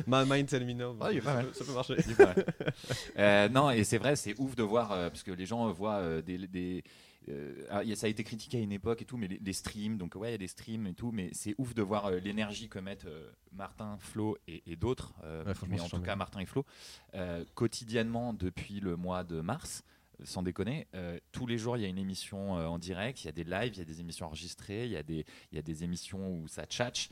My 0.07 0.25
mind 0.27 0.49
tell 0.49 0.65
me 0.65 0.73
no. 0.73 0.97
Ah, 1.01 1.13
il 1.13 1.19
est 1.19 1.21
pas 1.21 1.35
mal. 1.35 1.47
Ça 1.53 1.65
peut 1.65 1.73
marcher. 1.73 1.95
Il 1.99 2.11
est 2.13 2.15
vrai. 2.15 2.35
Euh, 3.19 3.49
non, 3.49 3.71
et 3.71 3.85
c'est 3.85 3.99
vrai, 3.99 4.17
c'est 4.17 4.35
ouf 4.39 4.57
de 4.57 4.63
voir, 4.63 4.93
euh, 4.93 5.11
parce 5.11 5.23
que 5.23 5.31
les 5.31 5.47
gens 5.47 5.71
voient 5.73 5.97
euh, 5.97 6.23
des. 6.23 6.39
des 6.47 6.85
euh, 7.29 7.67
ah, 7.71 7.83
ça 7.95 8.07
a 8.07 8.11
été 8.11 8.25
critiqué 8.25 8.59
à 8.59 8.61
une 8.61 8.73
époque 8.73 9.03
et 9.03 9.05
tout, 9.05 9.17
mais 9.17 9.29
les, 9.29 9.39
les 9.39 9.53
streams, 9.53 9.97
donc 9.97 10.15
ouais, 10.15 10.29
il 10.29 10.33
y 10.33 10.35
a 10.35 10.39
des 10.39 10.49
streams 10.49 10.87
et 10.87 10.95
tout, 10.95 11.11
mais 11.13 11.31
c'est 11.33 11.55
ouf 11.59 11.75
de 11.75 11.83
voir 11.83 12.07
euh, 12.07 12.19
l'énergie 12.19 12.69
que 12.69 12.79
mettent 12.79 13.07
euh, 13.07 13.31
Martin, 13.53 13.97
Flo 13.99 14.37
et, 14.47 14.63
et 14.67 14.77
d'autres, 14.77 15.15
Ouais, 15.23 15.53
mais 15.69 15.81
en 15.81 15.89
tout 15.89 16.01
cas 16.01 16.17
Martin 16.17 16.41
et 16.41 16.47
Flo, 16.47 16.65
quotidiennement 17.55 18.35
depuis 18.35 18.81
le 18.81 18.97
mois 18.97 19.25
de 19.25 19.41
mars. 19.41 19.85
Sans 20.23 20.45
déconner, 20.45 20.87
tous 21.33 21.47
les 21.47 21.59
jours 21.59 21.77
il 21.77 21.83
y 21.83 21.87
a 21.87 21.89
une 21.89 21.99
émission 21.99 22.53
en 22.53 22.79
direct, 22.79 23.25
il 23.25 23.27
y 23.27 23.29
a 23.29 23.33
des 23.33 23.43
lives, 23.43 23.73
il 23.75 23.79
y 23.79 23.83
a 23.83 23.85
des 23.85 24.01
émissions 24.01 24.27
enregistrées, 24.27 24.85
il 24.85 24.93
y 24.93 24.97
a 24.97 25.03
des, 25.03 25.27
il 25.51 25.57
y 25.57 25.59
a 25.59 25.63
des 25.63 25.83
émissions 25.83 26.31
où 26.31 26.47
ça 26.47 26.67
tchatche, 26.67 27.09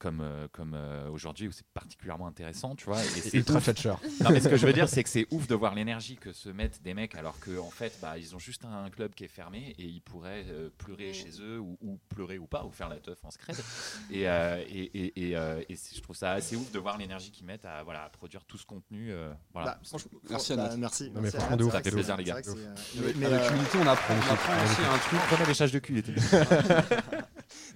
comme, 0.00 0.20
euh, 0.22 0.48
comme 0.50 0.72
euh, 0.74 1.08
aujourd'hui 1.10 1.46
où 1.46 1.52
c'est 1.52 1.66
particulièrement 1.74 2.26
intéressant, 2.26 2.74
tu 2.74 2.86
vois. 2.86 3.00
Et 3.00 3.20
c'est 3.20 3.42
tchatcher. 3.42 3.94
Non, 4.24 4.30
mais 4.30 4.40
ce 4.40 4.48
que 4.48 4.56
je 4.56 4.66
veux 4.66 4.72
dire, 4.72 4.88
c'est 4.88 5.04
que 5.04 5.08
c'est 5.10 5.26
ouf 5.30 5.46
de 5.46 5.54
voir 5.54 5.74
l'énergie 5.74 6.16
que 6.16 6.32
se 6.32 6.48
mettent 6.48 6.82
des 6.82 6.94
mecs 6.94 7.14
alors 7.14 7.38
qu'en 7.38 7.66
en 7.66 7.70
fait, 7.70 7.92
bah, 8.00 8.16
ils 8.18 8.34
ont 8.34 8.38
juste 8.38 8.64
un 8.64 8.88
club 8.90 9.14
qui 9.14 9.24
est 9.24 9.28
fermé 9.28 9.74
et 9.78 9.84
ils 9.84 10.00
pourraient 10.00 10.46
euh, 10.48 10.70
pleurer 10.78 11.12
chez 11.12 11.30
eux 11.40 11.58
ou, 11.60 11.76
ou 11.82 11.98
pleurer 12.08 12.38
ou 12.38 12.46
pas 12.46 12.64
ou 12.64 12.70
faire 12.72 12.88
la 12.88 12.96
teuf 12.96 13.18
en 13.24 13.30
scred. 13.30 13.56
Et, 14.10 14.28
euh, 14.28 14.64
et, 14.68 14.82
et, 14.98 15.28
et, 15.28 15.36
euh, 15.36 15.62
et 15.68 15.76
c'est- 15.76 15.94
je 15.94 16.00
trouve 16.02 16.16
ça 16.16 16.32
assez 16.32 16.56
ouf 16.56 16.72
de 16.72 16.78
voir 16.78 16.96
l'énergie 16.98 17.30
qu'ils 17.30 17.46
mettent 17.46 17.66
à, 17.66 17.82
voilà, 17.82 18.04
à 18.04 18.08
produire 18.08 18.44
tout 18.46 18.56
ce 18.58 18.64
contenu. 18.66 19.12
euh, 19.12 19.30
voilà. 19.52 19.78
bah, 19.92 19.98
Merci, 20.30 20.56
bah, 20.56 20.64
Anat. 20.64 20.76
merci. 20.78 21.04
Non, 21.04 21.10
mais 21.16 21.20
merci, 21.22 21.36
franchement, 21.36 21.56
de 21.58 21.64
ouf. 21.64 21.72
Ça 21.72 21.82
fait 21.82 21.90
plaisir, 21.90 22.16
les 22.16 22.24
gars. 22.24 22.36
euh, 22.46 22.74
Avec, 23.00 23.16
mais, 23.16 23.26
avec 23.26 23.50
l'unité, 23.52 23.78
on 23.78 23.86
apprend, 23.86 24.14
on 24.14 24.32
apprend 24.32 24.64
aussi 24.64 24.80
un 24.82 24.98
truc. 25.36 25.46
Les 25.48 25.54
châches 25.54 25.72
de 25.72 25.78
cul, 25.78 25.92
il 25.94 25.98
était 25.98 26.14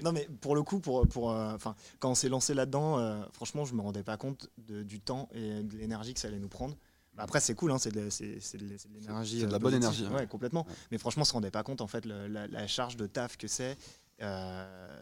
Non, 0.02 0.12
mais 0.12 0.28
pour 0.40 0.54
le 0.54 0.62
coup, 0.62 0.80
pour, 0.80 1.06
pour, 1.08 1.30
euh, 1.30 1.54
enfin, 1.54 1.74
quand 1.98 2.10
on 2.10 2.14
s'est 2.14 2.28
lancé 2.28 2.54
là-dedans, 2.54 2.98
euh, 2.98 3.22
franchement, 3.32 3.64
je 3.64 3.74
me 3.74 3.80
rendais 3.82 4.02
pas 4.02 4.16
compte 4.16 4.48
de- 4.58 4.82
du 4.82 5.00
temps 5.00 5.28
et 5.32 5.62
de 5.62 5.76
l'énergie 5.76 6.14
que 6.14 6.20
ça 6.20 6.28
allait 6.28 6.38
nous 6.38 6.48
prendre. 6.48 6.76
Bah, 7.14 7.22
après, 7.22 7.40
c'est 7.40 7.54
cool, 7.54 7.70
hein, 7.70 7.78
c'est 7.78 7.92
de, 7.92 8.00
l'énergie. 8.00 9.40
C'est 9.40 9.46
de 9.46 9.50
la 9.50 9.56
euh, 9.56 9.58
bonne 9.60 9.74
énergie, 9.74 10.04
hein. 10.04 10.14
Ouais, 10.14 10.26
complètement. 10.26 10.66
Mais 10.90 10.98
franchement, 10.98 11.22
on 11.22 11.24
se 11.24 11.32
rendait 11.32 11.50
pas 11.50 11.62
compte, 11.62 11.80
en 11.80 11.86
fait, 11.86 12.04
le- 12.06 12.26
la, 12.26 12.46
la 12.48 12.66
charge 12.66 12.96
de 12.96 13.06
taf 13.06 13.36
que 13.36 13.46
c'est. 13.48 13.76
euh, 14.22 15.00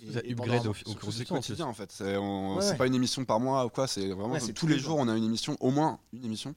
et- 0.00 0.06
Vous 0.06 0.16
avez 0.16 0.30
et 0.30 0.34
pendant 0.34 0.58
au, 0.66 0.74
C'est 1.10 1.24
quotidien 1.26 1.66
en 1.66 1.72
fait. 1.72 1.90
C'est 1.92 2.16
Ouais, 2.16 2.56
ouais. 2.56 2.76
pas 2.76 2.86
une 2.86 2.94
émission 2.94 3.24
par 3.24 3.40
mois 3.40 3.64
ou 3.64 3.70
quoi. 3.70 3.86
C'est 3.86 4.08
vraiment 4.08 4.38
tous 4.54 4.66
les 4.66 4.78
jours 4.78 4.98
on 4.98 5.08
a 5.08 5.16
une 5.16 5.24
émission, 5.24 5.56
au 5.60 5.70
moins 5.70 5.98
une 6.12 6.24
émission. 6.24 6.54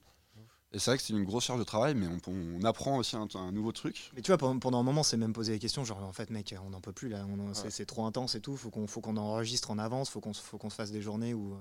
Et 0.72 0.78
c'est 0.78 0.90
vrai 0.90 0.98
que 0.98 1.02
c'est 1.02 1.14
une 1.14 1.24
grosse 1.24 1.44
charge 1.44 1.58
de 1.60 1.64
travail, 1.64 1.94
mais 1.94 2.06
on, 2.26 2.30
on 2.60 2.62
apprend 2.64 2.98
aussi 2.98 3.16
un, 3.16 3.26
un 3.36 3.52
nouveau 3.52 3.72
truc. 3.72 4.10
Mais 4.14 4.20
tu 4.20 4.30
vois, 4.30 4.36
pendant, 4.36 4.58
pendant 4.58 4.80
un 4.80 4.82
moment, 4.82 5.00
on 5.00 5.04
s'est 5.04 5.16
même 5.16 5.32
posé 5.32 5.52
des 5.52 5.58
questions, 5.58 5.82
genre 5.82 6.02
en 6.04 6.12
fait, 6.12 6.28
mec, 6.28 6.54
on 6.66 6.68
n'en 6.70 6.80
peut 6.82 6.92
plus 6.92 7.08
là, 7.08 7.24
c'est- 7.54 7.70
c'est 7.70 7.86
trop 7.86 8.04
intense 8.04 8.34
et 8.34 8.40
tout, 8.42 8.54
faut 8.56 8.68
qu'on 8.70 8.86
faut 8.86 9.00
qu'on 9.00 9.16
enregistre 9.16 9.70
en 9.70 9.78
avance, 9.78 10.10
faut 10.10 10.20
qu'on 10.20 10.34
se- 10.34 10.42
faut 10.42 10.58
qu'on 10.58 10.68
se 10.68 10.74
fasse 10.74 10.90
des 10.92 11.00
journées 11.00 11.32
où. 11.32 11.54
euh, 11.54 11.58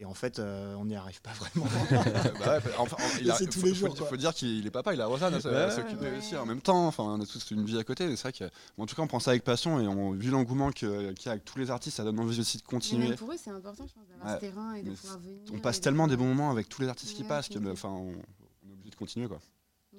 et 0.00 0.04
en 0.04 0.14
fait, 0.14 0.38
euh, 0.38 0.74
on 0.76 0.84
n'y 0.86 0.94
arrive 0.96 1.20
pas 1.22 1.30
vraiment. 1.40 1.66
Bah 2.40 2.58
ouais, 2.58 2.72
enfin, 2.78 2.96
il 3.20 3.30
a- 3.30 3.34
c'est 3.36 3.46
faut, 3.46 3.60
tous 3.60 3.62
les 3.66 3.74
faut- 3.74 3.86
jours, 3.86 3.96
faut 3.96 4.04
quoi. 4.06 4.16
dire 4.16 4.34
qu'il 4.34 4.66
est 4.66 4.70
papa, 4.72 4.92
il 4.94 5.00
a 5.00 5.06
Rosanne 5.06 5.34
à 5.34 5.40
s'occuper 5.70 6.10
ouais. 6.10 6.18
aussi 6.18 6.36
en 6.36 6.44
même 6.46 6.60
temps. 6.60 6.86
Enfin, 6.88 7.04
on 7.04 7.20
a 7.20 7.26
tous 7.26 7.50
une 7.52 7.64
vie 7.64 7.78
à 7.78 7.84
côté. 7.84 8.06
mais 8.08 8.16
C'est 8.16 8.22
vrai 8.22 8.32
que, 8.32 8.44
bon, 8.76 8.82
en 8.82 8.86
tout 8.86 8.96
cas, 8.96 9.02
on 9.02 9.06
prend 9.08 9.20
ça 9.20 9.30
avec 9.32 9.44
passion 9.44 9.78
et 9.80 9.86
on, 9.86 10.12
vu 10.12 10.30
l'engouement 10.30 10.70
que- 10.72 11.12
qu'il 11.12 11.26
y 11.26 11.28
a 11.28 11.32
avec 11.32 11.44
tous 11.44 11.58
les 11.58 11.70
artistes, 11.70 11.96
ça 11.98 12.02
donne 12.04 12.18
envie 12.18 12.40
aussi 12.40 12.58
de 12.58 12.62
continuer. 12.64 13.14
pour 13.14 13.30
eux, 13.32 13.36
c'est 13.36 13.50
important, 13.50 13.86
je 13.86 13.92
pense, 13.94 14.06
d'avoir 14.08 14.26
Ouais. 14.28 14.34
ce 14.34 14.40
terrain 14.40 14.74
et 14.74 14.82
de 14.82 14.90
Mais 14.90 14.96
pouvoir 14.96 15.18
venir. 15.20 15.38
On 15.52 15.58
passe 15.60 15.78
de 15.78 15.82
tellement 15.84 16.08
des 16.08 16.16
bons 16.16 16.26
moments 16.26 16.50
avec 16.50 16.68
tous 16.68 16.82
les 16.82 16.88
artistes 16.88 17.16
qui 17.16 17.22
passent 17.24 17.48
que, 17.48 17.58
enfin, 17.72 17.88
on, 17.90 18.10
on 18.12 18.70
est 18.70 18.72
obligé 18.74 18.87
de 18.87 18.87
continuer 18.98 19.28
quoi. 19.28 19.38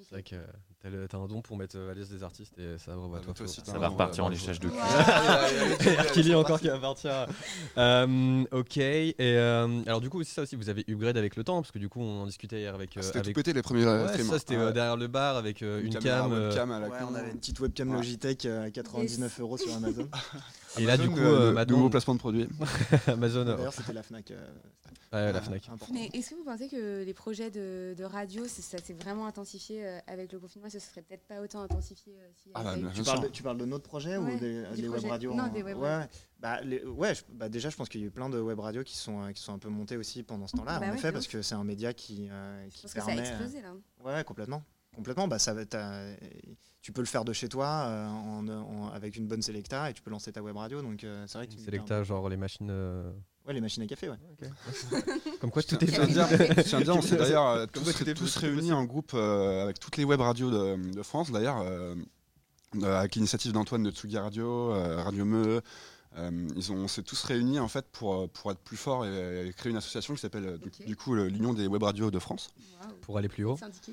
C'est 0.02 0.10
vrai 0.12 0.22
que 0.22 0.36
euh, 0.36 0.46
t'as 0.80 0.88
le- 0.88 1.08
t'as 1.08 1.18
un 1.18 1.26
don 1.26 1.42
pour 1.42 1.56
mettre 1.56 1.76
euh, 1.76 1.90
à 1.90 1.94
l'aise 1.94 2.08
des 2.08 2.22
artistes 2.22 2.56
et 2.58 2.78
ça 2.78 2.94
revoit 2.94 3.18
Ah, 3.22 3.32
toi. 3.34 3.44
aussi, 3.44 3.60
Ça 3.64 3.76
va 3.76 3.88
repartir 3.88 4.24
en 4.24 4.28
bravo. 4.28 4.40
léchage 4.40 4.60
de 4.60 4.68
cul. 4.68 6.34
Encore 6.36 6.60
qui 6.60 6.68
va 6.68 6.78
partir. 6.78 7.26
Euh, 7.76 8.44
ok. 8.52 8.76
Et 8.76 9.14
euh, 9.20 9.82
alors 9.86 10.00
du 10.00 10.08
coup 10.08 10.22
c'est 10.22 10.32
ça 10.32 10.42
aussi, 10.42 10.54
vous 10.54 10.68
avez 10.68 10.84
upgrade 10.88 11.16
avec 11.16 11.34
le 11.34 11.42
temps 11.42 11.60
parce 11.60 11.72
que 11.72 11.78
du 11.80 11.88
coup 11.88 12.00
on 12.00 12.22
en 12.22 12.26
discutait 12.26 12.60
hier 12.60 12.74
avec. 12.74 12.96
euh, 12.96 13.02
C'était 13.02 13.20
tout 13.22 13.32
pété 13.32 13.52
les 13.52 13.62
premiers 13.62 13.84
Ouais, 13.84 14.08
streams. 14.08 14.28
ça 14.28 14.38
c'était 14.38 14.56
Ouais. 14.56 14.72
derrière 14.72 14.96
le 14.96 15.08
bar 15.08 15.36
avec 15.36 15.60
euh, 15.62 15.82
une, 15.82 15.92
caméra 15.92 16.20
cam. 16.22 16.32
euh, 16.32 16.48
webcam 16.48 16.70
à 16.70 16.78
la 16.80 16.88
Ouais, 16.88 16.98
on 17.10 17.14
avait 17.16 17.30
une 17.32 17.38
petite 17.38 17.58
webcam 17.60 17.90
Ouais. 17.90 17.96
Logitech 17.96 18.46
à 18.46 18.70
99 18.70 19.40
euros 19.40 19.58
sur 19.58 19.74
Amazon. 19.74 20.08
Et 20.78 20.86
là 20.86 20.96
du 20.96 21.04
Amazon, 21.04 21.14
coup 21.14 21.20
euh, 21.20 21.48
euh, 21.48 21.52
maintenant 21.52 21.76
nouveau 21.78 21.90
placement 21.90 22.14
de 22.14 22.20
produit. 22.20 22.48
Amazon. 23.08 23.46
euh, 23.46 23.56
D'ailleurs, 23.56 23.72
c'était 23.72 23.92
la 23.92 24.02
Fnac. 24.04 24.30
euh, 24.30 24.46
ouais, 25.12 25.32
la 25.32 25.40
Fnac. 25.42 25.68
important. 25.68 25.92
Mais 25.92 26.08
est-ce 26.12 26.30
que 26.30 26.34
vous 26.36 26.44
pensez 26.44 26.68
que 26.68 27.02
les 27.04 27.14
projets 27.14 27.50
de, 27.50 27.94
de 27.98 28.04
radio, 28.04 28.46
ça 28.46 28.78
s'est 28.78 28.92
vraiment 28.92 29.26
intensifié 29.26 29.84
avec 30.06 30.32
le 30.32 30.38
confinement 30.38 30.70
ce 30.70 30.78
serait 30.78 31.02
peut-être 31.02 31.26
pas 31.26 31.40
autant 31.40 31.62
intensifié 31.62 32.14
euh, 32.20 32.28
y 32.46 32.50
Ah 32.54 32.60
avait 32.70 32.82
bah, 32.82 32.90
Tu 32.94 33.02
parles, 33.02 33.22
de, 33.22 33.28
tu 33.28 33.42
parles 33.42 33.58
de 33.58 33.64
notre 33.64 33.82
projet 33.84 34.16
Ouais, 34.16 34.34
ou 34.34 34.38
des, 34.38 34.62
des 34.76 34.88
web 34.88 35.04
radios 35.06 35.34
Non, 35.34 35.44
en- 35.44 35.48
des 35.48 35.62
web 35.64 35.76
ouais, 35.78 35.88
radios. 35.96 36.10
bah, 36.38 36.60
les- 36.62 36.84
ouais, 36.84 37.14
je- 37.16 37.22
bah, 37.30 37.48
déjà, 37.48 37.68
je 37.70 37.76
pense 37.76 37.88
qu'il 37.88 38.00
y 38.00 38.04
a 38.04 38.06
eu 38.06 38.10
plein 38.10 38.30
de 38.30 38.38
web 38.40 38.60
radios 38.60 38.84
qui 38.84 38.96
sont, 38.96 39.24
euh, 39.24 39.32
qui 39.32 39.42
sont 39.42 39.52
un 39.54 39.58
peu 39.58 39.68
montés 39.68 39.96
aussi 39.96 40.22
pendant 40.22 40.46
ce 40.46 40.56
temps-là, 40.56 40.78
Bah 40.78 40.86
en 40.86 40.90
ouais, 40.90 40.96
effet, 40.96 41.10
parce 41.10 41.26
que 41.26 41.42
c'est 41.42 41.56
un 41.56 41.64
média 41.64 41.92
qui, 41.92 42.28
euh, 42.30 42.64
Je 42.70 42.80
pense 42.82 42.94
que 42.94 43.00
ça 43.00 43.10
a 43.10 43.14
explosé 43.16 43.60
là. 43.60 43.72
Ouais, 44.04 44.12
ouais, 44.14 44.24
complètement. 44.24 44.62
Complètement, 44.94 45.26
bah, 45.28 45.38
ça 45.40 45.52
va 45.54 45.62
être, 45.62 45.74
euh, 45.74 46.14
tu 46.82 46.92
peux 46.92 47.00
le 47.02 47.06
faire 47.06 47.24
de 47.24 47.32
chez 47.32 47.48
toi 47.48 47.66
euh, 47.86 48.06
en, 48.08 48.48
en- 48.48 48.88
avec 48.88 49.16
une 49.16 49.26
bonne 49.26 49.42
Selecta 49.42 49.90
et 49.90 49.92
tu 49.94 50.02
peux 50.02 50.10
lancer 50.10 50.32
ta 50.32 50.42
web 50.42 50.56
radio. 50.56 50.80
Donc, 50.82 51.04
euh, 51.04 51.24
c'est 51.26 51.38
vrai 51.38 51.46
que 51.46 51.52
tu 51.52 51.58
Selecta 51.58 52.02
genre 52.04 52.28
les 52.28 52.36
machines. 52.36 52.68
euh, 52.70 53.10
Ouais, 53.46 53.54
les 53.54 53.60
machines 53.60 53.82
à 53.82 53.86
café, 53.86 54.08
ouais. 54.10 54.16
Comme 55.40 55.50
quoi 55.50 55.62
tout 55.62 55.82
est 55.82 55.86
je 55.86 56.62
tiens 56.62 56.78
à 56.78 56.82
dire, 56.82 56.96
on 56.96 57.00
s'est 57.02 57.16
d'ailleurs 57.16 57.66
tous, 57.68 58.36
réunis 58.36 58.72
en 58.72 58.84
groupe 58.84 59.12
euh, 59.14 59.62
avec 59.64 59.78
toutes 59.78 59.96
les 59.96 60.04
web 60.04 60.20
radios 60.20 60.50
de, 60.50 60.92
de 60.92 61.02
France, 61.02 61.30
d'ailleurs, 61.30 61.58
euh, 61.62 61.94
euh, 62.82 62.98
avec 62.98 63.14
l'initiative 63.14 63.52
d'Antoine 63.52 63.82
de 63.82 63.90
Tsugi 63.90 64.18
Radio, 64.18 64.72
euh, 64.72 65.02
Radio 65.02 65.24
Meux. 65.24 65.62
euh, 66.18 66.48
ils 66.54 66.70
ont, 66.70 66.76
on 66.76 66.88
s'est 66.88 67.02
tous 67.02 67.22
réunis 67.24 67.58
en 67.58 67.68
fait 67.68 67.86
pour, 67.92 68.28
pour 68.28 68.50
être 68.52 68.60
plus 68.60 68.76
forts 68.76 69.06
et, 69.06 69.48
et 69.48 69.52
créer 69.54 69.70
une 69.70 69.78
association 69.78 70.14
qui 70.14 70.20
s'appelle 70.20 70.58
du- 70.58 70.68
Ok. 70.68 70.84
du 70.86 70.96
coup 70.96 71.14
l'Union 71.14 71.54
des 71.54 71.66
web 71.66 71.82
radios 71.82 72.10
de 72.10 72.18
France. 72.18 72.50
Pour 73.00 73.16
aller 73.18 73.28
plus 73.28 73.44
haut. 73.44 73.56
Syndiqué. 73.56 73.92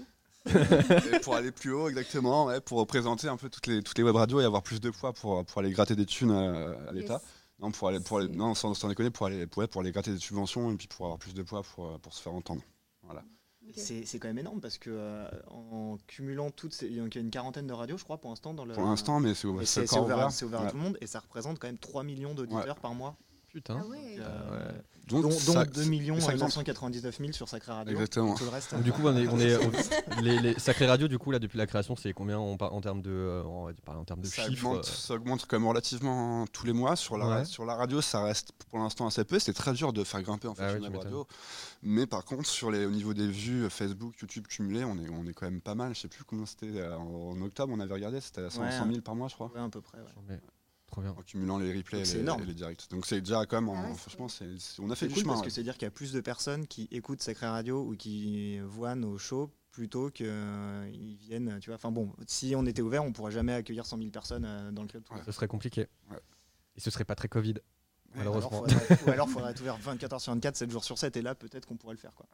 Pour 1.24 1.36
aller 1.36 1.52
plus 1.52 1.72
haut, 1.74 1.90
exactement, 1.90 2.46
ouais, 2.46 2.62
pour 2.62 2.80
représenter 2.80 3.28
un 3.28 3.38
peu 3.38 3.50
toutes 3.50 3.68
les, 3.68 3.82
toutes 3.84 3.98
les 3.98 4.04
web 4.04 4.16
radios 4.16 4.40
et 4.40 4.46
avoir 4.46 4.64
plus 4.64 4.80
de 4.80 4.90
poids 4.90 5.14
pour, 5.14 5.44
pour 5.46 5.60
aller 5.60 5.72
gratter 5.72 5.96
des 5.96 6.06
thunes 6.06 6.32
à 6.32 6.92
l'État. 6.92 7.14
Yes. 7.16 7.22
Non, 7.60 7.72
pour 7.72 7.88
aller, 7.88 8.00
pour 8.00 8.20
aller- 8.20 8.28
C'est- 8.28 8.36
non 8.38 8.54
sans, 8.54 8.74
sans 8.76 8.88
déconner, 8.88 9.10
pour 9.10 9.26
aller, 9.26 9.48
pour, 9.48 9.62
ouais, 9.62 9.68
pour 9.68 9.82
aller 9.82 9.92
gratter 9.92 10.12
des 10.12 10.20
subventions 10.20 10.72
et 10.72 10.76
puis 10.76 10.88
pour 10.88 11.06
avoir 11.06 11.18
plus 11.20 11.34
de 11.34 11.42
poids 11.42 11.64
pour, 11.64 12.00
pour 12.00 12.14
se 12.14 12.22
faire 12.22 12.34
entendre. 12.34 12.62
Ok. 13.10 13.74
C'est 13.76 14.06
c'est 14.06 14.18
quand 14.18 14.30
même 14.30 14.38
énorme 14.40 14.62
parce 14.62 14.78
que 14.78 14.90
euh, 14.94 15.28
en 15.50 15.98
cumulant 16.08 16.52
toutes 16.52 16.74
ces. 16.74 16.86
Il 16.88 16.94
y 16.96 17.02
a 17.02 17.04
une 17.20 17.30
quarantaine 17.32 17.68
de 17.68 17.74
radios, 17.74 17.98
je 17.98 18.04
crois, 18.06 18.18
pour 18.18 18.30
l'instant. 18.30 18.54
dans 18.54 18.64
le- 18.64 18.74
Pour 18.74 18.86
l'instant, 18.86 19.20
mais 19.20 19.34
c'est 19.34 19.46
ouvert, 19.48 19.64
ouvert. 19.64 20.32
c'est 20.32 20.46
ouvert 20.46 20.62
à 20.62 20.64
Ouais. 20.66 20.72
tout 20.72 20.78
le 20.78 20.84
monde 20.84 20.98
et 21.02 21.08
ça 21.08 21.20
représente 21.20 21.60
quand 21.60 21.68
même 21.68 21.78
3 21.78 22.04
millions 22.04 22.34
d'auditeurs 22.34 22.78
par 22.80 22.94
mois. 22.94 23.18
Putain. 23.58 23.80
Ah 23.84 23.88
ouais. 23.88 24.18
Euh, 24.20 24.70
ouais. 24.72 24.82
Dont, 25.08 25.22
dont 25.22 25.32
ça- 25.32 25.66
2 25.66 25.86
millions 25.86 26.20
ça- 26.20 26.34
999 26.34 27.18
000 27.18 27.32
sur 27.32 27.48
Sacré 27.50 27.72
Radio. 27.72 27.94
Exactement. 27.94 28.36
Tout 28.36 28.44
le 28.44 28.50
reste. 28.52 28.76
Donc, 28.76 28.84
du 28.84 28.92
coup, 28.92 29.02
on 29.06 29.16
est, 29.18 29.28
on 29.30 29.40
est 29.40 29.56
on- 30.18 30.22
les, 30.22 30.38
les 30.40 30.60
sacrées 30.60 30.86
radios, 30.86 31.08
du 31.08 31.18
coup, 31.18 31.32
là, 31.32 31.40
depuis 31.40 31.58
la 31.58 31.66
création, 31.66 31.96
c'est 31.96 32.14
combien 32.14 32.38
on 32.38 32.56
par- 32.58 32.72
en 32.74 32.82
termes 32.82 33.02
de, 33.02 33.10
euh, 33.10 33.42
on 33.46 33.66
va 33.66 33.72
dire, 33.74 33.82
en 33.88 34.04
termes 34.04 34.22
de 34.22 34.28
ça 34.28 34.44
chiffres 34.44 34.66
augmente, 34.68 34.86
euh, 34.86 34.92
ça 34.92 35.14
augmente 35.16 35.46
quand 35.48 35.58
même 35.58 35.68
relativement 35.68 36.46
tous 36.48 36.66
les 36.68 36.74
mois. 36.74 36.96
Sur 36.96 37.18
la, 37.18 37.28
Ouais. 37.40 37.46
sur 37.46 37.66
la 37.66 37.74
radio, 37.76 38.00
ça 38.02 38.22
reste 38.22 38.52
pour 38.70 38.78
l'instant 38.78 39.08
assez 39.08 39.24
peu. 39.24 39.40
C'est 39.40 39.54
très 39.54 39.74
dur 39.74 39.92
de 39.92 40.04
faire 40.04 40.22
grimper 40.22 40.50
en 40.50 40.54
fait 40.56 40.64
Ah 40.64 40.74
m'étonnes. 40.78 40.98
radio. 40.98 41.26
Mais 41.82 42.06
par 42.06 42.24
contre, 42.26 42.46
sur 42.48 42.70
les, 42.70 42.86
au 42.86 42.92
niveau 42.92 43.14
des 43.16 43.28
vues 43.28 43.64
euh, 43.64 43.70
Facebook, 43.70 44.14
YouTube 44.22 44.46
cumulées, 44.46 44.84
on 44.84 44.98
est, 45.00 45.10
on 45.10 45.26
est 45.26 45.34
quand 45.34 45.46
même 45.48 45.62
pas 45.62 45.74
mal. 45.74 45.96
Je 45.96 46.02
sais 46.02 46.08
plus 46.10 46.26
combien 46.26 46.46
c'était 46.46 46.68
euh, 46.82 46.96
en, 46.98 47.32
en 47.32 47.42
octobre, 47.42 47.74
on 47.76 47.80
avait 47.80 47.94
regardé, 47.94 48.20
c'était 48.22 48.42
à 48.42 48.50
100, 48.52 48.62
Ouais. 48.62 48.72
100 48.72 48.88
000 48.88 49.02
par 49.02 49.16
mois, 49.16 49.30
je 49.30 49.36
crois. 49.36 49.50
Ouais, 49.56 49.62
à 49.62 49.70
peu 49.70 49.82
près. 49.82 49.98
Trop 50.98 51.04
bien. 51.04 51.12
En 51.16 51.22
cumulant 51.22 51.60
les 51.60 51.72
replays 51.78 52.00
et 52.00 52.04
les, 52.06 52.18
énorme. 52.18 52.42
et 52.42 52.46
les 52.48 52.56
directs. 52.56 52.88
Donc 52.90 53.06
c'est 53.06 53.22
déjà 53.22 53.46
quand 53.46 53.58
même, 53.62 53.70
en- 53.70 53.76
Ah 53.86 53.90
ouais, 53.90 53.94
franchement, 53.96 54.28
c'est, 54.28 54.58
c'est- 54.58 54.82
on 54.82 54.90
a 54.90 54.96
fait 54.96 55.08
du 55.08 55.14
cool 55.14 55.22
chemin. 55.22 55.34
parce 55.34 55.42
ouais. 55.42 55.48
que 55.50 55.54
c'est 55.54 55.62
dire 55.62 55.74
qu'il 55.76 55.84
y 55.84 55.88
a 55.88 55.92
plus 55.92 56.12
de 56.12 56.22
personnes 56.22 56.66
qui 56.66 56.88
écoutent 56.92 57.22
Sacré 57.22 57.46
Radio 57.46 57.84
ou 57.84 57.96
qui 57.96 58.58
voient 58.62 58.96
nos 58.96 59.20
shows 59.20 59.52
plutôt 59.70 60.10
qu'ils 60.10 60.28
viennent, 61.20 61.60
tu 61.62 61.70
vois. 61.70 61.76
Enfin 61.76 61.92
bon, 61.92 62.12
si 62.26 62.56
on 62.56 62.66
était 62.66 62.82
ouvert, 62.82 63.04
on 63.04 63.12
pourrait 63.12 63.32
jamais 63.32 63.54
accueillir 63.54 63.86
100 63.86 64.00
000 64.00 64.10
personnes 64.10 64.44
euh, 64.46 64.72
dans 64.72 64.82
le 64.82 64.88
club. 64.88 65.04
Ouais. 65.12 65.22
Ce 65.24 65.32
serait 65.32 65.48
compliqué. 65.48 65.82
Ouais. 66.10 66.18
Et 66.76 66.80
ce 66.80 66.90
serait 66.90 67.06
pas 67.06 67.14
très 67.14 67.28
Covid. 67.28 67.56
Malheureusement. 68.16 68.64
Alors, 68.64 68.80
faudrait- 68.82 69.00
ou 69.06 69.10
alors, 69.12 69.28
il 69.28 69.34
faudrait 69.34 69.52
être 69.52 69.62
ouvert 69.62 69.78
24 69.78 70.16
h 70.16 70.20
sur 70.20 70.34
24, 70.34 70.56
7 70.56 70.72
jours 70.72 70.84
sur 70.84 70.98
7, 70.98 71.16
et 71.16 71.22
là, 71.22 71.36
peut-être 71.36 71.68
qu'on 71.68 71.78
pourrait 71.78 71.94
le 71.94 72.00
faire. 72.00 72.16
Quoi. 72.16 72.26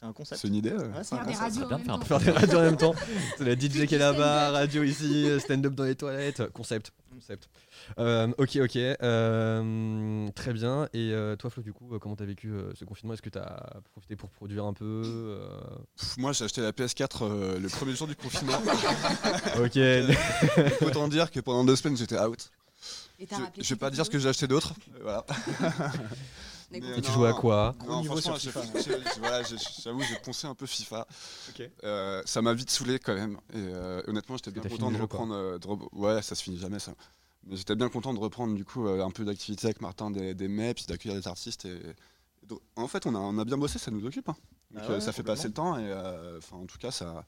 C'est 0.00 0.06
un 0.06 0.12
concept. 0.12 0.40
C'est 0.40 0.48
une 0.48 0.54
idée. 0.56 0.72
ouais. 0.72 0.76
Ouais, 0.78 1.02
c'est 1.02 1.14
un 1.14 1.24
Faire 1.24 1.26
des 1.26 1.34
radios 1.34 1.64
en 1.64 1.68
même 1.70 1.84
faire 1.84 1.94
un 1.94 1.98
temps. 1.98 2.04
Faire 2.04 2.20
des 2.20 2.30
radios 2.30 2.58
en 2.58 2.62
même 2.62 2.76
temps. 2.76 2.94
C'est 3.38 3.44
la 3.44 3.54
DJ 3.54 3.86
qui 3.86 3.94
est 3.94 3.98
là-bas, 3.98 4.50
radio 4.50 4.82
ici, 4.82 5.28
stand-up 5.40 5.74
dans 5.74 5.84
les 5.84 5.94
toilettes. 5.94 6.50
Concept. 6.52 6.92
Concept. 7.14 7.48
Euh, 7.98 8.28
ok, 8.36 8.56
ok. 8.62 8.76
Euh, 8.76 10.28
très 10.34 10.52
bien. 10.52 10.84
Et 10.92 11.12
euh, 11.12 11.34
toi, 11.36 11.48
Flo, 11.48 11.62
du 11.62 11.72
coup, 11.72 11.94
euh, 11.94 11.98
comment 11.98 12.14
t'as 12.14 12.26
vécu 12.26 12.50
euh, 12.50 12.72
ce 12.74 12.84
confinement? 12.84 13.14
Est-ce 13.14 13.22
que 13.22 13.30
t'as 13.30 13.70
profité 13.92 14.16
pour 14.16 14.28
produire 14.28 14.66
un 14.66 14.74
peu 14.74 15.02
euh, 15.06 15.48
Pff, 15.96 16.18
Moi, 16.18 16.32
j'ai 16.32 16.44
acheté 16.44 16.60
la 16.60 16.72
PS4 16.72 17.18
euh, 17.22 17.58
le 17.58 17.68
premier 17.70 17.94
jour 17.94 18.06
du 18.06 18.16
confinement. 18.16 18.60
Ok. 19.64 19.78
Autant 20.82 21.08
dire 21.08 21.30
que 21.30 21.40
pendant 21.40 21.64
deux 21.64 21.76
semaines, 21.76 21.96
j'étais 21.96 22.18
out. 22.18 22.50
Et 23.18 23.26
t'as 23.26 23.36
Je, 23.38 23.42
rappelé 23.42 23.62
je 23.64 23.68
vais 23.74 23.78
pas 23.78 23.90
dire 23.90 24.04
ce 24.04 24.10
que 24.10 24.18
j'ai 24.18 24.28
acheté 24.28 24.46
d'autre. 24.46 24.74
Voilà. 25.02 25.24
Mais 26.70 26.78
Et 26.78 27.00
tu 27.00 27.12
jouais 27.12 27.28
à 27.28 27.32
quoi 27.32 27.74
Non, 27.86 28.00
niveau 28.00 28.16
franchement, 28.16 28.36
voilà, 29.18 29.42
j'ai- 29.44 29.56
j'avoue, 29.82 30.02
j'ai 30.02 30.16
poncé 30.16 30.46
un 30.46 30.54
peu 30.54 30.66
FIFA. 30.66 31.06
Ok. 31.50 31.70
Euh, 31.84 32.22
ça 32.26 32.42
m'a 32.42 32.52
vite 32.54 32.70
saoulé 32.70 32.98
quand 32.98 33.14
même. 33.14 33.34
Et 33.52 33.56
euh, 33.58 34.02
honnêtement, 34.08 34.36
j'étais 34.36 34.50
bien 34.50 34.62
content 34.62 34.90
de 34.90 34.96
reprendre. 35.02 35.34
euh, 35.34 35.58
de 35.58 35.66
re- 35.66 35.88
Ouais, 35.92 36.22
ça 36.22 36.34
se 36.34 36.42
finit 36.42 36.58
jamais 36.58 36.78
ça. 36.80 36.94
Mais 37.44 37.56
j'étais 37.56 37.76
bien 37.76 37.88
content 37.88 38.12
de 38.12 38.18
reprendre 38.18 38.54
du 38.54 38.64
coup 38.64 38.86
euh, 38.88 39.04
un 39.04 39.10
peu 39.10 39.24
d'activité 39.24 39.66
avec 39.68 39.80
Martin, 39.80 40.10
des, 40.10 40.34
des 40.34 40.48
mets, 40.48 40.74
puis 40.74 40.84
d'accueillir 40.86 41.16
des 41.20 41.28
artistes. 41.28 41.64
Et... 41.66 41.74
et 41.76 42.46
donc, 42.48 42.60
en 42.74 42.88
fait, 42.88 43.06
on 43.06 43.14
a, 43.14 43.18
on 43.18 43.38
a 43.38 43.44
bien 43.44 43.58
bossé, 43.58 43.78
ça 43.78 43.90
nous 43.92 44.04
occupe. 44.04 44.28
hein. 44.28 44.36
Donc, 44.72 44.82
Ah 44.84 44.88
ouais, 44.90 44.96
euh, 44.96 45.00
ça 45.00 45.12
fait 45.12 45.22
passer 45.22 45.48
le 45.48 45.54
temps 45.54 45.78
et 45.78 45.84
euh, 45.88 46.38
enfin, 46.38 46.56
en 46.56 46.66
tout 46.66 46.78
cas, 46.78 46.90
ça, 46.90 47.24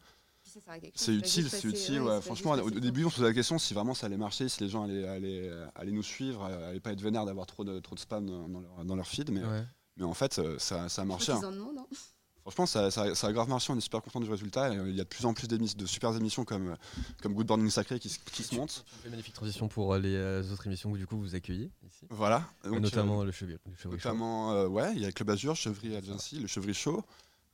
Puis 0.49 0.55
ça 0.55 0.61
sert 0.65 0.73
à 0.75 0.79
quelque 0.81 0.97
chose, 0.97 1.05
c'est 1.05 1.15
utile. 1.15 1.51
C'est 1.51 1.65
utile. 1.65 2.01
ouais, 2.01 2.09
ouais. 2.17 2.21
Franchement, 2.23 2.53
au, 2.53 2.71
début, 2.71 3.05
on 3.05 3.11
se 3.11 3.17
posait 3.17 3.29
la 3.29 3.35
question 3.35 3.59
si 3.59 3.75
vraiment 3.75 3.93
ça 3.95 4.07
allait 4.07 4.17
marcher, 4.17 4.49
si 4.49 4.63
les 4.63 4.71
gens 4.71 4.85
allaient, 4.85 5.07
allaient, 5.07 5.51
allaient 5.75 5.93
nous 5.93 6.03
suivre, 6.03 6.45
euh, 6.51 6.71
allaient 6.71 6.81
pas 6.81 6.93
être 6.93 7.03
vénères 7.03 7.27
d'avoir 7.27 7.47
trop 7.47 7.65
de, 7.65 7.79
trop 7.81 7.95
de 7.95 8.01
spam 8.01 8.25
dans, 8.27 8.49
leur, 8.61 8.85
dans 8.85 8.97
leur 8.97 9.07
feed. 9.07 9.31
Mais, 9.31 9.43
Ouais. 9.45 9.65
mais 9.99 10.05
en 10.05 10.15
fait, 10.15 10.39
euh, 10.39 10.59
ça, 10.59 10.89
ça 10.89 11.03
a 11.03 11.05
marché. 11.05 11.33
Hein. 11.33 11.41
en 11.45 11.53
demandent, 11.53 11.79
hein. 11.79 11.87
Franchement, 12.43 12.65
ça, 12.65 12.91
ça- 12.91 13.15
ça 13.15 13.27
a 13.27 13.33
grave 13.35 13.51
marché, 13.51 13.71
on 13.75 13.77
est 13.77 13.81
super 13.83 14.01
content 14.01 14.21
du 14.21 14.31
résultat. 14.31 14.73
Et, 14.73 14.79
euh, 14.79 14.89
il 14.89 14.97
y 14.97 15.01
a 15.03 15.05
de 15.05 15.09
plus 15.09 15.27
en 15.27 15.35
plus 15.35 15.49
de 15.49 15.85
super 15.87 16.17
émissions 16.17 16.47
comme, 16.47 16.69
euh, 16.69 16.77
comme 17.23 17.35
Good 17.35 17.47
Morning 17.47 17.69
Sacré 17.69 17.99
qui, 17.99 18.09
se- 18.09 18.19
qui 18.33 18.43
se 18.43 18.55
montent. 18.55 18.87
Une 19.05 19.11
magnifique 19.11 19.35
transition 19.35 19.69
pour 19.69 19.93
euh, 19.93 19.99
les 19.99 20.15
euh, 20.15 20.43
autres 20.51 20.67
émissions 20.67 20.91
que 20.91 20.97
du 20.97 21.07
coup 21.07 21.19
vous 21.19 21.35
accueillez 21.35 21.71
ici. 21.87 22.07
Voilà. 22.09 22.49
Donc, 22.65 22.77
euh, 22.77 22.81
notamment 22.81 23.23
le 23.23 23.33
Show. 23.33 23.45
notamment 23.91 24.53
euh, 24.55 24.67
ouais, 24.67 24.93
il 24.95 25.03
y 25.03 25.05
a 25.05 25.13
Club 25.13 25.29
Azur, 25.29 25.57
Chevry 25.57 25.95
Agency, 25.95 26.37
le 26.39 26.47
Chevry 26.47 26.73
Show. 26.73 27.05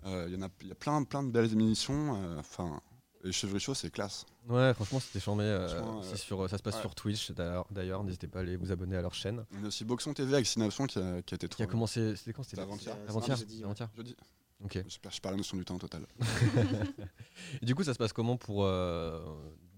Euh, 0.06 0.26
Il 0.28 0.34
y 0.34 0.36
en 0.36 0.42
a, 0.46 0.48
il 0.62 0.68
y 0.68 0.72
a 0.72 0.74
plein, 0.74 1.02
plein 1.04 1.22
de 1.22 1.30
belles 1.30 1.52
émissions. 1.52 2.16
euh, 2.22 2.38
Enfin, 2.38 2.80
et 3.24 3.32
Chevry 3.32 3.58
Show, 3.58 3.72
c'est 3.74 3.90
classe. 3.90 4.26
Ouais, 4.48 4.74
franchement, 4.74 5.00
c'était 5.00 5.18
charmé. 5.20 5.44
euh, 5.44 5.66
euh, 5.66 6.16
sur, 6.16 6.48
ça 6.50 6.58
se 6.58 6.62
passe 6.62 6.74
ouais. 6.74 6.80
sur 6.82 6.94
Twitch 6.94 7.32
d'ailleurs. 7.32 8.04
N'hysitez 8.04 8.26
pas 8.28 8.40
à 8.40 8.42
aller 8.42 8.56
vous 8.56 8.70
abonner 8.70 8.96
à 8.96 9.00
leur 9.02 9.14
chaîne. 9.14 9.44
Il 9.52 9.60
y 9.62 9.64
a 9.64 9.68
aussi 9.68 9.84
Boxon 9.86 10.12
TV 10.12 10.34
avec 10.34 10.46
Synapson 10.46 10.86
qui 10.86 10.98
a, 10.98 11.22
qui 11.22 11.32
a 11.34 11.36
été 11.36 11.48
trop. 11.48 11.56
Qui 11.56 11.62
a 11.62 11.66
commencé. 11.66 12.16
C'était 12.16 12.34
quand 12.34 12.42
C'était 12.42 12.60
avant-hier. 12.60 12.94
Avant-hier. 13.08 13.38
Avant-hier. 13.64 13.88
Jeudi. 13.96 14.14
Ok. 14.62 14.78
Je 14.86 14.98
perds 15.20 15.30
la 15.32 15.36
notion 15.38 15.56
du 15.56 15.64
temps 15.64 15.78
total. 15.78 16.06
Et 17.62 17.66
du 17.66 17.74
coup, 17.74 17.82
ça 17.82 17.92
se 17.94 17.98
passe 17.98 18.12
comment 18.12 18.36
pour 18.36 18.64
euh, 18.64 19.20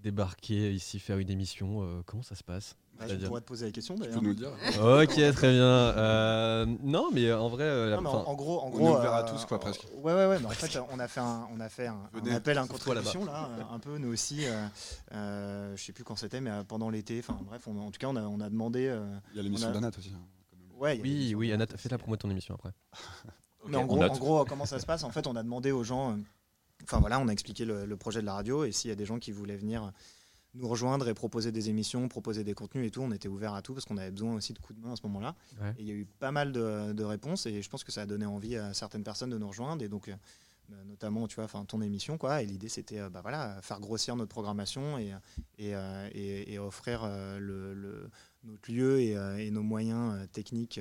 débarquer 0.02 0.72
ici, 0.72 0.98
faire 0.98 1.18
une 1.18 1.30
émission 1.30 1.82
euh, 1.82 2.02
Comment 2.04 2.22
ça 2.22 2.34
se 2.34 2.42
passe? 2.44 2.76
Bah, 2.98 3.04
je 3.08 3.26
pourrais 3.26 3.40
te 3.40 3.46
poser 3.46 3.66
la 3.66 3.72
question 3.72 3.94
Tu 3.94 4.00
d'ailleurs. 4.02 4.14
peux 4.20 4.22
nous 4.24 4.30
le 4.30 4.34
dire 4.36 4.50
Ok, 4.82 5.34
très 5.34 5.52
bien. 5.52 5.62
Euh, 5.64 6.66
non, 6.82 7.10
mais 7.12 7.32
en 7.32 7.48
vrai, 7.48 7.64
euh, 7.64 7.90
la- 7.90 7.96
Non, 7.96 8.02
mais 8.02 8.08
enfin, 8.08 8.18
en, 8.18 8.30
en 8.30 8.34
gros, 8.34 8.60
en 8.60 8.66
on 8.66 8.70
gros, 8.70 8.88
est 8.94 8.98
ouvert 8.98 9.12
à 9.12 9.20
euh, 9.22 9.32
tous, 9.32 9.44
quoi, 9.44 9.58
presque. 9.60 9.82
Ouais, 10.02 10.14
ouais, 10.14 10.26
ouais. 10.26 10.38
Mais 10.40 10.46
en 10.46 10.50
fait, 10.50 10.78
on 10.90 10.98
a 10.98 11.08
fait 11.08 11.20
un, 11.20 11.46
on 11.54 11.60
a 11.60 11.68
fait 11.68 11.86
un, 11.88 11.92
un 11.94 12.18
Venez, 12.18 12.32
appel 12.34 12.56
à 12.58 12.62
une 12.62 12.68
contribution 12.68 13.24
là, 13.24 13.50
euh, 13.58 13.74
un 13.74 13.78
peu 13.78 13.98
nous 13.98 14.12
aussi. 14.12 14.46
Euh, 14.46 14.66
euh, 15.12 15.76
je 15.76 15.82
sais 15.84 15.92
plus 15.92 16.04
quand 16.04 16.16
c'était, 16.16 16.40
mais 16.40 16.50
euh, 16.50 16.62
pendant 16.64 16.90
l'été. 16.90 17.18
Enfin 17.18 17.38
bref, 17.42 17.66
on- 17.66 17.78
en 17.78 17.90
tout 17.90 17.98
cas, 17.98 18.06
on 18.08 18.16
a, 18.16 18.22
on 18.22 18.40
a 18.40 18.48
demandé. 18.48 18.86
euh, 18.88 19.04
Il 19.32 19.36
y 19.36 19.40
a 19.40 19.42
l'émission 19.42 19.68
On 19.68 19.70
a- 19.70 19.74
d'Anat 19.74 19.90
aussi. 19.98 20.12
hein, 20.14 20.20
quand 20.50 20.56
même. 20.58 20.80
ouais, 20.80 20.96
il 20.96 20.98
y 20.98 21.00
a 21.00 21.02
oui, 21.02 21.34
oui, 21.34 21.48
de- 21.48 21.54
Anna, 21.54 21.66
fais 21.76 21.88
la 21.88 21.98
promo 21.98 22.16
de 22.16 22.20
ton 22.22 22.30
émission 22.30 22.54
après. 22.54 22.70
Mais 23.68 23.76
en 23.76 23.82
on 23.82 23.86
gros, 23.86 23.98
note. 23.98 24.12
en 24.12 24.16
gros, 24.18 24.44
comment 24.44 24.64
ça 24.64 24.78
se 24.78 24.86
passe? 24.86 25.02
En 25.04 25.10
fait, 25.10 25.26
on 25.26 25.34
a 25.36 25.42
demandé 25.42 25.72
aux 25.72 25.84
gens. 25.84 26.12
euh, 26.12 26.16
Enfin 26.84 27.00
voilà, 27.00 27.18
on 27.18 27.26
a 27.26 27.32
expliqué 27.32 27.64
le, 27.64 27.84
le 27.86 27.96
projet 27.96 28.20
de 28.20 28.26
la 28.26 28.34
radio 28.34 28.62
et 28.64 28.70
s'il 28.70 28.90
y 28.90 28.92
a 28.92 28.94
des 28.96 29.06
gens 29.06 29.18
qui 29.18 29.32
voulaient 29.32 29.56
venir 29.56 29.90
nous 30.56 30.68
rejoindre 30.68 31.08
et 31.08 31.14
proposer 31.14 31.52
des 31.52 31.68
émissions, 31.70 32.08
proposer 32.08 32.44
des 32.44 32.54
contenus 32.54 32.86
et 32.86 32.90
tout, 32.90 33.00
on 33.02 33.10
était 33.12 33.28
ouvert 33.28 33.54
à 33.54 33.62
tout 33.62 33.74
parce 33.74 33.84
qu'on 33.84 33.96
avait 33.98 34.10
besoin 34.10 34.34
aussi 34.34 34.52
de 34.52 34.58
coups 34.58 34.78
de 34.78 34.84
main 34.86 34.92
à 34.92 34.96
ce 34.96 35.02
moment-là. 35.04 35.34
Ouais. 35.60 35.70
Et 35.78 35.82
il 35.82 35.86
y 35.86 35.90
a 35.90 35.94
eu 35.94 36.06
pas 36.18 36.32
mal 36.32 36.52
de, 36.52 36.92
de 36.92 37.04
réponses 37.04 37.46
et 37.46 37.62
je 37.62 37.68
pense 37.68 37.84
que 37.84 37.92
ça 37.92 38.02
a 38.02 38.06
donné 38.06 38.26
envie 38.26 38.56
à 38.56 38.72
certaines 38.74 39.04
personnes 39.04 39.30
de 39.30 39.38
nous 39.38 39.48
rejoindre 39.48 39.82
et 39.84 39.88
donc 39.88 40.08
euh, 40.08 40.14
notamment 40.88 41.28
tu 41.28 41.36
vois, 41.36 41.44
enfin 41.44 41.64
ton 41.64 41.80
émission 41.80 42.18
quoi. 42.18 42.42
Et 42.42 42.46
l'idée 42.46 42.68
c'était 42.68 42.98
euh, 42.98 43.08
bah 43.08 43.20
voilà 43.22 43.58
faire 43.62 43.78
grossir 43.80 44.16
notre 44.16 44.30
programmation 44.30 44.98
et 44.98 45.12
et, 45.58 45.74
euh, 45.76 46.08
et- 46.12 46.52
et 46.54 46.58
offrir 46.58 47.08
le, 47.38 47.72
le- 47.74 48.08
notre 48.44 48.70
lieu 48.70 49.00
et, 49.00 49.12
et 49.44 49.50
nos 49.50 49.62
moyens 49.64 50.28
techniques 50.32 50.80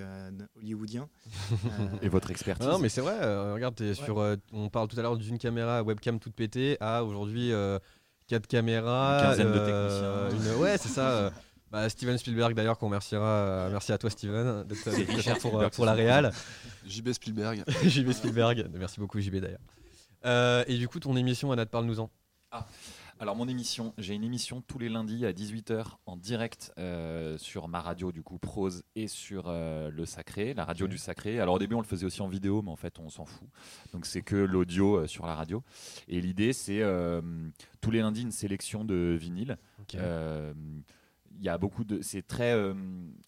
hollywoodiens. 0.56 1.10
Et 2.04 2.10
votre 2.10 2.30
expertise. 2.32 2.68
Ah 2.70 2.74
non, 2.74 2.80
mais 2.80 2.90
c'est 2.90 3.02
vrai. 3.02 3.18
euh, 3.22 3.54
regarde, 3.56 3.74
t'es 3.76 3.96
sur, 3.96 4.20
euh, 4.20 4.36
on 4.52 4.70
parle 4.70 4.88
tout 4.88 5.00
à 5.00 5.02
l'heure 5.02 5.18
d'une 5.18 5.40
caméra 5.40 5.82
webcam 5.84 6.20
toute 6.20 6.36
pétée 6.36 6.78
à 6.80 7.04
aujourd'hui 7.04 7.52
euh, 7.52 7.80
quatre 8.28 8.48
caméras. 8.48 9.20
Une 9.20 9.30
quinzaine 9.30 9.52
de 9.52 9.58
euh, 9.60 10.30
techniciens. 10.30 10.54
une- 10.56 10.62
ouais, 10.62 10.78
c'est 10.78 10.90
ça. 10.90 11.10
euh, 11.10 11.30
bah, 11.72 11.90
Steven 11.90 12.18
Spielberg 12.18 12.54
d'ailleurs 12.54 12.78
qu'on 12.78 12.86
remerciera. 12.88 13.26
euh, 13.26 13.70
merci 13.72 13.92
à 13.92 13.98
toi 13.98 14.10
Steven 14.10 14.64
d'être 14.64 14.90
Richard 14.90 15.36
là 15.36 15.40
pour, 15.40 15.50
Spielberg, 15.52 15.74
pour 15.74 15.86
la 15.86 15.94
réal. 15.94 16.32
JB 16.86 17.12
Spielberg. 17.14 17.64
JB 17.84 18.12
Spielberg. 18.12 18.68
Merci 18.74 19.00
beaucoup 19.00 19.20
JB 19.20 19.36
d'ailleurs. 19.38 19.60
Euh, 20.26 20.64
et 20.68 20.78
du 20.78 20.88
coup, 20.88 21.00
ton 21.00 21.16
émission, 21.16 21.52
Anna, 21.52 21.66
parle-nous-en. 21.66 22.10
Alors 23.18 23.38
mon 23.38 23.48
émission, 23.48 23.94
j'ai 23.98 24.14
une 24.14 24.26
émission 24.26 24.62
tous 24.62 24.78
les 24.78 24.90
lundis 24.90 25.26
à 25.26 25.32
18h 25.32 25.86
en 26.06 26.18
direct 26.18 26.74
euh, 26.78 27.38
sur 27.38 27.70
ma 27.70 27.80
radio 27.80 28.12
du 28.12 28.22
coup 28.22 28.38
Prose 28.40 28.84
et 28.96 29.08
sur 29.08 29.46
euh, 29.48 29.90
le 29.90 30.06
Sacré, 30.06 30.54
la 30.54 30.66
radio 30.66 30.86
du 30.88 30.98
Sacré. 30.98 31.40
Alors 31.40 31.56
au 31.56 31.60
début 31.60 31.76
on 31.76 31.80
le 31.82 31.86
faisait 31.88 32.06
aussi 32.06 32.22
en 32.22 32.28
vidéo 32.28 32.62
mais 32.62 32.72
en 32.72 32.76
fait 32.76 33.00
on 33.00 33.10
s'en 33.10 33.24
fout. 33.24 33.48
Donc 33.94 34.06
c'est 34.06 34.22
que 34.22 34.36
l'audio 34.36 34.98
euh, 34.98 35.08
sur 35.08 35.26
la 35.26 35.34
radio. 35.34 35.64
Et 36.10 36.20
l'idée 36.20 36.52
c'est 36.52 36.82
euh, 36.82 37.22
tous 37.80 37.90
les 37.90 38.00
lundis 38.00 38.22
une 38.24 38.32
sélection 38.34 38.84
de 38.84 39.16
vinyles. 39.18 39.58
Euh, 40.02 40.54
il 41.38 41.44
y 41.44 41.50
a 41.50 41.58
beaucoup 41.58 41.86
de 41.86 42.02
c'est 42.02 42.22
très 42.26 42.52
euh, 42.54 42.74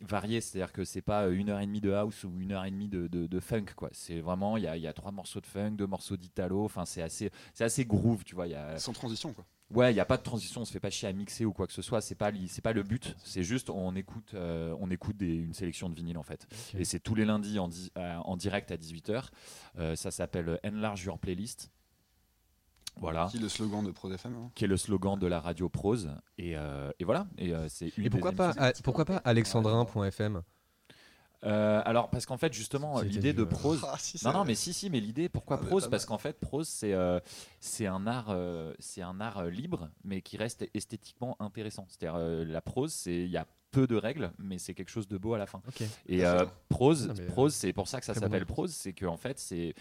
varié 0.02 0.42
c'est 0.42 0.62
à 0.62 0.66
dire 0.66 0.74
que 0.74 0.84
c'est 0.84 1.02
pas 1.02 1.28
une 1.30 1.50
heure 1.50 1.60
et 1.62 1.66
demie 1.66 1.82
de 1.82 1.92
house 1.94 2.26
ou 2.26 2.32
une 2.40 2.52
heure 2.52 2.66
et 2.66 2.72
demie 2.72 2.88
de, 2.90 3.08
de- 3.08 3.28
de 3.28 3.40
funk 3.42 3.66
quoi 3.76 3.90
c'est 3.94 4.20
vraiment 4.22 4.56
il 4.58 4.64
y 4.64 4.68
a, 4.68 4.76
il 4.78 4.84
y 4.84 4.88
a 4.88 4.94
trois 4.94 5.12
morceaux 5.12 5.42
de 5.42 5.46
funk 5.46 5.72
deux 5.72 5.88
morceaux 5.88 6.16
d'italo 6.16 6.64
enfin 6.64 6.86
c'est 6.86 7.02
assez 7.02 7.32
c'est 7.54 7.66
assez 7.66 7.84
groove 7.86 8.24
tu 8.24 8.34
vois 8.36 8.48
il 8.48 8.52
y 8.52 8.56
a 8.56 8.78
Sans 8.80 8.94
transition, 8.94 9.34
quoi. 9.34 9.46
Ouais, 9.70 9.92
il 9.92 9.96
n'y 9.96 10.00
a 10.00 10.06
pas 10.06 10.16
de 10.18 10.24
transition, 10.24 10.62
on 10.62 10.66
se 10.66 10.72
fait 10.72 10.80
pas 10.80 10.90
chier 10.90 11.10
à 11.10 11.14
mixer 11.14 11.44
ou 11.44 11.52
quoi 11.52 11.68
que 11.68 11.74
ce 11.74 11.82
soit. 11.82 12.00
C'est 12.00 12.16
pas, 12.16 12.32
c'est 12.48 12.62
pas 12.62 12.72
le 12.72 12.84
but. 12.84 13.16
C'est 13.24 13.44
juste 13.44 13.70
on 13.70 13.96
écoute, 13.96 14.32
euh, 14.34 14.74
on 14.80 14.90
écoute 14.90 15.18
des- 15.18 15.36
une 15.36 15.54
sélection 15.54 15.90
de 15.90 15.96
vinyles 15.96 16.18
en 16.18 16.24
fait. 16.24 16.48
Et 16.78 16.86
c'est 16.86 17.00
tous 17.02 17.16
les 17.16 17.26
lundis 17.26 17.60
en, 17.60 17.68
di- 17.68 17.92
euh, 17.98 18.16
en 18.18 18.38
direct 18.38 18.72
à 18.72 18.78
18h. 18.78 19.26
ça 19.96 20.12
s'appelle 20.12 20.58
Enlarge 20.64 21.04
Your 21.04 21.20
Playlist. 21.20 21.70
Voilà, 23.00 23.28
Qui 23.30 23.38
est 23.38 23.42
le 23.42 23.50
slogan 23.50 23.86
de 23.86 23.92
Pro 23.92 24.12
FM 24.12 24.34
hein 24.36 24.52
qui 24.56 24.64
est 24.64 24.68
le 24.68 24.76
slogan 24.78 25.20
de 25.20 25.28
la 25.28 25.40
radio 25.40 25.70
prose. 25.70 26.10
Et, 26.40 26.58
euh, 26.58 26.90
et 27.00 27.04
voilà. 27.04 27.28
Et 27.38 27.54
euh, 27.54 27.68
c'est 27.70 27.96
une 27.98 28.06
Et 28.06 28.10
pourquoi 28.10 28.32
des 28.32 28.38
pas, 28.38 28.54
à- 28.58 28.72
pourquoi 28.84 29.06
pas 29.06 29.18
alexandrin.fm 29.18 30.42
Euh, 31.44 31.82
Alors 31.86 32.10
parce 32.10 32.26
qu'en 32.26 32.38
fait 32.38 32.52
justement 32.54 33.02
l'idée 33.02 33.34
de 33.34 33.44
prose. 33.44 33.82
Ah, 33.88 33.96
si, 34.00 34.24
Non, 34.26 34.34
non, 34.34 34.46
mais 34.46 34.56
si, 34.56 34.74
si, 34.74 34.90
mais 34.90 35.00
l'idée, 35.00 35.30
pourquoi 35.30 35.60
Ah, 35.62 35.66
prose? 35.66 35.88
Parce 35.90 36.06
qu'en 36.06 36.18
fait, 36.18 36.40
prose, 36.40 36.68
c'est 36.68 36.94
euh, 36.94 37.20
c'est 37.60 37.86
un 37.86 38.08
art, 38.08 38.28
euh, 38.30 38.74
c'est 38.80 39.02
un 39.02 39.22
art 39.22 39.46
libre, 39.46 39.90
mais 40.04 40.22
qui 40.22 40.36
reste 40.38 40.68
esthétiquement 40.74 41.38
intéressant. 41.40 41.86
C'est-à-dire, 41.90 42.18
la 42.20 42.62
prose, 42.62 42.92
c'est 42.92 43.16
il 43.16 43.30
y 43.30 43.38
a 43.38 43.46
peu 43.72 43.86
de 43.88 43.96
règles, 43.96 44.32
mais 44.40 44.58
c'est 44.58 44.74
quelque 44.74 44.90
chose 44.90 45.08
de 45.08 45.18
beau 45.18 45.34
à 45.36 45.38
la 45.38 45.46
fin. 45.46 45.62
Et 46.08 46.24
prose, 46.70 47.14
prose, 47.28 47.54
c'est 47.54 47.74
pour 47.74 47.88
ça 47.88 48.00
que 48.00 48.06
ça 48.06 48.14
s'appelle 48.14 48.46
prose, 48.46 48.72
c'est 48.72 48.94
qu'en 48.94 49.18
fait, 49.18 49.40
c'est 49.40 49.76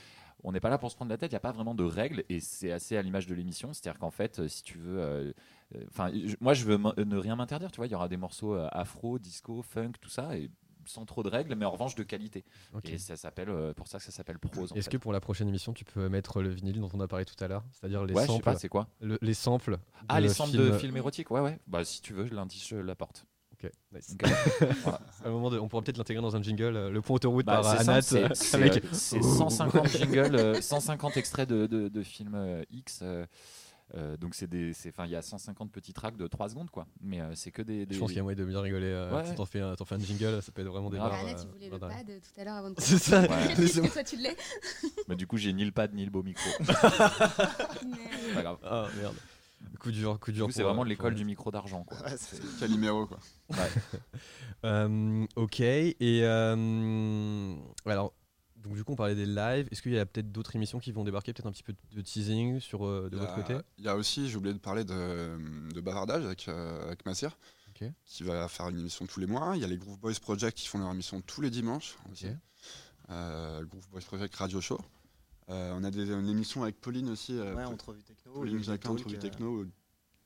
on 0.45 0.53
n'est 0.53 0.61
pas 0.61 0.69
là 0.69 0.79
pour 0.79 0.91
se 0.91 0.97
prendre 0.97 1.11
la 1.11 1.17
tête, 1.17 1.33
il 1.33 1.35
n'y 1.35 1.39
a 1.39 1.41
pas 1.41 1.51
vraiment 1.53 1.75
de 1.75 1.83
règles, 1.83 2.23
et 2.29 2.41
c'est 2.41 2.71
assez 2.71 2.97
à 2.97 3.03
l'image 3.03 3.27
de 3.27 3.35
l'émission. 3.35 3.73
C'est-à-dire 3.73 3.99
qu'en 3.99 4.11
fait, 4.11 4.47
si 4.47 4.63
tu 4.63 4.79
veux. 4.79 5.35
Enfin, 5.89 6.13
moi, 6.41 6.55
je 6.55 6.65
veux 6.65 6.77
ne 6.77 7.17
rien 7.17 7.35
m'interdire, 7.35 7.73
tu 7.73 7.79
vois. 7.79 7.87
Il 7.87 7.93
y 7.93 7.95
aura 7.97 8.09
des 8.09 8.19
morceaux 8.19 8.55
afro, 8.71 9.19
disco, 9.19 9.63
funk, 9.63 9.93
tout 10.01 10.11
ça, 10.11 10.37
et 10.37 10.51
sans 10.87 11.05
trop 11.05 11.23
de 11.23 11.29
règles, 11.29 11.55
mais 11.55 11.65
en 11.65 11.71
revanche 11.71 11.95
de 11.95 12.03
qualité. 12.03 12.45
Ok. 12.75 12.89
Et 12.89 12.99
ça 12.99 13.17
s'appelle, 13.17 13.51
euh, 13.51 13.73
pour 13.75 13.89
ça 13.89 13.99
que 13.99 14.05
ça 14.05 14.11
s'appelle 14.13 14.39
prose. 14.39 14.73
Est-ce 14.75 14.89
que 14.89 14.97
pour 14.97 15.13
la 15.13 15.21
prochaine 15.21 15.49
émission, 15.49 15.73
tu 15.73 15.85
peux 15.85 16.09
mettre 16.09 16.41
le 16.43 16.49
vinyle 16.49 16.81
dont 16.81 16.91
on 16.95 17.01
a 17.01 17.09
parlé 17.09 17.25
tout 17.25 17.43
à 17.45 17.49
l'heure 17.49 17.65
C'est-à-dire 17.73 18.05
les 18.05 18.15
Ouais, 18.15 18.23
je 18.23 18.27
sais 18.27 18.33
samples 18.33 18.45
pas, 18.45 18.57
c'est 18.57 18.69
quoi 18.69 18.89
le- 19.01 19.19
Les 19.23 19.35
samples. 19.35 19.79
Ah, 20.09 20.21
les 20.21 20.29
samples 20.29 20.57
de 20.57 20.73
films 20.79 20.97
érotiques, 20.97 21.31
ouais, 21.31 21.41
ouais. 21.41 21.59
Bah, 21.67 21.85
si 21.85 22.01
tu 22.01 22.13
veux, 22.13 22.25
lundi, 22.25 22.65
je 22.67 22.77
l'apporte. 22.77 23.27
Ok, 23.53 23.71
nice. 23.93 24.15
Ok. 24.15 24.29
Voilà. 24.83 25.01
À 25.25 25.29
un 25.29 25.31
moment 25.31 25.49
de- 25.51 25.59
on 25.59 25.67
pourra 25.67 25.83
peut-être 25.83 25.97
l'intégrer 25.97 26.21
dans 26.23 26.37
un 26.37 26.43
jingle, 26.43 26.77
euh, 26.77 26.91
le 26.91 27.01
point 27.01 27.17
autoroute 27.17 27.47
Bah, 27.47 27.63
par 27.63 27.81
Anat. 27.81 27.99
euh, 27.99 28.01
c'est- 28.03 28.35
c'est 28.35 28.57
avec- 28.57 28.85
euh, 28.85 28.89
c'est 28.93 29.23
150 29.23 29.89
jingles, 29.89 30.37
euh, 30.37 30.61
150 30.61 31.17
extraits 31.17 31.49
de, 31.49 31.67
de, 31.67 31.89
de 31.89 32.03
films 32.03 32.35
euh, 32.35 32.63
X. 32.71 33.03
euh, 33.95 34.15
euh, 34.15 34.17
donc 34.17 34.35
c'est 34.35 34.47
des, 34.49 34.73
c'est- 34.73 34.89
enfin 34.89 35.05
il 35.07 35.13
y 35.13 35.17
a 35.17 35.23
150 35.23 35.71
petits 35.71 35.93
tracks 35.93 36.17
de 36.17 36.27
3 36.27 36.49
secondes 36.49 36.71
quoi. 36.71 36.87
Mais 37.01 37.21
euh, 37.21 37.35
c'est 37.35 37.51
que 37.53 37.63
des. 37.63 37.87
des- 37.87 37.95
Je 37.95 38.01
pense 38.01 38.09
qu'il 38.09 38.17
y 38.17 38.21
a 38.21 38.23
moyen 38.25 38.37
de 38.39 38.45
bien 38.45 38.61
rigoler. 38.61 38.87
euh, 38.87 39.15
Ouais. 39.17 39.25
si 39.27 39.35
t'en 39.35 39.45
fais, 39.47 39.61
fais 39.85 39.95
un 39.95 39.99
jingle, 40.01 40.43
ça 40.43 40.51
peut 40.53 40.63
être 40.63 40.69
vraiment 40.69 40.91
des 40.91 40.99
Ah, 40.99 41.09
barres. 41.09 41.25
Euh, 41.25 41.35
tu 41.41 41.47
voulais 41.49 41.69
le 41.71 41.79
pad 41.79 42.07
tout 42.07 42.41
à 42.41 42.45
l'heure 42.45 42.57
avant 42.57 42.71
de 42.71 42.75
C'est 42.81 42.99
ça. 42.99 43.21
Ouais. 43.23 43.29
Que 43.57 43.93
toi 43.93 44.03
tu 44.05 44.17
l'es 44.17 44.37
Bah, 45.09 45.15
du 45.15 45.27
coup 45.27 45.37
j'ai 45.37 45.53
ni 45.53 45.65
le 45.65 45.71
pad 45.73 45.95
ni 45.95 46.05
le 46.05 46.11
beau 46.11 46.23
micro. 46.23 46.51
Pas 46.65 48.43
grave. 48.43 48.59
Ah 48.65 48.87
merde. 48.99 49.15
Coup 49.81 49.91
dur, 49.91 50.19
coup 50.21 50.31
Du 50.33 50.39
dur. 50.39 50.49
c'est 50.53 50.63
vraiment 50.63 50.83
euh, 50.83 50.87
l'école 50.87 51.13
pour- 51.13 51.19
du 51.19 51.25
micro 51.25 51.51
d'argent 51.51 51.83
quoi. 51.85 51.99
Ouais, 52.03 52.17
c'est- 52.17 52.41
Calimero, 52.61 53.07
quoi. 53.07 53.19
Euh, 54.65 55.27
ok. 55.37 55.61
Et 55.61 55.95
euh, 56.23 57.55
alors, 57.85 58.13
donc 58.67 58.75
du 58.77 58.85
coup, 58.85 58.93
on 58.93 58.97
parlait 58.97 59.15
des 59.15 59.27
lives. 59.27 59.69
Est-ce 59.71 59.81
qu'il 59.83 59.93
y 59.93 59.99
a 59.99 60.07
peut-être 60.07 60.31
d'autres 60.33 60.55
émissions 60.57 60.79
qui 60.79 60.93
vont 60.93 61.05
débarquer, 61.05 61.33
peut-être 61.33 61.47
un 61.47 61.53
petit 61.53 61.63
peu 61.63 61.75
de 61.93 62.01
teasing 62.03 62.61
sur 62.61 62.87
euh, 62.87 63.09
de 63.11 63.17
votre 63.17 63.33
a- 63.33 63.37
côté? 63.43 63.57
Il 63.79 63.85
y 63.85 63.89
a 63.89 63.97
aussi, 63.97 64.29
j'ai 64.29 64.37
oublié 64.37 64.53
de 64.55 64.59
parler 64.59 64.85
de, 64.85 65.73
de 65.73 65.81
bavardage 65.81 66.25
avec, 66.25 66.49
euh, 66.49 66.87
avec 66.87 67.07
Massir, 67.07 67.37
qui 68.05 68.23
va 68.23 68.49
faire 68.49 68.69
une 68.69 68.79
émission 68.79 69.07
tous 69.07 69.21
les 69.21 69.27
mois. 69.27 69.53
Il 69.55 69.61
y 69.61 69.65
a 69.65 69.69
les 69.69 69.77
Groove 69.79 69.99
Boys 69.99 70.15
Project 70.21 70.57
qui 70.57 70.67
font 70.67 70.79
leur 70.79 70.91
émission 70.93 71.21
tous 71.21 71.41
les 71.43 71.51
dimanches. 71.51 71.97
aussi. 72.11 72.27
Euh, 73.11 73.65
Groove 73.65 73.89
Boys 73.91 74.01
Project 74.01 74.35
Radio 74.35 74.61
Show. 74.61 74.81
Euh, 75.49 75.73
on 75.79 75.85
a 75.85 75.91
des, 75.91 76.11
une 76.11 76.29
émission 76.29 76.63
avec 76.65 76.81
Pauline 76.81 77.09
aussi. 77.11 77.39
Ouais, 77.39 77.65
entrevue 77.65 78.03
techno. 78.03 78.33
Pauline 78.33 78.63
Jacquin, 78.65 78.91
entrevue 78.91 79.19
techno, 79.19 79.61
euh, 79.61 79.71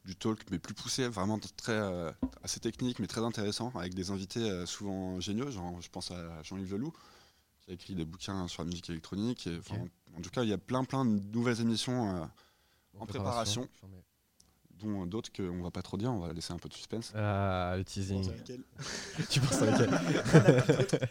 du 0.07 0.17
talk, 0.17 0.41
mais 0.51 0.59
plus 0.59 0.73
poussé, 0.73 1.09
vraiment 1.09 1.39
très, 1.59 1.73
euh, 1.73 2.11
assez 2.43 2.59
technique, 2.59 3.01
mais 3.01 3.07
très 3.07 3.21
intéressant, 3.23 3.71
avec 3.75 3.93
des 3.95 4.11
invités 4.11 4.49
euh, 4.49 4.65
souvent 4.65 5.21
géniaux. 5.21 5.51
Genre, 5.51 5.79
je 5.83 5.91
pense 5.91 6.11
à 6.11 6.43
Jean-Yves 6.43 6.73
Leloup, 6.73 6.95
qui 7.71 7.73
a 7.73 7.75
écrit 7.75 7.95
des 7.95 8.05
bouquins 8.05 8.49
sur 8.49 8.63
la 8.63 8.69
musique 8.69 8.91
électronique. 8.91 9.47
Et, 9.47 9.61
En 10.17 10.21
tout 10.21 10.31
cas, 10.31 10.43
il 10.43 10.49
y 10.49 10.53
a 10.53 10.59
plein, 10.59 10.85
plein 10.85 11.05
de 11.05 11.21
nouvelles 11.33 11.61
émissions. 11.61 12.17
euh, 12.17 12.25
En 12.99 13.07
préparation. 13.07 13.63
Mets. 13.85 14.03
dont 14.81 15.07
d'autres 15.07 15.31
qu'on 15.33 15.63
va 15.63 15.71
pas 15.71 15.83
trop 15.83 15.97
dire, 15.97 16.11
on 16.11 16.19
va 16.19 16.33
laisser 16.33 16.53
un 16.53 16.59
peu 16.59 16.69
de 16.69 16.75
suspense. 16.75 17.13
Ah, 17.15 17.75
le 17.77 17.85
teasing. 17.85 18.25
pense 18.25 18.29
à 18.29 18.37
laquelle. 18.37 18.63
tu 19.31 19.41
penses 19.41 19.63
à 19.63 19.67
laquelle 19.67 19.91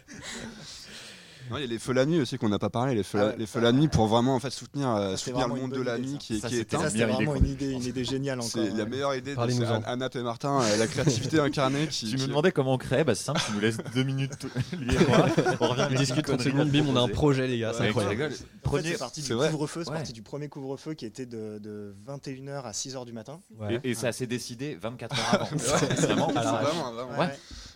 Non, 1.50 1.56
il 1.58 1.60
y 1.62 1.64
a 1.64 1.66
les 1.66 1.78
feux 1.78 1.92
la 1.92 2.06
nuit 2.06 2.20
aussi 2.20 2.38
qu'on 2.38 2.48
n'a 2.48 2.58
pas 2.58 2.70
parlé, 2.70 2.94
les 2.94 3.02
feux, 3.02 3.18
Ah 3.20 3.26
la- 3.26 3.36
les 3.36 3.46
feux 3.46 3.60
la 3.60 3.72
nuit 3.72 3.88
pour 3.88 4.06
vraiment 4.06 4.34
en 4.34 4.40
fait 4.40 4.50
soutenir, 4.50 4.88
euh, 4.90 5.16
c'est 5.16 5.26
soutenir 5.30 5.48
le 5.48 5.54
monde 5.54 5.72
de 5.72 5.80
la 5.82 5.98
nuit 5.98 6.16
qui, 6.18 6.36
est- 6.36 6.40
Ça, 6.40 6.48
qui 6.48 6.54
est 6.54 6.58
c'était 6.58 6.76
éteint. 6.76 6.88
Ça, 6.88 6.94
idée, 6.94 7.04
vraiment 7.06 7.34
une 7.36 7.46
idée, 7.46 7.70
une 7.70 7.82
idée 7.82 8.04
géniale 8.04 8.38
encore. 8.40 8.50
C'est 8.52 8.76
la 8.76 8.84
meilleure 8.84 9.14
idée 9.14 9.34
de 9.34 9.40
c'est 9.50 9.64
Anne- 9.64 9.82
Anat 9.86 10.08
et 10.14 10.22
Martin, 10.22 10.60
euh, 10.62 10.76
la 10.76 10.86
créativité 10.86 11.38
incarnée 11.40 11.86
qui. 11.88 12.06
Tu 12.10 12.16
me 12.18 12.26
demandais 12.26 12.52
comment 12.52 12.74
on 12.74 12.78
crée, 12.78 13.04
bah 13.04 13.14
c'est 13.14 13.24
simple, 13.24 13.40
tu 13.46 13.52
nous 13.52 13.60
laisses 13.60 13.78
deux 13.94 14.02
minutes, 14.04 14.46
lui 14.78 14.94
et 14.94 14.98
moi. 15.08 15.26
On 15.60 15.68
revient 15.68 15.82
On 15.82 15.84
avec 15.86 15.98
discute 15.98 16.18
une 16.18 16.22
30 16.22 16.36
connerie 16.38 16.50
secondes, 16.50 16.70
bim, 16.70 16.84
on 16.88 16.96
a 16.96 17.00
un 17.00 17.08
projet, 17.08 17.46
les 17.48 17.58
gars, 17.58 17.72
c'est 17.76 17.88
incroyable. 17.88 18.32
c'est 18.32 18.98
parti 18.98 19.20
du 19.22 19.26
c'est 19.26 19.34
couvre-feu, 19.34 19.82
c'est 19.84 19.90
parti 19.92 20.12
du 20.12 20.22
premier 20.22 20.48
couvre-feu 20.48 20.94
qui 20.94 21.06
était 21.06 21.26
de, 21.26 21.58
de 21.58 21.94
21h 22.06 22.62
à 22.64 22.72
6h 22.72 23.04
du 23.04 23.12
matin. 23.12 23.40
Et 23.84 23.94
ça 23.94 24.12
s'est 24.12 24.26
décidé 24.26 24.78
24 24.80 25.18
heures 25.18 25.42
avant. 25.42 25.56
Vraiment, 26.30 27.30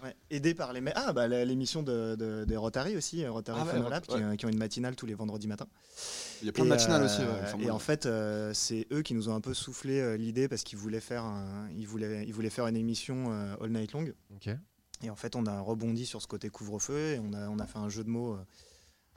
Ouais. 0.04 0.14
Aidé 0.30 0.54
par 0.54 0.72
les. 0.72 0.82
Ah, 0.94 1.12
bah 1.12 1.26
l'émission 1.26 1.82
de, 1.82 2.14
de- 2.14 2.44
des 2.44 2.56
Rotary 2.56 2.96
aussi, 2.96 3.24
euh, 3.24 3.30
Rotary 3.32 3.60
Ah 3.62 3.64
Fun 3.64 3.82
ouais, 3.82 3.90
Lab, 3.90 4.04
qui, 4.04 4.14
ouais. 4.14 4.22
euh, 4.22 4.36
qui 4.36 4.44
ont 4.46 4.50
une 4.50 4.58
matinale 4.58 4.94
tous 4.96 5.06
les 5.06 5.14
vendredis 5.14 5.48
matins. 5.48 5.66
Il 6.42 6.46
y 6.46 6.48
a 6.50 6.52
plein 6.52 6.64
de 6.64 6.68
matinales 6.68 7.02
euh, 7.02 7.06
aussi. 7.06 7.20
ouais, 7.22 7.26
enfin, 7.42 7.58
et 7.58 7.70
en 7.70 7.78
fait, 7.78 8.06
euh, 8.06 8.52
c'est 8.54 8.86
eux 8.92 9.02
qui 9.02 9.14
nous 9.14 9.28
ont 9.30 9.34
un 9.34 9.40
peu 9.40 9.54
soufflé 9.54 10.00
euh, 10.00 10.16
l'idée 10.16 10.46
parce 10.46 10.62
qu'ils 10.62 10.78
voulaient 10.78 11.00
faire, 11.00 11.24
un- 11.24 11.68
ils 11.76 11.86
voulaient, 11.88 12.24
ils 12.26 12.34
voulaient 12.34 12.50
faire 12.50 12.66
une 12.66 12.76
émission 12.76 13.32
euh, 13.32 13.56
all 13.62 13.70
night 13.70 13.92
long. 13.92 14.04
Et 15.02 15.10
en 15.10 15.16
fait, 15.16 15.36
on 15.36 15.46
a 15.46 15.60
rebondi 15.60 16.06
sur 16.06 16.20
ce 16.22 16.26
côté 16.26 16.50
couvre-feu 16.50 17.14
et 17.14 17.18
on 17.18 17.32
a, 17.32 17.48
on 17.48 17.58
a 17.58 17.66
fait 17.66 17.78
un 17.78 17.88
jeu 17.88 18.04
de 18.04 18.10
mots 18.10 18.36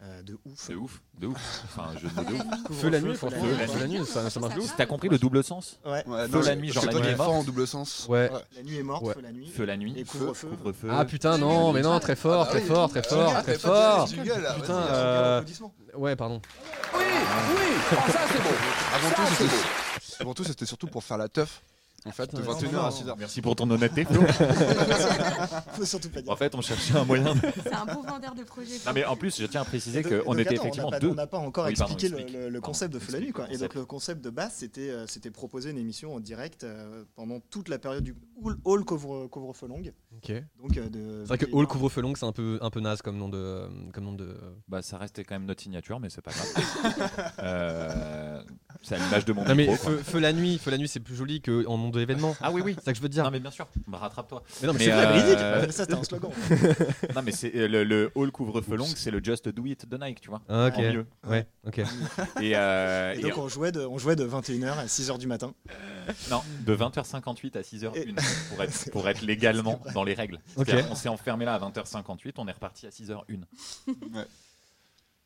euh, 0.03 0.21
de 0.21 0.37
ouf. 0.45 0.69
De 0.69 0.75
ouf, 0.75 1.01
de 1.19 1.27
ouf. 1.27 1.61
Enfin, 1.65 1.89
un 1.93 1.97
jeu 1.97 2.07
de 2.07 2.21
ouf. 2.33 2.41
Feu 2.81 2.89
la 2.89 3.01
nuit, 3.01 3.15
feu 3.15 3.27
la 3.31 3.37
nuit. 3.39 3.67
feu 3.67 3.79
la 3.79 3.87
nuit, 3.87 4.05
ça, 4.05 4.29
ça 4.29 4.39
marche 4.39 4.53
de 4.55 4.59
ouf. 4.61 4.73
T'as 4.77 4.85
compris 4.85 5.09
le 5.09 5.17
double 5.17 5.43
sens 5.43 5.79
Ouais. 5.85 6.03
ouais, 6.05 6.27
Feu 6.27 6.41
la 6.43 6.55
nuit, 6.55 6.71
genre 6.71 6.83
c'est 6.83 6.91
la 6.93 6.99
nuit 6.99 7.07
est 7.09 7.15
morte. 7.15 7.29
en 7.31 7.43
double 7.43 7.65
sens. 7.67 8.05
Ouais. 8.07 8.29
La 8.55 8.63
nuit 8.63 8.77
est 8.77 8.83
morte, 8.83 9.03
Ouais. 9.03 9.13
feu 9.15 9.21
la 9.21 9.31
nuit. 9.31 9.47
Feu 9.49 9.65
la 9.65 9.75
nuit, 9.77 9.93
Et 9.97 10.03
couvre-feu. 10.03 10.49
Ah 10.91 11.03
putain, 11.05 11.37
non, 11.39 11.73
mais 11.73 11.81
non, 11.81 11.99
très 11.99 12.15
fort, 12.15 12.43
Ah 12.43 12.51
très 12.51 12.61
oui. 12.61 12.67
fort, 12.67 12.89
très 12.89 12.99
Ah, 12.99 13.09
fort, 13.09 13.43
très 13.43 13.57
fort. 13.57 14.07
Putain, 14.07 14.73
euh. 14.91 15.43
Ouais, 15.95 16.15
pardon. 16.15 16.41
Avant 18.93 19.09
tout, 19.15 19.35
c'était- 19.37 20.19
Avant 20.19 20.33
tout, 20.33 20.43
c'était 20.43 20.65
surtout 20.65 20.87
pour 20.87 21.03
faire 21.03 21.17
la 21.17 21.27
teuf. 21.29 21.61
En 22.07 22.11
fait, 22.11 22.33
de 22.33 22.41
Putain, 22.41 22.53
21h 22.53 22.67
à 22.77 22.81
non, 22.83 22.89
6h. 22.89 23.15
Merci 23.19 23.41
pour 23.41 23.55
ton 23.55 23.69
honnêteté. 23.69 24.05
Faut 25.73 25.85
surtout 25.85 26.09
pas 26.09 26.21
dire. 26.21 26.31
en 26.31 26.35
fait, 26.35 26.55
on 26.55 26.61
cherchait 26.61 26.95
un 26.97 27.03
moyen. 27.05 27.35
de- 27.35 27.39
C'est 27.63 27.73
un 27.73 27.85
beau 27.85 28.01
vendeur 28.01 28.33
de 28.35 28.43
projet. 28.43 28.75
Non, 28.85 28.93
mais 28.93 29.05
en 29.05 29.15
plus, 29.15 29.39
je 29.39 29.45
tiens 29.45 29.61
à 29.61 29.65
préciser 29.65 30.03
qu'on 30.03 30.37
était 30.37 30.55
effectivement 30.55 30.87
on 30.87 30.91
n'a 30.91 30.97
pas- 30.97 31.01
deux. 31.01 31.09
On 31.11 31.15
n'a 31.15 31.27
pas 31.27 31.37
encore 31.37 31.65
Oui, 31.67 31.73
pardon, 31.75 31.93
expliqué 31.93 32.15
le- 32.15 32.17
le, 32.31 32.45
le 32.49 32.51
Pardon, 32.59 32.65
concept 32.67 32.93
de 32.93 32.99
Feu 32.99 33.13
la 33.13 33.19
nuit. 33.19 33.31
Quoi. 33.31 33.45
Et 33.45 33.57
donc 33.57 33.59
concept. 33.59 33.75
le 33.75 33.85
concept 33.85 34.23
de 34.23 34.29
base, 34.29 34.53
c'était 34.55 34.89
euh, 34.89 35.05
c'était 35.07 35.31
proposer 35.31 35.71
une 35.71 35.77
émission 35.77 36.15
en 36.15 36.19
direct 36.19 36.63
euh, 36.63 37.03
pendant 37.15 37.39
toute 37.49 37.69
la 37.69 37.77
période 37.79 38.03
du 38.03 38.15
all, 38.45 38.55
all 38.65 38.83
couvre, 38.85 39.27
couvre-feu 39.27 39.67
longue. 39.67 39.93
Ok. 40.15 40.25
C'est 40.27 40.43
Donc, 40.61 40.77
euh, 40.77 40.89
de 40.89 41.23
vrai 41.25 41.37
que 41.37 41.45
21 41.45 41.59
All 41.59 41.67
couvre-feu 41.67 42.01
long, 42.01 42.13
c'est 42.15 42.25
un 42.25 42.31
peu, 42.31 42.57
un 42.61 42.69
peu 42.69 42.79
naze 42.79 43.01
comme 43.01 43.17
nom 43.17 43.29
de. 43.29 43.67
Comme 43.93 44.03
nom 44.05 44.13
de... 44.13 44.35
Bah, 44.67 44.81
ça 44.81 44.97
restait 44.97 45.23
quand 45.23 45.35
même 45.35 45.45
notre 45.45 45.61
signature, 45.61 45.99
mais 45.99 46.09
c'est 46.09 46.21
pas 46.21 46.31
grave. 46.31 46.47
Euh, 47.39 48.41
c'est 48.81 48.95
à 48.95 48.97
l'image 48.97 49.25
de 49.25 49.33
mon 49.33 49.43
Non, 49.43 49.55
mais 49.55 49.67
micro. 49.67 49.75
quoi. 49.77 49.91
feu, 49.91 50.03
feu 50.03 50.19
la 50.19 50.33
nuit, 50.33 50.57
feu 50.57 50.71
la 50.71 50.77
nuit, 50.77 50.87
c'est 50.87 50.99
plus 50.99 51.15
joli 51.15 51.41
qu'en 51.41 51.77
nom 51.77 51.89
de 51.89 51.99
l'événement. 51.99 52.35
Ah 52.41 52.51
oui, 52.51 52.61
oui. 52.63 52.73
C'est 52.77 52.85
ça 52.85 52.91
que 52.91 52.97
je 52.97 53.01
veux 53.03 53.09
te 53.09 53.13
dire. 53.13 53.23
Non, 53.23 53.31
mais 53.31 53.39
bien 53.39 53.51
sûr. 53.51 53.67
Bah, 53.87 53.97
rattrape-toi. 53.99 54.43
Mais 54.61 54.67
non, 54.67 54.73
mais 54.73 54.79
Mais, 54.79 54.85
c'est 54.85 54.91
vrai, 54.91 55.05
euh, 55.05 55.11
véridique. 55.13 55.37
Ah, 55.39 55.71
Ça, 55.71 55.83
c'était 55.83 55.93
un 55.95 56.03
slogan. 56.03 56.31
Non, 57.15 57.21
mais 57.23 57.31
c'est 57.31 57.55
euh, 57.55 57.67
le, 57.67 57.83
le 57.83 58.11
hall 58.15 58.31
couvre-feu 58.31 58.75
long, 58.75 58.85
c'est 58.85 59.11
le 59.11 59.23
Just 59.23 59.49
Do 59.49 59.65
It 59.65 59.87
de 59.87 59.97
Nike, 59.97 60.21
tu 60.21 60.29
vois. 60.29 60.41
Ah, 60.49 60.67
ok. 60.67 60.77
En 60.77 60.81
mieux. 60.93 61.05
Ouais, 61.27 61.47
ok. 61.65 61.79
Et, 62.41 62.55
euh, 62.55 63.13
Et 63.15 63.19
et- 63.19 63.21
donc, 63.21 63.37
on 63.37 63.47
jouait, 63.47 63.71
de, 63.71 63.81
on 63.81 63.97
jouait 63.97 64.15
de 64.15 64.25
21h 64.25 64.77
à 64.77 64.85
6h 64.87 65.17
du 65.17 65.27
matin. 65.27 65.53
non, 66.29 66.41
de 66.65 66.75
20h58 66.75 67.57
à 67.57 67.61
6h01 67.61 68.49
pour 68.49 68.63
être, 68.63 68.91
pour 68.91 69.09
être 69.09 69.21
légalement 69.21 69.81
dans 69.93 70.03
les 70.03 70.13
règles. 70.13 70.39
On 70.55 70.95
s'est 70.95 71.09
enfermé 71.09 71.45
là 71.45 71.55
à 71.55 71.59
20h58, 71.59 72.33
on 72.37 72.47
est 72.47 72.51
reparti 72.51 72.85
à 72.87 72.89
6h01. 72.89 73.43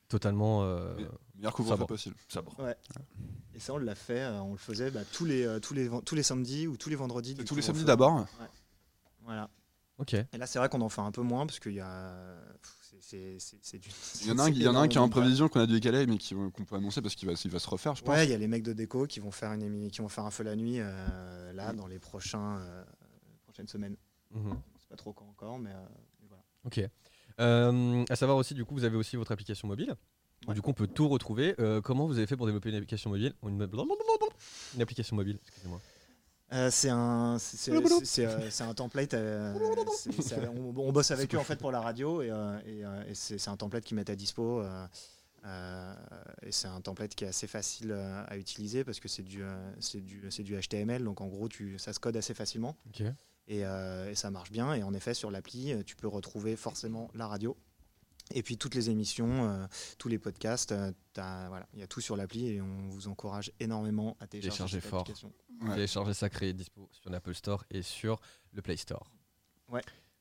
Totalement. 0.08 0.64
euh, 0.64 0.94
Meilleur 1.36 1.54
couvre-feu 1.54 1.76
Sabre. 1.78 1.88
possible. 1.88 2.16
Sabre. 2.28 2.56
Et 3.56 3.60
ça, 3.60 3.74
on 3.74 3.78
l'a 3.78 3.96
fait. 3.96 4.20
euh, 4.22 4.40
On 4.42 4.52
le 4.52 4.58
faisait 4.58 4.92
bah, 4.92 5.02
tous, 5.12 5.26
les, 5.26 5.46
euh, 5.46 5.60
tous, 5.60 5.74
les, 5.74 5.90
tous 6.06 6.16
les 6.16 6.24
samedis 6.24 6.68
ou 6.68 6.76
tous 6.78 6.90
les 6.90 6.96
vendredis. 6.96 7.36
Tous 7.36 7.56
les 7.56 7.62
samedis 7.62 7.86
d'abord. 7.86 8.26
Voilà. 9.24 9.50
Ok. 9.98 10.14
Et 10.16 10.28
là, 10.38 10.48
c'est 10.48 10.60
vrai 10.60 10.68
qu'on 10.68 10.82
en 10.82 10.90
fait 10.90 11.02
un 11.02 11.12
peu 11.12 11.22
moins 11.22 11.46
parce 11.46 11.60
qu'il 11.60 11.74
y 11.74 11.80
a. 11.80 12.14
pff, 12.62 12.76
c'est- 13.02 13.38
Il 14.22 14.28
y 14.28 14.32
en 14.32 14.38
a 14.40 14.44
un, 14.44 14.50
y 14.50 14.68
en 14.68 14.76
a 14.76 14.80
un 14.80 14.88
qui 14.88 14.98
est 14.98 15.00
en 15.02 15.10
prévision 15.10 15.48
qu'on 15.50 15.60
a 15.60 15.68
dû 15.68 15.74
décaler, 15.74 16.06
mais 16.08 16.18
qui- 16.18 16.36
qu'on 16.36 16.66
peut 16.66 16.76
annoncer 16.76 17.02
parce 17.02 17.16
qu'il 17.16 17.28
va, 17.28 17.36
se 17.36 17.70
refaire, 17.70 17.96
je 17.96 18.04
pense. 18.04 18.14
Ouais, 18.16 18.26
il 18.26 18.30
y 18.30 18.34
a 18.34 18.38
les 18.38 18.48
mecs 18.48 18.64
de 18.64 18.74
déco 18.74 19.06
qui 19.08 19.20
vont 19.20 19.32
faire 19.32 19.52
une 19.54 19.90
qui 19.90 20.02
vont 20.02 20.10
faire 20.10 20.26
un 20.26 20.32
feu 20.32 20.44
la 20.44 20.56
nuit 20.56 20.78
euh, 20.80 21.54
là 21.54 21.74
dans 21.74 21.88
les 21.88 22.00
prochains 22.00 22.58
euh, 22.60 22.84
prochaines 23.44 23.68
semaines. 23.68 23.98
Mhm. 24.32 24.56
C'est 24.80 24.88
pas 24.90 24.96
trop 24.96 25.14
quand 25.14 25.26
encore, 25.28 25.60
mais, 25.60 25.72
euh, 25.72 25.86
mais 26.22 26.28
voilà. 26.30 26.44
Ok. 26.66 26.82
Euh, 27.40 28.06
à 28.10 28.16
savoir 28.16 28.38
aussi, 28.38 28.54
du 28.54 28.64
coup, 28.66 28.76
vous 28.76 28.84
avez 28.84 28.98
aussi 28.98 29.16
votre 29.16 29.32
application 29.32 29.68
mobile. 29.68 29.96
Ouais. 30.48 30.54
Du 30.56 30.62
coup, 30.62 30.72
on 30.72 30.74
peut 30.74 30.88
tout 30.88 31.08
retrouver. 31.08 31.56
Euh, 31.60 31.82
comment 31.82 32.08
vous 32.08 32.18
avez 32.18 32.26
fait 32.28 32.36
pour 32.36 32.46
développer 32.46 32.70
une 32.70 32.76
application 32.76 33.10
mobile? 33.10 33.34
Une, 33.44 33.62
une 34.76 34.82
application 34.82 35.16
mobile, 35.16 35.40
excusez-moi. 35.48 35.80
Euh, 36.54 36.70
c'est 36.70 36.90
un 36.90 37.38
c'est- 37.40 37.72
euh, 38.26 38.50
un 38.64 38.74
template. 38.74 39.14
euh, 39.14 39.54
on, 40.50 40.74
on 40.78 40.92
bosse 40.92 41.12
avec 41.12 41.34
eux 41.34 41.38
en 41.38 41.44
fait 41.44 41.56
pour 41.56 41.72
la 41.72 41.80
radio 41.82 42.22
et, 42.22 42.30
euh, 42.30 42.60
et, 42.66 42.84
euh, 42.86 43.04
et 43.08 43.16
c'est 43.16 43.48
un 43.48 43.56
template 43.58 43.84
qu'ils 43.86 43.96
mettent 43.96 44.10
à 44.10 44.16
dispo. 44.16 44.60
euh, 44.62 44.86
euh, 45.46 45.94
et 46.44 46.52
c'est 46.52 46.68
un 46.68 46.82
template 46.82 47.16
qui 47.16 47.24
est 47.24 47.28
assez 47.30 47.48
facile 47.48 47.92
à 47.94 48.38
utiliser 48.38 48.84
parce 48.84 49.00
que 49.00 49.08
c'est 49.08 49.24
du, 49.24 49.44
euh, 49.44 49.56
c'est 49.80 50.02
du, 50.02 50.24
c'est 50.30 50.44
du 50.44 50.56
HTML, 50.60 51.04
donc 51.04 51.22
en 51.22 51.28
gros 51.28 51.48
tu, 51.50 51.80
ça 51.80 51.94
se 51.94 52.00
code 52.00 52.16
assez 52.18 52.34
facilement. 52.34 52.76
Et, 53.48 53.66
euh, 53.66 54.12
et 54.12 54.16
ça 54.16 54.30
marche 54.30 54.52
bien. 54.52 54.74
Et 54.76 54.84
en 54.84 54.94
effet, 54.94 55.14
sur 55.14 55.32
l'appli, 55.32 55.74
tu 55.86 55.96
peux 55.96 56.08
retrouver 56.08 56.56
forcément 56.56 57.10
la 57.16 57.28
radio. 57.28 57.58
Et 58.36 58.44
puis 58.44 58.58
toutes 58.58 58.76
les 58.76 58.90
émissions, 58.90 59.50
euh, 59.50 59.66
tous 59.98 60.08
les 60.08 60.20
podcasts, 60.20 60.72
euh, 60.72 60.92
t'as- 61.14 61.48
voilà, 61.50 61.68
il 61.74 61.80
y 61.80 61.84
a 61.84 61.88
tout 61.88 62.02
sur 62.02 62.16
l'appli 62.16 62.48
et 62.50 62.62
on 62.62 62.90
vous 62.90 63.08
encourage 63.08 63.52
énormément 63.60 64.18
à 64.20 64.28
télécharger 64.28 64.82
fort. 64.82 65.06
Ouais. 65.62 65.76
Télécharger 65.76 66.14
Sacré, 66.14 66.54
dispo 66.54 66.90
sur 66.92 67.10
l'Apple 67.10 67.36
Store 67.36 67.64
et 67.70 67.82
sur 67.82 68.20
le 68.54 68.62
Play 68.62 68.78
Store. 68.78 69.12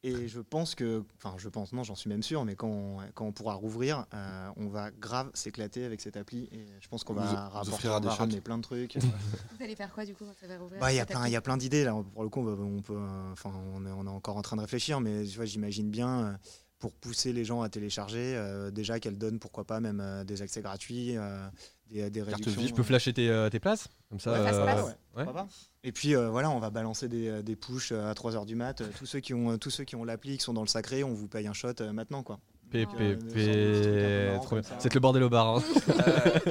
Et 0.02 0.28
je 0.28 0.40
pense 0.40 0.74
que, 0.74 1.04
enfin, 1.16 1.34
je 1.36 1.46
pense, 1.50 1.74
non, 1.74 1.82
j'en 1.84 1.94
suis 1.94 2.08
même 2.08 2.22
sûr, 2.22 2.46
mais 2.46 2.56
quand 2.56 2.68
on, 2.68 2.98
quand 3.14 3.26
on 3.26 3.32
pourra 3.32 3.52
rouvrir, 3.52 4.06
euh, 4.14 4.48
on 4.56 4.68
va 4.68 4.90
grave 4.90 5.30
s'éclater 5.34 5.84
avec 5.84 6.00
cette 6.00 6.16
appli. 6.16 6.48
Et 6.52 6.66
je 6.80 6.88
pense 6.88 7.04
qu'on 7.04 7.12
On 7.12 7.16
va, 7.16 7.48
rapporter, 7.50 7.86
on 7.88 8.00
des 8.00 8.06
va 8.06 8.14
ramener 8.14 8.40
plein 8.40 8.56
de 8.56 8.62
trucs. 8.62 8.96
Vous 9.58 9.62
allez 9.62 9.76
faire 9.76 9.92
quoi 9.92 10.06
du 10.06 10.14
coup 10.14 10.24
quand 10.24 10.32
ça 10.40 10.46
va 10.46 10.56
rouvrir 10.58 10.80
Bah, 10.80 10.90
il 10.90 10.96
y 10.96 11.00
a 11.00 11.04
plein, 11.04 11.26
il 11.26 11.32
y 11.32 11.36
a 11.36 11.42
plein 11.42 11.58
d'idées 11.58 11.84
là. 11.84 11.92
Pour 12.14 12.22
le 12.22 12.30
coup, 12.30 12.40
on, 12.40 12.80
peut, 12.80 12.94
euh, 12.96 13.32
enfin, 13.32 13.52
on 13.74 13.84
est, 13.84 13.90
on 13.90 14.06
est 14.06 14.10
encore 14.10 14.38
en 14.38 14.42
train 14.42 14.56
de 14.56 14.62
réfléchir, 14.62 15.00
mais 15.00 15.26
tu 15.26 15.36
vois, 15.36 15.44
j'imagine 15.44 15.90
bien 15.90 16.28
euh, 16.28 16.32
pour 16.80 16.92
pousser 16.92 17.32
les 17.32 17.44
gens 17.44 17.62
à 17.62 17.68
télécharger. 17.68 18.34
euh, 18.36 18.70
déjà 18.72 18.98
qu'elle 18.98 19.16
donne, 19.18 19.38
pourquoi 19.38 19.64
pas, 19.64 19.78
même 19.78 20.00
euh, 20.00 20.24
des 20.24 20.42
accès 20.42 20.60
gratuits, 20.62 21.16
euh, 21.16 21.46
des, 21.90 22.10
des 22.10 22.20
Carte 22.20 22.30
réductions. 22.36 22.60
vie, 22.62 22.66
Tu 22.68 22.74
peux 22.74 22.82
flasher 22.82 23.12
tes, 23.12 23.28
euh, 23.28 23.48
tes 23.50 23.60
places 23.60 23.86
Comme 24.08 24.18
ça. 24.18 24.32
Ouais, 24.32 24.38
euh, 24.52 24.82
ouais. 25.16 25.24
ouais. 25.24 25.42
Et 25.84 25.92
puis 25.92 26.16
euh, 26.16 26.28
voilà, 26.30 26.50
on 26.50 26.58
va 26.58 26.70
balancer 26.70 27.06
des, 27.08 27.28
euh, 27.28 27.42
des 27.42 27.54
pushs 27.54 27.92
euh, 27.92 28.10
à 28.10 28.14
3h 28.14 28.44
du 28.46 28.54
mat. 28.56 28.80
Euh, 28.80 28.88
Tous 28.98 29.06
ceux 29.06 29.20
qui 29.20 29.32
ont, 29.34 29.56
tous 29.58 29.70
ceux 29.70 29.84
qui 29.84 29.94
ont 29.94 30.04
l'appli, 30.04 30.38
qui 30.38 30.44
sont 30.44 30.52
dans 30.54 30.62
le 30.62 30.66
sacré, 30.68 31.04
on 31.04 31.12
vous 31.14 31.28
paye 31.28 31.46
un 31.46 31.52
shot 31.52 31.68
euh, 31.80 31.92
maintenant. 31.92 32.22
quoi. 32.22 32.40
PPP. 32.70 33.00
Euh, 33.00 34.38
de. 34.38 34.62
C'est 34.78 34.94
le 34.94 35.00
bordel 35.00 35.24
au 35.24 35.28
bar. 35.28 35.56
hein. 35.56 35.62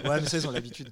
Ouais, 0.06 0.20
mais 0.22 0.28
ça, 0.28 0.38
ils 0.38 0.48
ont 0.48 0.52
l'habitude. 0.52 0.90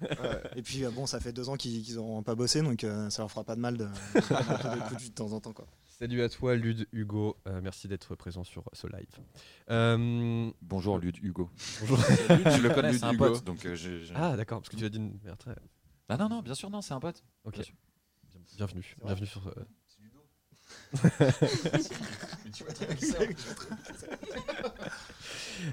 Et 0.56 0.62
puis 0.62 0.86
euh, 0.86 0.90
bon, 0.90 1.06
ça 1.06 1.20
fait 1.20 1.34
deux 1.34 1.50
ans 1.50 1.56
qu'ils 1.58 1.96
n'auront 1.96 2.24
pas 2.24 2.34
bossé, 2.36 2.62
donc 2.62 2.84
euh, 2.86 3.10
ça 3.10 3.22
leur 3.24 3.30
fera 3.30 3.44
pas 3.44 3.56
de 3.56 3.60
mal 3.60 3.76
de, 3.78 3.84
de 3.86 4.94
de 4.96 5.00
jus 5.00 5.10
de 5.10 5.14
temps 5.16 5.32
en 5.34 5.40
temps. 5.42 5.52
Quoi. 5.54 5.66
Salut 6.00 6.22
à 6.22 6.30
toi, 6.30 6.56
Lud, 6.56 6.88
Hugo. 6.92 7.38
Euh, 7.48 7.60
merci 7.62 7.88
d'être 7.88 8.14
présent 8.16 8.44
sur 8.44 8.64
ce 8.74 8.86
live. 8.88 9.08
Euh, 9.72 10.52
Bonjour 10.62 11.00
Lud 11.00 11.18
Hugo. 11.24 11.50
bonjour. 11.82 11.98
je 12.30 12.62
le 12.62 12.70
connais, 12.74 12.94
c'est 12.94 13.04
un 13.04 13.14
Hugo. 13.14 13.30
pote. 13.34 13.44
Donc 13.44 13.66
euh, 13.66 13.76
je, 13.76 14.04
je- 14.04 14.14
Ah, 14.16 14.38
d'accord, 14.38 14.60
parce 14.62 14.70
que 14.70 14.76
tu 14.76 14.86
as 14.86 14.90
dit 14.90 14.98
une 15.00 15.18
merde. 15.24 15.40
très- 15.40 15.56
Ah 16.10 16.18
non, 16.18 16.30
non, 16.30 16.42
bien 16.44 16.54
sûr, 16.54 16.70
non, 16.70 16.82
c'est 16.82 16.94
un 16.94 17.00
pote. 17.00 17.24
Ok. 17.46 17.56
Bien 17.56 17.64
sûr. 17.64 17.74
Bien- 18.32 18.42
Bienvenue. 18.58 18.96
vrai. 19.00 19.06
Bienvenue 19.16 19.28
sur. 19.28 19.48
euh, 19.48 19.54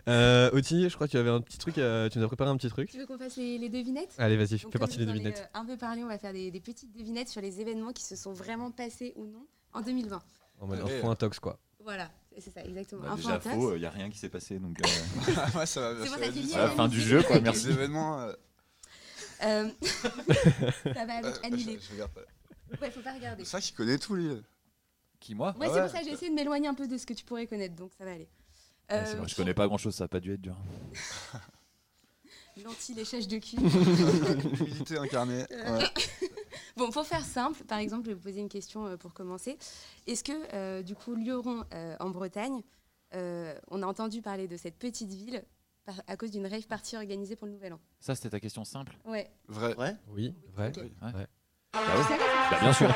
Euh, 0.09 0.51
Oti, 0.53 0.89
je 0.89 0.95
crois 0.95 1.07
que 1.07 1.13
tu 1.13 1.19
avais 1.19 1.29
un 1.31 1.41
petit 1.43 1.59
truc. 1.59 1.77
euh, 1.79 2.09
tu 2.09 2.19
nous 2.19 2.25
as 2.25 2.29
préparé 2.29 2.49
un 2.51 2.57
petit 2.57 2.69
truc. 2.71 2.89
Tu 2.91 2.99
veux 2.99 3.07
qu'on 3.07 3.19
fasse 3.19 3.37
les, 3.37 3.59
les 3.59 3.69
devinettes? 3.69 4.15
Allez, 4.19 4.37
vas-y, 4.37 4.59
fais 4.59 4.79
partie 4.79 4.97
des 4.97 5.05
devinettes. 5.07 5.49
euh, 5.55 5.59
un 5.61 5.67
peu 5.67 5.77
parlé, 5.77 6.03
on 6.03 6.09
va 6.09 6.17
faire 6.19 6.33
des, 6.33 6.51
des 6.51 6.61
petites 6.61 6.91
devinettes 6.97 7.29
sur 7.29 7.43
les 7.43 7.61
événements 7.61 7.93
qui 7.93 8.03
se 8.03 8.17
sont 8.17 8.33
vraiment 8.33 8.71
passés 8.71 9.13
ou 9.17 9.27
non 9.27 9.47
en 9.75 9.81
info 9.81 10.17
En 10.61 10.67
mode 10.67 10.83
Ouais. 10.83 10.99
info 10.99 11.09
intox, 11.11 11.39
quoi. 11.39 11.59
Voilà, 11.81 12.11
c'est 12.39 12.51
ça, 12.53 12.65
exactement. 12.65 13.03
Bah, 13.03 13.15
déjà 13.17 13.35
intox. 13.35 13.55
faux, 13.55 13.75
il 13.75 13.81
n'y 13.81 13.87
a 13.87 13.91
rien 13.91 14.09
qui 14.09 14.17
s'est 14.19 14.29
passé. 14.31 14.59
Donc, 14.59 14.79
euh, 14.81 14.85
ouais, 15.59 15.67
ça 15.67 15.93
va, 15.93 16.03
C'est 16.05 16.09
ça 16.11 16.17
va 16.17 16.63
à 16.63 16.67
la 16.67 16.71
fin 16.71 16.89
du 16.89 17.01
jeu, 17.01 17.23
quoi, 17.23 17.37
Les 17.37 17.43
merci. 17.43 17.69
événements. 17.69 18.21
euh, 18.23 18.33
Euh, 19.43 19.69
ça 20.95 21.05
va 21.05 21.15
avec 21.17 21.45
annulé. 21.45 21.79
je- 21.81 21.87
je 21.89 21.93
regarde 21.93 22.13
pas. 22.13 22.23
Ouais, 22.81 22.91
faut 22.91 23.01
pas 23.03 23.13
regarder. 23.13 23.45
C'est 23.45 23.51
ça 23.51 23.61
qui 23.61 23.73
connaît 23.73 23.99
tout, 23.99 24.15
lui. 24.15 24.31
Qui, 25.21 25.35
moi 25.35 25.55
Ouais, 25.59 25.67
Ah 25.69 25.69
c'est 25.69 25.75
ouais. 25.75 25.83
pour 25.83 25.91
ça 25.91 25.99
que 26.01 26.05
j'ai 26.07 26.13
essayé 26.13 26.31
de 26.31 26.35
m'éloigner 26.35 26.69
un 26.69 26.75
peu 26.75 26.87
de 26.89 26.97
ce 26.97 27.05
que 27.05 27.13
tu 27.13 27.25
pourrais 27.25 27.47
connaître, 27.47 27.75
donc 27.75 27.91
ça 27.99 28.05
va 28.05 28.13
aller. 28.13 28.29
Ouais, 28.91 28.97
Euh, 28.97 29.03
c'est 29.07 29.17
vrai, 29.17 29.29
Je 29.29 29.35
connais 29.35 29.55
pas 29.55 29.67
grand 29.67 29.77
chose, 29.79 29.95
ça 29.95 30.05
a 30.05 30.09
pas 30.09 30.21
dû 30.21 30.33
être 30.33 30.41
dur. 30.41 30.57
L'anti-léchage 32.65 33.27
de 33.29 33.39
cul. 33.39 33.57
Humilité 34.61 34.97
incarnée. 34.99 35.45
Euh, 35.51 35.79
Ouais. 35.79 35.85
Bon, 36.77 36.91
pour 36.91 37.07
faire 37.07 37.25
simple, 37.25 37.63
par 37.65 37.79
exemple, 37.79 38.05
je 38.05 38.09
vais 38.11 38.15
vous 38.15 38.21
poser 38.23 38.41
une 38.41 38.49
question 38.49 38.87
euh, 38.87 38.97
pour 38.97 39.13
commencer. 39.15 39.57
Est-ce 40.07 40.25
que, 40.25 40.33
euh, 40.55 40.83
du 40.83 40.95
coup, 40.97 41.15
Lioron, 41.15 41.65
euh, 41.73 41.97
en 42.01 42.11
Bretagne, 42.11 42.63
euh, 43.15 43.55
on 43.71 43.83
a 43.83 43.87
entendu 43.87 44.23
parler 44.23 44.49
de 44.49 44.57
cette 44.57 44.77
petite 44.77 45.11
ville 45.11 45.45
par- 45.85 46.03
à 46.09 46.17
cause 46.17 46.33
d'une 46.33 46.47
rave 46.47 46.67
party 46.67 46.97
organisée 46.97 47.37
pour 47.37 47.47
le 47.47 47.53
Nouvel 47.53 47.75
An? 47.75 47.81
Ça, 48.01 48.15
c'était 48.17 48.31
ta 48.31 48.41
question 48.41 48.65
simple? 48.65 48.97
Ouais. 49.05 49.31
Vrai. 49.47 49.75
Vrai 49.75 49.97
Oui, 50.09 50.35
vrai. 50.55 50.69
Ok. 50.71 50.77
Ouais. 50.79 51.13
Ouais. 51.15 51.27
Bah 51.73 51.81
oui. 51.97 52.17
Bah, 52.51 52.59
bien 52.61 52.73
sûr. 52.73 52.89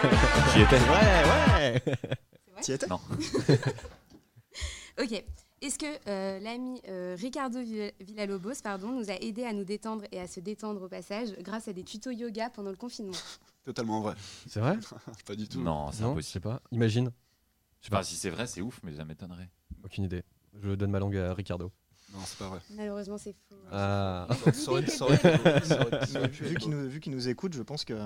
J'y 0.54 0.62
étais. 0.62 0.78
Ouais, 0.80 1.24
ouais. 1.28 1.82
C'est 1.84 2.50
vrai? 2.52 2.62
T'y 2.62 2.72
étais? 2.72 2.86
Non. 2.88 3.00
Ok. 5.00 5.24
Est-ce 5.60 5.78
que 5.78 5.86
euh, 6.08 6.38
l'ami 6.38 6.80
euh, 6.88 7.16
Ricardo 7.18 7.60
Vill- 7.60 7.92
Villalobos 8.00 8.62
pardon, 8.62 8.92
nous 8.92 9.10
a 9.10 9.14
aidé 9.14 9.44
à 9.44 9.52
nous 9.52 9.64
détendre 9.64 10.04
et 10.12 10.20
à 10.20 10.26
se 10.28 10.38
détendre 10.40 10.82
au 10.82 10.88
passage 10.88 11.32
grâce 11.40 11.66
à 11.68 11.72
des 11.72 11.82
tutos 11.82 12.10
yoga 12.12 12.48
pendant 12.50 12.70
le 12.70 12.76
confinement? 12.76 13.12
Totalement 13.64 14.00
vrai. 14.00 14.14
C'est 14.46 14.60
vrai? 14.60 14.78
Pas 15.26 15.34
du 15.34 15.48
tout. 15.48 15.60
Non, 15.60 15.90
c'est 15.90 15.98
je 16.02 16.04
impossible. 16.04 16.22
sais 16.32 16.40
pas. 16.40 16.62
Imagine. 16.70 17.10
Je 17.80 17.86
sais 17.86 17.90
pas. 17.90 18.02
Si 18.04 18.14
c'est 18.14 18.30
vrai, 18.30 18.46
c'est 18.46 18.60
ouf, 18.60 18.80
mais 18.84 18.94
ça 18.94 19.04
m'étonnerait. 19.04 19.50
Aucune 19.82 20.04
idée. 20.04 20.22
Je 20.60 20.70
donne 20.74 20.90
ma 20.90 20.98
langue 21.00 21.16
à 21.16 21.34
Ricardo. 21.34 21.72
Non, 22.12 22.20
c'est 22.24 22.38
pas 22.38 22.48
vrai. 22.48 22.60
Malheureusement, 22.70 23.18
c'est 23.18 23.34
faux. 23.48 23.56
Ah. 23.70 24.26
Vu 26.30 26.54
qu'il 26.56 26.70
nous, 26.70 26.88
vu 26.88 27.00
qu'il 27.00 27.12
nous 27.12 27.28
écoute, 27.28 27.52
je 27.52 27.62
pense 27.62 27.84
qu'il 27.84 27.96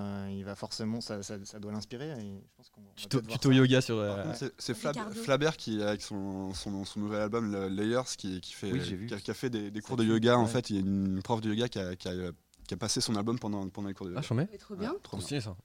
va 0.45 0.55
forcément, 0.57 1.01
ça, 1.01 1.23
ça, 1.23 1.37
ça 1.45 1.61
doit 1.61 1.71
l'inspirer. 1.73 2.11
et 2.11 2.43
je 2.45 2.57
pense 2.57 2.69
qu'on 2.71 2.81
va 2.83 2.89
Tuto, 3.29 3.53
yoga 3.53 3.81
sur. 3.81 3.97
euh, 3.99 4.33
C'est- 4.59 4.75
Flab-. 4.75 5.13
Flabert 5.15 5.57
qui, 5.57 5.81
avec 5.83 6.03
son, 6.03 6.53
son, 6.55 6.85
son 6.85 7.01
nouvel 7.01 7.21
album 7.21 7.53
le- 7.53 7.69
Layers, 7.69 8.03
qui, 8.19 8.41
qui, 8.41 8.53
fait, 8.55 8.73
Oui, 8.73 8.81
qui, 9.07 9.15
a, 9.15 9.19
qui 9.21 9.31
a 9.31 9.35
fait 9.35 9.51
des, 9.51 9.81
cours 9.81 9.97
de 9.97 10.05
yoga. 10.05 10.37
En 10.37 10.47
fait, 10.47 10.71
il 10.71 10.77
y 10.77 10.79
a 10.79 10.83
une 10.83 11.23
prof 11.23 11.41
de 11.41 11.51
yoga 11.51 11.69
qui 11.69 11.79
a, 11.79 11.95
qui 11.95 12.09
a, 12.09 12.13
qui 12.67 12.75
a 12.75 12.77
passé 12.77 13.01
son 13.01 13.15
album 13.15 13.39
pendant, 13.39 13.69
pendant 13.69 13.89
les 13.89 13.95
cours 13.95 14.07
de 14.07 14.13
Ah, 14.13 14.17
yoga. 14.17 14.27
j'en 14.29 14.35
mets. 14.35 14.49
C'est 14.51 14.59
trop 14.59 14.75
bien. 14.75 14.91
Ouais, 14.93 14.99
trop 15.03 15.17
bien. 15.17 15.41
ça. 15.41 15.57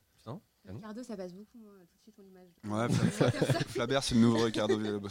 Ricardo, 0.69 1.01
ça 1.01 1.15
passe 1.15 1.31
beaucoup, 1.33 1.59
hein, 1.65 1.79
tout 1.89 1.97
de 1.97 2.01
suite, 2.03 2.15
on 2.19 2.23
l'image. 2.23 2.49
Ouais, 2.65 2.93
Fla- 3.09 3.31
Fla- 3.31 3.63
Flabert, 3.69 4.03
c'est 4.03 4.15
le 4.15 4.21
nouveau 4.21 4.43
Ricardo 4.43 4.77
Villalobos. 4.77 5.07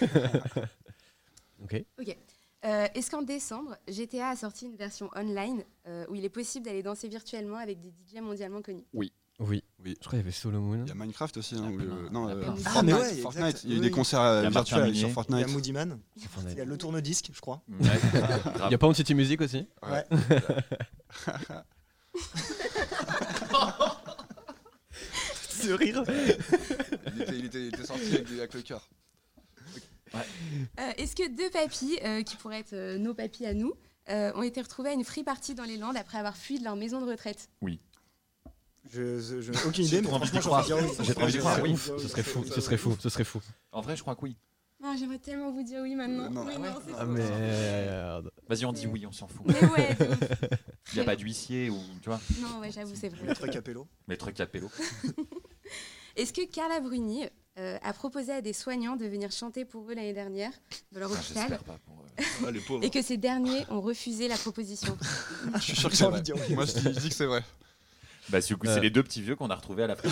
Ok. 1.62 1.84
Ok. 2.00 2.16
Euh, 2.64 2.86
Est-ce 2.94 3.10
qu'en 3.10 3.22
décembre, 3.22 3.76
GTA 3.88 4.28
a 4.30 4.36
sorti 4.36 4.66
une 4.66 4.76
version 4.76 5.08
online 5.16 5.62
euh, 5.86 6.04
où 6.10 6.14
il 6.14 6.24
est 6.24 6.28
possible 6.30 6.66
d'aller 6.66 6.82
danser 6.82 7.08
virtuellement 7.08 7.56
avec 7.56 7.80
des 7.80 7.88
DJ 7.90 8.20
mondialement 8.20 8.60
connus? 8.60 8.84
Oui. 8.92 9.12
Oui. 9.38 9.64
Je 9.82 9.94
crois 9.94 10.10
qu'il 10.10 10.18
y 10.18 10.20
avait 10.20 10.30
Solomon. 10.32 10.82
Il 10.84 10.88
y 10.88 10.90
a 10.90 10.94
Minecraft 10.94 11.38
aussi. 11.38 11.54
Il 11.54 11.62
y 11.62 11.64
a 11.64 11.66
hein, 11.66 11.70
où, 11.72 11.80
euh, 11.80 12.10
non, 12.10 12.28
Il 12.28 12.32
y 12.32 12.34
a 12.34 12.36
euh. 12.36 12.42
Fortnite, 12.44 12.66
Ah, 12.76 12.82
mais 12.82 12.92
ouais, 12.92 13.14
Fortnite. 13.16 13.46
exact. 13.46 13.64
Il 13.64 13.70
y 13.70 13.72
a 13.72 13.76
eu 13.76 13.78
Oui, 13.78 13.80
des 13.80 13.86
oui. 13.88 13.94
concerts 13.94 14.42
Il 14.44 14.50
virtuels 14.50 14.66
sur 14.66 14.78
Il 14.78 14.84
Minier. 14.92 15.00
y 15.00 15.04
a 15.04 15.08
Fortnite. 15.14 15.48
Moody 15.48 15.72
Man, 15.72 15.98
Fortnite. 16.28 16.52
il 16.54 16.58
y 16.58 16.60
a 16.60 16.64
le 16.66 16.76
tourne-disque, 16.76 17.30
je 17.32 17.40
crois. 17.40 17.62
Ouais. 17.68 17.76
Il 18.66 18.70
y 18.72 18.74
a 18.74 18.78
pas 18.78 18.86
une 18.88 18.94
City 18.94 19.14
Music 19.14 19.40
aussi 19.40 19.66
Ouais. 19.82 20.04
Ce 25.48 25.72
rire. 25.72 26.02
il, 26.08 27.22
était, 27.22 27.38
il 27.38 27.44
était- 27.46 27.60
il 27.62 27.68
était 27.68 27.84
sorti 27.86 28.06
avec, 28.14 28.26
des- 28.28 28.38
avec 28.38 28.54
le 28.54 28.62
cœur. 28.62 28.88
Euh, 30.14 30.90
Est-ce 30.96 31.14
que 31.16 31.28
deux 31.28 31.50
papis, 31.50 31.98
euh, 32.04 32.22
qui 32.22 32.36
pourraient 32.36 32.60
être 32.60 32.72
euh, 32.72 32.98
nos 32.98 33.14
papis 33.14 33.46
à 33.46 33.54
nous, 33.54 33.74
euh, 34.08 34.32
ont 34.34 34.42
été 34.42 34.60
retrouvés 34.60 34.90
à 34.90 34.92
une 34.92 35.04
free 35.04 35.22
party 35.24 35.54
dans 35.54 35.64
les 35.64 35.76
Landes 35.76 35.96
après 35.96 36.18
avoir 36.18 36.36
fui 36.36 36.58
de 36.58 36.64
leur 36.64 36.76
maison 36.76 37.00
de 37.00 37.10
retraite? 37.10 37.48
Je, 38.90 39.20
je, 39.20 39.40
je- 39.40 39.52
aucune 39.68 39.84
idée, 39.84 40.00
mais 40.00 40.08
franchement, 40.08 40.58
oui. 40.58 41.04
J'ai 41.04 41.14
trop 41.14 41.22
envie 41.24 41.38
croire, 41.38 41.62
oui. 41.62 41.76
Ce 41.76 42.08
serait 42.08 42.22
fou. 42.22 42.44
Ce 42.44 42.60
serait 42.60 42.76
fou. 42.78 42.96
Ce 42.98 43.08
serait 43.08 43.24
fou. 43.24 43.40
En 43.72 43.80
vrai, 43.82 43.94
je 43.96 44.02
crois 44.02 44.16
que 44.16 44.22
oui. 44.22 44.36
Non, 44.82 44.96
j'aimerais 44.98 45.18
tellement 45.18 45.52
vous 45.52 45.62
dire 45.62 45.80
oui 45.82 45.94
maintenant. 45.94 46.30
Non. 46.30 46.44
Mais 46.46 46.54
Ah 46.56 46.58
non, 46.58 46.94
Ah 46.98 47.04
merde. 47.04 48.32
Vas-y, 48.48 48.64
on 48.64 48.72
dit 48.72 48.86
oui, 48.86 49.04
on 49.06 49.12
s'en 49.12 49.28
fout. 49.28 49.44
Mais 49.46 49.62
ouais. 49.68 49.96
Il 50.92 50.94
n'y 50.94 51.00
a 51.00 51.04
pas 51.04 51.16
d'huissier 51.16 51.68
ou, 51.68 51.78
tu 52.02 52.08
vois, 52.08 52.18
Non, 52.40 52.58
ouais, 52.60 52.72
j'avoue, 52.72 52.94
c'est 52.96 53.10
vrai. 53.10 53.22
Maître 53.26 53.46
Capello. 53.48 53.86
les 54.08 54.16
trucs 54.16 54.40
à 54.40 54.46
pélo. 54.46 54.70
Est-ce 56.16 56.32
que 56.32 56.44
Carla 56.50 56.80
Bruni 56.80 57.24
euh, 57.58 57.76
a 57.82 57.92
proposé 57.92 58.32
à 58.32 58.40
des 58.42 58.52
soignants 58.52 58.96
de 58.96 59.04
venir 59.06 59.30
chanter 59.32 59.64
pour 59.64 59.90
eux 59.90 59.94
l'année 59.94 60.12
dernière 60.14 60.52
dans 60.92 61.00
leur 61.00 61.10
Ah, 61.12 61.14
hôpital 61.14 61.42
J'espère 61.48 61.64
pas 61.64 61.78
pour 61.84 61.96
eux. 61.96 62.06
Ah, 62.46 62.50
et 62.82 62.90
que 62.90 63.02
ces 63.02 63.16
derniers 63.16 63.64
ont 63.70 63.80
refusé 63.80 64.28
la 64.28 64.36
proposition 64.36 64.96
Je 65.54 65.60
suis 65.60 65.76
sûr 65.76 65.88
que 65.90 65.96
J'ai 65.96 66.00
c'est 66.00 66.04
envie 66.06 66.30
vrai. 66.32 66.48
de. 66.48 66.54
Moi, 66.54 66.64
je 66.66 66.72
dis, 66.72 66.82
je 66.94 67.00
dis 67.00 67.08
que 67.08 67.14
c'est 67.14 67.26
vrai. 67.26 67.42
Bah, 68.28 68.40
du 68.40 68.56
coup, 68.56 68.66
c'est 68.66 68.76
Euh. 68.78 68.80
les 68.80 68.90
deux 68.90 69.02
petits 69.02 69.20
vieux 69.22 69.34
qu'on 69.36 69.50
a 69.50 69.54
retrouvés 69.56 69.82
à 69.82 69.86
la 69.88 69.96
fin. 69.96 70.08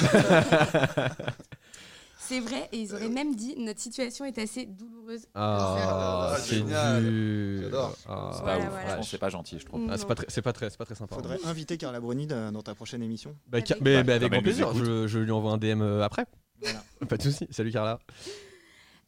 C'est 2.21 2.41
vrai, 2.41 2.69
et 2.73 2.79
ils 2.81 2.93
auraient 2.95 3.09
même 3.09 3.35
dit 3.35 3.55
notre 3.57 3.81
situation 3.81 4.27
est 4.27 4.37
assez 4.37 4.67
douloureuse. 4.67 5.23
Ah, 5.35 6.33
Ah, 6.35 6.37
c'est 6.39 6.57
génial. 6.57 7.61
J'adore. 7.63 7.97
Ah, 8.07 8.31
C'est 8.35 8.43
pas 8.45 8.59
ouf, 8.59 8.65
voilà. 8.71 9.19
pas 9.21 9.29
gentil, 9.31 9.59
je 9.59 9.65
trouve. 9.65 9.87
Ah, 9.89 9.97
c'est 9.97 10.07
pas 10.07 10.15
très, 10.15 10.27
c'est 10.29 10.43
pas 10.43 10.53
pas 10.53 10.85
très 10.85 10.95
sympa. 10.95 11.15
Faudrait 11.15 11.39
inviter 11.45 11.79
Carla 11.79 12.01
Bruni 12.01 12.27
de- 12.27 12.51
dans 12.51 12.63
ta 12.63 12.75
prochaine 12.75 13.03
émission. 13.03 13.35
Bah, 13.47 13.59
Avec- 13.59 13.81
mais, 13.81 13.97
Bah, 13.99 14.03
mais 14.05 14.13
avec 14.15 14.21
comme 14.25 14.31
grand 14.31 14.43
plaisir. 14.43 14.75
je 15.07 15.19
lui 15.19 15.31
envoie 15.31 15.53
un 15.53 15.57
DM 15.59 15.81
euh, 15.81 16.03
après. 16.03 16.27
Voilà. 16.61 16.83
Pas 17.09 17.17
de 17.17 17.23
souci. 17.23 17.47
Salut 17.51 17.71
Carla. 17.73 17.99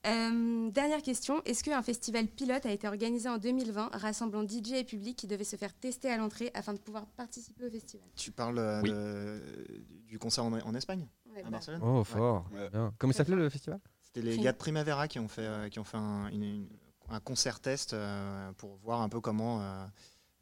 Euh, 0.07 0.71
dernière 0.71 1.03
question, 1.03 1.43
est-ce 1.45 1.63
qu'un 1.63 1.83
festival 1.83 2.27
pilote 2.27 2.65
a 2.65 2.71
été 2.73 2.89
organisé 2.89 3.29
en 3.29 3.37
2020 3.37 3.91
rassemblant 3.93 4.43
DJ 4.49 4.73
et 4.73 4.85
public 4.85 5.15
qui 5.19 5.27
devaient 5.27 5.45
se 5.45 5.57
faire 5.57 5.75
tester 5.75 6.11
à 6.11 6.17
l'entrée 6.17 6.51
afin 6.55 6.73
de 6.73 6.79
pouvoir 6.79 7.05
participer 7.07 7.67
au 7.67 7.71
festival? 7.71 8.07
Tu 8.17 8.31
parles 8.31 8.59
euh, 8.59 8.81
Oui. 8.83 8.91
de- 8.91 9.85
du 10.09 10.19
concert 10.19 10.45
en, 10.45 10.53
en 10.55 10.75
Espagne, 10.75 11.07
Ouais, 11.35 11.41
à 11.41 11.45
bah, 11.45 11.51
Barcelone? 11.51 11.81
Oh, 11.85 12.03
fort. 12.03 12.47
Ouais. 12.55 12.71
Bien. 12.71 12.95
Comment 12.99 13.13
il 13.13 13.17
s'appelait 13.17 13.37
le 13.37 13.51
festival? 13.51 13.79
C'était 14.01 14.23
les 14.23 14.39
gars 14.39 14.53
de 14.53 14.57
Primavera 14.57 15.07
qui 15.07 15.19
ont 15.19 15.29
fait, 15.29 15.43
euh, 15.45 15.69
qui 15.69 15.79
ont 15.79 15.85
fait 15.85 15.99
un, 15.99 16.29
une- 16.29 16.43
une- 16.45 16.69
un 17.11 17.21
concert 17.21 17.61
test 17.61 17.93
euh, 17.93 18.53
pour 18.53 18.77
voir 18.79 19.03
un 19.03 19.09
peu 19.11 19.21
comment 19.21 19.61
euh, 19.61 19.85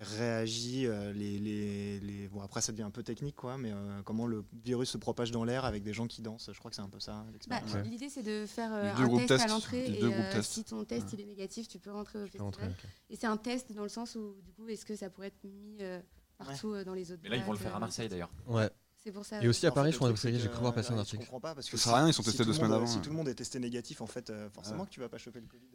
réagit 0.01 0.87
euh, 0.87 1.13
les, 1.13 1.39
les, 1.39 2.01
les- 2.01 2.29
Bon, 2.29 2.41
après, 2.41 2.61
ça 2.61 2.73
devient 2.73 2.83
un 2.85 2.91
peu 2.91 3.03
technique, 3.03 3.37
quoi, 3.37 3.59
mais 3.59 3.73
euh, 3.73 4.03
comment 4.05 4.27
le 4.27 4.45
virus 4.65 4.91
se 4.91 4.99
propage 4.99 5.31
dans 5.31 5.45
l'air 5.45 5.65
avec 5.65 5.83
des 5.83 5.93
gens 5.93 6.07
qui 6.07 6.23
dansent. 6.23 6.51
Je 6.53 6.59
crois 6.59 6.71
que 6.71 6.77
c'est 6.77 6.83
un 6.83 6.89
peu 6.89 7.01
ça 7.01 7.23
bah, 7.25 7.31
l'expérience. 7.33 7.73
Ouais. 7.75 7.83
L'idée 7.85 8.09
c'est 8.09 8.23
de 8.23 8.47
faire 8.47 8.71
euh, 8.73 8.93
un 8.95 9.27
test 9.27 9.45
à 9.45 9.49
l'entrée 9.49 9.87
et 9.91 10.05
euh, 10.05 10.43
si 10.43 10.65
ton 10.65 10.85
test 10.85 11.13
il 11.13 11.21
est 11.21 11.27
négatif, 11.27 11.69
tu 11.69 11.79
peux 11.79 11.91
rentrer 11.91 12.19
au 12.19 12.23
rentrer, 12.45 12.67
festival. 12.67 12.93
Et 13.11 13.17
c'est 13.17 13.27
un 13.27 13.37
test 13.37 13.73
dans 13.73 13.83
le 13.83 13.89
sens 13.89 14.15
où 14.15 14.37
du 14.45 14.53
coup 14.53 14.69
est-ce 14.69 14.85
que 14.85 14.95
ça 14.95 15.11
pourrait 15.11 15.29
être 15.29 15.45
mis 15.45 15.79
euh, 15.81 16.01
partout 16.37 16.73
euh, 16.75 16.85
dans 16.85 16.95
les 16.95 17.11
autres 17.11 17.21
Mais 17.25 17.31
là, 17.31 17.37
ils 17.37 17.43
vont 17.45 17.53
le 17.53 17.59
faire 17.59 17.75
à 17.75 17.81
Marseille 17.81 18.09
d'ailleurs. 18.09 18.31
Ouais. 18.47 18.71
C'est 19.03 19.13
pour 19.13 19.25
ça. 19.25 19.43
Et 19.43 19.49
aussi 19.49 19.65
à 19.67 19.71
En 19.71 19.73
Paris, 19.75 19.91
fait, 19.91 19.93
je 19.93 19.97
crois 19.99 20.13
j'ai 20.15 20.49
cru 20.49 20.61
voir 20.61 20.75
passer 20.75 20.93
un 20.93 20.99
article. 20.99 21.23
Je 21.23 21.27
comprends 21.27 21.41
pas 21.41 21.55
parce 21.55 21.71
que 21.71 21.77
Ça 21.77 21.85
sert 21.85 21.95
à 21.95 21.99
rien, 21.99 22.09
ils 22.09 22.13
sont 22.13 22.23
si 22.23 22.31
testés 22.31 22.45
deux 22.45 22.53
semaines 22.53 22.73
avant, 22.73 22.87
Si 22.87 23.01
tout 23.01 23.11
le 23.11 23.17
monde 23.17 23.29
est 23.29 23.35
testé 23.35 23.59
négatif, 23.61 24.01
en 24.01 24.07
fait, 24.07 24.29
euh, 24.31 24.51
forcément 24.51 24.81
Ouais. 24.81 24.87
que 24.87 24.91
tu 24.93 25.01
vas 25.01 25.09
pas 25.09 25.19
choper 25.19 25.41
le 25.41 25.47
Covid. 25.47 25.69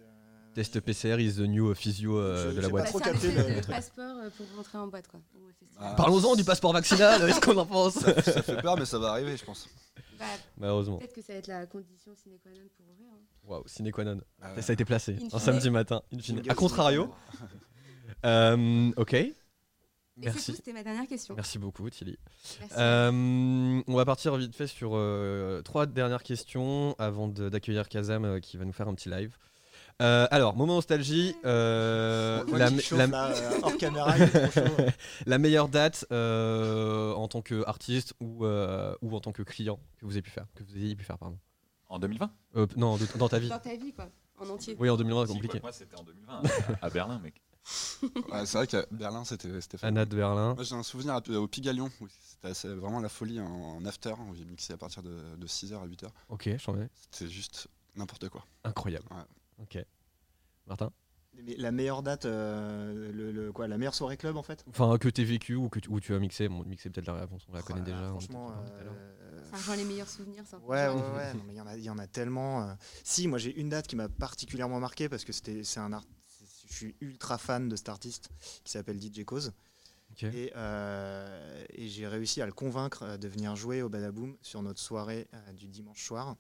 Test 0.53 0.79
PCR 0.81 1.19
is 1.19 1.35
the 1.35 1.39
new 1.47 1.73
physio 1.73 2.17
euh, 2.17 2.51
Je- 2.51 2.55
de 2.57 2.61
la 2.61 2.69
boîte. 2.69 2.83
pas 2.85 2.89
trop 2.89 2.99
capté 2.99 3.31
le- 3.31 3.61
de 3.61 3.65
passeport 3.65 4.17
euh, 4.17 4.29
pour 4.37 4.45
rentrer 4.55 4.77
en 4.77 4.87
boîte 4.87 5.07
quoi. 5.07 5.19
Ah. 5.79 5.93
Parlons-en 5.97 6.35
du 6.35 6.43
passeport 6.43 6.73
vaccinal, 6.73 7.21
est-ce 7.29 7.41
qu'on 7.41 7.57
en 7.57 7.65
pense 7.65 7.93
Ça, 7.95 8.21
ça 8.21 8.41
fait 8.43 8.61
peur, 8.61 8.77
mais 8.77 8.85
ça 8.85 8.99
va 8.99 9.09
arriver, 9.11 9.35
je 9.35 9.43
pense. 9.45 9.67
Bah, 10.19 10.25
Malheureusement. 10.57 10.97
Peut-être 10.99 11.13
que 11.15 11.21
ça 11.21 11.33
va 11.33 11.39
être 11.39 11.47
la 11.47 11.65
condition 11.65 12.11
sine 12.15 12.33
qua 12.41 12.51
non 12.51 12.67
pour 12.77 12.85
ouvrir. 12.91 13.07
hein. 13.11 13.19
Waouh, 13.47 13.63
sine 13.67 13.91
qua 13.91 14.03
non. 14.03 14.21
Ah 14.41 14.53
ouais. 14.53 14.61
Ça 14.61 14.71
a 14.71 14.73
été 14.73 14.85
placé 14.85 15.17
un 15.31 15.39
samedi 15.39 15.69
matin. 15.71 16.01
in 16.13 16.19
fine. 16.19 16.35
Jingle 16.37 16.51
A 16.51 16.55
contrario. 16.55 17.13
Euh, 18.25 18.91
ok. 18.95 19.13
Et 19.13 19.35
Merci. 20.17 20.53
c'était 20.55 20.71
ma 20.73 20.83
dernière 20.83 21.07
question. 21.07 21.35
Merci 21.35 21.57
beaucoup, 21.57 21.89
Tilly. 21.89 22.17
Merci. 22.61 22.75
Euh, 22.77 23.81
on 23.87 23.95
va 23.95 24.05
partir 24.05 24.35
vite 24.37 24.55
fait 24.55 24.67
sur 24.67 24.91
euh, 24.93 25.61
trois 25.63 25.85
dernières 25.87 26.23
questions 26.23 26.95
avant 26.99 27.27
d'accueillir 27.27 27.89
Kazam 27.89 28.23
euh, 28.23 28.39
qui 28.39 28.55
va 28.57 28.63
nous 28.65 28.71
faire 28.71 28.87
un 28.87 28.93
petit 28.93 29.09
live. 29.09 29.35
Euh, 30.01 30.27
alors, 30.31 30.55
moment 30.55 30.75
nostalgie. 30.75 31.35
euh, 31.45 32.43
la, 32.57 32.67
qu'il 32.67 32.75
me- 32.77 32.81
chauffe, 32.81 32.97
la- 32.99 33.07
là, 33.07 33.27
euh, 33.29 33.59
hors 33.61 33.77
caméra, 33.77 34.17
il 34.17 34.23
est 34.23 34.49
trop 34.49 34.61
chaud. 34.65 34.73
la 35.25 35.37
meilleure 35.37 35.69
date 35.69 36.05
euh, 36.11 37.13
en 37.13 37.27
tant 37.27 37.41
qu'artiste 37.41 38.13
ou, 38.19 38.45
euh, 38.45 38.95
ou 39.01 39.15
en 39.15 39.19
tant 39.19 39.31
que 39.31 39.43
client 39.43 39.79
que 39.99 40.05
vous 40.05 40.13
ayez 40.13 40.21
pu 40.21 40.31
faire. 40.31 40.45
Que 40.55 40.63
vous 40.63 40.75
ayez 40.77 40.95
pu 40.95 41.03
faire, 41.03 41.17
pardon. 41.17 41.37
En 41.89 41.99
2020 41.99 42.31
Euh, 42.55 42.67
non, 42.75 42.97
de- 42.97 43.05
dans 43.17 43.29
ta 43.29 43.39
vie. 43.39 43.49
Dans 43.49 43.59
ta 43.59 43.75
vie, 43.75 43.93
quoi, 43.93 44.09
en 44.39 44.49
entier. 44.49 44.75
Oui, 44.79 44.89
en 44.89 44.97
2020, 44.97 45.21
c'est 45.21 45.27
Si, 45.27 45.33
compliqué. 45.33 45.59
Moi, 45.61 45.71
c'était 45.71 45.95
en 45.97 46.03
2020, 46.03 46.41
à 46.81 46.89
Berlin, 46.89 47.19
mec. 47.19 47.39
Ouais, 48.29 48.45
c'est 48.45 48.57
vrai 48.57 48.67
qu'à 48.67 48.85
Berlin, 48.91 49.23
c'était 49.23 49.61
c'était 49.61 49.77
fun. 49.77 49.87
Anna 49.87 50.03
de 50.05 50.13
Berlin. 50.15 50.53
Moi, 50.55 50.63
j'ai 50.63 50.75
un 50.75 50.83
souvenir 50.83 51.13
à- 51.13 51.29
au 51.37 51.47
Pigalion. 51.47 51.89
où 52.01 52.07
C'était 52.09 52.49
assez- 52.49 52.67
vraiment 52.67 52.99
la 52.99 53.07
folie 53.09 53.39
en, 53.39 53.45
en 53.45 53.85
after. 53.85 54.09
où 54.29 54.35
J'ai 54.35 54.43
mixé 54.43 54.73
à 54.73 54.77
partir 54.77 55.01
de, 55.01 55.13
6h 55.47 55.75
à 55.81 55.85
8h. 55.87 56.07
Ok, 56.29 56.49
j'en 56.57 56.75
ai. 56.77 56.89
C'était 57.11 57.31
juste 57.31 57.67
n'importe 57.95 58.27
quoi. 58.27 58.43
Incroyable. 58.65 59.05
Ouais. 59.11 59.21
Ok. 59.63 59.77
Martin? 60.67 60.91
Mais 61.35 61.55
la 61.57 61.71
meilleure 61.71 62.03
date, 62.03 62.25
euh, 62.25 63.11
le, 63.11 63.31
le- 63.31 63.51
quoi, 63.51 63.67
la 63.67 63.77
meilleure 63.79 63.95
soirée 63.95 64.17
club 64.17 64.37
en 64.37 64.43
fait? 64.43 64.63
Enfin, 64.69 64.97
que 64.99 65.09
t'aies 65.09 65.23
vécu 65.23 65.55
ou 65.55 65.67
que 65.67 65.79
tu, 65.79 65.89
où 65.89 65.99
tu 65.99 66.13
as 66.13 66.19
mixé. 66.19 66.47
Bon, 66.47 66.63
mixé, 66.63 66.91
peut-être 66.91 67.07
la 67.07 67.15
réponse, 67.15 67.43
on 67.49 67.53
la 67.53 67.63
connaît 67.63 67.79
Ah, 67.81 67.85
déjà. 67.85 68.09
Franchement, 68.09 68.51
euh, 68.51 69.43
Ça 69.49 69.57
rejoint 69.57 69.75
les 69.75 69.83
meilleurs 69.85 70.09
souvenirs. 70.09 70.43
peu 70.49 70.57
Ouais, 70.57 70.87
ouais, 70.87 70.93
ouais. 71.15 71.33
non, 71.33 71.43
mais 71.47 71.53
il 71.53 71.57
y 71.57 71.61
en 71.61 71.65
a, 71.67 71.75
il 71.77 71.83
y 71.83 71.89
en 71.89 71.97
a 71.97 72.05
tellement. 72.05 72.69
euh. 72.69 72.73
Si, 73.03 73.27
moi 73.27 73.39
j'ai 73.39 73.55
une 73.55 73.69
date 73.69 73.87
qui 73.87 73.95
m'a 73.95 74.09
particulièrement 74.09 74.79
marqué 74.79 75.09
parce 75.09 75.23
que 75.25 75.33
c'était, 75.33 75.63
c'est 75.63 75.79
un 75.79 75.91
art. 75.91 76.05
Je 76.67 76.73
suis 76.73 76.95
ultra 77.01 77.37
fan 77.39 77.67
de 77.67 77.75
cet 77.75 77.89
artiste 77.89 78.29
qui 78.63 78.71
s'appelle 78.71 78.99
DJ 79.01 79.25
Cause. 79.25 79.53
Et, 80.21 80.51
euh, 80.55 81.65
et 81.69 81.87
j'ai 81.87 82.07
réussi 82.07 82.41
à 82.43 82.45
le 82.45 82.51
convaincre 82.53 83.17
de 83.17 83.27
venir 83.27 83.55
jouer 83.55 83.81
au 83.81 83.89
Badaboom 83.89 84.37
sur 84.41 84.61
notre 84.61 84.79
soirée 84.79 85.27
euh, 85.33 85.53
du 85.53 85.67
dimanche 85.67 86.03
soir. 86.05 86.35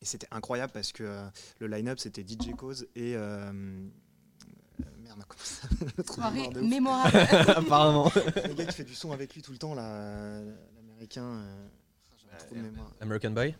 Et 0.00 0.04
c'était 0.04 0.28
incroyable 0.30 0.72
parce 0.72 0.92
que 0.92 1.02
euh, 1.02 1.24
le 1.58 1.66
line-up 1.66 1.98
c'était 1.98 2.22
DJ 2.22 2.54
Cause 2.56 2.86
et. 2.94 3.16
euh, 3.16 3.50
euh, 3.50 4.84
merde, 5.02 5.24
comment 5.26 5.40
ça 5.42 6.14
Soirée 6.14 6.48
mémorable. 6.62 7.16
Apparemment. 7.56 8.12
Le 8.14 8.54
gars 8.54 8.66
qui 8.66 8.74
fait 8.74 8.84
du 8.84 8.94
son 8.94 9.10
avec 9.12 9.34
lui 9.34 9.42
tout 9.42 9.50
le 9.52 9.58
temps, 9.58 9.74
là, 9.74 9.82
euh, 9.84 10.54
l'américain. 10.76 11.24
euh, 11.24 11.66
de 12.52 12.60
mémoire. 12.60 12.92
American 13.00 13.30
Boy? 13.30 13.56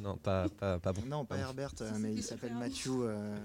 Non, 0.00 0.16
pas, 0.16 0.48
pas, 0.48 0.78
pas 0.78 0.92
bon. 0.94 1.02
Non, 1.06 1.24
pas. 1.26 1.36
Herbert, 1.36 1.72
euh, 1.82 1.90
mais 1.98 2.14
il 2.14 2.22
s'appelle 2.22 2.54
Matthew. 2.54 2.88
euh, 3.02 3.36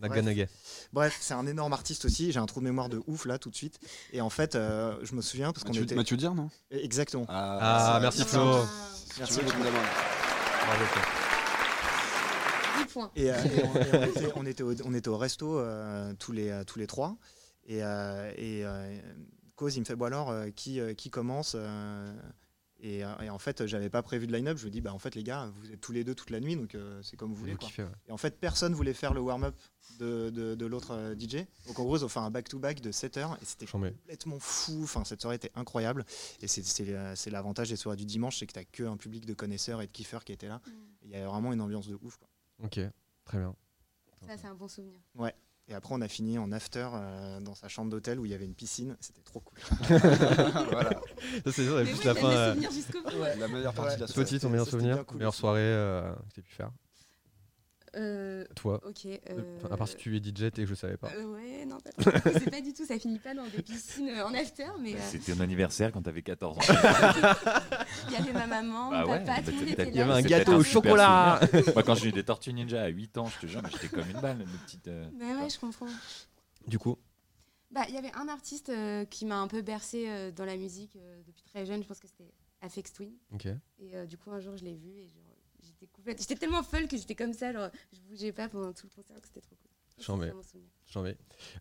Naganaga. 0.00 0.44
Bref, 0.92 1.16
c'est 1.20 1.32
un 1.34 1.46
énorme 1.46 1.72
artiste 1.72 2.04
aussi. 2.04 2.30
J'ai 2.32 2.38
un 2.38 2.46
trou 2.46 2.60
de 2.60 2.64
mémoire 2.66 2.88
de 2.90 3.02
ouf 3.06 3.24
là 3.24 3.38
tout 3.38 3.48
de 3.48 3.56
suite. 3.56 3.78
Et 4.12 4.20
en 4.20 4.28
fait, 4.30 4.54
euh, 4.54 4.96
je 5.02 5.14
me 5.14 5.22
souviens 5.22 5.52
parce 5.52 5.64
qu'on 5.64 5.72
était. 5.72 5.94
Mathieu 5.94 6.16
Dire, 6.18 6.34
non? 6.34 6.50
Exactement. 6.70 7.24
Ah, 7.28 7.92
ça- 7.94 8.00
merci, 8.00 8.24
Flo. 8.24 8.64
Merci 9.18 9.40
beaucoup. 9.42 9.62
Bravo, 9.62 10.84
Flo. 12.86 12.86
10 12.86 12.92
points. 12.92 13.10
Et, 13.16 13.30
euh, 13.30 13.34
et 13.36 13.64
on, 13.64 13.74
et 13.76 13.88
on 13.92 14.02
était, 14.16 14.32
on, 14.36 14.46
était 14.46 14.62
au, 14.62 14.74
on 14.86 14.94
était 14.94 15.08
au 15.08 15.16
resto 15.18 15.58
euh, 15.58 16.12
tous, 16.18 16.32
les, 16.32 16.48
euh, 16.50 16.64
tous 16.64 16.78
les 16.78 16.86
trois. 16.86 17.16
Et, 17.66 17.82
euh, 17.82 18.32
et 18.36 18.64
euh, 18.64 18.98
Cause, 19.56 19.76
il 19.76 19.80
me 19.80 19.84
fait 19.84 19.96
Bon, 19.96 20.06
alors, 20.06 20.30
euh, 20.30 20.50
qui, 20.50 20.80
euh, 20.80 20.94
qui 20.94 21.10
commence 21.10 21.54
euh, 21.56 22.12
et, 22.80 22.98
et 22.98 23.30
en 23.30 23.38
fait, 23.38 23.66
j'avais 23.66 23.88
pas 23.88 24.02
prévu 24.02 24.26
de 24.26 24.32
line-up. 24.36 24.58
Je 24.58 24.64
lui 24.64 24.70
dis 24.70 24.82
Bah, 24.82 24.92
en 24.92 24.98
fait, 24.98 25.14
les 25.14 25.22
gars, 25.22 25.50
vous 25.56 25.70
êtes 25.72 25.80
tous 25.80 25.92
les 25.92 26.04
deux 26.04 26.14
toute 26.14 26.28
la 26.28 26.38
nuit, 26.40 26.54
donc 26.54 26.74
euh, 26.74 27.00
c'est 27.02 27.16
comme 27.16 27.30
vous 27.30 27.36
voulez. 27.36 27.52
Vous 27.52 27.58
quoi. 27.58 27.68
kiffez, 27.68 27.82
ouais. 27.84 27.88
Et 28.08 28.12
en 28.12 28.18
fait, 28.18 28.38
personne 28.38 28.74
voulait 28.74 28.92
faire 28.92 29.14
le 29.14 29.20
warm-up 29.20 29.54
de, 30.00 30.28
de, 30.28 30.54
de 30.54 30.66
l'autre 30.66 30.90
euh, 30.90 31.14
DJ. 31.18 31.46
Donc 31.66 31.78
en 31.78 31.84
gros, 31.84 31.96
ils 31.96 32.04
ont 32.04 32.08
fait 32.08 32.18
un 32.20 32.30
back-to-back 32.30 32.80
de 32.82 32.92
7 32.92 33.16
heures 33.16 33.38
et 33.40 33.44
c'était 33.46 33.64
complètement 33.94 34.38
fou. 34.38 34.80
Enfin, 34.82 35.02
cette 35.04 35.22
soirée 35.22 35.36
était 35.36 35.52
incroyable. 35.54 36.04
Et 36.42 36.46
c'est- 36.48 37.30
l'avantage 37.30 37.70
des 37.70 37.76
soirées 37.76 37.96
du 37.96 38.04
dimanche, 38.04 38.38
c'est 38.38 38.46
que 38.46 38.52
t'as 38.52 38.64
que 38.64 38.82
un 38.82 38.98
public 38.98 39.24
de 39.24 39.32
connaisseurs 39.32 39.80
et 39.80 39.86
de 39.86 39.92
kiffeurs 39.92 40.22
qui 40.24 40.32
étaient 40.32 40.48
là. 40.48 40.60
Mm. 40.66 40.70
Il 41.04 41.10
y 41.10 41.14
avait 41.14 41.24
vraiment 41.26 41.54
une 41.54 41.62
ambiance 41.62 41.86
de 41.88 41.94
ouf. 42.02 42.18
quoi. 42.18 42.28
Ok, 42.62 42.80
très 43.24 43.38
bien. 43.38 43.54
Ça, 44.26 44.36
c'est 44.38 44.46
un 44.46 44.54
bon 44.54 44.68
souvenir. 44.68 44.98
Et 45.66 45.72
après, 45.72 45.94
on 45.94 46.02
a 46.02 46.08
fini 46.08 46.36
en 46.38 46.52
after 46.52 46.86
euh, 46.92 47.40
dans 47.40 47.54
sa 47.54 47.68
chambre 47.68 47.90
d'hôtel 47.90 48.20
où 48.20 48.26
il 48.26 48.30
y 48.30 48.34
avait 48.34 48.44
une 48.44 48.54
piscine. 48.54 48.98
C'était 49.00 49.22
trop 49.22 49.40
cool. 49.40 49.58
voilà, 49.88 50.90
Ça, 51.46 51.52
c'est 51.52 51.66
oui, 51.70 51.90
la 52.04 52.14
fin. 52.14 52.28
euh, 52.30 52.54
la 53.38 53.48
meilleure 53.48 53.72
partie 53.72 53.92
Ouais. 53.92 53.96
de 53.96 54.00
la 54.02 54.06
soirée. 54.06 54.24
Petit, 54.26 54.40
ton 54.40 54.50
meilleur 54.50 54.66
souvenir 54.68 55.06
cool 55.06 55.16
Meilleure 55.16 55.30
aussi. 55.30 55.38
soirée 55.40 55.60
euh, 55.62 56.14
que 56.28 56.34
tu 56.34 56.42
pu 56.42 56.52
faire 56.52 56.70
Euh, 57.96 58.44
Toi 58.56 58.80
ok. 58.86 59.06
Euh, 59.06 59.18
euh, 59.30 59.56
enfin, 59.58 59.68
À 59.72 59.76
part 59.76 59.88
si 59.88 59.96
tu 59.96 60.16
es 60.16 60.20
DJ 60.20 60.42
et 60.44 60.50
que 60.50 60.66
je 60.66 60.74
savais 60.74 60.96
pas. 60.96 61.10
euh, 61.14 61.24
ouais, 61.32 61.64
non, 61.66 61.78
c'est 61.98 62.50
pas 62.50 62.60
du 62.60 62.72
tout, 62.72 62.84
ça 62.84 62.98
finit 62.98 63.18
pas 63.18 63.34
dans 63.34 63.46
des 63.46 63.62
piscines 63.62 64.08
euh, 64.08 64.26
en 64.26 64.34
after, 64.34 64.66
mais 64.80 64.94
euh, 64.94 64.98
C'était 65.00 65.34
mon 65.34 65.40
anniversaire 65.42 65.92
quand 65.92 66.02
t'avais 66.02 66.22
14 66.22 66.58
ans. 66.58 66.60
il 68.08 68.12
y 68.12 68.16
avait 68.16 68.32
ma 68.32 68.46
maman, 68.46 68.90
Bah 68.90 69.04
mon 69.04 69.12
ouais, 69.12 69.18
papa, 69.20 69.40
bah 69.40 69.42
tout 69.44 69.50
le 69.50 69.56
monde 69.56 69.64
t'as- 69.66 69.72
était 69.72 69.84
là. 69.84 69.90
Il 69.90 69.96
y 69.96 70.00
avait 70.00 70.12
un 70.12 70.22
gâteau 70.22 70.54
au 70.56 70.62
chocolat. 70.62 71.40
Moi, 71.74 71.82
quand 71.82 71.94
j'ai 71.94 72.08
eu 72.08 72.12
des 72.12 72.24
Tortues 72.24 72.52
Ninja 72.52 72.82
à 72.82 72.88
8 72.88 73.18
ans, 73.18 73.26
je 73.26 73.38
te 73.40 73.46
jure, 73.50 73.62
j'étais 73.70 73.88
comme 73.88 74.08
une 74.08 74.20
balle, 74.20 74.40
une 74.40 74.58
petite. 74.64 74.88
euh, 74.88 75.06
Bah 75.18 75.42
ouais, 75.42 75.48
je 75.50 75.58
comprends. 75.58 75.86
Du 76.66 76.78
coup, 76.78 76.96
Bah, 77.70 77.82
il 77.88 77.94
y 77.94 77.98
avait 77.98 78.12
un 78.14 78.28
artiste 78.28 78.68
euh, 78.70 79.04
qui 79.04 79.24
m'a 79.26 79.38
un 79.38 79.48
peu 79.48 79.62
bercé 79.62 80.06
euh, 80.08 80.30
dans 80.30 80.44
la 80.44 80.56
musique 80.56 80.96
euh, 80.96 81.20
depuis 81.26 81.42
très 81.44 81.66
jeune. 81.66 81.82
Je 81.82 81.88
pense 81.88 82.00
que 82.00 82.06
c'était 82.08 82.32
Afex 82.60 82.92
Twin. 82.92 83.12
ok. 83.34 83.46
Et 83.78 83.94
euh, 83.94 84.06
du 84.06 84.16
coup, 84.16 84.30
un 84.30 84.40
jour, 84.40 84.56
je 84.56 84.64
l'ai 84.64 84.74
vu 84.74 84.88
et 84.90 85.10
genre, 85.10 85.33
j'étais 85.84 85.92
complète. 85.96 86.20
J'étais 86.20 86.36
tellement 86.36 86.62
folle 86.62 86.88
que 86.88 86.96
j'étais 86.96 87.14
comme 87.14 87.32
ça, 87.32 87.52
genre, 87.52 87.68
je 87.92 87.98
bougeais 88.08 88.32
pas 88.32 88.48
pendant 88.48 88.72
tout 88.72 88.86
le 88.86 89.02
concert, 89.02 89.16
c'était 89.24 89.40
trop 89.40 89.56
cool. 89.56 89.70
J'en 90.92 91.02
vais. 91.02 91.16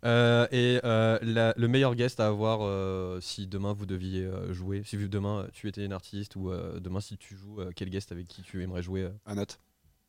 Euh, 0.06 0.48
et 0.52 0.80
euh, 0.84 1.20
la- 1.22 1.54
le 1.56 1.68
meilleur 1.68 1.94
guest 1.96 2.20
à 2.20 2.28
avoir 2.28 2.60
euh, 2.62 3.20
si 3.22 3.46
demain 3.48 3.74
vous 3.74 3.86
deviez 3.86 4.24
euh, 4.26 4.52
jouer, 4.54 4.82
si 4.86 4.98
vous- 4.98 5.08
demain 5.08 5.48
tu 5.54 5.68
étais 5.68 5.86
une 5.86 5.94
artiste 5.94 6.36
ou 6.36 6.50
euh, 6.50 6.80
demain 6.80 7.00
si 7.00 7.18
tu 7.18 7.36
joues, 7.36 7.62
euh, 7.62 7.72
quel 7.76 7.90
guest 7.92 8.12
avec 8.12 8.28
qui 8.28 8.42
tu 8.42 8.64
aimerais 8.64 8.82
jouer 8.82 9.04
euh, 9.04 9.12
Annette. 9.28 9.60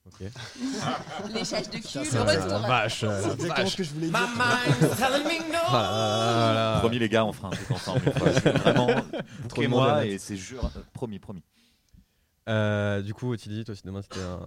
Ok. 0.07 0.21
Léchage 1.35 1.71
de 1.71 1.79
cul, 1.79 1.99
le 2.15 2.21
retour. 2.21 2.59
vache, 2.67 3.05
euh, 3.05 3.21
C'est 3.23 3.27
la 3.29 3.35
exactement 3.35 3.55
vache. 3.65 3.73
ce 3.73 3.77
que 3.77 3.83
je 3.85 3.91
voulais 3.95 4.09
dire. 4.09 4.19
Voilà. 5.71 6.77
Promis, 6.81 6.99
les 6.99 7.09
gars, 7.09 7.25
on 7.25 7.33
fera 7.33 7.49
un 7.49 7.51
truc 7.53 7.71
ensemble 7.71 8.03
une 8.07 8.13
fois. 8.13 8.31
Vraiment, 8.53 8.89
moi, 9.69 10.07
et 10.07 10.19
c'est 10.19 10.37
jure. 10.37 10.71
Promis, 10.93 11.19
promis. 11.19 11.43
Euh, 12.49 13.03
du 13.03 13.15
coup, 13.15 13.31
Otili, 13.33 13.65
toi 13.65 13.75
si 13.75 13.83
demain 13.85 14.03
c'était 14.03 14.21
un, 14.21 14.47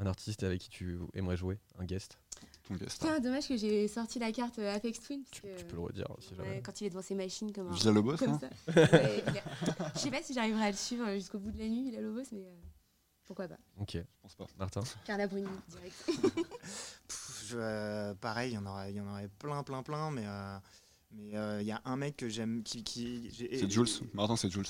un 0.00 0.06
artiste 0.06 0.42
avec 0.42 0.60
qui 0.60 0.70
tu 0.70 0.98
aimerais 1.14 1.36
jouer, 1.36 1.58
un 1.78 1.84
guest, 1.84 2.18
Ton 2.66 2.74
guest. 2.74 3.00
Putain, 3.00 3.20
dommage 3.20 3.46
que 3.48 3.56
j'ai 3.56 3.86
sorti 3.88 4.18
la 4.18 4.32
carte 4.32 4.58
euh, 4.58 4.74
Apex 4.74 5.00
Twin. 5.00 5.22
Parce 5.22 5.30
tu, 5.30 5.42
que, 5.42 5.58
tu 5.58 5.64
peux 5.66 5.76
le 5.76 5.82
redire 5.82 6.06
si 6.20 6.30
ouais, 6.30 6.36
jamais. 6.36 6.62
quand 6.62 6.80
il 6.80 6.86
est 6.86 6.90
devant 6.90 7.02
ses 7.02 7.14
machines 7.14 7.52
comme 7.52 7.68
un. 7.68 7.72
Villa 7.72 7.92
Lobos, 7.92 8.16
comme 8.16 8.38
ça. 8.40 8.48
Ouais, 8.76 9.22
a- 9.26 9.92
Je 9.94 9.98
sais 10.00 10.10
pas 10.10 10.22
si 10.22 10.34
j'arriverai 10.34 10.64
à 10.64 10.70
le 10.70 10.76
suivre 10.76 11.12
jusqu'au 11.14 11.38
bout 11.38 11.50
de 11.52 11.58
la 11.58 11.68
nuit, 11.68 11.84
Villa 11.84 12.00
Lobos, 12.00 12.22
mais 12.32 12.40
euh, 12.44 12.54
pourquoi 13.24 13.46
pas. 13.48 13.58
Ok, 13.78 13.92
Je 13.94 14.00
pense 14.22 14.34
pas. 14.34 14.46
Martin. 14.58 14.82
Carla 15.04 15.26
Bruni, 15.28 15.46
direct. 15.68 15.94
Pff, 17.08 17.44
je- 17.48 17.56
euh, 17.58 18.14
pareil, 18.14 18.52
il 18.52 18.54
y 18.54 18.58
en 18.58 18.66
aurait, 18.66 18.90
il 18.92 18.96
y 18.96 19.00
en 19.00 19.08
aurait 19.08 19.28
plein, 19.38 19.62
plein, 19.62 19.82
plein, 19.84 20.10
mais 20.10 20.24
euh, 20.26 20.58
mais 21.12 21.36
euh, 21.36 21.60
il 21.60 21.66
y 21.66 21.72
a 21.72 21.80
un 21.84 21.96
mec 21.96 22.16
que 22.16 22.28
j'aime 22.28 22.62
qui, 22.64 23.30
C'est 23.36 23.70
Jules. 23.70 23.86
Martin, 24.14 24.34
c'est 24.36 24.50
Jules. 24.50 24.66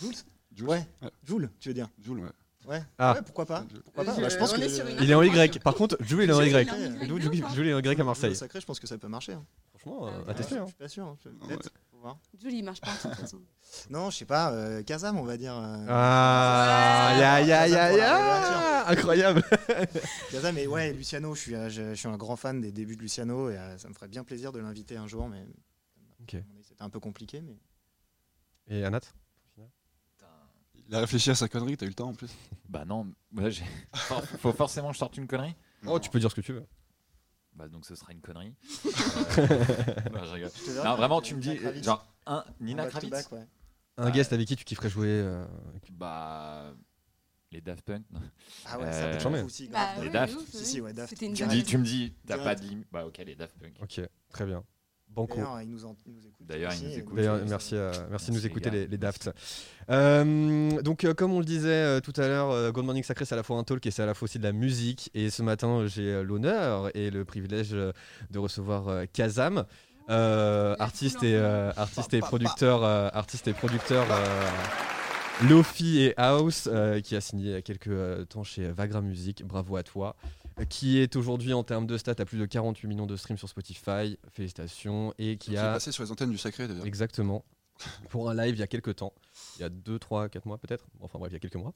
Jules? 0.00 0.14
Jules 0.54 0.68
Ouais. 0.68 0.86
Ouais. 1.02 1.10
Jules, 1.24 1.50
tu 1.60 1.68
veux 1.68 1.74
dire 1.74 1.88
Jules, 2.00 2.18
ouais. 2.20 2.30
Ouais. 2.66 2.82
Ah. 2.98 3.14
Ouais, 3.14 3.22
pourquoi 3.22 3.46
pas 3.46 3.64
Jules. 3.70 3.80
Pourquoi 3.82 4.04
pas 4.04 4.14
Je- 4.16 4.20
Bah, 4.20 4.28
je 4.28 4.36
pense 4.36 4.52
on 4.52 4.56
que 4.56 5.02
Il 5.02 5.10
est 5.10 5.14
en 5.14 5.22
Y. 5.22 5.58
Par 5.62 5.74
contre, 5.74 5.96
Jules 6.00 6.24
il 6.24 6.30
est 6.30 6.32
en 6.34 6.42
Jules, 6.42 6.52
Y. 6.52 6.68
hein. 6.68 7.48
Jules 7.54 7.66
il 7.66 7.70
est 7.70 7.74
en 7.74 7.80
Y 7.80 7.88
à 7.88 7.94
Le 7.94 8.04
Marseille. 8.04 8.36
sacré, 8.36 8.60
je 8.60 8.66
pense 8.66 8.78
que 8.80 8.86
ça 8.86 8.98
peut 8.98 9.08
marcher. 9.08 9.32
hein. 9.32 9.44
Franchement, 9.76 10.08
euh, 10.08 10.10
Ah, 10.26 10.30
à 10.30 10.34
tester. 10.34 10.56
Je 10.56 10.60
hein. 10.60 10.66
suis 10.66 10.74
pas 10.76 10.88
sûr. 10.88 11.04
hein. 11.06 11.16
Peut-être. 11.22 11.70
Voir. 12.00 12.16
Julie, 12.40 12.58
il 12.58 12.62
marche 12.64 12.80
pas 12.80 12.92
de 12.92 13.00
toute 13.00 13.14
façon. 13.20 13.40
Non, 13.90 14.10
je 14.10 14.18
sais 14.18 14.24
pas. 14.24 14.52
euh, 14.52 14.82
Kazam, 14.82 15.18
on 15.18 15.24
va 15.24 15.36
dire. 15.36 15.54
euh, 15.56 15.86
Ah, 15.88 17.16
ya 17.18 17.40
ya 17.40 17.66
ya 17.68 17.92
ya, 17.92 18.88
incroyable. 18.88 19.42
Kazam, 20.30 20.54
mais 20.54 20.66
ouais, 20.66 20.92
Luciano, 20.92 21.34
je 21.34 21.40
suis, 21.40 21.54
euh, 21.54 21.68
je, 21.68 21.90
je 21.90 21.94
suis 21.94 22.08
un 22.08 22.16
grand 22.16 22.36
fan 22.36 22.60
des 22.60 22.70
débuts 22.72 22.96
de 22.96 23.02
Luciano 23.02 23.50
et 23.50 23.56
euh, 23.58 23.76
ça 23.78 23.88
me 23.88 23.94
ferait 23.94 24.08
bien 24.08 24.24
plaisir 24.24 24.52
de 24.52 24.58
l'inviter 24.60 24.96
un 24.96 25.06
jour, 25.06 25.28
mais 25.28 25.44
Ok. 26.22 26.34
à 26.34 26.36
mon 26.48 26.54
avis, 26.54 26.64
c'était 26.68 26.82
un 26.82 26.90
peu 26.90 27.00
compliqué. 27.00 27.42
Mais 27.42 27.56
Et 28.78 28.84
Anat? 28.84 29.00
Il 30.88 30.94
a 30.94 31.00
réfléchi 31.00 31.30
à 31.30 31.34
sa 31.34 31.48
connerie, 31.48 31.76
t'as 31.76 31.84
eu 31.86 31.90
le 31.90 31.94
temps 31.94 32.08
en 32.08 32.14
plus. 32.14 32.30
Bah 32.68 32.84
non, 32.84 33.06
moi, 33.30 33.50
j'ai- 33.50 33.64
faut 33.94 34.20
faut 34.38 34.52
forcément 34.52 34.88
que 34.88 34.94
je 34.94 34.98
sorte 34.98 35.16
une 35.18 35.26
connerie. 35.26 35.54
Oh, 35.86 35.98
tu 36.00 36.08
peux 36.10 36.18
dire 36.18 36.30
ce 36.30 36.34
que 36.36 36.40
tu 36.40 36.52
veux. 36.54 36.66
Bah 37.54 37.68
donc 37.68 37.84
ce 37.86 37.94
sera 37.94 38.12
une 38.12 38.20
connerie. 38.20 38.54
Euh, 39.38 40.10
non, 40.12 40.24
je 40.24 40.32
rigole. 40.34 40.50
Je 40.56 40.64
te 40.64 40.70
verrai, 40.70 40.88
Non, 40.88 40.96
vraiment, 40.96 41.18
euh, 41.18 41.22
tu 41.22 41.34
me 41.36 41.40
dis, 41.40 41.56
genre, 41.82 42.04
un, 42.26 42.44
Nina 42.60 42.86
Kravitz 42.86 43.10
back, 43.10 43.30
ouais. 43.32 43.46
Un 43.98 44.06
Ouais. 44.06 44.12
guest 44.12 44.32
avec 44.32 44.46
qui 44.48 44.56
tu 44.56 44.64
kifferais 44.64 44.88
jouer 44.90 45.08
euh, 45.08 45.44
Bah. 45.92 46.72
Les 47.50 47.60
Daft 47.60 47.82
Punk 47.82 48.02
non. 48.10 48.20
Ah 48.66 48.78
ouais, 48.78 48.84
Euh, 48.86 49.18
ça 49.18 49.30
mets. 49.30 49.38
être 49.38 49.44
aussi. 49.46 49.68
Bah, 49.68 49.92
grave. 49.94 50.04
Les 50.04 50.10
Daft. 50.10 50.34
de 50.34 50.38
ouf, 50.38 50.48
Si, 50.50 50.64
si, 50.66 50.80
ouais, 50.80 50.92
Daft. 50.92 51.10
C'était 51.10 51.26
une 51.26 51.32
Tu 51.34 51.44
me 51.44 51.50
dis, 51.50 51.64
tu 51.64 51.78
me 51.78 51.84
dis, 51.84 52.14
t'as 52.26 52.36
Direct. 52.36 52.44
pas 52.44 52.54
de 52.62 52.68
limite. 52.68 52.88
Bah 52.92 53.06
ok, 53.06 53.18
les 53.18 53.34
Daft 53.34 53.56
Punk. 53.58 53.74
Ok, 53.80 54.00
très 54.30 54.44
bien. 54.46 54.62
Banco. 55.10 55.34
D'ailleurs, 55.36 55.60
ils 55.62 55.68
nous, 55.70 55.84
en- 55.84 55.96
ils 56.06 56.12
nous 56.12 56.26
écoutent. 56.26 56.46
D'ailleurs, 57.16 57.40
merci, 57.48 57.74
euh, 57.74 57.90
de 57.92 58.32
nous 58.32 58.46
écouter 58.46 58.70
les, 58.70 58.86
les 58.86 58.98
Daft. 58.98 59.30
Euh, 59.90 60.80
donc, 60.82 61.04
euh, 61.04 61.14
comme 61.14 61.32
on 61.32 61.38
le 61.40 61.44
disait 61.44 61.68
euh, 61.68 62.00
tout 62.00 62.12
à 62.16 62.28
l'heure, 62.28 62.50
euh, 62.50 62.70
Good 62.70 62.84
Morning 62.84 63.02
Sacré, 63.02 63.24
c'est 63.24 63.34
à 63.34 63.36
la 63.36 63.42
fois 63.42 63.56
un 63.58 63.64
talk 63.64 63.84
et 63.86 63.90
c'est 63.90 64.02
à 64.02 64.06
la 64.06 64.14
fois 64.14 64.26
aussi 64.26 64.38
de 64.38 64.44
la 64.44 64.52
musique. 64.52 65.10
Et 65.14 65.30
ce 65.30 65.42
matin, 65.42 65.86
j'ai 65.86 66.22
l'honneur 66.22 66.90
et 66.96 67.10
le 67.10 67.24
privilège 67.24 67.70
de 67.70 68.38
recevoir 68.38 68.88
euh, 68.88 69.04
Kazam, 69.12 69.64
euh, 70.10 70.76
artiste, 70.78 71.22
et, 71.22 71.34
euh, 71.34 71.72
artiste 71.76 72.14
et 72.14 72.20
producteur, 72.20 72.84
euh, 72.84 73.08
artiste 73.12 73.48
et 73.48 73.52
producteur 73.52 74.06
euh, 74.10 75.46
Lofi 75.48 76.00
et 76.00 76.14
House, 76.16 76.68
euh, 76.72 77.00
qui 77.00 77.14
a 77.14 77.20
signé 77.20 77.44
il 77.46 77.50
y 77.52 77.54
a 77.54 77.62
quelques 77.62 77.88
euh, 77.88 78.24
temps 78.24 78.42
chez 78.42 78.68
Vagra 78.70 79.00
Music. 79.00 79.44
Bravo 79.44 79.76
à 79.76 79.82
toi. 79.82 80.16
Qui 80.68 80.98
est 80.98 81.16
aujourd'hui 81.16 81.52
en 81.52 81.62
termes 81.62 81.86
de 81.86 81.96
stats 81.96 82.14
à 82.18 82.24
plus 82.24 82.38
de 82.38 82.46
48 82.46 82.88
millions 82.88 83.06
de 83.06 83.16
streams 83.16 83.38
sur 83.38 83.48
Spotify. 83.48 84.18
Félicitations. 84.32 85.14
Et 85.18 85.36
qui 85.38 85.54
est 85.54 85.58
a. 85.58 85.72
passé 85.74 85.92
sur 85.92 86.02
les 86.04 86.10
antennes 86.10 86.30
du 86.30 86.38
Sacré 86.38 86.66
d'ailleurs. 86.68 86.86
Exactement. 86.86 87.44
Pour 88.08 88.28
un 88.28 88.34
live 88.34 88.56
il 88.56 88.58
y 88.58 88.62
a 88.62 88.66
quelques 88.66 88.96
temps, 88.96 89.12
il 89.56 89.62
y 89.62 89.64
a 89.64 89.68
2, 89.68 89.98
3, 90.00 90.28
4 90.28 90.46
mois 90.46 90.58
peut-être, 90.58 90.84
enfin 91.00 91.20
bref, 91.20 91.30
il 91.30 91.34
y 91.34 91.36
a 91.36 91.38
quelques 91.38 91.54
mois, 91.54 91.72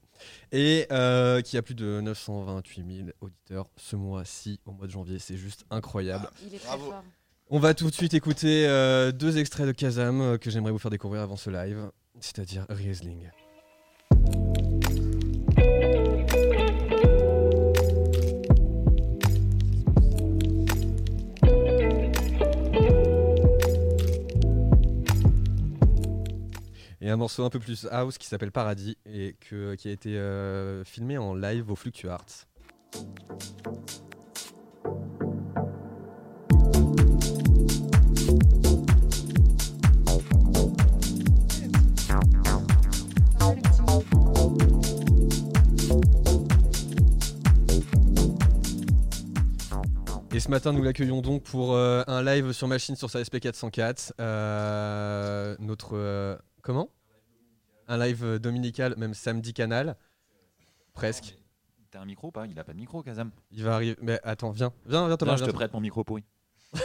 et 0.51 0.85
euh, 0.91 1.39
qui 1.39 1.55
a 1.57 1.61
plus 1.61 1.75
de 1.75 2.01
928 2.01 2.95
000 3.05 3.09
auditeurs 3.21 3.69
ce 3.77 3.95
mois-ci, 3.95 4.59
au 4.65 4.73
mois 4.73 4.85
de 4.85 4.91
janvier, 4.91 5.17
c'est 5.17 5.37
juste 5.37 5.63
incroyable. 5.69 6.29
Il 6.45 6.53
est 6.53 6.57
très 6.57 6.67
Bravo. 6.67 6.91
fort. 6.91 7.03
On 7.49 7.59
va 7.59 7.73
tout 7.73 7.89
de 7.89 7.95
suite 7.95 8.13
écouter 8.13 8.67
euh, 8.67 9.13
deux 9.13 9.37
extraits 9.37 9.65
de 9.65 9.71
Kazam 9.71 10.19
euh, 10.19 10.37
que 10.37 10.49
j'aimerais 10.51 10.71
vous 10.73 10.77
faire 10.79 10.91
découvrir 10.91 11.21
avant 11.21 11.37
ce 11.37 11.49
live, 11.49 11.89
c'est-à-dire 12.19 12.65
Riesling. 12.67 13.29
Et 27.05 27.09
un 27.09 27.17
morceau 27.17 27.43
un 27.43 27.49
peu 27.49 27.59
plus 27.59 27.85
house 27.91 28.17
qui 28.17 28.27
s'appelle 28.27 28.53
Paradis 28.53 28.97
et 29.05 29.35
que, 29.41 29.75
qui 29.75 29.89
a 29.89 29.91
été 29.91 30.17
euh, 30.17 30.85
filmé 30.85 31.17
en 31.17 31.35
live 31.35 31.69
au 31.69 31.75
Fluctuarts. 31.75 32.47
Et 50.31 50.39
ce 50.39 50.49
matin, 50.49 50.71
nous 50.71 50.81
l'accueillons 50.81 51.21
donc 51.21 51.43
pour 51.43 51.75
euh, 51.75 52.01
un 52.07 52.23
live 52.23 52.53
sur 52.53 52.69
machine 52.69 52.95
sur 52.95 53.09
sa 53.09 53.21
SP404. 53.21 54.13
Euh, 54.21 55.57
notre. 55.59 56.39
Comment? 56.63 56.89
Un 57.87 57.97
live 57.97 58.23
euh, 58.23 58.39
dominical, 58.39 58.95
même 58.97 59.13
samedi 59.13 59.53
canal. 59.53 59.95
Presque. 60.93 61.37
T'as 61.91 62.01
un 62.01 62.05
micro 62.05 62.29
ou 62.29 62.31
pas? 62.31 62.47
Il 62.47 62.57
a 62.57 62.63
pas 62.63 62.73
de 62.73 62.79
micro, 62.79 63.03
Kazam. 63.03 63.29
Il 63.51 63.63
va 63.63 63.75
arriver. 63.75 63.95
Mais 64.01 64.19
attends, 64.23 64.49
viens. 64.49 64.73
Viens, 64.87 65.05
viens, 65.07 65.17
Thomas. 65.17 65.35
Viens, 65.35 65.45
je 65.45 65.51
te 65.51 65.55
prête 65.55 65.73
mon 65.73 65.79
micro 65.81 66.03
pourri. 66.03 66.23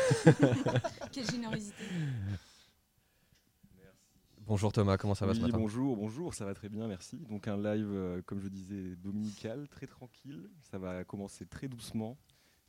Quelle 1.12 1.30
générosité. 1.30 1.82
Bonjour 4.40 4.72
Thomas, 4.72 4.96
comment 4.96 5.14
ça 5.14 5.26
va 5.26 5.34
ce 5.34 5.40
Oui, 5.40 5.46
matin? 5.46 5.58
bonjour, 5.58 5.94
bonjour, 5.94 6.32
ça 6.32 6.46
va 6.46 6.54
très 6.54 6.70
bien, 6.70 6.88
merci. 6.88 7.18
Donc 7.28 7.48
un 7.48 7.56
live, 7.58 7.90
euh, 7.92 8.22
comme 8.24 8.40
je 8.40 8.48
disais, 8.48 8.96
dominical, 8.96 9.68
très 9.68 9.86
tranquille. 9.86 10.48
Ça 10.70 10.78
va 10.78 11.04
commencer 11.04 11.44
très 11.44 11.68
doucement. 11.68 12.16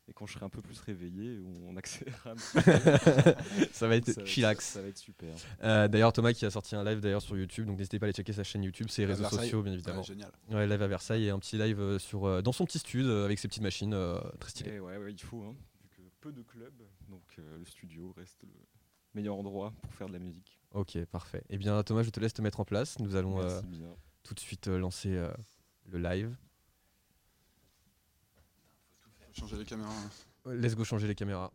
Et 0.10 0.14
quand 0.14 0.26
je 0.26 0.34
serai 0.34 0.46
un 0.46 0.50
peu 0.50 0.62
plus 0.62 0.80
réveillé, 0.80 1.40
on 1.68 1.78
accélérera 1.78 2.32
un 2.32 2.36
petit 2.36 2.54
peu. 2.54 3.66
Ça 3.72 3.88
va 3.88 3.96
être 3.96 4.12
Ça 4.12 4.26
chillax. 4.26 4.66
Ça 4.66 4.82
va 4.82 4.88
être 4.88 4.98
super. 4.98 5.34
Euh, 5.64 5.88
d'ailleurs, 5.88 6.12
Thomas 6.14 6.34
qui 6.34 6.46
a 6.46 6.50
sorti 6.50 6.76
un 6.76 6.84
live 6.84 7.00
d'ailleurs 7.00 7.22
sur 7.22 7.38
YouTube, 7.38 7.68
donc 7.68 7.78
n'hésitez 7.78 8.00
pas 8.00 8.06
à 8.06 8.08
aller 8.08 8.14
checker 8.14 8.34
sa 8.34 8.44
chaîne 8.44 8.64
YouTube, 8.64 8.90
ses 8.90 9.06
réseaux 9.06 9.22
Versailles. 9.22 9.42
sociaux 9.46 9.62
bien 9.62 9.74
évidemment. 9.74 10.00
Ouais, 10.00 10.04
génial. 10.06 10.32
Ouais, 10.50 10.66
live 10.66 10.82
à 10.82 10.88
Versailles 10.88 11.26
et 11.26 11.30
un 11.30 11.38
petit 11.40 11.58
live 11.58 11.80
euh, 11.80 12.00
sur, 12.00 12.26
euh, 12.26 12.42
dans 12.42 12.52
son 12.52 12.66
petit 12.66 12.80
studio 12.80 13.08
euh, 13.08 13.26
avec 13.26 13.38
ses 13.38 13.48
petites 13.48 13.62
machines 13.64 13.94
euh, 13.94 14.20
très 14.40 14.50
stylées. 14.50 14.74
Et 14.74 14.80
ouais, 14.80 14.98
ouais, 14.98 15.12
il 15.12 15.22
faut, 15.22 15.44
hein, 15.44 15.56
vu 15.84 15.90
que 15.90 16.02
peu 16.22 16.32
de 16.32 16.42
clubs, 16.42 16.82
donc 17.08 17.22
euh, 17.38 17.58
le 17.60 17.66
studio 17.66 18.12
reste 18.18 18.42
le 18.44 18.50
meilleur 19.14 19.36
endroit 19.36 19.74
pour 19.84 19.94
faire 19.94 20.08
de 20.08 20.14
la 20.14 20.20
musique. 20.20 20.60
Ok, 20.74 20.98
parfait. 21.06 21.44
Eh 21.50 21.58
bien 21.58 21.82
Thomas, 21.84 22.02
je 22.04 22.10
te 22.10 22.20
laisse 22.20 22.34
te 22.34 22.42
mettre 22.42 22.60
en 22.60 22.66
place. 22.66 22.98
Nous 23.00 23.16
allons 23.16 23.40
euh, 23.42 23.62
tout 24.24 24.34
de 24.34 24.40
suite 24.40 24.68
euh, 24.68 24.80
lancer 24.80 25.16
euh, 25.16 25.32
le 25.88 26.00
live. 26.00 26.36
Let's 30.46 30.76
go 30.76 30.84
changer 30.84 31.08
les 31.08 31.16
caméras. 31.16 31.52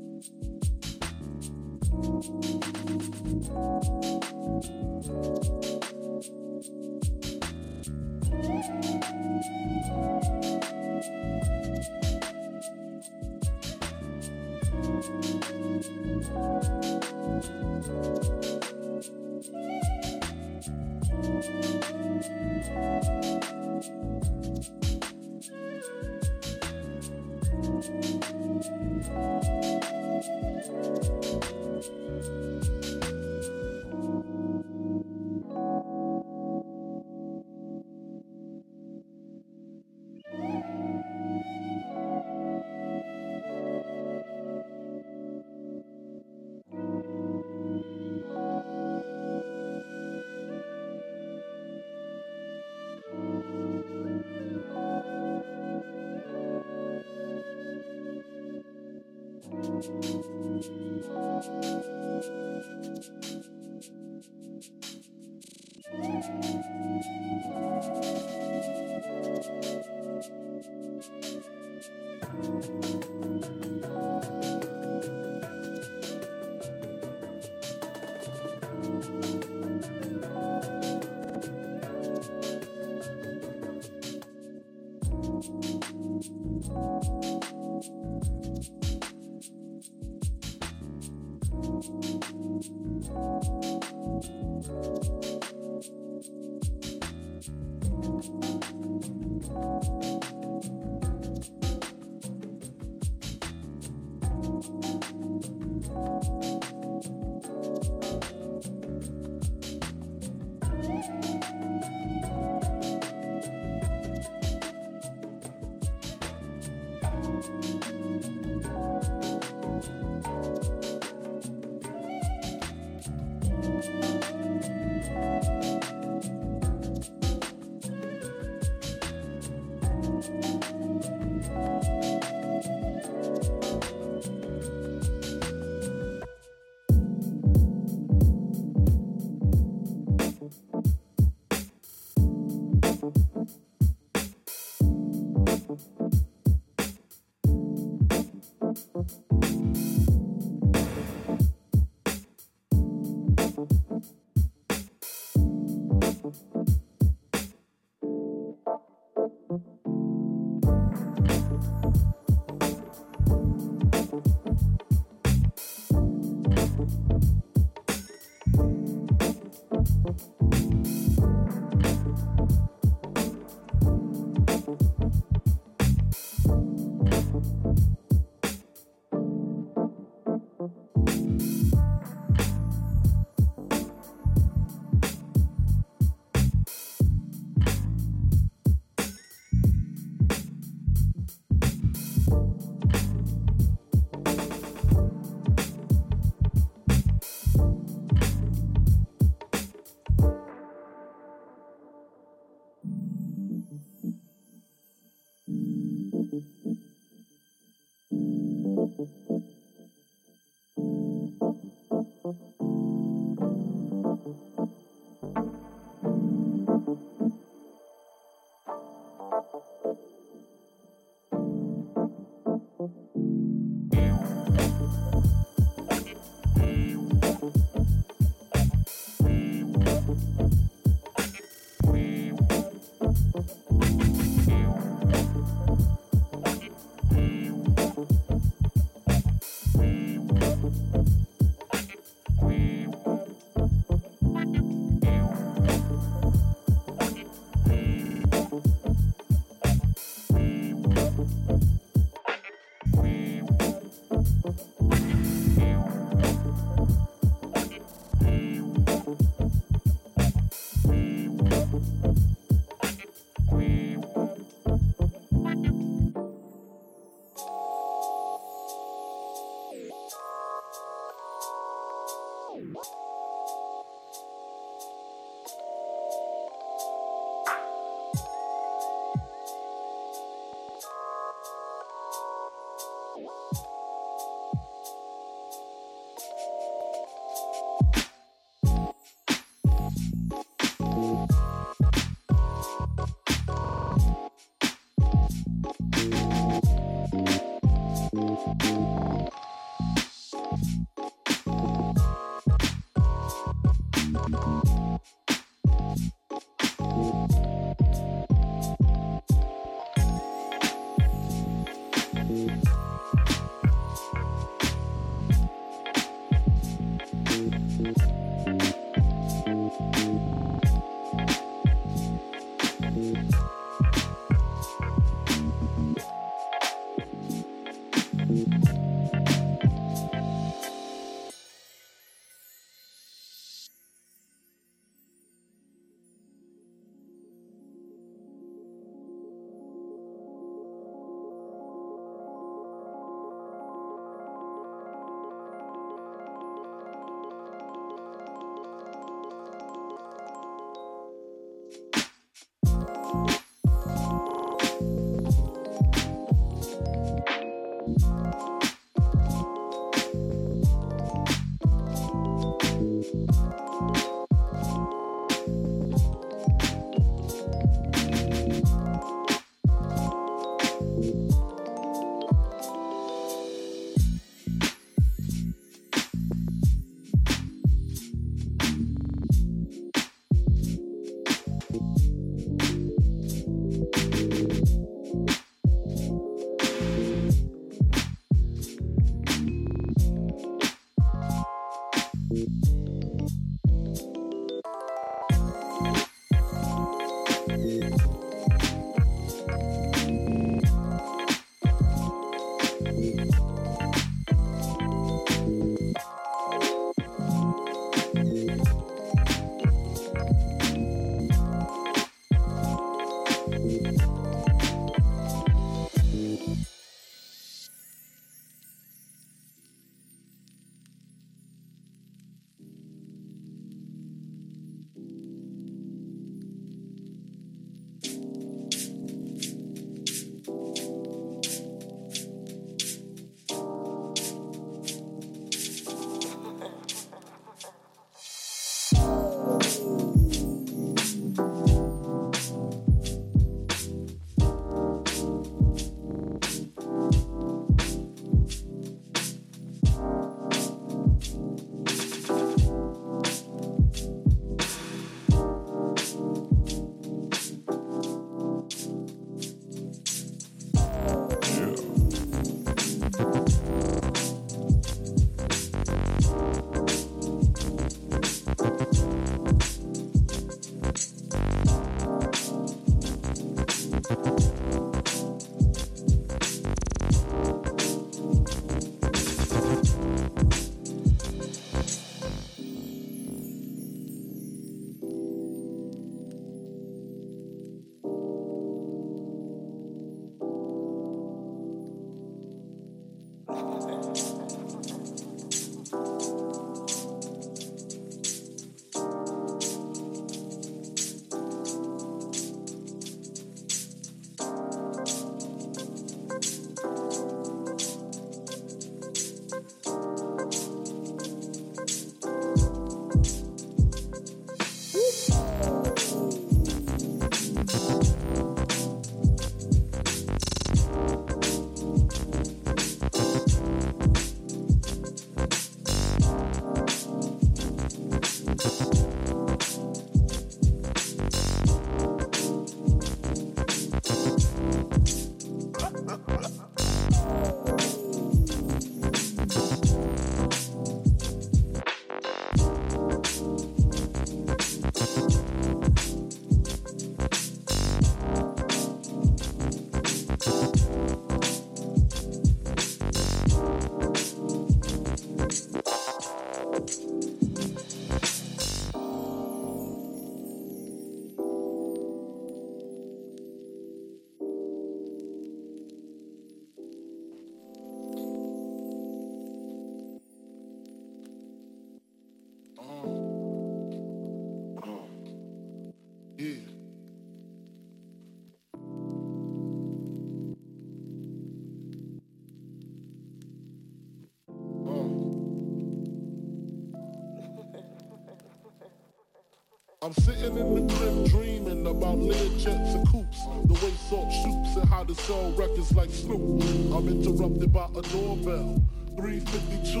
I'm 590.10 590.24
sitting 590.24 590.58
in 590.58 590.88
the 590.88 590.92
crib 590.92 591.28
dreaming 591.28 591.86
about 591.86 592.18
lead 592.18 592.58
jets 592.58 592.94
and 592.94 593.06
coops, 593.06 593.44
the 593.66 593.74
way 593.74 593.92
salt 594.08 594.32
shoots 594.42 594.74
and 594.74 594.88
how 594.88 595.04
to 595.04 595.14
sell 595.14 595.52
records 595.52 595.94
like 595.94 596.10
Snoop. 596.10 596.64
I'm 596.92 597.06
interrupted 597.06 597.72
by 597.72 597.86
a 597.96 598.02
doorbell. 598.02 598.82
352. 599.14 600.00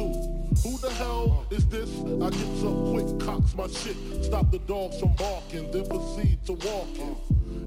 Who 0.68 0.78
the 0.78 0.90
hell 0.98 1.46
is 1.50 1.64
this? 1.68 1.88
I 2.00 2.28
get 2.28 2.66
up 2.66 2.90
quick, 2.90 3.20
cocks 3.20 3.54
my 3.54 3.68
shit, 3.68 3.96
stop 4.24 4.50
the 4.50 4.58
dogs 4.66 4.98
from 4.98 5.12
barking, 5.14 5.70
then 5.70 5.86
proceed 5.86 6.44
to 6.46 6.54
walking. 6.54 7.16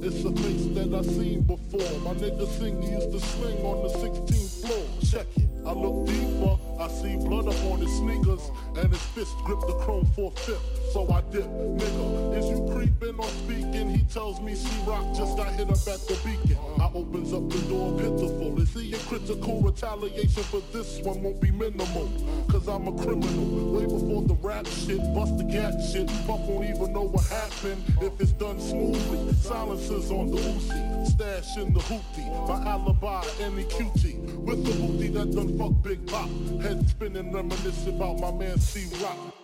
It's 0.01 0.25
a 0.25 0.31
face 0.43 0.65
that 0.75 0.93
I 0.93 1.01
seen 1.01 1.43
before. 1.43 1.99
My 2.01 2.13
nigga 2.19 2.45
sing 2.59 2.83
used 2.83 3.09
to 3.13 3.21
swing 3.21 3.63
on 3.63 3.87
the 3.87 3.93
16th 3.99 4.67
floor. 4.67 4.85
Check 4.99 5.27
it. 5.37 5.47
I 5.65 5.71
look 5.71 6.07
deeper, 6.07 6.57
I 6.79 6.87
see 6.87 7.15
blood 7.15 7.47
up 7.47 7.63
on 7.65 7.79
his 7.79 7.95
sneakers, 7.97 8.51
and 8.75 8.91
his 8.91 9.01
fist 9.13 9.35
grip 9.45 9.59
the 9.61 9.73
chrome 9.83 10.05
for 10.15 10.31
fifth. 10.31 10.91
So 10.91 11.09
I 11.11 11.21
dip, 11.31 11.45
nigga. 11.45 12.37
Is 12.37 12.49
you 12.49 12.67
creeping 12.73 13.19
or 13.19 13.27
speaking? 13.27 13.89
He 13.89 14.03
tells 14.05 14.39
me 14.41 14.55
C-Rock 14.55 15.15
just 15.15 15.37
got 15.37 15.51
hit 15.53 15.69
up 15.69 15.77
at 15.87 16.01
the 16.07 16.19
beacon. 16.23 16.57
I 16.79 16.89
opens 16.93 17.33
up 17.33 17.49
the 17.49 17.59
door 17.69 17.97
pitiful. 17.97 18.61
Is 18.61 18.73
he 18.73 18.93
a 18.93 18.97
critical 18.99 19.61
retaliation 19.61 20.43
for 20.43 20.61
this 20.71 20.99
one 20.99 21.23
won't 21.23 21.39
be 21.41 21.51
minimal? 21.51 22.09
Cause 22.49 22.67
I'm 22.67 22.87
a 22.87 22.91
criminal. 22.91 23.73
Way 23.73 23.85
before 23.85 24.23
the 24.23 24.35
rap 24.41 24.67
shit, 24.67 25.01
bust 25.13 25.37
the 25.37 25.43
gat 25.45 25.73
shit. 25.91 26.09
Fuck 26.27 26.47
won't 26.47 26.65
even 26.65 26.93
know 26.93 27.03
what 27.03 27.25
happened 27.25 27.83
if 28.01 28.19
it's 28.19 28.31
done 28.33 28.59
smoothly. 28.59 29.33
Silences 29.33 30.11
on 30.11 30.31
the 30.31 30.37
Uzi, 30.37 31.07
stash 31.07 31.57
in 31.57 31.73
the 31.73 31.79
hoopty. 31.79 32.47
My 32.47 32.69
alibi, 32.69 33.25
any 33.41 33.63
cutie. 33.63 34.17
With 34.45 34.65
the 34.65 34.73
booty 34.73 35.07
that 35.09 35.33
done 35.33 35.57
fuck 35.57 35.71
Big 35.83 36.05
Pop. 36.05 36.29
Head 36.61 36.87
spinning, 36.89 37.31
reminisce 37.31 37.87
about 37.87 38.19
my 38.19 38.31
man 38.31 38.59
C-Rock. 38.59 39.42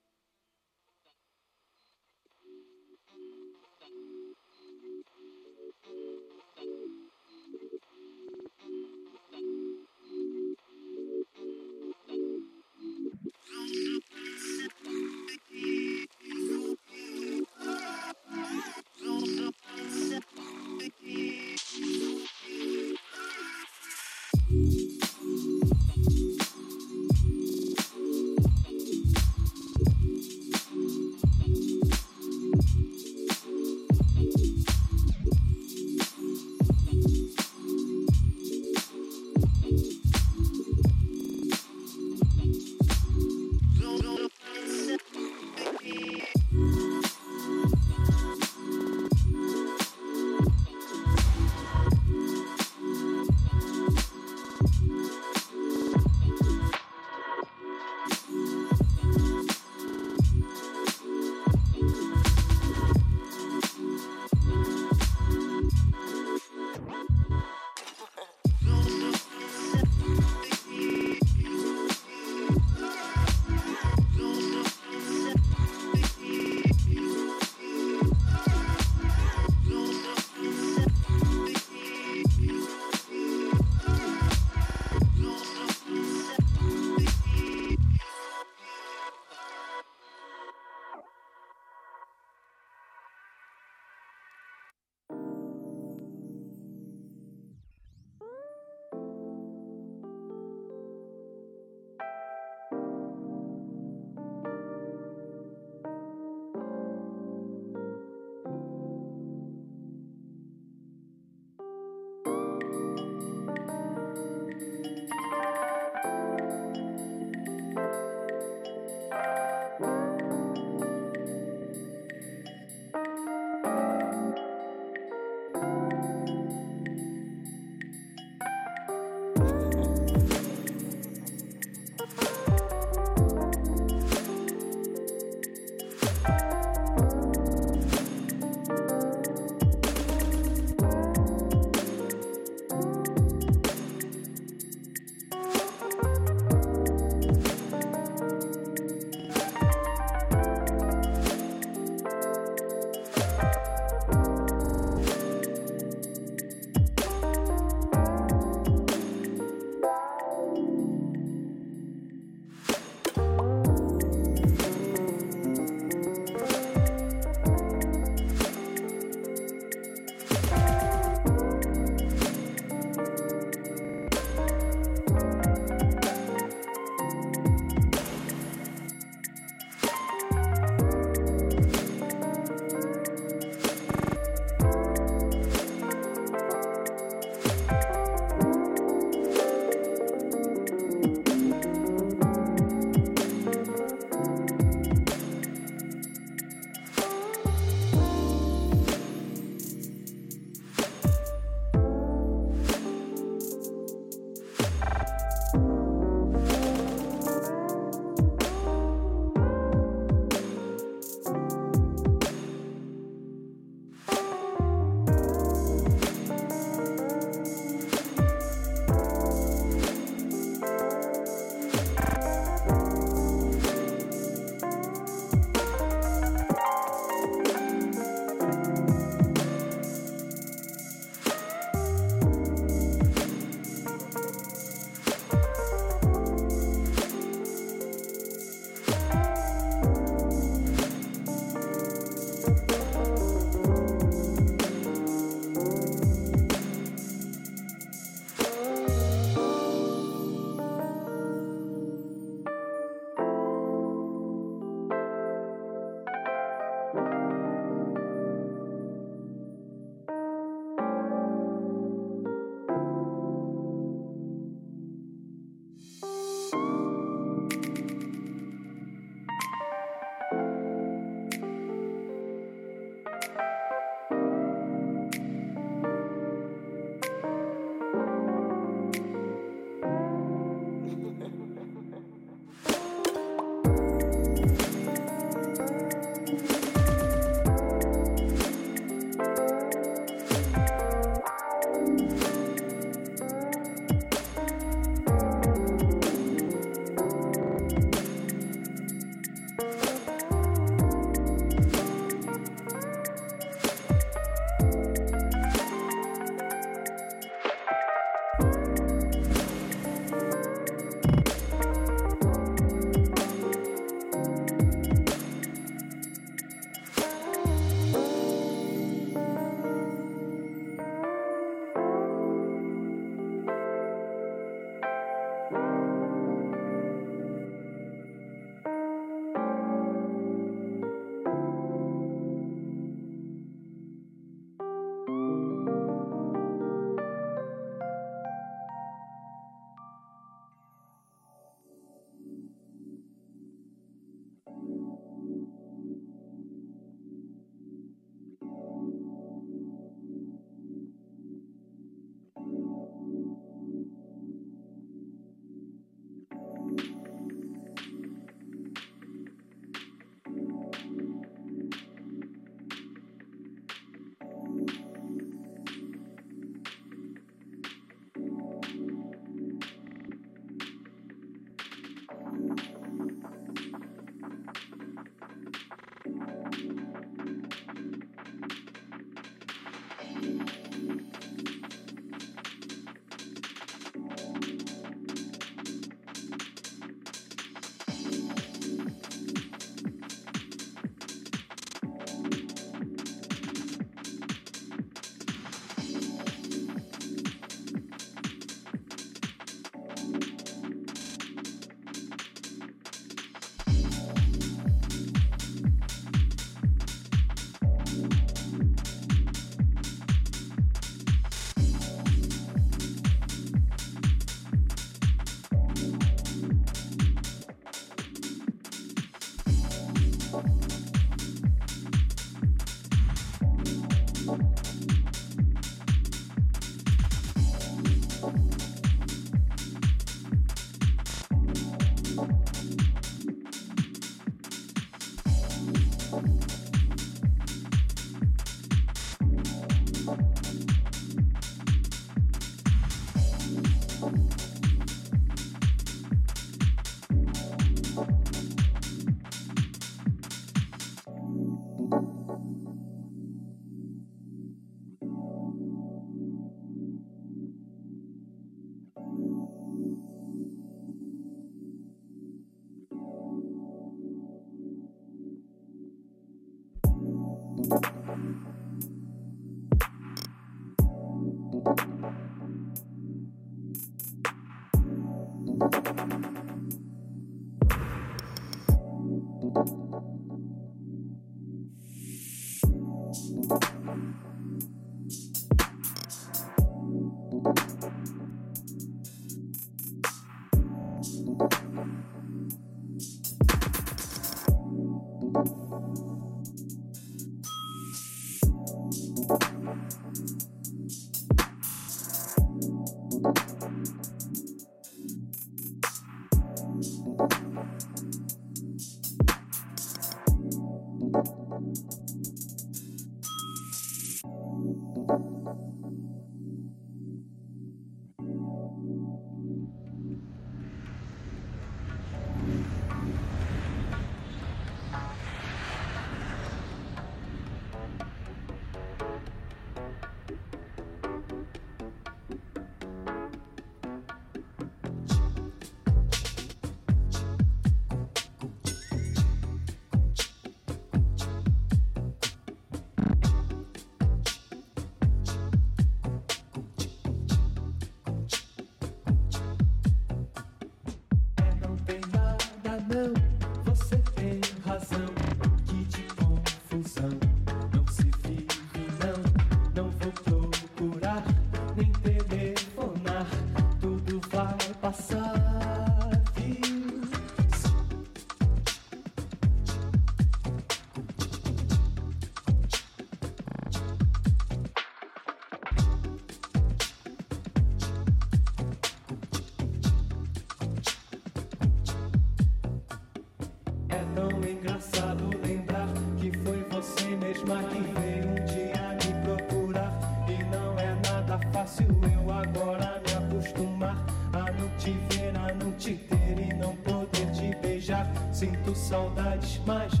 Sinto 598.41 598.73
saudades, 598.73 599.61
mas 599.67 600.00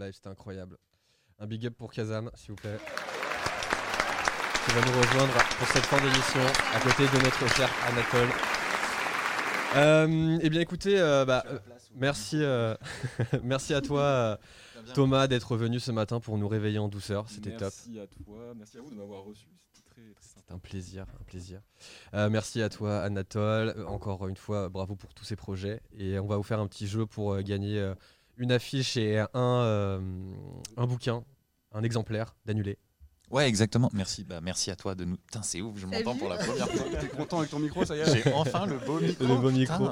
live, 0.00 0.14
c'était 0.14 0.28
incroyable. 0.28 0.78
Un 1.38 1.46
big 1.46 1.66
up 1.66 1.74
pour 1.76 1.92
Kazam, 1.92 2.30
s'il 2.34 2.50
vous 2.50 2.56
plaît. 2.56 2.78
Qui 4.64 4.72
va 4.72 4.80
nous 4.80 4.98
rejoindre 4.98 5.32
pour 5.58 5.68
cette 5.68 5.84
fin 5.84 5.98
d'émission 5.98 6.40
à 6.74 6.80
côté 6.80 7.04
de 7.04 7.22
notre 7.22 7.54
cher 7.54 7.70
Anatole. 7.86 8.28
Euh, 9.76 10.38
eh 10.42 10.50
bien 10.50 10.60
écoutez, 10.60 10.98
euh, 10.98 11.24
bah, 11.24 11.44
euh, 11.46 11.58
merci, 11.94 12.42
euh, 12.42 12.74
merci 13.44 13.72
à 13.72 13.80
toi 13.80 14.38
Thomas 14.94 15.28
d'être 15.28 15.56
venu 15.56 15.78
ce 15.78 15.92
matin 15.92 16.18
pour 16.18 16.38
nous 16.38 16.48
réveiller 16.48 16.78
en 16.78 16.88
douceur, 16.88 17.28
c'était 17.28 17.52
top. 17.56 17.72
Merci 17.86 18.00
à 18.00 18.06
toi, 18.06 18.54
merci 18.56 18.78
à 18.78 18.80
vous 18.80 18.90
de 18.90 18.96
m'avoir 18.96 19.22
reçu. 19.22 19.46
C'était 20.20 20.52
un 20.52 20.58
plaisir, 20.58 21.06
un 21.20 21.24
plaisir. 21.24 21.60
Merci 22.12 22.62
à 22.62 22.68
toi 22.68 23.00
Anatole, 23.00 23.84
encore 23.86 24.26
une 24.26 24.36
fois 24.36 24.68
bravo 24.70 24.96
pour 24.96 25.14
tous 25.14 25.24
ces 25.24 25.36
projets 25.36 25.82
et 25.96 26.18
on 26.18 26.26
va 26.26 26.36
vous 26.36 26.42
faire 26.42 26.58
un 26.58 26.66
petit 26.66 26.86
jeu 26.88 27.06
pour 27.06 27.38
gagner 27.42 27.92
une 28.40 28.52
affiche 28.52 28.96
et 28.96 29.18
un, 29.20 29.28
euh, 29.34 30.00
un 30.76 30.86
bouquin, 30.86 31.22
un 31.72 31.82
exemplaire 31.82 32.34
d'annulé. 32.46 32.78
Ouais, 33.30 33.46
exactement. 33.48 33.88
Merci. 33.92 34.24
Bah, 34.24 34.40
merci 34.42 34.72
à 34.72 34.76
toi 34.76 34.96
de 34.96 35.04
nous. 35.04 35.16
Putain, 35.16 35.42
c'est 35.42 35.60
ouf, 35.60 35.78
je 35.78 35.86
m'entends 35.86 36.16
pour 36.16 36.28
la 36.28 36.36
première 36.38 36.68
fois. 36.68 36.98
T'es 37.00 37.06
content 37.08 37.38
avec 37.38 37.50
ton 37.50 37.60
micro, 37.60 37.84
ça 37.84 37.94
y 37.96 38.00
est 38.00 38.12
J'ai 38.24 38.32
enfin 38.34 38.66
le 38.66 38.78
beau 38.78 38.98
micro. 38.98 39.24
Le 39.24 39.36
beau 39.36 39.50
micro. 39.52 39.88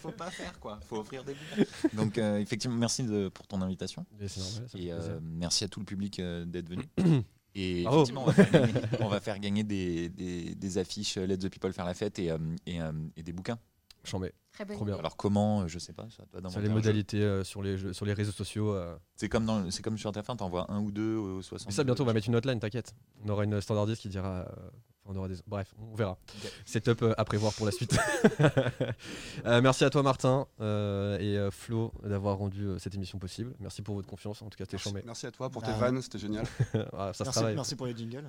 Faut 0.00 0.12
pas 0.12 0.30
faire, 0.30 0.56
quoi? 0.60 0.78
Faut 0.88 0.98
offrir 0.98 1.24
des 1.24 1.34
bouquins. 1.34 1.88
Donc, 1.94 2.16
euh, 2.18 2.38
effectivement, 2.38 2.76
merci 2.76 3.02
de- 3.02 3.28
pour 3.28 3.46
ton 3.48 3.60
invitation. 3.60 4.06
Normal, 4.12 4.66
Et 4.76 4.92
euh, 4.92 5.18
merci 5.20 5.64
à 5.64 5.68
tout 5.68 5.80
le 5.80 5.84
public 5.86 6.20
euh, 6.20 6.44
d'être 6.44 6.68
venu. 6.68 6.84
Et 7.56 7.82
Bravo. 7.84 8.02
effectivement, 8.04 8.22
on 8.22 8.26
va 8.26 8.32
faire 8.34 8.50
gagner, 8.52 8.72
on 9.00 9.08
va 9.08 9.20
faire 9.20 9.38
gagner 9.40 9.64
des, 9.64 10.08
des- 10.10 10.54
des 10.54 10.78
affiches 10.78 11.16
Let 11.16 11.38
the 11.38 11.48
People 11.48 11.72
faire 11.72 11.86
la 11.86 11.94
fête 11.94 12.18
et, 12.20 12.30
euh, 12.30 12.36
et, 12.66 12.80
euh, 12.82 12.92
et 13.16 13.22
des 13.24 13.32
bouquins. 13.32 13.58
Chambé. 14.04 14.30
Très 14.56 14.64
bonne 14.64 14.76
Trop 14.76 14.84
bien. 14.86 14.96
Alors 14.96 15.16
comment 15.18 15.60
euh, 15.62 15.68
Je 15.68 15.78
sais 15.78 15.92
pas. 15.92 16.06
Ça 16.16 16.24
doit 16.40 16.50
Sur 16.50 16.60
les 16.60 16.68
modalités 16.70 17.20
euh, 17.22 17.44
sur, 17.44 17.62
les 17.62 17.76
jeux- 17.76 17.92
sur 17.92 18.06
les 18.06 18.14
réseaux 18.14 18.32
sociaux. 18.32 18.72
euh. 18.72 18.96
C'est 19.14 19.28
comme, 19.28 19.44
dans, 19.44 19.70
c'est 19.70 19.82
comme 19.82 19.98
sur 19.98 20.10
TF1, 20.12 20.36
t'envoies 20.38 20.64
un 20.70 20.80
ou 20.80 20.90
deux 20.90 21.14
au 21.16 21.42
60. 21.42 21.66
Mais 21.68 21.74
ça 21.74 21.84
bientôt 21.84 22.02
on 22.04 22.06
va 22.06 22.14
mettre 22.14 22.28
une 22.28 22.36
hotline, 22.36 22.58
t'inquiète. 22.58 22.94
On 23.24 23.28
aura 23.28 23.44
une 23.44 23.60
standardiste 23.60 24.00
qui 24.00 24.08
dira... 24.08 24.46
euh, 24.48 24.70
on 25.08 25.16
aura 25.16 25.28
des... 25.28 25.36
Bref, 25.46 25.72
on 25.80 25.94
verra. 25.94 26.18
Setup 26.64 27.02
euh, 27.02 27.14
à 27.16 27.24
prévoir 27.24 27.52
pour 27.54 27.66
la 27.66 27.72
suite. 27.72 27.96
Euh, 29.44 29.60
merci 29.60 29.84
à 29.84 29.90
toi 29.90 30.02
Martin 30.02 30.46
euh, 30.60 31.18
et 31.18 31.36
euh, 31.38 31.50
Flo 31.50 31.92
d'avoir 32.02 32.38
rendu 32.38 32.64
euh, 32.66 32.78
cette 32.78 32.94
émission 32.94 33.18
possible. 33.18 33.54
Merci 33.60 33.82
pour 33.82 33.94
votre 33.94 34.08
confiance, 34.08 34.42
en 34.42 34.46
tout 34.48 34.56
cas 34.58 34.64
c'était 34.64 34.76
Merci, 34.76 34.88
chambé. 34.88 35.02
merci 35.06 35.26
à 35.26 35.30
toi 35.30 35.50
pour 35.50 35.62
tes 35.62 35.72
vannes, 35.72 36.00
c'était 36.02 36.18
génial. 36.18 36.44
Ah, 36.92 37.12
ça 37.12 37.18
se 37.18 37.22
Merci, 37.24 37.30
travaille. 37.38 37.54
merci 37.54 37.76
pour 37.76 37.86
les 37.86 37.96
jingles. 37.96 38.24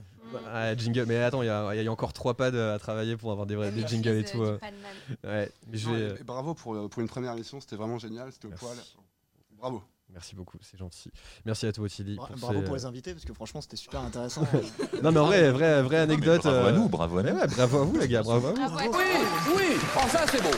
Ah, 0.48 0.76
jingle, 0.76 1.06
mais 1.08 1.18
attends, 1.24 1.42
il 1.42 1.48
y, 1.48 1.50
a 1.50 1.74
il 1.76 1.84
y 1.84 1.88
a 1.88 1.92
encore 1.92 2.14
trois 2.14 2.34
pads 2.36 2.54
à 2.74 2.78
travailler 2.80 3.18
pour 3.18 3.32
avoir 3.32 3.48
des, 3.48 3.56
vrais, 3.56 3.70
Ah 3.70 3.72
des 3.72 3.88
jingles 3.88 4.10
et 4.18 4.26
tout. 4.26 4.44
euh. 4.44 4.60
Ouais, 5.24 5.52
mais 5.68 5.78
Non, 5.80 5.98
et- 5.98 6.24
bravo 6.24 6.54
pour, 6.54 6.90
pour 6.90 7.02
une 7.02 7.08
première 7.10 7.34
émission, 7.34 7.60
c'était 7.60 7.76
vraiment 7.78 7.98
génial, 7.98 8.32
c'était 8.32 8.48
au 8.48 8.50
Merci. 8.50 8.66
poil. 8.66 8.78
Bravo. 9.58 9.84
Merci 10.14 10.36
beaucoup, 10.36 10.58
c'est 10.62 10.78
gentil. 10.78 11.12
Merci 11.46 11.66
à 11.68 11.72
toi 11.74 11.86
Ottilie. 11.86 12.16
Bra- 12.16 12.28
pour 12.28 12.38
Bravo 12.38 12.60
ces, 12.60 12.66
pour 12.66 12.76
les 12.76 12.86
invités 12.86 13.14
parce 13.14 13.26
que 13.26 13.34
franchement 13.34 13.62
c'était 13.62 13.76
super 13.76 14.02
intéressant. 14.02 14.48
Non 15.04 15.12
mais 15.12 15.20
en 15.20 15.26
vrai, 15.26 15.52
vraie, 15.52 15.82
vraie 15.84 15.98
Non, 16.08 16.14
anecdote. 16.14 16.42
bravo 16.44 16.58
à 16.58 16.70
euh, 16.70 16.72
nous, 16.72 16.90
bravo 16.90 17.18
à 17.20 17.24
nous. 17.24 17.30
ouais, 17.38 17.48
bravo 17.48 17.78
à 17.80 17.84
vous 17.84 17.98
les 18.00 18.08
gars, 18.08 18.24
bravo 18.24 18.48
à 18.48 18.52
vous. 18.52 18.56
Bravo. 18.56 18.78
Oui, 18.98 19.56
oui, 19.58 19.64
oh 19.96 20.00
ça 20.10 20.26
c'est 20.32 20.42
beau, 20.42 20.50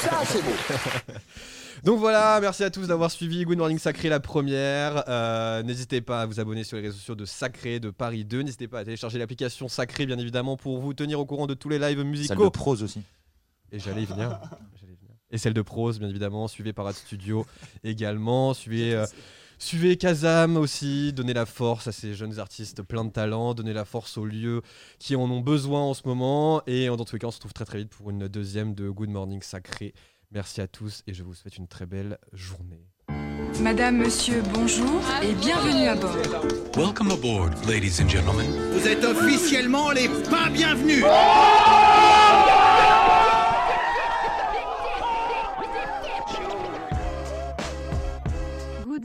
ça 0.00 0.20
c'est 0.24 0.42
beau. 0.42 0.50
Donc 1.84 1.98
voilà, 1.98 2.38
merci 2.40 2.62
à 2.62 2.70
tous 2.70 2.86
d'avoir 2.86 3.10
suivi 3.10 3.44
Good 3.44 3.58
Morning 3.58 3.78
Sacré 3.78 4.08
la 4.08 4.20
première. 4.20 5.02
Euh, 5.08 5.64
N'hésitez 5.64 6.00
pas 6.00 6.22
à 6.22 6.26
vous 6.26 6.38
abonner 6.38 6.62
sur 6.62 6.76
les 6.76 6.84
réseaux 6.84 6.96
sociaux 6.96 7.16
de 7.16 7.24
Sacré, 7.24 7.80
de 7.80 7.90
Paris 7.90 8.24
2. 8.24 8.42
N'hésitez 8.42 8.68
pas 8.68 8.78
à 8.78 8.84
télécharger 8.84 9.18
l'application 9.18 9.66
Sacré, 9.66 10.06
bien 10.06 10.16
évidemment, 10.18 10.56
pour 10.56 10.78
vous 10.80 10.94
tenir 10.94 11.18
au 11.18 11.26
courant 11.26 11.48
de 11.48 11.54
tous 11.54 11.68
les 11.68 11.80
lives 11.80 12.00
musicaux. 12.04 12.34
Celle 12.36 12.44
de 12.44 12.48
prose 12.50 12.84
aussi. 12.84 13.02
Et 13.72 13.80
j'allais 13.80 14.02
y 14.02 14.06
venir. 14.06 14.38
Et 15.32 15.38
celle 15.38 15.54
de 15.54 15.62
prose, 15.62 15.98
bien 15.98 16.08
évidemment. 16.08 16.46
Suivez 16.46 16.72
Parade 16.72 16.94
Studio 16.94 17.46
également. 17.84 18.54
Suivez. 18.54 18.94
euh, 18.94 19.06
Suivez 19.58 19.96
Kazam 19.96 20.56
aussi, 20.56 21.12
donnez 21.12 21.34
la 21.34 21.46
force 21.46 21.86
à 21.86 21.92
ces 21.92 22.14
jeunes 22.14 22.40
artistes 22.40 22.82
pleins 22.82 23.04
de 23.04 23.10
talent, 23.12 23.54
donnez 23.54 23.72
la 23.72 23.84
force 23.84 24.18
aux 24.18 24.24
lieux 24.24 24.60
qui 24.98 25.14
en 25.14 25.30
ont 25.30 25.40
besoin 25.40 25.80
en 25.82 25.94
ce 25.94 26.02
moment. 26.04 26.62
Et 26.66 26.88
dans 26.88 26.96
tous 27.04 27.14
les 27.14 27.20
cas, 27.20 27.28
on 27.28 27.30
se 27.30 27.36
retrouve 27.36 27.52
très 27.52 27.64
très 27.64 27.78
vite 27.78 27.90
pour 27.90 28.10
une 28.10 28.26
deuxième 28.26 28.74
de 28.74 28.90
Good 28.90 29.10
Morning 29.10 29.40
Sacré. 29.40 29.94
Merci 30.32 30.62
à 30.62 30.66
tous 30.66 31.02
et 31.06 31.14
je 31.14 31.22
vous 31.22 31.34
souhaite 31.34 31.58
une 31.58 31.68
très 31.68 31.86
belle 31.86 32.18
journée. 32.32 32.88
Madame, 33.60 33.98
monsieur, 33.98 34.42
bonjour 34.52 35.00
et 35.22 35.32
bienvenue 35.34 35.86
à 35.86 35.94
bord. 35.94 36.16
Welcome 36.76 37.12
aboard, 37.12 37.52
ladies 37.68 38.02
and 38.02 38.08
gentlemen. 38.08 38.50
Vous 38.72 38.88
êtes 38.88 39.04
officiellement 39.04 39.92
les 39.92 40.08
pas 40.28 40.48
bienvenus. 40.50 41.02
Good 41.04 42.11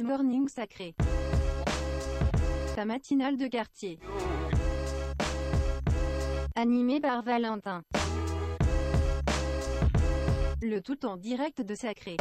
morning 0.08 0.48
sacré. 0.48 0.96
Ta 2.76 2.86
matinale 2.86 3.36
de 3.36 3.48
quartier. 3.48 4.00
Animé 6.56 7.02
par 7.02 7.24
Valentin. 7.24 7.84
Le 10.62 10.80
tout 10.80 11.06
en 11.06 11.18
direct 11.18 11.62
de 11.62 11.76
Sacré. 11.76 12.16